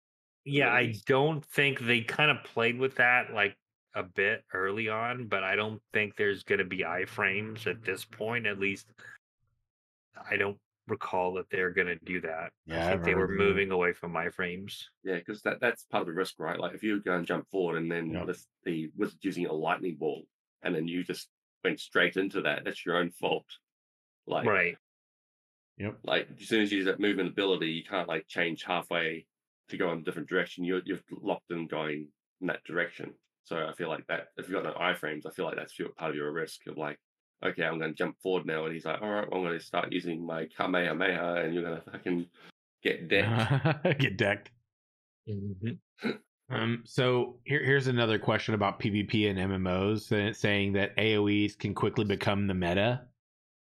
Yeah 0.46 0.72
i 0.74 0.94
don't 1.06 1.46
think 1.46 1.80
they 1.80 2.02
kind 2.02 2.32
of 2.32 2.44
played 2.44 2.78
with 2.78 2.96
that 2.96 3.34
like 3.34 3.56
a 3.96 4.04
bit 4.04 4.44
early 4.54 4.90
on 4.90 5.28
but 5.28 5.44
i 5.44 5.56
don't 5.56 5.82
think 5.94 6.16
there's 6.16 6.44
going 6.44 6.60
to 6.60 6.66
be 6.66 6.80
iframes 6.80 7.68
at 7.68 7.84
this 7.84 8.04
point 8.06 8.46
at 8.46 8.60
least 8.60 8.88
i 10.30 10.36
don't 10.36 10.58
recall 10.88 11.34
that 11.34 11.50
they're 11.50 11.72
going 11.72 11.88
to 11.88 11.98
do 12.04 12.20
that 12.20 12.52
Yeah, 12.66 12.76
I 12.76 12.80
i 12.80 12.84
think 12.90 12.90
haven't 12.90 13.06
they 13.06 13.16
were 13.16 13.28
heard 13.28 13.30
that. 13.30 13.38
moving 13.38 13.72
away 13.72 13.94
from 13.94 14.14
iframes 14.14 14.84
Yeah, 15.04 15.16
because 15.16 15.42
that 15.44 15.60
that's 15.62 15.86
part 15.86 16.02
of 16.02 16.08
the 16.08 16.14
risk, 16.14 16.36
right? 16.40 16.60
Like 16.60 16.74
if 16.76 16.84
you 16.84 17.02
go 17.02 17.16
and 17.16 17.26
jump 17.26 17.48
forward 17.50 17.78
and 17.78 17.90
then 17.90 18.12
Yep. 18.12 18.28
this, 18.28 18.48
the 18.64 18.92
wizard 18.98 19.20
using 19.24 19.46
a 19.46 19.54
lightning 19.54 19.96
ball, 19.96 20.26
and 20.62 20.76
then 20.76 20.88
you 20.88 21.04
just 21.04 21.30
went 21.64 21.80
straight 21.80 22.18
into 22.18 22.42
that, 22.42 22.66
that's 22.66 22.86
your 22.86 22.98
own 22.98 23.12
fault. 23.12 23.46
Like, 24.28 24.46
right. 24.46 24.78
Yep. 25.78 26.00
like 26.04 26.28
as 26.40 26.48
soon 26.48 26.62
as 26.62 26.72
you 26.72 26.80
use 26.80 26.86
that 26.88 27.00
movement 27.00 27.30
ability, 27.30 27.72
you 27.72 27.84
can't 27.84 28.08
like 28.08 28.28
change 28.28 28.64
halfway 28.64 29.26
to 29.70 29.78
go 29.78 29.92
in 29.92 30.00
a 30.00 30.04
different 30.04 30.30
direction. 30.30 30.64
You're 30.64 30.82
you're 30.86 31.00
locked 31.22 31.52
in 31.52 31.68
going 31.68 32.08
in 32.42 32.48
that 32.48 32.64
direction. 32.66 33.14
So 33.44 33.58
I 33.58 33.74
feel 33.74 33.90
like 33.90 34.08
that 34.08 34.28
if 34.38 34.48
you've 34.48 34.62
got 34.62 34.64
no 34.64 34.80
iframes, 34.80 35.26
I 35.26 35.32
feel 35.32 35.46
like 35.46 35.58
that's 35.58 35.78
your, 35.78 35.90
part 35.90 36.12
of 36.12 36.16
your 36.16 36.32
risk 36.32 36.66
of 36.68 36.78
like, 36.78 36.98
okay, 37.46 37.64
I'm 37.64 37.78
going 37.78 37.92
to 37.92 37.98
jump 37.98 38.16
forward 38.22 38.46
now, 38.46 38.66
and 38.66 38.74
he's 38.74 38.86
like, 38.86 39.02
all 39.02 39.10
right, 39.10 39.30
well, 39.30 39.42
I'm 39.42 39.46
going 39.46 39.60
to 39.60 39.66
start 39.66 39.92
using 39.92 40.26
my 40.26 40.48
Kamehameha, 40.58 41.44
and 41.44 41.54
you're 41.54 41.64
going 41.64 41.82
to 41.82 41.92
fucking 41.92 42.26
get 42.84 43.08
decked. 43.10 44.00
Get 44.00 44.18
decked. 44.18 44.52
Mhm. 45.28 45.78
Um, 46.50 46.84
so 46.86 47.40
here, 47.46 47.64
here's 47.64 47.88
another 47.88 48.20
question 48.20 48.54
about 48.54 48.80
PvP 48.80 49.30
and 49.30 49.40
MMOs, 49.40 50.36
saying 50.36 50.74
that 50.74 50.96
AOE's 50.98 51.56
can 51.56 51.74
quickly 51.74 52.06
become 52.06 52.48
the 52.48 52.54
meta. 52.54 53.02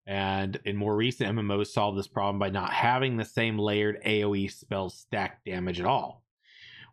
And 0.06 0.58
in 0.64 0.76
more 0.76 0.94
recent 0.94 1.34
MMOs, 1.34 1.68
solve 1.68 1.96
this 1.96 2.06
problem 2.06 2.38
by 2.38 2.50
not 2.50 2.72
having 2.72 3.16
the 3.16 3.24
same 3.24 3.58
layered 3.58 4.02
AOE 4.04 4.52
spell 4.52 4.90
stack 4.90 5.44
damage 5.44 5.80
at 5.80 5.86
all. 5.86 6.22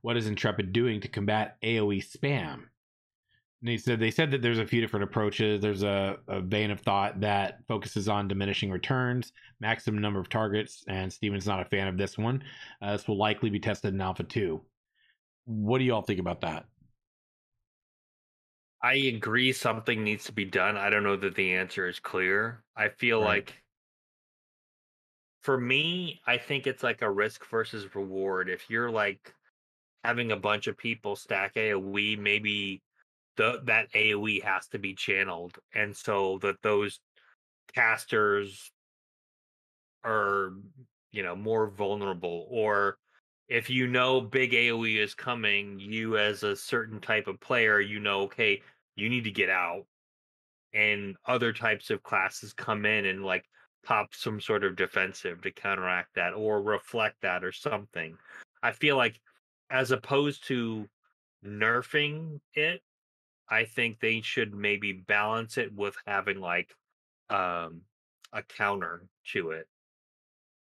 What 0.01 0.17
is 0.17 0.27
Intrepid 0.27 0.71
doing 0.71 1.01
to 1.01 1.07
combat 1.07 1.57
AOE 1.61 1.99
spam? 1.99 2.63
And 3.61 3.69
they 3.69 3.77
said 3.77 3.99
they 3.99 4.09
said 4.09 4.31
that 4.31 4.41
there's 4.41 4.57
a 4.57 4.65
few 4.65 4.81
different 4.81 5.03
approaches. 5.03 5.61
There's 5.61 5.83
a, 5.83 6.17
a 6.27 6.41
vein 6.41 6.71
of 6.71 6.79
thought 6.79 7.19
that 7.19 7.59
focuses 7.67 8.09
on 8.09 8.27
diminishing 8.27 8.71
returns, 8.71 9.33
maximum 9.59 10.01
number 10.01 10.19
of 10.19 10.29
targets, 10.29 10.83
and 10.87 11.13
Steven's 11.13 11.45
not 11.45 11.61
a 11.61 11.65
fan 11.65 11.87
of 11.87 11.97
this 11.97 12.17
one. 12.17 12.43
Uh, 12.81 12.93
this 12.93 13.07
will 13.07 13.17
likely 13.17 13.51
be 13.51 13.59
tested 13.59 13.93
in 13.93 14.01
Alpha 14.01 14.23
2. 14.23 14.59
What 15.45 15.77
do 15.77 15.83
you 15.83 15.93
all 15.93 16.01
think 16.01 16.19
about 16.19 16.41
that? 16.41 16.65
I 18.83 18.95
agree 18.95 19.53
something 19.53 20.03
needs 20.03 20.25
to 20.25 20.31
be 20.31 20.45
done. 20.45 20.75
I 20.77 20.89
don't 20.89 21.03
know 21.03 21.15
that 21.17 21.35
the 21.35 21.53
answer 21.53 21.87
is 21.87 21.99
clear. 21.99 22.63
I 22.75 22.89
feel 22.89 23.19
Right. 23.19 23.47
like 23.47 23.63
for 25.41 25.59
me, 25.59 26.21
I 26.25 26.37
think 26.37 26.67
it's 26.67 26.83
like 26.83 27.01
a 27.01 27.11
risk 27.11 27.45
versus 27.47 27.93
reward. 27.95 28.49
If 28.49 28.69
you're 28.69 28.91
like 28.91 29.33
having 30.03 30.31
a 30.31 30.37
bunch 30.37 30.67
of 30.67 30.77
people 30.77 31.15
stack 31.15 31.55
AoE, 31.55 32.17
maybe 32.17 32.81
the 33.37 33.61
that 33.65 33.91
AoE 33.93 34.43
has 34.43 34.67
to 34.69 34.79
be 34.79 34.95
channeled. 34.95 35.59
And 35.73 35.95
so 35.95 36.39
that 36.39 36.61
those 36.61 36.99
casters 37.73 38.71
are, 40.03 40.53
you 41.11 41.23
know, 41.23 41.35
more 41.35 41.67
vulnerable. 41.69 42.47
Or 42.49 42.97
if 43.51 43.69
you 43.69 43.85
know 43.85 44.21
big 44.21 44.53
AoE 44.53 44.97
is 44.97 45.13
coming, 45.13 45.77
you 45.77 46.17
as 46.17 46.43
a 46.43 46.55
certain 46.55 47.01
type 47.01 47.27
of 47.27 47.37
player, 47.41 47.81
you 47.81 47.99
know, 47.99 48.21
okay, 48.21 48.61
you 48.95 49.09
need 49.09 49.25
to 49.25 49.31
get 49.31 49.49
out. 49.49 49.83
And 50.73 51.17
other 51.25 51.51
types 51.51 51.89
of 51.89 52.01
classes 52.01 52.53
come 52.53 52.85
in 52.85 53.07
and 53.07 53.25
like 53.25 53.43
pop 53.83 54.15
some 54.15 54.39
sort 54.39 54.63
of 54.63 54.77
defensive 54.77 55.41
to 55.41 55.51
counteract 55.51 56.15
that 56.15 56.33
or 56.33 56.61
reflect 56.61 57.17
that 57.23 57.43
or 57.43 57.51
something. 57.51 58.17
I 58.63 58.71
feel 58.71 58.95
like 58.95 59.19
as 59.69 59.91
opposed 59.91 60.47
to 60.47 60.87
nerfing 61.45 62.39
it, 62.53 62.81
I 63.49 63.65
think 63.65 63.99
they 63.99 64.21
should 64.21 64.55
maybe 64.55 64.93
balance 64.93 65.57
it 65.57 65.75
with 65.75 65.97
having 66.07 66.39
like 66.39 66.73
um 67.29 67.81
a 68.31 68.43
counter 68.43 69.09
to 69.33 69.51
it. 69.51 69.67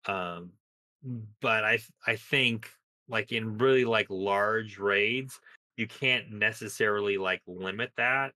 Um 0.07 0.55
but 1.41 1.65
I 1.65 1.79
I 2.05 2.17
think 2.17 2.69
like 3.11 3.33
in 3.33 3.59
really 3.59 3.85
like 3.85 4.07
large 4.09 4.79
raids, 4.79 5.39
you 5.77 5.87
can't 5.87 6.31
necessarily 6.31 7.19
like 7.19 7.43
limit 7.47 7.91
that 7.97 8.33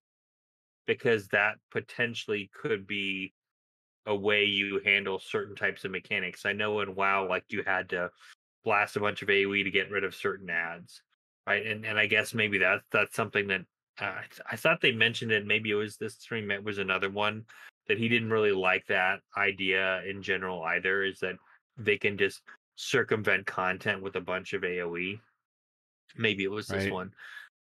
because 0.87 1.29
that 1.29 1.55
potentially 1.71 2.51
could 2.61 2.87
be 2.87 3.33
a 4.07 4.15
way 4.15 4.45
you 4.45 4.81
handle 4.85 5.19
certain 5.19 5.55
types 5.55 5.85
of 5.85 5.91
mechanics. 5.91 6.45
I 6.45 6.53
know 6.53 6.81
in 6.81 6.95
WoW, 6.95 7.29
like 7.29 7.45
you 7.49 7.63
had 7.67 7.89
to 7.91 8.11
blast 8.65 8.97
a 8.97 9.01
bunch 9.01 9.23
of 9.23 9.29
AoE 9.29 9.65
to 9.65 9.71
get 9.71 9.91
rid 9.91 10.05
of 10.05 10.15
certain 10.15 10.51
adds, 10.51 11.03
right? 11.47 11.65
And 11.65 11.85
and 11.87 11.99
I 11.99 12.07
guess 12.07 12.35
maybe 12.35 12.59
that 12.59 12.81
that's 12.91 13.17
something 13.17 13.47
that 13.49 13.63
uh, 14.01 14.21
I 14.51 14.57
thought 14.57 14.81
they 14.81 14.93
mentioned 14.93 15.33
it. 15.33 15.47
Maybe 15.47 15.71
it 15.71 15.75
was 15.75 15.97
this 15.97 16.15
stream. 16.15 16.51
It 16.51 16.65
was 16.65 16.79
another 16.79 17.11
one 17.11 17.45
that 17.87 17.99
he 17.99 18.09
didn't 18.09 18.31
really 18.31 18.53
like 18.53 18.87
that 18.87 19.21
idea 19.37 20.03
in 20.09 20.23
general 20.23 20.63
either. 20.65 21.05
Is 21.05 21.21
that 21.21 21.37
they 21.79 21.97
can 21.97 22.19
just 22.19 22.43
circumvent 22.77 23.47
content 23.47 24.03
with 24.03 24.17
a 24.17 24.21
bunch 24.21 24.53
of 24.53 24.63
AoE. 24.63 25.21
Maybe 26.17 26.45
it 26.45 26.51
was 26.51 26.69
this 26.69 26.85
Right. 26.85 26.93
one. 26.93 27.15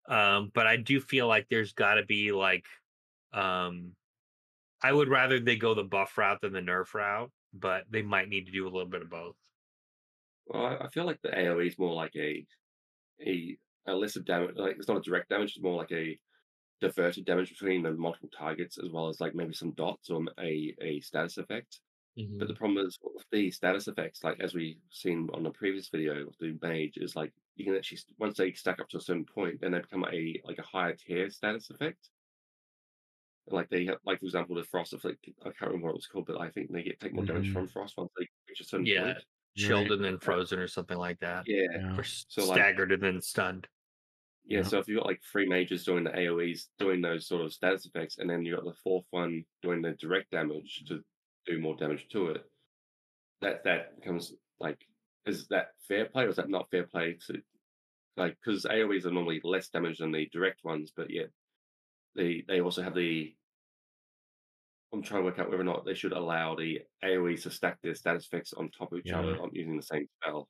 Um, 0.07 0.51
but 0.53 0.67
I 0.67 0.77
do 0.77 0.99
feel 0.99 1.27
like 1.27 1.47
there's 1.49 1.73
got 1.73 1.95
to 1.95 2.05
be 2.05 2.31
like, 2.31 2.67
um, 3.31 3.95
I 4.81 4.91
would 4.91 5.07
rather 5.09 5.39
they 5.39 5.55
go 5.55 5.73
the 5.73 5.83
buff 5.83 6.17
route 6.17 6.41
than 6.41 6.53
the 6.53 6.59
nerf 6.59 6.93
route, 6.93 7.31
but 7.53 7.85
they 7.89 8.01
might 8.01 8.27
need 8.29 8.47
to 8.47 8.51
do 8.51 8.65
a 8.67 8.69
little 8.69 8.89
bit 8.89 9.01
of 9.01 9.09
both. 9.09 9.37
Well, 10.45 10.65
I, 10.65 10.89
feel 10.89 11.05
like 11.05 11.21
the 11.21 11.29
AOE 11.29 11.67
is 11.67 11.79
more 11.79 11.93
like 11.93 12.15
a 12.15 12.45
a 13.25 13.57
a 13.87 13.93
lesser 13.95 14.21
damage. 14.21 14.55
Like 14.55 14.75
it's 14.77 14.87
not 14.87 14.97
a 14.97 15.01
direct 15.01 15.29
damage; 15.29 15.55
it's 15.55 15.63
more 15.63 15.77
like 15.77 15.91
a 15.91 16.19
diverted 16.81 17.25
damage 17.25 17.49
between 17.49 17.83
the 17.83 17.91
multiple 17.93 18.29
targets, 18.37 18.77
as 18.77 18.89
well 18.91 19.07
as 19.07 19.21
like 19.21 19.35
maybe 19.35 19.53
some 19.53 19.71
dots 19.71 20.09
or 20.09 20.21
a 20.39 20.75
a 20.81 20.99
status 21.01 21.37
effect. 21.37 21.79
But 22.15 22.47
the 22.47 22.53
problem 22.55 22.85
is 22.85 22.97
with 23.01 23.25
the 23.31 23.49
status 23.51 23.87
effects, 23.87 24.23
like 24.23 24.39
as 24.39 24.53
we've 24.53 24.77
seen 24.91 25.29
on 25.33 25.43
the 25.43 25.51
previous 25.51 25.89
video 25.89 26.27
of 26.27 26.37
the 26.39 26.57
mage, 26.61 26.97
is 26.97 27.15
like 27.15 27.33
you 27.55 27.65
can 27.65 27.75
actually 27.75 27.99
once 28.19 28.37
they 28.37 28.53
stack 28.53 28.79
up 28.79 28.89
to 28.89 28.97
a 28.97 29.01
certain 29.01 29.25
point, 29.25 29.61
then 29.61 29.71
they 29.71 29.79
become 29.79 30.05
a 30.05 30.41
like 30.45 30.59
a 30.59 30.63
higher 30.63 30.95
tier 30.95 31.29
status 31.31 31.69
effect. 31.71 32.09
Like 33.47 33.69
they 33.69 33.85
have, 33.85 33.97
like 34.05 34.19
for 34.19 34.25
example, 34.25 34.55
the 34.55 34.63
frost 34.63 34.93
effect. 34.93 35.25
I 35.41 35.45
can't 35.45 35.61
remember 35.71 35.87
what 35.87 35.91
it 35.91 35.95
was 35.97 36.07
called, 36.07 36.27
but 36.27 36.39
I 36.39 36.49
think 36.49 36.71
they 36.71 36.83
get 36.83 36.99
take 36.99 37.13
more 37.13 37.25
damage 37.25 37.49
Mhm. 37.49 37.53
from 37.53 37.67
frost 37.67 37.97
once 37.97 38.11
they 38.17 38.27
reach 38.47 38.61
a 38.61 38.63
certain 38.63 38.85
Yeah. 38.85 39.13
point. 39.13 39.25
Chilled 39.55 39.91
and 39.91 40.03
then 40.03 40.19
frozen 40.19 40.59
or 40.59 40.67
something 40.67 40.97
like 40.97 41.19
that. 41.19 41.47
Yeah, 41.47 41.67
Yeah. 41.69 41.97
Or 41.97 42.01
s- 42.01 42.25
So, 42.29 42.45
like- 42.45 42.57
staggered 42.57 42.91
and 42.91 43.03
then 43.03 43.21
stunned. 43.21 43.67
yeah. 44.45 44.61
Yeah. 44.61 44.63
So 44.63 44.79
if 44.79 44.87
you've 44.87 44.97
got 44.99 45.07
like 45.07 45.21
three 45.23 45.47
mages 45.47 45.85
doing 45.85 46.03
the 46.03 46.11
AOE's, 46.17 46.69
doing 46.77 47.01
those 47.01 47.27
sort 47.27 47.41
of 47.43 47.53
status 47.53 47.85
effects, 47.85 48.17
and 48.17 48.29
then 48.29 48.45
you've 48.45 48.57
got 48.57 48.65
the 48.65 48.73
fourth 48.83 49.05
one 49.11 49.45
doing 49.61 49.81
the 49.81 49.93
direct 49.93 50.31
damage 50.31 50.83
to 50.87 51.03
do 51.45 51.59
more 51.59 51.75
damage 51.75 52.07
to 52.11 52.27
it, 52.27 52.43
that 53.41 53.63
that 53.65 53.95
becomes 53.99 54.33
like, 54.59 54.77
is 55.25 55.47
that 55.49 55.71
fair 55.87 56.05
play 56.05 56.23
or 56.23 56.29
is 56.29 56.35
that 56.37 56.49
not 56.49 56.69
fair 56.71 56.83
play? 56.83 57.17
To 57.27 57.41
like, 58.17 58.37
because 58.43 58.65
AOE's 58.65 59.05
are 59.05 59.11
normally 59.11 59.41
less 59.43 59.69
damage 59.69 59.97
than 59.99 60.11
the 60.11 60.29
direct 60.31 60.63
ones, 60.63 60.91
but 60.95 61.09
yet 61.09 61.29
they 62.15 62.43
they 62.47 62.61
also 62.61 62.81
have 62.83 62.95
the. 62.95 63.33
I'm 64.93 65.01
trying 65.01 65.21
to 65.21 65.25
work 65.25 65.39
out 65.39 65.49
whether 65.49 65.59
or 65.61 65.65
not 65.65 65.85
they 65.85 65.95
should 65.95 66.11
allow 66.11 66.53
the 66.55 66.81
AOEs 67.03 67.41
to 67.43 67.49
stack 67.51 67.81
their 67.81 67.95
status 67.95 68.27
effects 68.27 68.53
on 68.53 68.69
top 68.69 68.91
of 68.93 68.99
each 69.03 69.11
other 69.11 69.31
Yeah. 69.31 69.37
on 69.41 69.49
using 69.51 69.75
the 69.75 69.81
same 69.81 70.05
spell. 70.21 70.47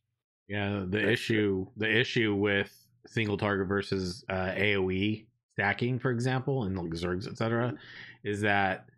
Yeah, 0.49 0.79
the 0.79 0.85
That's- 0.87 1.13
issue 1.13 1.65
the 1.77 1.89
issue 1.89 2.35
with 2.35 2.77
single 3.07 3.37
target 3.37 3.67
versus 3.67 4.25
uh, 4.29 4.51
AOE 4.53 5.25
stacking, 5.53 5.97
for 5.97 6.11
example, 6.11 6.63
and 6.65 6.77
like 6.77 6.89
Zergs, 6.91 7.27
etc., 7.27 7.77
is 8.25 8.41
that 8.41 8.89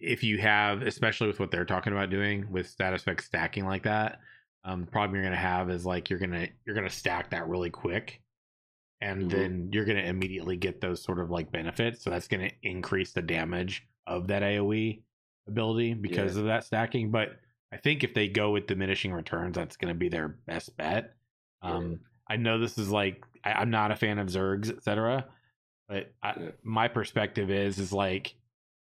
if 0.00 0.22
you 0.22 0.38
have, 0.38 0.82
especially 0.82 1.26
with 1.28 1.40
what 1.40 1.50
they're 1.50 1.64
talking 1.64 1.92
about 1.92 2.10
doing 2.10 2.50
with 2.50 2.68
status 2.68 3.02
effect 3.02 3.24
stacking 3.24 3.64
like 3.66 3.82
that, 3.84 4.20
um, 4.64 4.80
the 4.84 4.90
problem 4.90 5.14
you're 5.14 5.24
gonna 5.24 5.36
have 5.36 5.70
is 5.70 5.84
like 5.86 6.10
you're 6.10 6.18
gonna 6.18 6.48
you're 6.66 6.74
gonna 6.74 6.90
stack 6.90 7.30
that 7.30 7.48
really 7.48 7.70
quick, 7.70 8.20
and 9.00 9.22
Mhm. 9.24 9.30
then 9.30 9.68
you're 9.72 9.84
gonna 9.84 10.00
immediately 10.02 10.56
get 10.56 10.80
those 10.80 11.02
sort 11.02 11.18
of 11.20 11.30
like 11.30 11.50
benefits. 11.52 12.02
So 12.02 12.10
that's 12.10 12.28
gonna 12.28 12.50
increase 12.62 13.12
the 13.12 13.22
damage 13.22 13.86
of 14.06 14.28
that 14.28 14.42
AOE 14.42 15.02
ability 15.46 15.94
because 15.94 16.36
of 16.36 16.44
that 16.44 16.64
stacking. 16.64 17.10
But 17.10 17.38
I 17.72 17.76
think 17.76 18.02
if 18.04 18.14
they 18.14 18.28
go 18.28 18.50
with 18.50 18.66
diminishing 18.66 19.12
returns, 19.12 19.54
that's 19.54 19.76
going 19.76 19.92
to 19.92 19.98
be 19.98 20.08
their 20.08 20.28
best 20.28 20.74
bet. 20.78 21.14
Um, 21.60 22.00
I 22.26 22.36
know 22.36 22.58
this 22.58 22.78
is 22.78 22.90
like 22.90 23.22
I, 23.44 23.52
I'm 23.52 23.70
not 23.70 23.90
a 23.90 23.96
fan 23.96 24.18
of 24.18 24.28
Zergs, 24.28 24.70
etc. 24.74 25.26
But 25.88 26.12
I, 26.22 26.34
Yeah. 26.38 26.50
my 26.62 26.88
perspective 26.88 27.50
is 27.50 27.78
is 27.78 27.92
like 27.92 28.34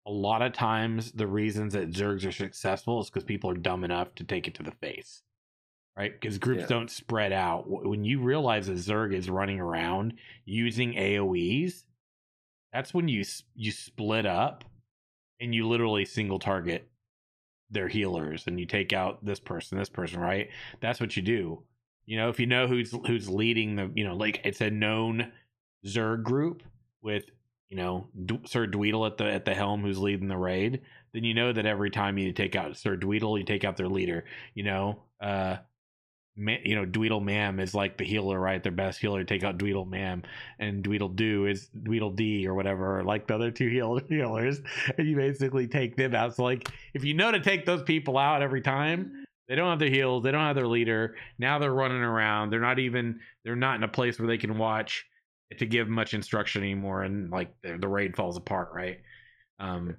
a 0.05 0.11
lot 0.11 0.41
of 0.41 0.53
times 0.53 1.11
the 1.13 1.27
reasons 1.27 1.73
that 1.73 1.91
Zergs 1.91 2.27
are 2.27 2.31
successful 2.31 2.99
is 3.01 3.09
because 3.09 3.23
people 3.23 3.49
are 3.49 3.55
dumb 3.55 3.83
enough 3.83 4.13
to 4.15 4.23
take 4.23 4.47
it 4.47 4.53
to 4.55 4.63
the 4.63 4.71
face, 4.71 5.21
right? 5.97 6.11
Because 6.11 6.37
groups 6.37 6.61
Yeah. 6.61 6.67
don't 6.67 6.91
spread 6.91 7.31
out. 7.31 7.63
When 7.67 8.03
you 8.03 8.19
realize 8.21 8.67
a 8.67 8.73
Zerg 8.73 9.13
is 9.13 9.29
running 9.29 9.59
around 9.59 10.13
using 10.45 10.93
AOE's, 10.97 11.85
that's 12.73 12.93
when 12.93 13.07
you 13.07 13.23
you 13.55 13.71
split 13.71 14.25
up 14.25 14.65
and 15.39 15.53
you 15.55 15.67
literally 15.67 16.05
single 16.05 16.39
target 16.39 16.89
their 17.69 17.87
healers 17.87 18.45
and 18.47 18.59
you 18.59 18.65
take 18.65 18.93
out 18.93 19.23
this 19.23 19.39
person, 19.39 19.77
this 19.77 19.89
person, 19.89 20.19
right? 20.19 20.49
That's 20.81 20.99
what 20.99 21.15
you 21.15 21.21
do. 21.23 21.63
You 22.05 22.17
know, 22.17 22.29
if 22.29 22.39
you 22.39 22.45
know 22.45 22.67
who's 22.67 22.91
who's 23.07 23.29
leading 23.29 23.75
the, 23.77 23.89
you 23.95 24.03
know, 24.03 24.15
like 24.15 24.41
it's 24.43 24.59
a 24.61 24.69
known 24.69 25.31
Zerg 25.85 26.23
group 26.23 26.61
with, 27.01 27.25
you 27.73 27.81
know, 27.81 28.07
D- 28.27 28.39
Sir 28.45 28.67
Dweedle 28.67 29.07
at 29.07 29.17
the 29.17 29.25
at 29.25 29.45
the 29.45 29.55
helm 29.55 29.81
who's 29.81 29.97
leading 29.97 30.27
the 30.27 30.37
raid, 30.37 30.81
then 31.11 31.23
you 31.23 31.33
know 31.33 31.51
that 31.51 31.65
every 31.65 31.89
time 31.89 32.19
you 32.19 32.31
take 32.31 32.55
out 32.55 32.77
Sir 32.77 32.95
Dweedle, 32.95 33.39
you 33.39 33.43
take 33.43 33.63
out 33.63 33.77
their 33.77 33.87
leader. 33.87 34.25
You 34.53 34.61
know, 34.61 34.99
uh, 35.19 35.57
Ma- 36.37 36.61
you 36.63 36.75
know, 36.75 36.85
Dweedle 36.85 37.23
Mam 37.23 37.59
is 37.59 37.73
like 37.73 37.97
the 37.97 38.03
healer, 38.03 38.39
right? 38.39 38.61
Their 38.61 38.71
best 38.71 38.99
healer. 38.99 39.23
Take 39.23 39.43
out 39.43 39.57
Dweedle 39.57 39.89
Mam, 39.89 40.21
and 40.59 40.83
Dweedle 40.83 41.15
Do 41.15 41.47
is 41.47 41.67
Dweedle 41.75 42.15
D 42.15 42.45
or 42.45 42.53
whatever, 42.53 43.03
like 43.03 43.25
the 43.25 43.33
other 43.33 43.49
two 43.49 43.69
heal- 43.71 44.01
healers, 44.07 44.61
and 44.95 45.07
you 45.07 45.15
basically 45.15 45.67
take 45.67 45.95
them 45.95 46.13
out. 46.13 46.35
So, 46.35 46.43
like, 46.43 46.69
if 46.93 47.03
you 47.03 47.15
know 47.15 47.31
to 47.31 47.39
take 47.39 47.65
those 47.65 47.81
people 47.81 48.19
out 48.19 48.43
every 48.43 48.61
time, 48.61 49.25
they 49.49 49.55
don't 49.55 49.71
have 49.71 49.79
their 49.79 49.89
heals, 49.89 50.21
they 50.21 50.31
don't 50.31 50.41
have 50.41 50.55
their 50.55 50.67
leader. 50.67 51.15
Now 51.39 51.57
they're 51.57 51.73
running 51.73 52.03
around. 52.03 52.51
They're 52.51 52.59
not 52.59 52.77
even. 52.77 53.19
They're 53.43 53.55
not 53.55 53.77
in 53.77 53.83
a 53.83 53.87
place 53.87 54.19
where 54.19 54.27
they 54.27 54.37
can 54.37 54.59
watch 54.59 55.07
to 55.59 55.65
give 55.65 55.87
much 55.87 56.13
instruction 56.13 56.63
anymore, 56.63 57.03
and 57.03 57.29
like 57.29 57.53
the, 57.61 57.77
the 57.77 57.87
raid 57.87 58.15
falls 58.15 58.37
apart, 58.37 58.69
right? 58.73 58.97
Um. 59.59 59.95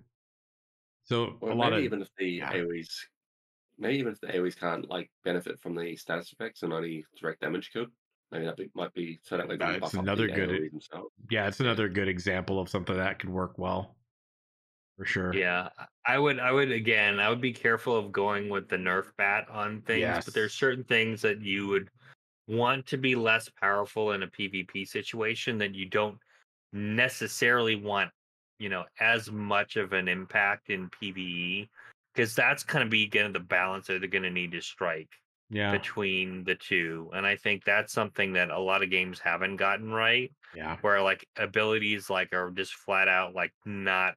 So 1.06 1.36
Or 1.40 1.50
a 1.50 1.54
lot 1.54 1.70
maybe 1.72 1.80
of 1.80 1.84
even 1.84 2.02
if 2.02 2.08
the 2.18 2.26
yeah. 2.30 2.52
AoEs, 2.52 2.88
maybe 3.78 3.98
even 3.98 4.12
if 4.12 4.20
the 4.20 4.28
AoEs 4.28 4.58
can't 4.58 4.88
like 4.88 5.10
benefit 5.22 5.60
from 5.60 5.74
the 5.74 5.96
status 5.96 6.32
effects 6.32 6.62
and 6.62 6.72
only 6.72 7.04
direct 7.20 7.40
damage 7.42 7.70
could, 7.72 7.88
maybe 8.32 8.46
that 8.46 8.56
be, 8.56 8.70
might 8.74 8.94
be 8.94 9.20
so 9.22 9.36
that 9.36 9.46
way 9.46 9.56
they 9.56 9.64
Uh, 9.64 9.72
it's 9.76 9.94
another 9.94 10.26
good- 10.28 10.70
themselves. 10.72 11.10
yeah, 11.30 11.46
it's 11.46 11.60
another 11.60 11.88
good 11.90 12.08
example 12.08 12.58
of 12.58 12.68
something 12.70 12.96
that 12.96 13.18
could 13.18 13.28
work 13.28 13.58
well, 13.58 13.96
for 14.96 15.04
sure. 15.04 15.34
Yeah, 15.34 15.68
I 16.06 16.18
would. 16.18 16.38
I 16.38 16.52
would 16.52 16.70
again. 16.72 17.20
I 17.20 17.28
would 17.28 17.42
be 17.42 17.52
careful 17.52 17.94
of 17.96 18.10
going 18.10 18.48
with 18.48 18.68
the 18.70 18.76
nerf 18.76 19.08
bat 19.18 19.46
on 19.50 19.82
things. 19.82 20.24
But 20.24 20.32
there's 20.32 20.54
certain 20.54 20.84
things 20.84 21.20
that 21.20 21.42
you 21.42 21.66
would 21.66 21.90
want 22.46 22.86
to 22.86 22.96
be 22.96 23.14
less 23.14 23.48
powerful 23.60 24.12
in 24.12 24.22
a 24.22 24.28
PvP 24.28 24.86
situation 24.86 25.58
that 25.58 25.74
you 25.74 25.86
don't 25.86 26.18
necessarily 26.72 27.76
want. 27.76 28.10
You 28.60 28.68
know, 28.68 28.84
as 29.00 29.30
much 29.32 29.76
of 29.76 29.92
an 29.92 30.06
impact 30.06 30.70
in 30.70 30.88
PVE 30.90 31.68
because 32.14 32.34
that's 32.34 32.62
kind 32.62 32.84
of 32.84 32.90
be 32.90 33.02
again 33.02 33.32
the 33.32 33.40
balance 33.40 33.86
that 33.86 34.00
they're 34.00 34.08
going 34.08 34.22
to 34.22 34.30
need 34.30 34.52
to 34.52 34.60
strike 34.60 35.08
Yeah, 35.50 35.72
between 35.72 36.44
the 36.44 36.54
two. 36.54 37.10
And 37.12 37.26
I 37.26 37.36
think 37.36 37.64
that's 37.64 37.92
something 37.92 38.32
that 38.34 38.50
a 38.50 38.58
lot 38.58 38.82
of 38.82 38.90
games 38.90 39.18
haven't 39.18 39.56
gotten 39.56 39.90
right. 39.90 40.32
yeah, 40.54 40.76
where 40.80 41.02
like 41.02 41.26
abilities 41.36 42.08
like 42.08 42.32
are 42.32 42.50
just 42.50 42.74
flat 42.74 43.08
out 43.08 43.34
like 43.34 43.52
not 43.64 44.14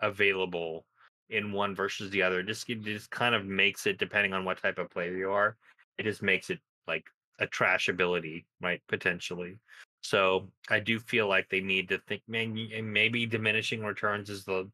available 0.00 0.86
in 1.30 1.52
one 1.52 1.74
versus 1.74 2.10
the 2.10 2.22
other. 2.22 2.42
Just 2.42 2.68
it 2.70 2.82
just 2.82 3.10
kind 3.10 3.34
of 3.34 3.44
makes 3.44 3.86
it 3.86 3.98
depending 3.98 4.32
on 4.32 4.44
what 4.44 4.62
type 4.62 4.78
of 4.78 4.90
player 4.90 5.16
you 5.16 5.30
are. 5.30 5.56
It 5.98 6.04
just 6.04 6.22
makes 6.22 6.50
it 6.50 6.60
like 6.86 7.04
a 7.38 7.46
trash 7.46 7.88
ability, 7.88 8.46
right? 8.60 8.80
Potentially. 8.88 9.58
So 10.02 10.48
I 10.68 10.80
do 10.80 10.98
feel 11.00 11.28
like 11.28 11.48
they 11.48 11.60
need 11.60 11.88
to 11.88 11.98
think, 12.06 12.22
man, 12.28 12.54
maybe 12.82 13.26
diminishing 13.26 13.82
returns 13.82 14.28
is 14.30 14.44
the 14.44 14.70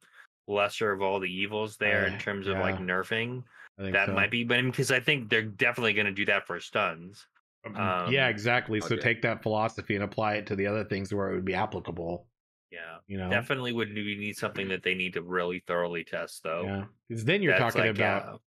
lesser 0.48 0.90
of 0.92 1.02
all 1.02 1.20
the 1.20 1.32
evils 1.32 1.76
there 1.76 2.06
in 2.06 2.14
Uh, 2.14 2.18
terms 2.18 2.46
of 2.48 2.58
like 2.58 2.78
nerfing. 2.78 3.44
That 3.78 4.08
so. 4.08 4.12
might 4.12 4.30
be, 4.30 4.44
but 4.44 4.60
because 4.62 4.90
I 4.90 5.00
think 5.00 5.30
they're 5.30 5.42
definitely 5.42 5.94
going 5.94 6.06
to 6.06 6.12
do 6.12 6.26
that 6.26 6.46
for 6.46 6.60
stuns. 6.60 7.26
Um, 7.64 8.12
yeah, 8.12 8.24
um, 8.26 8.30
exactly. 8.30 8.80
So 8.80 8.94
okay. 8.94 8.96
take 8.98 9.22
that 9.22 9.42
philosophy 9.42 9.94
and 9.94 10.04
apply 10.04 10.34
it 10.34 10.46
to 10.48 10.56
the 10.56 10.66
other 10.66 10.84
things 10.84 11.14
where 11.14 11.30
it 11.30 11.34
would 11.36 11.44
be 11.44 11.54
applicable. 11.54 12.26
Yeah. 12.70 12.98
You 13.06 13.18
know, 13.18 13.30
Definitely 13.30 13.72
would 13.72 13.90
need 13.90 14.36
something 14.36 14.68
that 14.68 14.82
they 14.82 14.94
need 14.94 15.14
to 15.14 15.22
really 15.22 15.62
thoroughly 15.66 16.04
test 16.04 16.42
though. 16.42 16.62
yeah. 16.64 16.84
Because 17.08 17.24
then 17.24 17.42
you're 17.42 17.52
That's 17.58 17.74
talking 17.74 17.88
like, 17.88 17.96
about. 17.96 18.42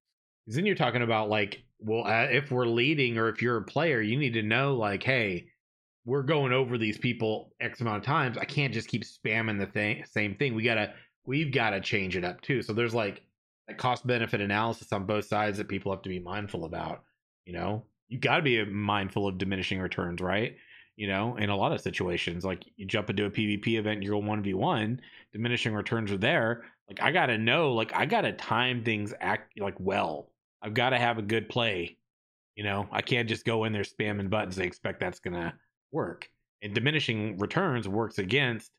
Then 0.48 0.66
you're 0.66 0.76
talking 0.76 1.02
about 1.02 1.30
like, 1.30 1.64
well, 1.80 2.06
uh, 2.06 2.28
if 2.30 2.52
we're 2.52 2.66
leading 2.66 3.18
or 3.18 3.30
if 3.30 3.42
you're 3.42 3.58
a 3.58 3.64
player, 3.64 4.02
you 4.02 4.18
need 4.18 4.34
to 4.34 4.42
know 4.42 4.76
like, 4.76 5.04
hey, 5.04 5.48
we're 6.06 6.24
going 6.24 6.52
over 6.52 6.78
these 6.78 6.98
people 6.98 7.54
X 7.62 7.82
amount 7.82 7.98
of 7.98 8.04
times. 8.04 8.38
I 8.38 8.46
can't 8.46 8.74
just 8.74 8.88
keep 8.88 9.04
spamming 9.04 9.60
the 9.60 9.66
thing, 9.66 10.04
same 10.10 10.36
thing. 10.36 10.54
We 10.54 10.64
gotta, 10.64 10.94
we've 11.26 11.54
got 11.54 11.72
to 11.72 11.82
change 11.82 12.18
it 12.18 12.26
up 12.26 12.42
too. 12.42 12.62
So 12.62 12.74
there's 12.74 12.94
like 12.94 13.22
a 13.70 13.74
cost 13.74 14.06
benefit 14.06 14.42
analysis 14.42 14.92
on 14.92 15.06
both 15.06 15.26
sides 15.26 15.58
that 15.58 15.70
people 15.70 15.92
have 15.92 16.02
to 16.02 16.10
be 16.10 16.20
mindful 16.20 16.66
about. 16.66 17.04
You 17.46 17.54
know, 17.54 17.86
you 18.10 18.20
got 18.20 18.38
to 18.38 18.42
be 18.42 18.64
mindful 18.66 19.28
of 19.28 19.38
diminishing 19.38 19.80
returns, 19.80 20.22
right? 20.22 20.56
You 20.96 21.08
know, 21.08 21.36
in 21.38 21.50
a 21.50 21.56
lot 21.56 21.72
of 21.72 21.82
situations, 21.82 22.46
like 22.46 22.66
you 22.76 22.86
jump 22.86 23.10
into 23.10 23.26
a 23.26 23.32
PvP 23.32 23.80
event, 23.80 24.04
you're 24.04 24.18
one 24.18 24.44
v 24.44 24.54
one, 24.54 25.02
diminishing 25.32 25.74
returns 25.74 26.12
are 26.12 26.18
there. 26.18 26.66
Like 26.88 27.02
I 27.02 27.12
gotta 27.12 27.38
know, 27.38 27.74
like 27.74 27.94
I 27.96 28.06
gotta 28.06 28.34
time 28.34 28.84
things 28.84 29.14
act 29.20 29.60
like 29.60 29.76
well. 29.80 30.30
I've 30.64 30.74
got 30.74 30.92
to 30.92 30.98
have 30.98 31.18
a 31.18 31.22
good 31.24 31.50
play. 31.50 31.98
You 32.56 32.64
know, 32.64 32.88
I 32.92 33.02
can't 33.02 33.28
just 33.28 33.46
go 33.46 33.64
in 33.66 33.74
there 33.74 33.82
spamming 33.84 34.30
buttons 34.30 34.58
and 34.58 34.66
expect 34.66 35.00
that's 35.00 35.20
gonna 35.20 35.54
work. 35.92 36.30
And 36.62 36.74
diminishing 36.74 37.38
returns 37.40 37.88
works 37.88 38.20
against 38.20 38.72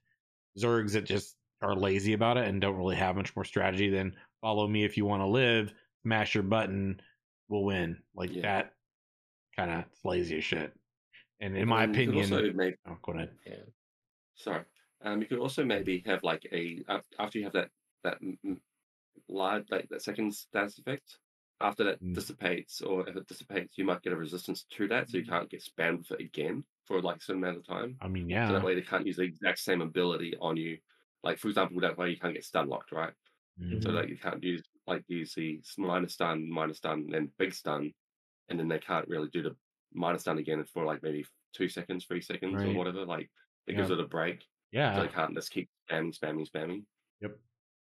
Zergs 0.58 0.92
that 0.92 1.04
just 1.04 1.36
are 1.60 1.74
lazy 1.74 2.12
about 2.12 2.36
it 2.36 2.46
and 2.46 2.60
don't 2.60 2.76
really 2.76 2.96
have 2.96 3.16
much 3.16 3.34
more 3.36 3.44
strategy 3.44 3.90
than 3.90 4.14
follow 4.40 4.66
me 4.68 4.84
if 4.84 4.96
you 4.96 5.04
want 5.04 5.22
to 5.22 5.26
live, 5.26 5.72
smash 6.02 6.34
your 6.34 6.44
button, 6.44 7.00
we'll 7.48 7.64
win. 7.64 8.00
Like 8.14 8.32
Yeah. 8.32 8.42
that 8.42 8.74
kind 9.56 9.70
of 9.70 9.84
lazy 10.04 10.38
as 10.38 10.44
shit. 10.44 10.72
And 11.40 11.54
in 11.54 11.62
And 11.62 11.70
my 11.70 11.84
opinion, 11.84 12.32
also 12.32 12.52
maybe 12.52 12.76
oh, 12.88 12.96
go 13.02 13.12
ahead. 13.12 13.30
yeah. 13.44 13.56
sorry, 14.36 14.62
um, 15.02 15.20
you 15.20 15.26
could 15.26 15.38
also 15.40 15.64
maybe 15.64 16.02
have 16.06 16.22
like 16.22 16.46
a 16.52 16.82
after 17.18 17.38
you 17.38 17.44
have 17.44 17.52
that 17.54 17.70
that 18.04 18.18
large 19.28 19.64
like 19.70 19.88
that 19.88 20.02
second 20.02 20.32
status 20.34 20.78
effect. 20.78 21.18
After 21.60 21.84
that 21.84 22.00
Mm. 22.00 22.14
dissipates, 22.14 22.80
or 22.82 23.08
if 23.08 23.16
it 23.16 23.26
dissipates, 23.28 23.78
you 23.78 23.84
might 23.84 24.02
get 24.02 24.12
a 24.12 24.16
resistance 24.16 24.64
to 24.64 24.88
that, 24.88 25.08
so 25.08 25.18
you 25.18 25.24
can't 25.24 25.48
get 25.50 25.62
spammed 25.62 25.98
with 25.98 26.12
it 26.12 26.20
again 26.24 26.64
for 26.84 27.00
like 27.00 27.18
a 27.18 27.20
certain 27.20 27.42
amount 27.42 27.58
of 27.58 27.66
time. 27.66 28.00
I 28.00 28.08
mean, 28.08 28.28
yeah. 28.28 28.48
So 28.48 28.52
that 28.52 28.62
way 28.62 28.74
they 28.74 28.82
can't 28.82 29.06
use 29.06 29.16
the 29.16 29.22
exact 29.22 29.60
same 29.60 29.80
ability 29.80 30.36
on 30.38 30.56
you. 30.56 30.78
Like 31.22 31.38
for 31.38 31.48
example, 31.48 31.80
that 31.80 31.96
way 31.96 32.10
you 32.10 32.18
can't 32.18 32.34
get 32.34 32.44
stun 32.44 32.68
locked, 32.68 32.92
right? 32.92 33.14
Mhm. 33.56 33.80
So 33.82 33.92
that 33.92 34.08
you 34.08 34.18
can't 34.18 34.42
use 34.42 34.62
like 34.86 35.04
use 35.08 35.34
the 35.34 35.62
minor 35.78 36.08
stun, 36.08 36.50
minor 36.50 36.74
stun, 36.74 37.08
then 37.08 37.32
big 37.38 37.54
stun, 37.54 37.94
and 38.48 38.58
then 38.60 38.68
they 38.68 38.78
can't 38.80 39.08
really 39.08 39.28
do 39.30 39.42
the 39.42 39.56
minor 39.92 40.18
stun 40.18 40.38
again 40.38 40.64
for 40.66 40.84
like 40.84 41.02
maybe 41.02 41.26
two 41.54 41.68
seconds, 41.68 42.06
three 42.06 42.22
seconds, 42.22 42.64
Right. 42.64 42.64
or 42.64 42.74
whatever. 42.74 43.06
Like 43.06 43.30
it 43.66 43.74
gives 43.74 43.90
it 43.90 44.00
a 44.00 44.08
break, 44.08 44.46
Yeah. 44.72 44.92
so 44.92 45.02
Yeah. 45.02 45.02
they 45.02 45.08
can't 45.08 45.34
just 45.34 45.50
keep 45.52 45.70
spamming, 45.90 46.18
spamming, 46.18 46.48
spamming. 46.50 46.86
Yep. 47.20 47.38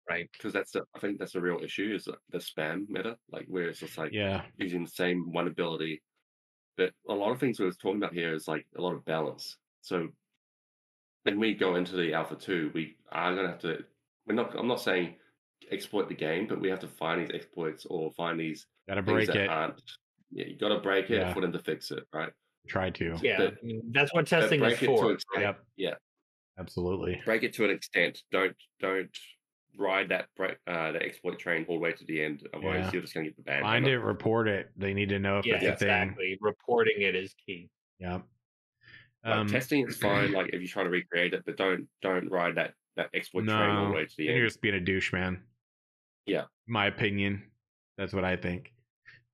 Right. 0.09 0.29
Because 0.33 0.53
that's 0.53 0.71
the 0.71 0.83
I 0.95 0.99
think 0.99 1.19
that's 1.19 1.33
the 1.33 1.41
real 1.41 1.59
issue 1.63 1.93
is 1.95 2.05
the 2.05 2.37
spam 2.39 2.89
meta, 2.89 3.17
like 3.31 3.45
where 3.47 3.69
it's 3.69 3.79
just 3.79 3.97
like 3.97 4.11
Yeah. 4.11 4.43
using 4.57 4.83
the 4.83 4.89
same 4.89 5.31
one 5.31 5.47
ability. 5.47 6.01
But 6.77 6.93
a 7.07 7.13
lot 7.13 7.31
of 7.31 7.39
things 7.39 7.59
we're 7.59 7.71
talking 7.71 7.97
about 7.97 8.13
here 8.13 8.33
is 8.33 8.47
like 8.47 8.65
a 8.77 8.81
lot 8.81 8.95
of 8.95 9.05
balance. 9.05 9.57
So 9.81 10.09
when 11.23 11.39
we 11.39 11.53
go 11.53 11.75
into 11.75 11.95
the 11.95 12.13
alpha 12.13 12.35
two, 12.35 12.71
we 12.73 12.95
are 13.11 13.35
gonna 13.35 13.49
have 13.49 13.59
to. 13.59 13.83
We're 14.25 14.35
not. 14.35 14.57
I'm 14.57 14.67
not 14.67 14.81
saying 14.81 15.15
exploit 15.71 16.07
the 16.09 16.15
game, 16.15 16.47
but 16.47 16.59
we 16.59 16.69
have 16.69 16.79
to 16.79 16.87
find 16.87 17.21
these 17.21 17.35
exploits 17.35 17.85
or 17.85 18.11
find 18.13 18.39
these 18.39 18.65
Gotta 18.87 19.01
break 19.01 19.27
that 19.27 19.35
it. 19.35 19.49
aren't. 19.49 19.81
Yeah, 20.31 20.45
you 20.45 20.57
got 20.57 20.69
to 20.69 20.79
break 20.79 21.09
it 21.09 21.15
Yeah. 21.17 21.33
for 21.33 21.41
them 21.41 21.51
to 21.53 21.59
fix 21.59 21.91
it, 21.91 22.03
right? 22.13 22.31
Try 22.67 22.91
to. 22.91 23.17
Yeah. 23.21 23.37
But- 23.37 23.53
I 23.61 23.65
mean, 23.65 23.91
that's 23.91 24.13
what 24.13 24.25
testing 24.27 24.61
is 24.63 24.77
break 24.79 24.83
it 24.83 24.85
to 24.85 24.91
an 24.93 24.97
for. 24.97 25.11
extent. 25.13 25.41
Yep. 25.43 25.65
Yeah, 25.75 25.95
Absolutely. 26.57 27.21
break 27.25 27.43
it 27.43 27.53
to 27.53 27.65
an 27.65 27.71
extent. 27.71 28.23
Don't 28.31 28.55
don't 28.79 29.09
ride 29.77 30.09
that 30.09 30.27
uh, 30.67 30.91
the 30.91 31.01
exploit 31.01 31.39
train 31.39 31.65
all 31.67 31.75
the 31.75 31.79
way 31.79 31.91
to 31.93 32.03
the 32.05 32.21
end. 32.21 32.47
Otherwise, 32.53 32.85
Yeah. 32.85 32.91
you're 32.93 33.01
just 33.01 33.13
gonna 33.13 33.25
get 33.27 33.35
the 33.37 33.43
ban. 33.43 33.61
Find 33.61 33.87
it, 33.87 33.97
report 33.99 34.47
it. 34.47 34.71
They 34.77 34.93
need 34.93 35.09
to 35.09 35.19
know 35.19 35.39
if 35.39 35.45
Yeah, 35.45 35.55
it's 35.55 35.63
a 35.63 35.67
thing. 35.75 35.87
exactly. 36.09 36.37
Reporting 36.41 37.01
it 37.01 37.15
is 37.15 37.33
key. 37.45 37.69
Like, 38.01 38.21
Um, 39.23 39.47
testing 39.47 39.87
is 39.87 39.97
fine. 39.97 40.31
Like 40.33 40.49
if 40.53 40.61
you 40.61 40.67
try 40.67 40.83
to 40.83 40.89
recreate 40.89 41.33
it, 41.33 41.43
but 41.45 41.57
don't 41.57 41.87
don't 42.01 42.29
ride 42.29 42.55
that 42.55 42.73
that 42.95 43.09
exploit 43.13 43.45
train 43.45 43.69
all 43.69 43.87
the 43.89 43.93
way 43.95 44.05
to 44.05 44.15
the 44.17 44.27
end. 44.27 44.37
you're 44.37 44.47
just 44.47 44.61
being 44.61 44.75
a 44.75 44.79
douche, 44.79 45.13
man. 45.13 45.41
Yeah. 46.25 46.45
My 46.67 46.87
opinion. 46.87 47.43
That's 47.97 48.13
what 48.13 48.23
I 48.25 48.35
think. 48.35 48.73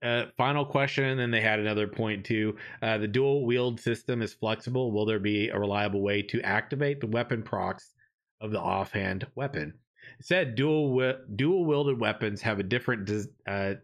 Uh, 0.03 0.25
final 0.37 0.65
question, 0.65 1.05
and 1.05 1.19
then 1.19 1.31
they 1.31 1.41
had 1.41 1.59
another 1.59 1.87
point 1.87 2.25
too. 2.25 2.57
Uh, 2.81 2.97
the 2.97 3.07
dual 3.07 3.45
wield 3.45 3.79
system 3.79 4.21
is 4.21 4.33
flexible. 4.33 4.91
Will 4.91 5.05
there 5.05 5.19
be 5.19 5.49
a 5.49 5.57
reliable 5.59 6.01
way 6.01 6.21
to 6.23 6.41
activate 6.41 6.99
the 6.99 7.07
weapon 7.07 7.41
procs 7.41 7.93
of 8.41 8.51
the 8.51 8.59
offhand 8.59 9.25
weapon? 9.35 9.73
It 10.19 10.25
said 10.25 10.55
dual 10.55 11.13
dual 11.35 11.65
wielded 11.65 11.99
weapons 11.99 12.41
have 12.41 12.59
a 12.59 12.63
different 12.63 13.05
des- 13.05 13.29
uh, 13.47 13.75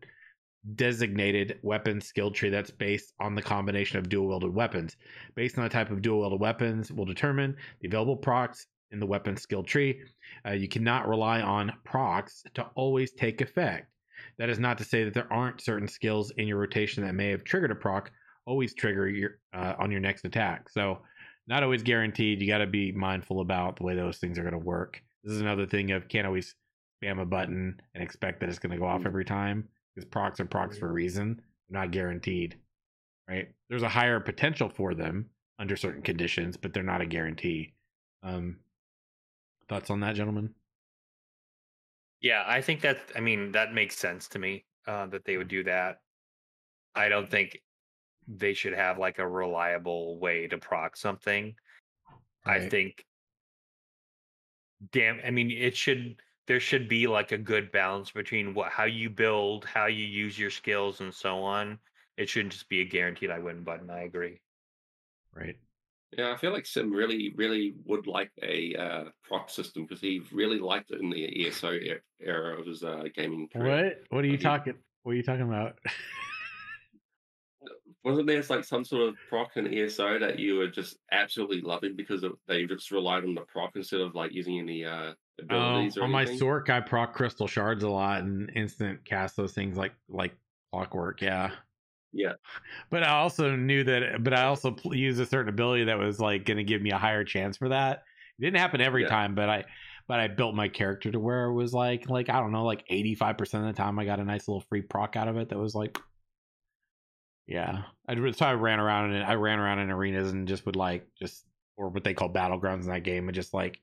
designated 0.76 1.60
weapon 1.64 2.02
skill 2.02 2.32
tree 2.32 2.50
that's 2.50 2.72
based 2.72 3.14
on 3.20 3.36
the 3.36 3.42
combination 3.42 3.98
of 4.00 4.10
dual 4.10 4.28
wielded 4.28 4.54
weapons. 4.54 4.96
Based 5.36 5.58
on 5.58 5.64
the 5.64 5.70
type 5.70 5.92
of 5.92 6.02
dual 6.02 6.20
wielded 6.20 6.40
weapons, 6.40 6.92
will 6.92 7.06
determine 7.06 7.56
the 7.82 7.88
available 7.88 8.18
procs 8.18 8.68
in 8.92 9.00
the 9.00 9.06
weapon 9.06 9.38
skill 9.38 9.64
tree. 9.64 10.02
Uh, 10.46 10.52
you 10.52 10.68
cannot 10.68 11.08
rely 11.08 11.42
on 11.42 11.72
procs 11.84 12.44
to 12.54 12.64
always 12.76 13.12
take 13.14 13.42
effect. 13.42 13.88
That 14.38 14.50
is 14.50 14.60
not 14.60 14.78
to 14.78 14.84
say 14.84 15.04
that 15.04 15.14
there 15.14 15.32
aren't 15.32 15.62
certain 15.62 15.88
skills 15.88 16.32
in 16.38 16.48
your 16.48 16.60
rotation 16.60 17.04
that 17.04 17.16
may 17.16 17.30
have 17.30 17.44
triggered 17.44 17.72
a 17.72 17.76
proc 17.76 18.12
always 18.46 18.74
trigger 18.74 19.08
your 19.08 19.40
uh, 19.54 19.76
on 19.80 19.92
your 19.92 20.00
next 20.00 20.26
attack. 20.26 20.70
So 20.70 21.00
not 21.48 21.64
always 21.64 21.84
guaranteed. 21.84 22.42
You 22.42 22.48
got 22.48 22.60
to 22.60 22.68
be 22.68 22.92
mindful 22.92 23.42
about 23.42 23.78
the 23.78 23.84
way 23.84 23.96
those 23.96 24.18
things 24.18 24.38
are 24.38 24.44
going 24.44 24.54
to 24.54 24.60
work. 24.60 25.02
This 25.24 25.34
is 25.34 25.42
another 25.42 25.66
thing 25.66 25.92
of 25.92 26.08
can't 26.08 26.26
always 26.28 26.56
spam 27.02 27.22
a 27.22 27.26
button 27.26 27.80
and 27.94 28.04
expect 28.04 28.40
that 28.40 28.50
it's 28.50 28.60
going 28.60 28.72
to 28.72 28.78
go 28.78 28.86
off 28.86 29.02
Mm. 29.02 29.08
every 29.08 29.26
time 29.26 29.68
because 29.94 30.10
procs 30.10 30.40
are 30.40 30.46
procs 30.46 30.78
for 30.78 30.90
a 30.90 30.94
reason. 30.94 31.42
They're 31.70 31.82
not 31.82 31.92
guaranteed, 31.92 32.58
right? 33.28 33.50
There's 33.70 33.84
a 33.84 33.90
higher 33.90 34.20
potential 34.20 34.70
for 34.70 34.94
them 34.94 35.30
under 35.60 35.76
certain 35.76 36.02
conditions, 36.02 36.58
but 36.58 36.74
they're 36.74 36.84
not 36.84 37.02
a 37.02 37.06
guarantee. 37.06 37.74
Um, 38.24 38.60
thoughts 39.68 39.90
on 39.90 40.00
that, 40.02 40.16
gentlemen? 40.16 40.54
Yeah, 42.20 42.44
I 42.46 42.62
think 42.62 42.82
that 42.82 43.00
I 43.16 43.20
mean 43.20 43.52
that 43.54 43.74
makes 43.74 43.98
sense 43.98 44.28
to 44.30 44.40
me 44.40 44.66
uh, 44.88 45.08
that 45.08 45.26
they 45.26 45.38
would 45.38 45.48
do 45.48 45.64
that. 45.64 46.02
I 46.94 47.10
don't 47.10 47.30
think 47.30 47.62
they 48.28 48.54
should 48.54 48.74
have 48.74 49.00
like 49.00 49.18
a 49.18 49.28
reliable 49.28 50.20
way 50.20 50.48
to 50.48 50.58
proc 50.58 50.96
something. 50.96 51.56
I 52.46 52.60
think 52.68 53.06
damn 54.92 55.20
I 55.26 55.32
mean 55.32 55.52
it 55.52 55.76
should 55.76 56.22
there 56.48 56.60
should 56.60 56.88
be 56.88 57.08
like 57.08 57.32
a 57.32 57.38
good 57.38 57.72
balance 57.72 58.12
between 58.12 58.54
what 58.54 58.72
how 58.72 58.86
you 58.86 59.10
build, 59.10 59.66
how 59.66 59.86
you 59.86 60.06
use 60.06 60.38
your 60.38 60.50
skills 60.50 61.02
and 61.02 61.14
so 61.14 61.44
on. 61.44 61.80
It 62.18 62.30
shouldn't 62.30 62.54
just 62.54 62.70
be 62.70 62.82
a 62.82 62.86
guaranteed 62.86 63.32
I 63.32 63.40
win 63.40 63.64
button. 63.64 63.90
I 63.90 64.02
agree. 64.02 64.42
Right. 65.36 65.58
Yeah, 66.18 66.34
I 66.34 66.38
feel 66.38 66.52
like 66.52 66.66
Sim 66.66 66.92
really, 66.92 67.34
really 67.38 67.74
would 67.86 68.06
like 68.06 68.32
a 68.44 68.76
uh, 68.76 69.04
proc 69.24 69.50
system 69.50 69.84
because 69.84 70.02
he 70.02 70.22
really 70.34 70.60
liked 70.60 70.92
it 70.92 71.00
in 71.00 71.10
the 71.10 71.48
ESO 71.48 71.72
era 72.20 72.60
of 72.60 72.66
his 72.66 72.84
uh, 72.84 73.06
gaming 73.16 73.48
career. 73.48 73.86
What? 73.86 74.04
What 74.10 74.26
are 74.26 74.28
you 74.28 74.34
he- 74.34 74.44
talking? 74.44 74.74
What 75.04 75.14
are 75.14 75.16
you 75.16 75.24
talking 75.24 75.48
about? 75.48 75.80
Wasn't 78.04 78.26
there 78.28 78.42
like 78.50 78.64
some 78.64 78.84
sort 78.84 79.10
of 79.10 79.16
proc 79.30 79.58
in 79.58 79.72
ESO 79.74 80.20
that 80.20 80.40
you 80.40 80.56
were 80.56 80.68
just 80.68 80.98
absolutely 81.12 81.62
loving 81.62 81.96
because 81.96 82.24
of, 82.24 82.34
they 82.48 82.66
just 82.66 82.90
relied 82.92 83.24
on 83.24 83.36
the 83.36 83.42
proc 83.42 83.72
instead 83.76 84.02
of 84.02 84.16
like 84.16 84.32
using 84.34 84.60
any 84.60 84.84
uh, 84.86 85.14
Oh, 85.50 85.88
abilities 85.88 85.98
or 85.98 86.04
on 86.04 86.10
my 86.12 86.24
anything? 86.24 86.40
Sorc, 86.40 86.70
I 86.70 86.80
proc 86.82 87.14
crystal 87.14 87.48
shards 87.48 87.84
a 87.84 87.90
lot 87.90 88.22
and 88.22 88.50
instant 88.56 89.04
cast 89.06 89.36
those 89.36 89.54
things 89.54 89.78
like 89.78 89.94
like 90.10 90.36
clockwork. 90.72 91.22
Yeah. 91.22 91.52
Yeah. 92.14 92.34
But 92.90 93.04
I 93.04 93.12
also 93.12 93.56
knew 93.56 93.84
that. 93.86 94.24
But 94.24 94.34
I 94.34 94.44
also 94.46 94.76
used 94.86 95.20
a 95.20 95.26
certain 95.26 95.50
ability 95.50 95.86
that 95.86 95.98
was 95.98 96.20
like 96.20 96.46
going 96.46 96.58
to 96.58 96.64
give 96.64 96.82
me 96.82 96.92
a 96.92 96.98
higher 96.98 97.24
chance 97.24 97.58
for 97.58 97.70
that. 97.70 98.04
It 98.40 98.42
didn't 98.44 98.60
happen 98.60 98.82
every 98.82 99.04
Yeah. 99.04 99.10
time, 99.10 99.36
but 99.36 99.50
I 99.50 99.66
but 100.08 100.20
I 100.20 100.28
built 100.28 100.56
my 100.56 100.68
character 100.70 101.12
to 101.12 101.20
where 101.20 101.46
it 101.46 101.54
was 101.54 101.74
like 101.74 102.10
like 102.10 102.30
I 102.30 102.40
don't 102.40 102.52
know, 102.52 102.66
like 102.66 102.84
eighty 102.90 103.16
five 103.16 103.38
percent 103.38 103.66
of 103.66 103.74
the 103.76 103.82
time 103.82 104.00
I 104.00 104.06
got 104.06 104.20
a 104.20 104.26
nice 104.26 104.48
little 104.48 104.62
free 104.62 104.82
proc 104.82 105.16
out 105.16 105.28
of 105.28 105.38
it. 105.38 105.50
That 105.50 105.60
was 105.60 105.76
like. 105.76 105.98
Yeah, 107.48 107.84
I 108.08 108.32
so 108.32 108.46
I 108.46 108.54
ran 108.54 108.80
around 108.80 109.14
and 109.14 109.24
I 109.24 109.34
ran 109.34 109.60
around 109.60 109.80
in 109.80 109.90
arenas 109.90 110.32
and 110.32 110.48
just 110.48 110.66
would 110.66 110.76
like 110.76 111.08
just 111.20 111.46
or 111.78 111.90
what 111.90 112.04
they 112.04 112.14
call 112.14 112.30
battlegrounds 112.32 112.84
in 112.84 112.90
that 112.90 113.04
game 113.04 113.28
and 113.28 113.36
just 113.36 113.54
like 113.54 113.82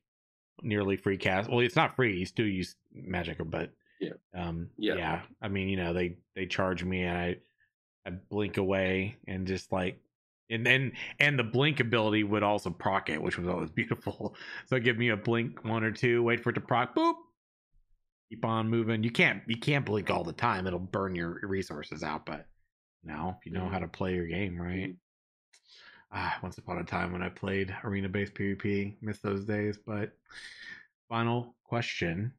nearly 0.63 0.97
free 0.97 1.19
cast. 1.19 1.51
Well, 1.51 1.61
it's 1.61 1.77
not 1.77 1.97
free. 1.97 2.17
You 2.19 2.25
still 2.27 2.47
use 2.47 2.77
magic, 2.93 3.39
but 3.45 3.73
Yeah. 4.01 4.13
um, 4.35 4.71
Yeah. 4.79 4.95
yeah. 4.95 5.23
I 5.43 5.49
mean, 5.49 5.69
you 5.69 5.77
know, 5.77 5.93
they 5.93 6.17
they 6.35 6.47
charge 6.47 6.85
me 6.85 7.03
and 7.03 7.19
I 7.19 7.37
I 8.07 8.11
blink 8.11 8.57
away 8.57 9.17
and 9.27 9.47
just 9.47 9.71
like 9.73 10.01
and 10.51 10.65
then 10.65 10.93
and 11.21 11.39
the 11.39 11.45
blink 11.45 11.81
ability 11.81 12.25
would 12.25 12.43
also 12.43 12.71
proc 12.71 13.11
it, 13.11 13.21
which 13.21 13.37
was 13.39 13.49
always 13.49 13.71
beautiful. 13.75 14.35
So 14.67 14.79
give 14.79 14.97
me 14.97 15.11
a 15.11 15.17
blink 15.17 15.65
one 15.65 15.85
or 15.85 15.93
two, 15.93 16.23
wait 16.23 16.43
for 16.43 16.51
it 16.51 16.55
to 16.55 16.61
proc, 16.61 16.95
boop. 16.95 17.15
Keep 18.31 18.45
on 18.45 18.69
moving. 18.69 19.03
You 19.03 19.11
can't 19.11 19.43
you 19.47 19.59
can't 19.59 19.85
blink 19.85 20.11
all 20.11 20.25
the 20.25 20.33
time. 20.33 20.67
It'll 20.67 20.79
burn 20.79 21.15
your 21.15 21.41
resources 21.43 22.03
out, 22.03 22.25
but 22.27 22.47
now 23.05 23.37
if 23.39 23.47
you 23.47 23.53
know 23.53 23.69
how 23.69 23.79
to 23.79 23.89
play 23.89 24.15
your 24.15 24.27
game, 24.27 24.61
right? 24.61 24.95
Ah, 26.13 26.39
once 26.43 26.57
upon 26.59 26.79
a 26.79 26.85
time 26.85 27.13
when 27.13 27.23
I 27.23 27.29
played 27.29 27.75
arena 27.85 28.09
based 28.09 28.35
PvP, 28.35 28.95
missed 29.03 29.23
those 29.23 29.45
days. 29.45 29.79
But 29.85 30.13
final 31.09 31.55
question 31.65 32.33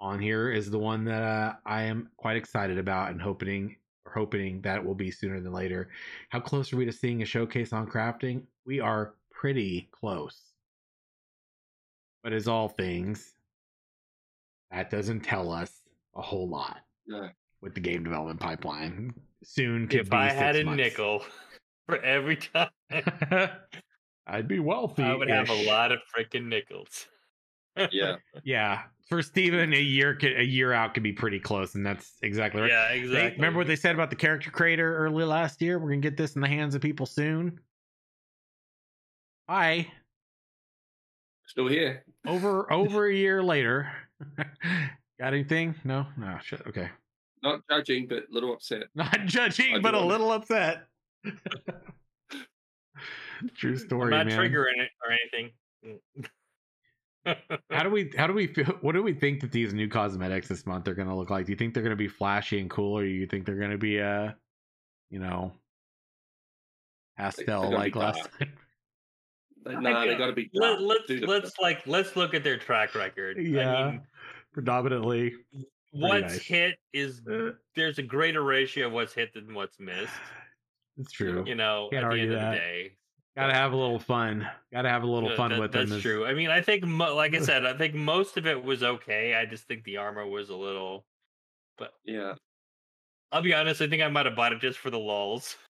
on 0.00 0.18
here 0.20 0.50
is 0.50 0.70
the 0.70 0.78
one 0.78 1.04
that 1.04 1.22
uh, 1.22 1.54
I 1.64 1.82
am 1.82 2.10
quite 2.16 2.36
excited 2.36 2.78
about 2.78 3.10
and 3.12 3.22
hoping 3.22 3.76
or 4.06 4.12
hoping 4.12 4.60
that 4.62 4.84
will 4.84 4.94
be 4.96 5.10
sooner 5.10 5.40
than 5.40 5.52
later. 5.52 5.88
How 6.30 6.40
close 6.40 6.72
are 6.72 6.76
we 6.76 6.84
to 6.84 6.92
seeing 6.92 7.22
a 7.22 7.26
showcase 7.26 7.72
on 7.72 7.86
crafting? 7.86 8.42
We 8.66 8.80
are 8.80 9.14
pretty 9.30 9.88
close. 9.92 10.40
But 12.24 12.32
as 12.32 12.48
all 12.48 12.68
things, 12.68 13.34
that 14.70 14.90
doesn't 14.90 15.20
tell 15.20 15.52
us 15.52 15.70
a 16.16 16.22
whole 16.22 16.48
lot 16.48 16.78
No. 17.06 17.28
with 17.60 17.74
the 17.74 17.80
game 17.80 18.02
development 18.02 18.40
pipeline. 18.40 19.14
Soon 19.44 19.86
could 19.88 20.00
If 20.00 20.10
be 20.10 20.16
I 20.16 20.30
had 20.30 20.56
a 20.56 20.64
months. 20.64 20.76
nickel 20.78 21.24
for 21.86 21.98
every 22.02 22.36
time, 22.36 22.70
I'd 24.26 24.48
be 24.48 24.58
wealthy. 24.58 25.02
I 25.02 25.14
would 25.14 25.28
have 25.28 25.50
a 25.50 25.62
lot 25.66 25.92
of 25.92 26.00
freaking 26.16 26.46
nickels. 26.46 27.06
Yeah, 27.92 28.16
Yeah, 28.44 28.82
for 29.08 29.20
Steven, 29.20 29.74
a 29.74 29.80
year 29.80 30.14
could, 30.14 30.38
a 30.38 30.44
year 30.44 30.72
out 30.72 30.94
could 30.94 31.02
be 31.02 31.12
pretty 31.12 31.40
close, 31.40 31.74
and 31.74 31.84
that's 31.84 32.16
exactly 32.22 32.60
right. 32.62 32.70
Yeah, 32.70 32.88
They- 32.88 32.98
exactly. 33.00 33.36
remember 33.36 33.58
what 33.58 33.66
they 33.66 33.76
said 33.76 33.94
about 33.94 34.10
the 34.10 34.16
character 34.16 34.50
creator 34.50 34.96
early 34.96 35.24
last 35.24 35.60
year? 35.60 35.78
We're 35.78 35.90
gonna 35.90 36.00
get 36.00 36.16
this 36.16 36.36
in 36.36 36.40
the 36.40 36.48
hands 36.48 36.74
of 36.74 36.80
people 36.82 37.04
soon. 37.04 37.58
Hi, 39.48 39.92
still 41.46 41.66
here. 41.68 42.04
over 42.26 42.72
over 42.72 43.06
a 43.08 43.14
year 43.14 43.42
later. 43.42 43.92
Got 45.20 45.34
anything? 45.34 45.74
No, 45.84 46.06
no. 46.16 46.38
Shit. 46.42 46.62
Okay, 46.66 46.88
Not 47.44 47.60
judging, 47.70 48.06
but 48.08 48.24
a 48.30 48.32
little 48.32 48.52
upset. 48.54 48.84
not 48.94 49.26
judging, 49.26 49.76
I 49.76 49.78
but 49.80 49.94
a 49.94 49.98
wonder- 49.98 50.12
little 50.12 50.32
upset. 50.32 50.86
True 53.56 53.72
I'm 53.72 53.78
story, 53.78 54.10
not 54.10 54.26
man. 54.26 54.38
triggering 54.38 54.78
it 54.78 54.90
or 55.04 55.10
anything. 55.12 55.52
How 57.70 57.82
do 57.82 57.90
we 57.90 58.10
how 58.16 58.26
do 58.26 58.32
we 58.32 58.46
feel 58.46 58.66
what 58.80 58.92
do 58.92 59.02
we 59.02 59.12
think 59.12 59.40
that 59.40 59.52
these 59.52 59.74
new 59.74 59.88
cosmetics 59.88 60.48
this 60.48 60.64
month 60.66 60.88
are 60.88 60.94
gonna 60.94 61.16
look 61.16 61.30
like? 61.30 61.46
Do 61.46 61.52
you 61.52 61.56
think 61.56 61.74
they're 61.74 61.82
gonna 61.82 61.96
be 61.96 62.08
flashy 62.08 62.60
and 62.60 62.70
cool, 62.70 62.98
or 62.98 63.02
do 63.02 63.08
you 63.10 63.26
think 63.26 63.44
they're 63.44 63.56
gonna 63.58 63.76
be 63.78 64.00
uh 64.00 64.30
you 65.10 65.18
know 65.18 65.52
pastel 67.18 67.70
like 67.70 67.94
last 67.96 68.16
dark. 68.18 68.38
time? 68.38 68.48
They- 68.48 69.74
Nah, 69.76 70.04
they 70.04 70.14
got 70.16 70.26
to 70.26 70.34
be. 70.34 70.50
Let, 70.52 70.78
dark. 70.78 70.80
let's 71.08 71.10
let's 71.26 71.58
like 71.58 71.86
let's 71.86 72.16
look 72.16 72.34
at 72.34 72.44
their 72.44 72.58
track 72.58 72.94
record. 72.94 73.38
Yeah. 73.38 73.74
I 73.74 73.90
mean, 73.92 74.02
Predominantly. 74.52 75.34
What's 75.94 76.34
nice. 76.34 76.42
hit 76.42 76.78
is 76.92 77.22
Uh, 77.26 77.52
there's 77.74 77.98
a 77.98 78.02
greater 78.02 78.42
ratio 78.42 78.86
of 78.88 78.92
what's 78.92 79.12
hit 79.14 79.32
than 79.34 79.54
what's 79.54 79.78
missed. 79.80 80.12
it's 80.98 81.12
true. 81.12 81.44
You 81.46 81.54
know, 81.54 81.88
Can't 81.90 82.04
at 82.04 82.08
the 82.08 82.10
argue 82.10 82.22
end 82.24 82.32
of 82.32 82.40
the 82.52 82.56
day. 82.58 82.92
Gotta 83.36 83.52
have 83.54 83.72
a 83.72 83.76
little 83.76 83.98
fun. 83.98 84.48
Gotta 84.72 84.88
have 84.88 85.02
a 85.02 85.06
little 85.06 85.30
No, 85.30 85.36
fun 85.36 85.50
that- 85.50 85.58
with 85.60 85.72
them. 85.72 85.88
That's 85.88 86.02
true. 86.02 86.24
I 86.24 86.34
mean, 86.34 86.50
I 86.50 86.60
think, 86.62 86.84
mo- 86.84 87.14
like 87.16 87.34
I 87.34 87.40
said, 87.40 87.66
I 87.66 87.76
think 87.76 87.94
most 87.94 88.36
of 88.36 88.46
it 88.46 88.62
was 88.62 88.82
okay. 88.84 89.34
I 89.34 89.44
just 89.44 89.64
think 89.64 89.82
the 89.84 89.96
armor 89.96 90.24
was 90.26 90.50
a 90.50 90.56
little. 90.56 91.04
But 91.76 91.92
yeah, 92.04 92.34
I'll 93.32 93.42
be 93.42 93.52
honest. 93.52 93.80
I 93.82 93.88
think 93.88 94.02
I 94.02 94.08
might 94.08 94.26
have 94.26 94.36
bought 94.36 94.52
it 94.52 94.60
just 94.60 94.78
for 94.78 94.90
the 94.90 94.98
lulls. 95.00 95.56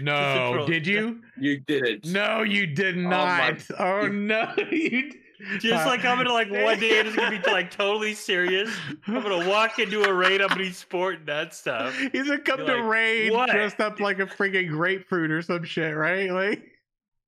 No, 0.00 0.64
did 0.64 0.86
you? 0.86 1.22
you 1.36 1.58
did 1.58 1.84
it. 1.84 2.06
No, 2.06 2.42
you 2.44 2.68
did 2.68 2.96
my- 2.96 3.10
not. 3.10 3.66
Oh, 3.80 4.06
no, 4.12 4.54
you. 4.70 5.10
D- 5.50 5.58
Just 5.58 5.86
like 5.86 6.04
I'm 6.04 6.18
gonna 6.18 6.32
like 6.32 6.50
one 6.50 6.78
day 6.78 7.00
I'm 7.00 7.06
just 7.06 7.16
gonna 7.16 7.40
be 7.40 7.50
like 7.50 7.70
totally 7.70 8.14
serious. 8.14 8.70
I'm 9.06 9.22
gonna 9.22 9.48
walk 9.48 9.78
into 9.78 10.02
a 10.04 10.12
raid. 10.12 10.40
I'm 10.40 10.48
gonna 10.48 10.62
be 10.62 10.72
sporting 10.72 11.24
that 11.26 11.54
stuff. 11.54 11.96
He's 12.12 12.28
gonna 12.28 12.38
come 12.40 12.58
to 12.58 12.64
like, 12.76 12.84
raid 12.84 13.32
"What?" 13.32 13.50
dressed 13.50 13.80
up 13.80 14.00
like 14.00 14.18
a 14.18 14.26
freaking 14.26 14.68
grapefruit 14.70 15.30
or 15.30 15.42
some 15.42 15.64
shit, 15.64 15.94
right? 15.96 16.30
Like, 16.30 16.62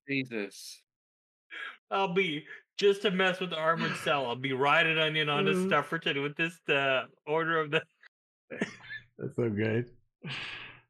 Jesus. 0.09 0.81
I'll 1.91 2.13
be 2.15 2.45
just 2.77 3.03
to 3.03 3.11
mess 3.11 3.41
with 3.41 3.51
the 3.51 3.57
armored 3.57 3.95
cell. 4.05 4.27
I'll 4.27 4.37
be 4.37 4.53
riding 4.53 4.99
onion 4.99 5.29
on 5.29 5.45
the 5.45 5.53
Mm. 5.53 5.67
Stufferton 5.69 6.23
with 6.23 6.37
this 6.37 6.59
uh, 6.69 7.05
order 7.27 7.61
of 7.61 7.71
the. 7.71 7.83
that's 9.19 9.37
so 9.37 9.49
good. 9.51 9.91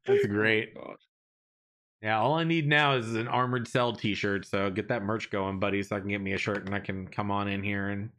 That's 0.07 0.27
great. 0.27 0.75
God. 0.75 0.97
Yeah, 2.05 2.21
all 2.21 2.35
I 2.35 2.45
need 2.45 2.69
now 2.69 2.97
is 2.97 3.15
an 3.15 3.29
armored 3.29 3.67
cell 3.67 3.95
T-shirt. 3.95 4.45
So 4.45 4.69
get 4.71 4.89
that 4.89 5.03
merch 5.03 5.31
going, 5.31 5.59
buddy, 5.59 5.83
so 5.83 5.97
I 5.97 6.01
can 6.01 6.11
get 6.11 6.21
me 6.21 6.35
a 6.35 6.39
shirt 6.39 6.67
and 6.67 6.75
I 6.75 6.81
can 6.81 7.09
come 7.09 7.31
on 7.31 7.49
in 7.49 7.63
here 7.63 7.89
and. 7.89 8.11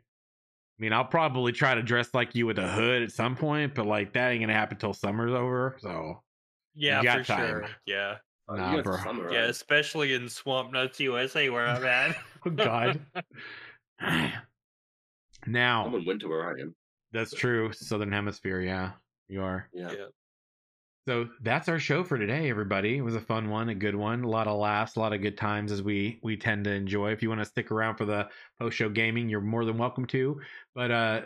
I 0.77 0.81
mean, 0.81 0.91
I'll 0.91 1.05
probably 1.05 1.53
try 1.53 1.73
to 1.73 1.81
dress 1.81 2.13
like 2.13 2.35
you 2.35 2.45
with 2.47 2.59
a 2.59 2.67
hood 2.67 3.01
at 3.01 3.09
some 3.09 3.37
point, 3.37 3.73
but 3.75 3.85
like 3.85 4.11
that 4.11 4.31
ain't 4.31 4.41
gonna 4.41 4.51
happen 4.51 4.77
till 4.77 4.93
summer's 4.93 5.31
over. 5.31 5.77
So 5.79 6.21
Yeah, 6.73 7.01
for 7.01 7.23
time. 7.23 7.47
sure. 7.47 7.69
Yeah, 7.85 8.17
Oh, 8.49 8.55
Nah, 8.55 8.71
you 8.71 8.75
got 8.77 8.83
bro. 8.83 8.97
summer, 8.97 9.31
yeah, 9.31 9.39
right? 9.41 9.49
especially 9.49 10.13
in 10.13 10.27
Swamp 10.27 10.73
Nuts 10.73 10.99
USA 10.99 11.49
where 11.49 11.65
I'm 11.65 11.85
at. 11.85 12.17
oh 12.45 12.49
god. 12.49 12.99
now 15.47 15.85
I'm 15.85 15.95
in 15.95 16.05
winter 16.05 16.27
where 16.27 16.45
I 16.45 16.59
am. 16.59 16.75
that's 17.13 17.33
true. 17.33 17.71
Southern 17.71 18.11
Hemisphere, 18.11 18.59
yeah, 18.59 18.91
you 19.29 19.43
are. 19.43 19.69
Yeah. 19.71 19.91
Yeah. 19.91 20.05
So 21.07 21.29
that's 21.43 21.69
our 21.69 21.77
show 21.77 22.03
for 22.03 22.17
today, 22.17 22.49
everybody. 22.49 22.97
It 22.97 23.01
was 23.01 23.13
a 23.13 23.21
fun 23.21 23.49
one, 23.49 23.69
a 23.69 23.75
good 23.75 23.95
one, 23.95 24.23
a 24.23 24.27
lot 24.27 24.47
of 24.47 24.57
laughs, 24.57 24.95
a 24.95 24.99
lot 24.99 25.13
of 25.13 25.21
good 25.21 25.37
times 25.37 25.71
as 25.71 25.83
we 25.83 26.19
we 26.23 26.35
tend 26.35 26.63
to 26.63 26.71
enjoy. 26.71 27.11
If 27.11 27.21
you 27.21 27.29
want 27.29 27.41
to 27.41 27.45
stick 27.45 27.69
around 27.69 27.97
for 27.97 28.05
the 28.05 28.27
post 28.59 28.75
show 28.75 28.89
gaming, 28.89 29.29
you're 29.29 29.39
more 29.39 29.65
than 29.65 29.77
welcome 29.77 30.07
to. 30.07 30.41
But 30.73 30.91
uh 30.91 31.21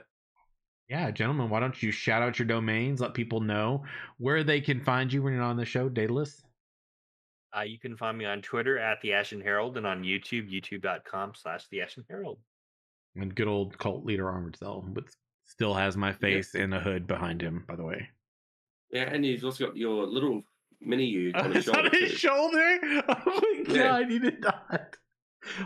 yeah, 0.90 1.12
gentlemen, 1.12 1.50
why 1.50 1.62
don't 1.62 1.82
you 1.82 1.92
shout 1.92 2.22
out 2.22 2.40
your 2.40 2.48
domains, 2.48 3.00
let 3.00 3.14
people 3.14 3.40
know 3.40 3.86
where 4.18 4.44
they 4.44 4.60
can 4.60 4.82
find 4.82 5.14
you 5.14 5.22
when 5.22 5.34
you're 5.34 5.44
on 5.44 5.56
the 5.56 5.64
show, 5.64 5.88
Daedalus? 5.88 6.42
Uh, 7.56 7.62
you 7.62 7.80
can 7.80 7.96
find 7.96 8.18
me 8.18 8.26
on 8.26 8.42
Twitter 8.42 8.78
at 8.80 9.00
the 9.02 9.14
Ashen 9.14 9.40
Herald 9.40 9.78
and 9.78 9.86
on 9.86 10.04
YouTube, 10.04 10.52
youtube.com 10.52 11.34
slash 11.36 11.68
the 11.70 11.82
Ashen 11.82 12.06
Herald. 12.10 12.40
And 13.16 13.34
good 13.34 13.48
old 13.48 13.78
cult 13.78 14.04
leader 14.04 14.30
Armored 14.30 14.58
Cell, 14.58 14.84
but 14.88 15.06
still 15.46 15.74
has 15.74 15.96
my 15.96 16.12
face 16.12 16.56
in 16.56 16.74
a 16.74 16.80
hood 16.80 17.08
behind 17.08 17.42
him, 17.42 17.66
by 17.68 17.76
the 17.76 17.86
way. 17.86 18.10
Yeah, 18.92 19.04
and 19.14 19.26
you've 19.26 19.44
also 19.46 19.68
got 19.68 19.78
your 19.78 20.06
little 20.06 20.44
mini 20.82 21.06
you 21.06 21.32
on 21.36 21.52
his 21.52 21.68
It's 21.68 21.78
on 21.78 21.84
shoulder. 21.84 21.98
his 21.98 22.12
too. 22.12 22.18
shoulder. 22.18 22.80
Oh 23.08 23.24
my 23.26 23.64
Yeah. 23.76 23.84
god, 23.84 24.12
you 24.12 24.20
did 24.20 24.42
not. 24.42 24.96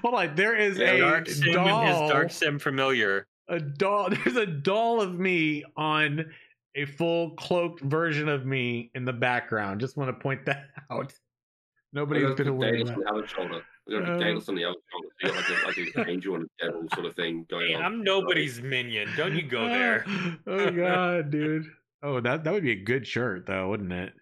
Hold 0.02 0.16
on, 0.16 0.36
there 0.36 0.56
is 0.56 0.78
Yeah, 0.78 0.92
a 0.92 1.00
Dark 1.00 1.28
Sim 1.30 1.54
doll. 1.54 1.86
his 2.02 2.12
Dark 2.12 2.32
Sim 2.32 2.60
familiar. 2.60 3.28
a 3.48 3.60
doll. 3.60 4.10
There's 4.24 4.36
a 4.38 4.46
doll 4.46 5.02
of 5.02 5.18
me 5.20 5.64
on 5.76 6.26
a 6.76 6.86
full 6.86 7.32
cloaked 7.32 7.82
version 7.82 8.28
of 8.30 8.46
me 8.46 8.92
in 8.96 9.06
the 9.06 9.14
background. 9.14 9.80
Just 9.80 9.96
want 9.98 10.10
to 10.10 10.22
point 10.22 10.46
that 10.46 10.70
out. 10.92 11.14
Nobody's 11.92 12.24
We're 12.24 12.36
been 12.36 12.46
gonna 12.48 12.58
put 12.58 12.66
aware 12.68 12.70
of 12.76 12.88
Daedalus 12.88 12.90
on 12.90 13.00
that. 13.00 13.06
the 13.06 13.12
other 13.18 13.28
shoulder. 13.28 13.66
We're 13.88 14.00
gonna 14.00 14.12
Uh, 14.12 14.16
put 14.18 14.24
Daedalus 14.24 14.50
on 14.50 14.56
the 14.56 14.64
other 14.66 14.78
shoulder. 14.92 15.08
So 15.22 15.28
you 15.28 15.34
got 15.34 15.66
like, 15.68 15.78
a, 15.78 15.82
like 15.82 15.96
an 16.08 16.10
angel 16.14 16.36
and 16.36 16.44
a 16.46 16.66
devil 16.66 16.88
sort 16.94 17.06
of 17.06 17.16
thing 17.16 17.46
going 17.50 17.68
Hey, 17.68 17.74
on. 17.76 17.82
I'm 17.84 18.04
nobody's 18.04 18.62
minion. 18.62 19.10
Don't 19.18 19.36
you 19.36 19.44
go 19.44 19.68
there. 19.68 20.06
oh 20.48 20.72
god, 20.72 21.30
dude. 21.30 21.66
Oh, 22.04 22.20
that 22.20 22.44
that 22.44 22.54
would 22.54 22.64
be 22.64 22.72
a 22.74 22.84
good 22.84 23.08
shirt 23.08 23.46
though, 23.48 23.70
wouldn't 23.70 23.92
it? 23.94 24.14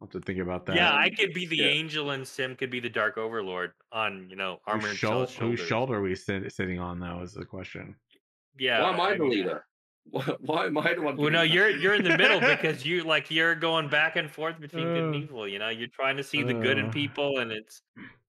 I'll 0.00 0.06
have 0.06 0.12
to 0.12 0.20
think 0.20 0.38
about 0.40 0.66
that. 0.66 0.76
Yeah, 0.76 0.94
I 0.94 1.10
could 1.10 1.32
be 1.32 1.46
the 1.46 1.56
Yeah. 1.58 1.66
angel 1.66 2.10
and 2.10 2.26
Sim 2.26 2.56
could 2.56 2.70
be 2.70 2.80
the 2.80 2.88
Dark 2.88 3.18
Overlord 3.18 3.72
on, 3.92 4.28
you 4.30 4.36
know, 4.36 4.60
armor 4.66 4.82
whose, 4.88 4.90
and 4.90 4.98
shou- 4.98 5.46
whose 5.46 5.60
shoulder 5.60 5.94
are 5.96 6.02
we 6.02 6.14
sit- 6.14 6.50
sitting 6.52 6.78
on 6.80 6.98
though 6.98 7.20
is 7.22 7.32
the 7.34 7.44
question. 7.44 7.94
Yeah. 8.58 8.82
Why 8.82 8.90
am 8.92 9.00
I 9.00 9.16
the 9.16 9.24
leader? 9.24 9.66
Why, 10.10 10.24
why 10.40 10.66
am 10.66 10.76
I 10.78 10.94
the 10.94 11.02
one? 11.02 11.16
Well, 11.16 11.30
no, 11.30 11.42
you're 11.42 11.70
you're 11.70 11.94
in 11.94 12.02
the 12.02 12.18
middle 12.18 12.40
because 12.40 12.84
you 12.86 13.04
like 13.04 13.30
you're 13.30 13.54
going 13.54 13.88
back 13.88 14.16
and 14.16 14.28
forth 14.28 14.58
between 14.58 14.82
good 14.84 15.04
and 15.04 15.14
Uh, 15.14 15.18
evil. 15.18 15.46
You 15.46 15.60
know, 15.60 15.68
you're 15.68 15.86
trying 15.86 16.16
to 16.16 16.24
see 16.24 16.42
the 16.42 16.54
good 16.54 16.76
in 16.78 16.86
uh. 16.86 16.90
people, 16.90 17.38
and 17.38 17.52
it's 17.52 17.82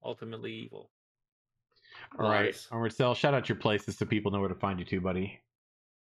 ultimately 0.04 0.54
evil. 0.54 0.92
All 2.20 2.30
right, 2.30 2.46
Nice. 2.46 2.68
Marcel, 2.72 3.16
shout 3.16 3.34
out 3.34 3.50
your 3.50 3.56
places 3.56 3.98
so 3.98 4.06
people 4.06 4.32
know 4.32 4.40
where 4.40 4.50
to 4.50 4.56
find 4.56 4.78
you 4.78 4.86
too, 4.86 5.02
buddy. 5.02 5.42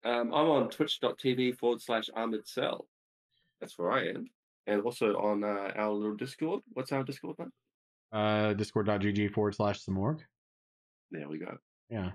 Um, 0.04 0.32
I'm 0.32 0.48
on 0.48 0.70
twitch.tv 0.70 1.58
forward 1.58 1.82
slash 1.82 2.08
armored 2.14 2.46
cell. 2.48 2.86
That's 3.60 3.78
where 3.78 3.92
I 3.92 4.08
am. 4.08 4.26
And 4.66 4.82
also 4.82 5.16
on 5.16 5.44
uh, 5.44 5.72
our 5.76 5.90
little 5.92 6.16
Discord. 6.16 6.62
What's 6.72 6.92
our 6.92 7.02
Discord 7.02 7.38
name? 7.38 7.52
Uh, 8.12 8.54
discord.gg 8.54 9.32
forward 9.32 9.54
slash 9.54 9.84
Simurgh. 9.84 10.20
There 11.10 11.28
we 11.28 11.38
go. 11.38 11.56
Yeah. 11.88 12.10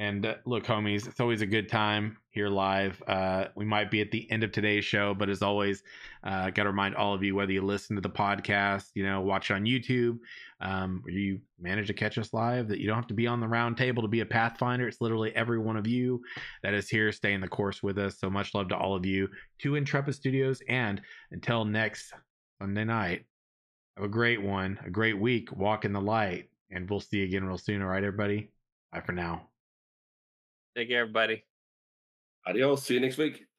And 0.00 0.24
uh, 0.24 0.36
look, 0.46 0.64
homies, 0.64 1.06
it's 1.06 1.20
always 1.20 1.42
a 1.42 1.46
good 1.46 1.68
time 1.68 2.16
here 2.30 2.48
live. 2.48 3.02
Uh, 3.06 3.48
we 3.54 3.66
might 3.66 3.90
be 3.90 4.00
at 4.00 4.10
the 4.10 4.26
end 4.30 4.42
of 4.42 4.50
today's 4.50 4.82
show, 4.82 5.12
but 5.12 5.28
as 5.28 5.42
always, 5.42 5.82
uh, 6.24 6.48
got 6.48 6.62
to 6.62 6.70
remind 6.70 6.94
all 6.94 7.12
of 7.12 7.22
you 7.22 7.34
whether 7.34 7.52
you 7.52 7.60
listen 7.60 7.96
to 7.96 8.00
the 8.00 8.08
podcast, 8.08 8.86
you 8.94 9.04
know, 9.04 9.20
watch 9.20 9.50
on 9.50 9.66
YouTube, 9.66 10.18
um, 10.62 11.02
or 11.04 11.10
you 11.10 11.38
manage 11.60 11.88
to 11.88 11.92
catch 11.92 12.16
us 12.16 12.32
live, 12.32 12.66
that 12.68 12.80
you 12.80 12.86
don't 12.86 12.96
have 12.96 13.08
to 13.08 13.14
be 13.14 13.26
on 13.26 13.40
the 13.40 13.46
round 13.46 13.76
table 13.76 14.00
to 14.00 14.08
be 14.08 14.20
a 14.20 14.24
Pathfinder. 14.26 14.88
It's 14.88 15.02
literally 15.02 15.36
every 15.36 15.58
one 15.58 15.76
of 15.76 15.86
you 15.86 16.22
that 16.62 16.72
is 16.72 16.88
here 16.88 17.12
staying 17.12 17.42
the 17.42 17.48
course 17.48 17.82
with 17.82 17.98
us. 17.98 18.18
So 18.18 18.30
much 18.30 18.54
love 18.54 18.68
to 18.68 18.78
all 18.78 18.96
of 18.96 19.04
you, 19.04 19.28
to 19.58 19.74
Intrepid 19.74 20.14
Studios. 20.14 20.62
And 20.66 21.02
until 21.30 21.66
next 21.66 22.14
Sunday 22.58 22.84
night, 22.84 23.26
have 23.98 24.06
a 24.06 24.08
great 24.08 24.40
one, 24.40 24.78
a 24.82 24.88
great 24.88 25.18
week. 25.18 25.54
Walk 25.54 25.84
in 25.84 25.92
the 25.92 26.00
light, 26.00 26.48
and 26.70 26.88
we'll 26.88 27.00
see 27.00 27.18
you 27.18 27.24
again 27.24 27.44
real 27.44 27.58
soon. 27.58 27.82
All 27.82 27.88
right, 27.88 28.02
everybody. 28.02 28.50
Bye 28.94 29.02
for 29.02 29.12
now. 29.12 29.49
Take 30.80 30.88
care, 30.88 31.02
everybody. 31.02 31.44
Adios. 32.46 32.84
See 32.84 32.94
you 32.94 33.00
next 33.00 33.18
week. 33.18 33.49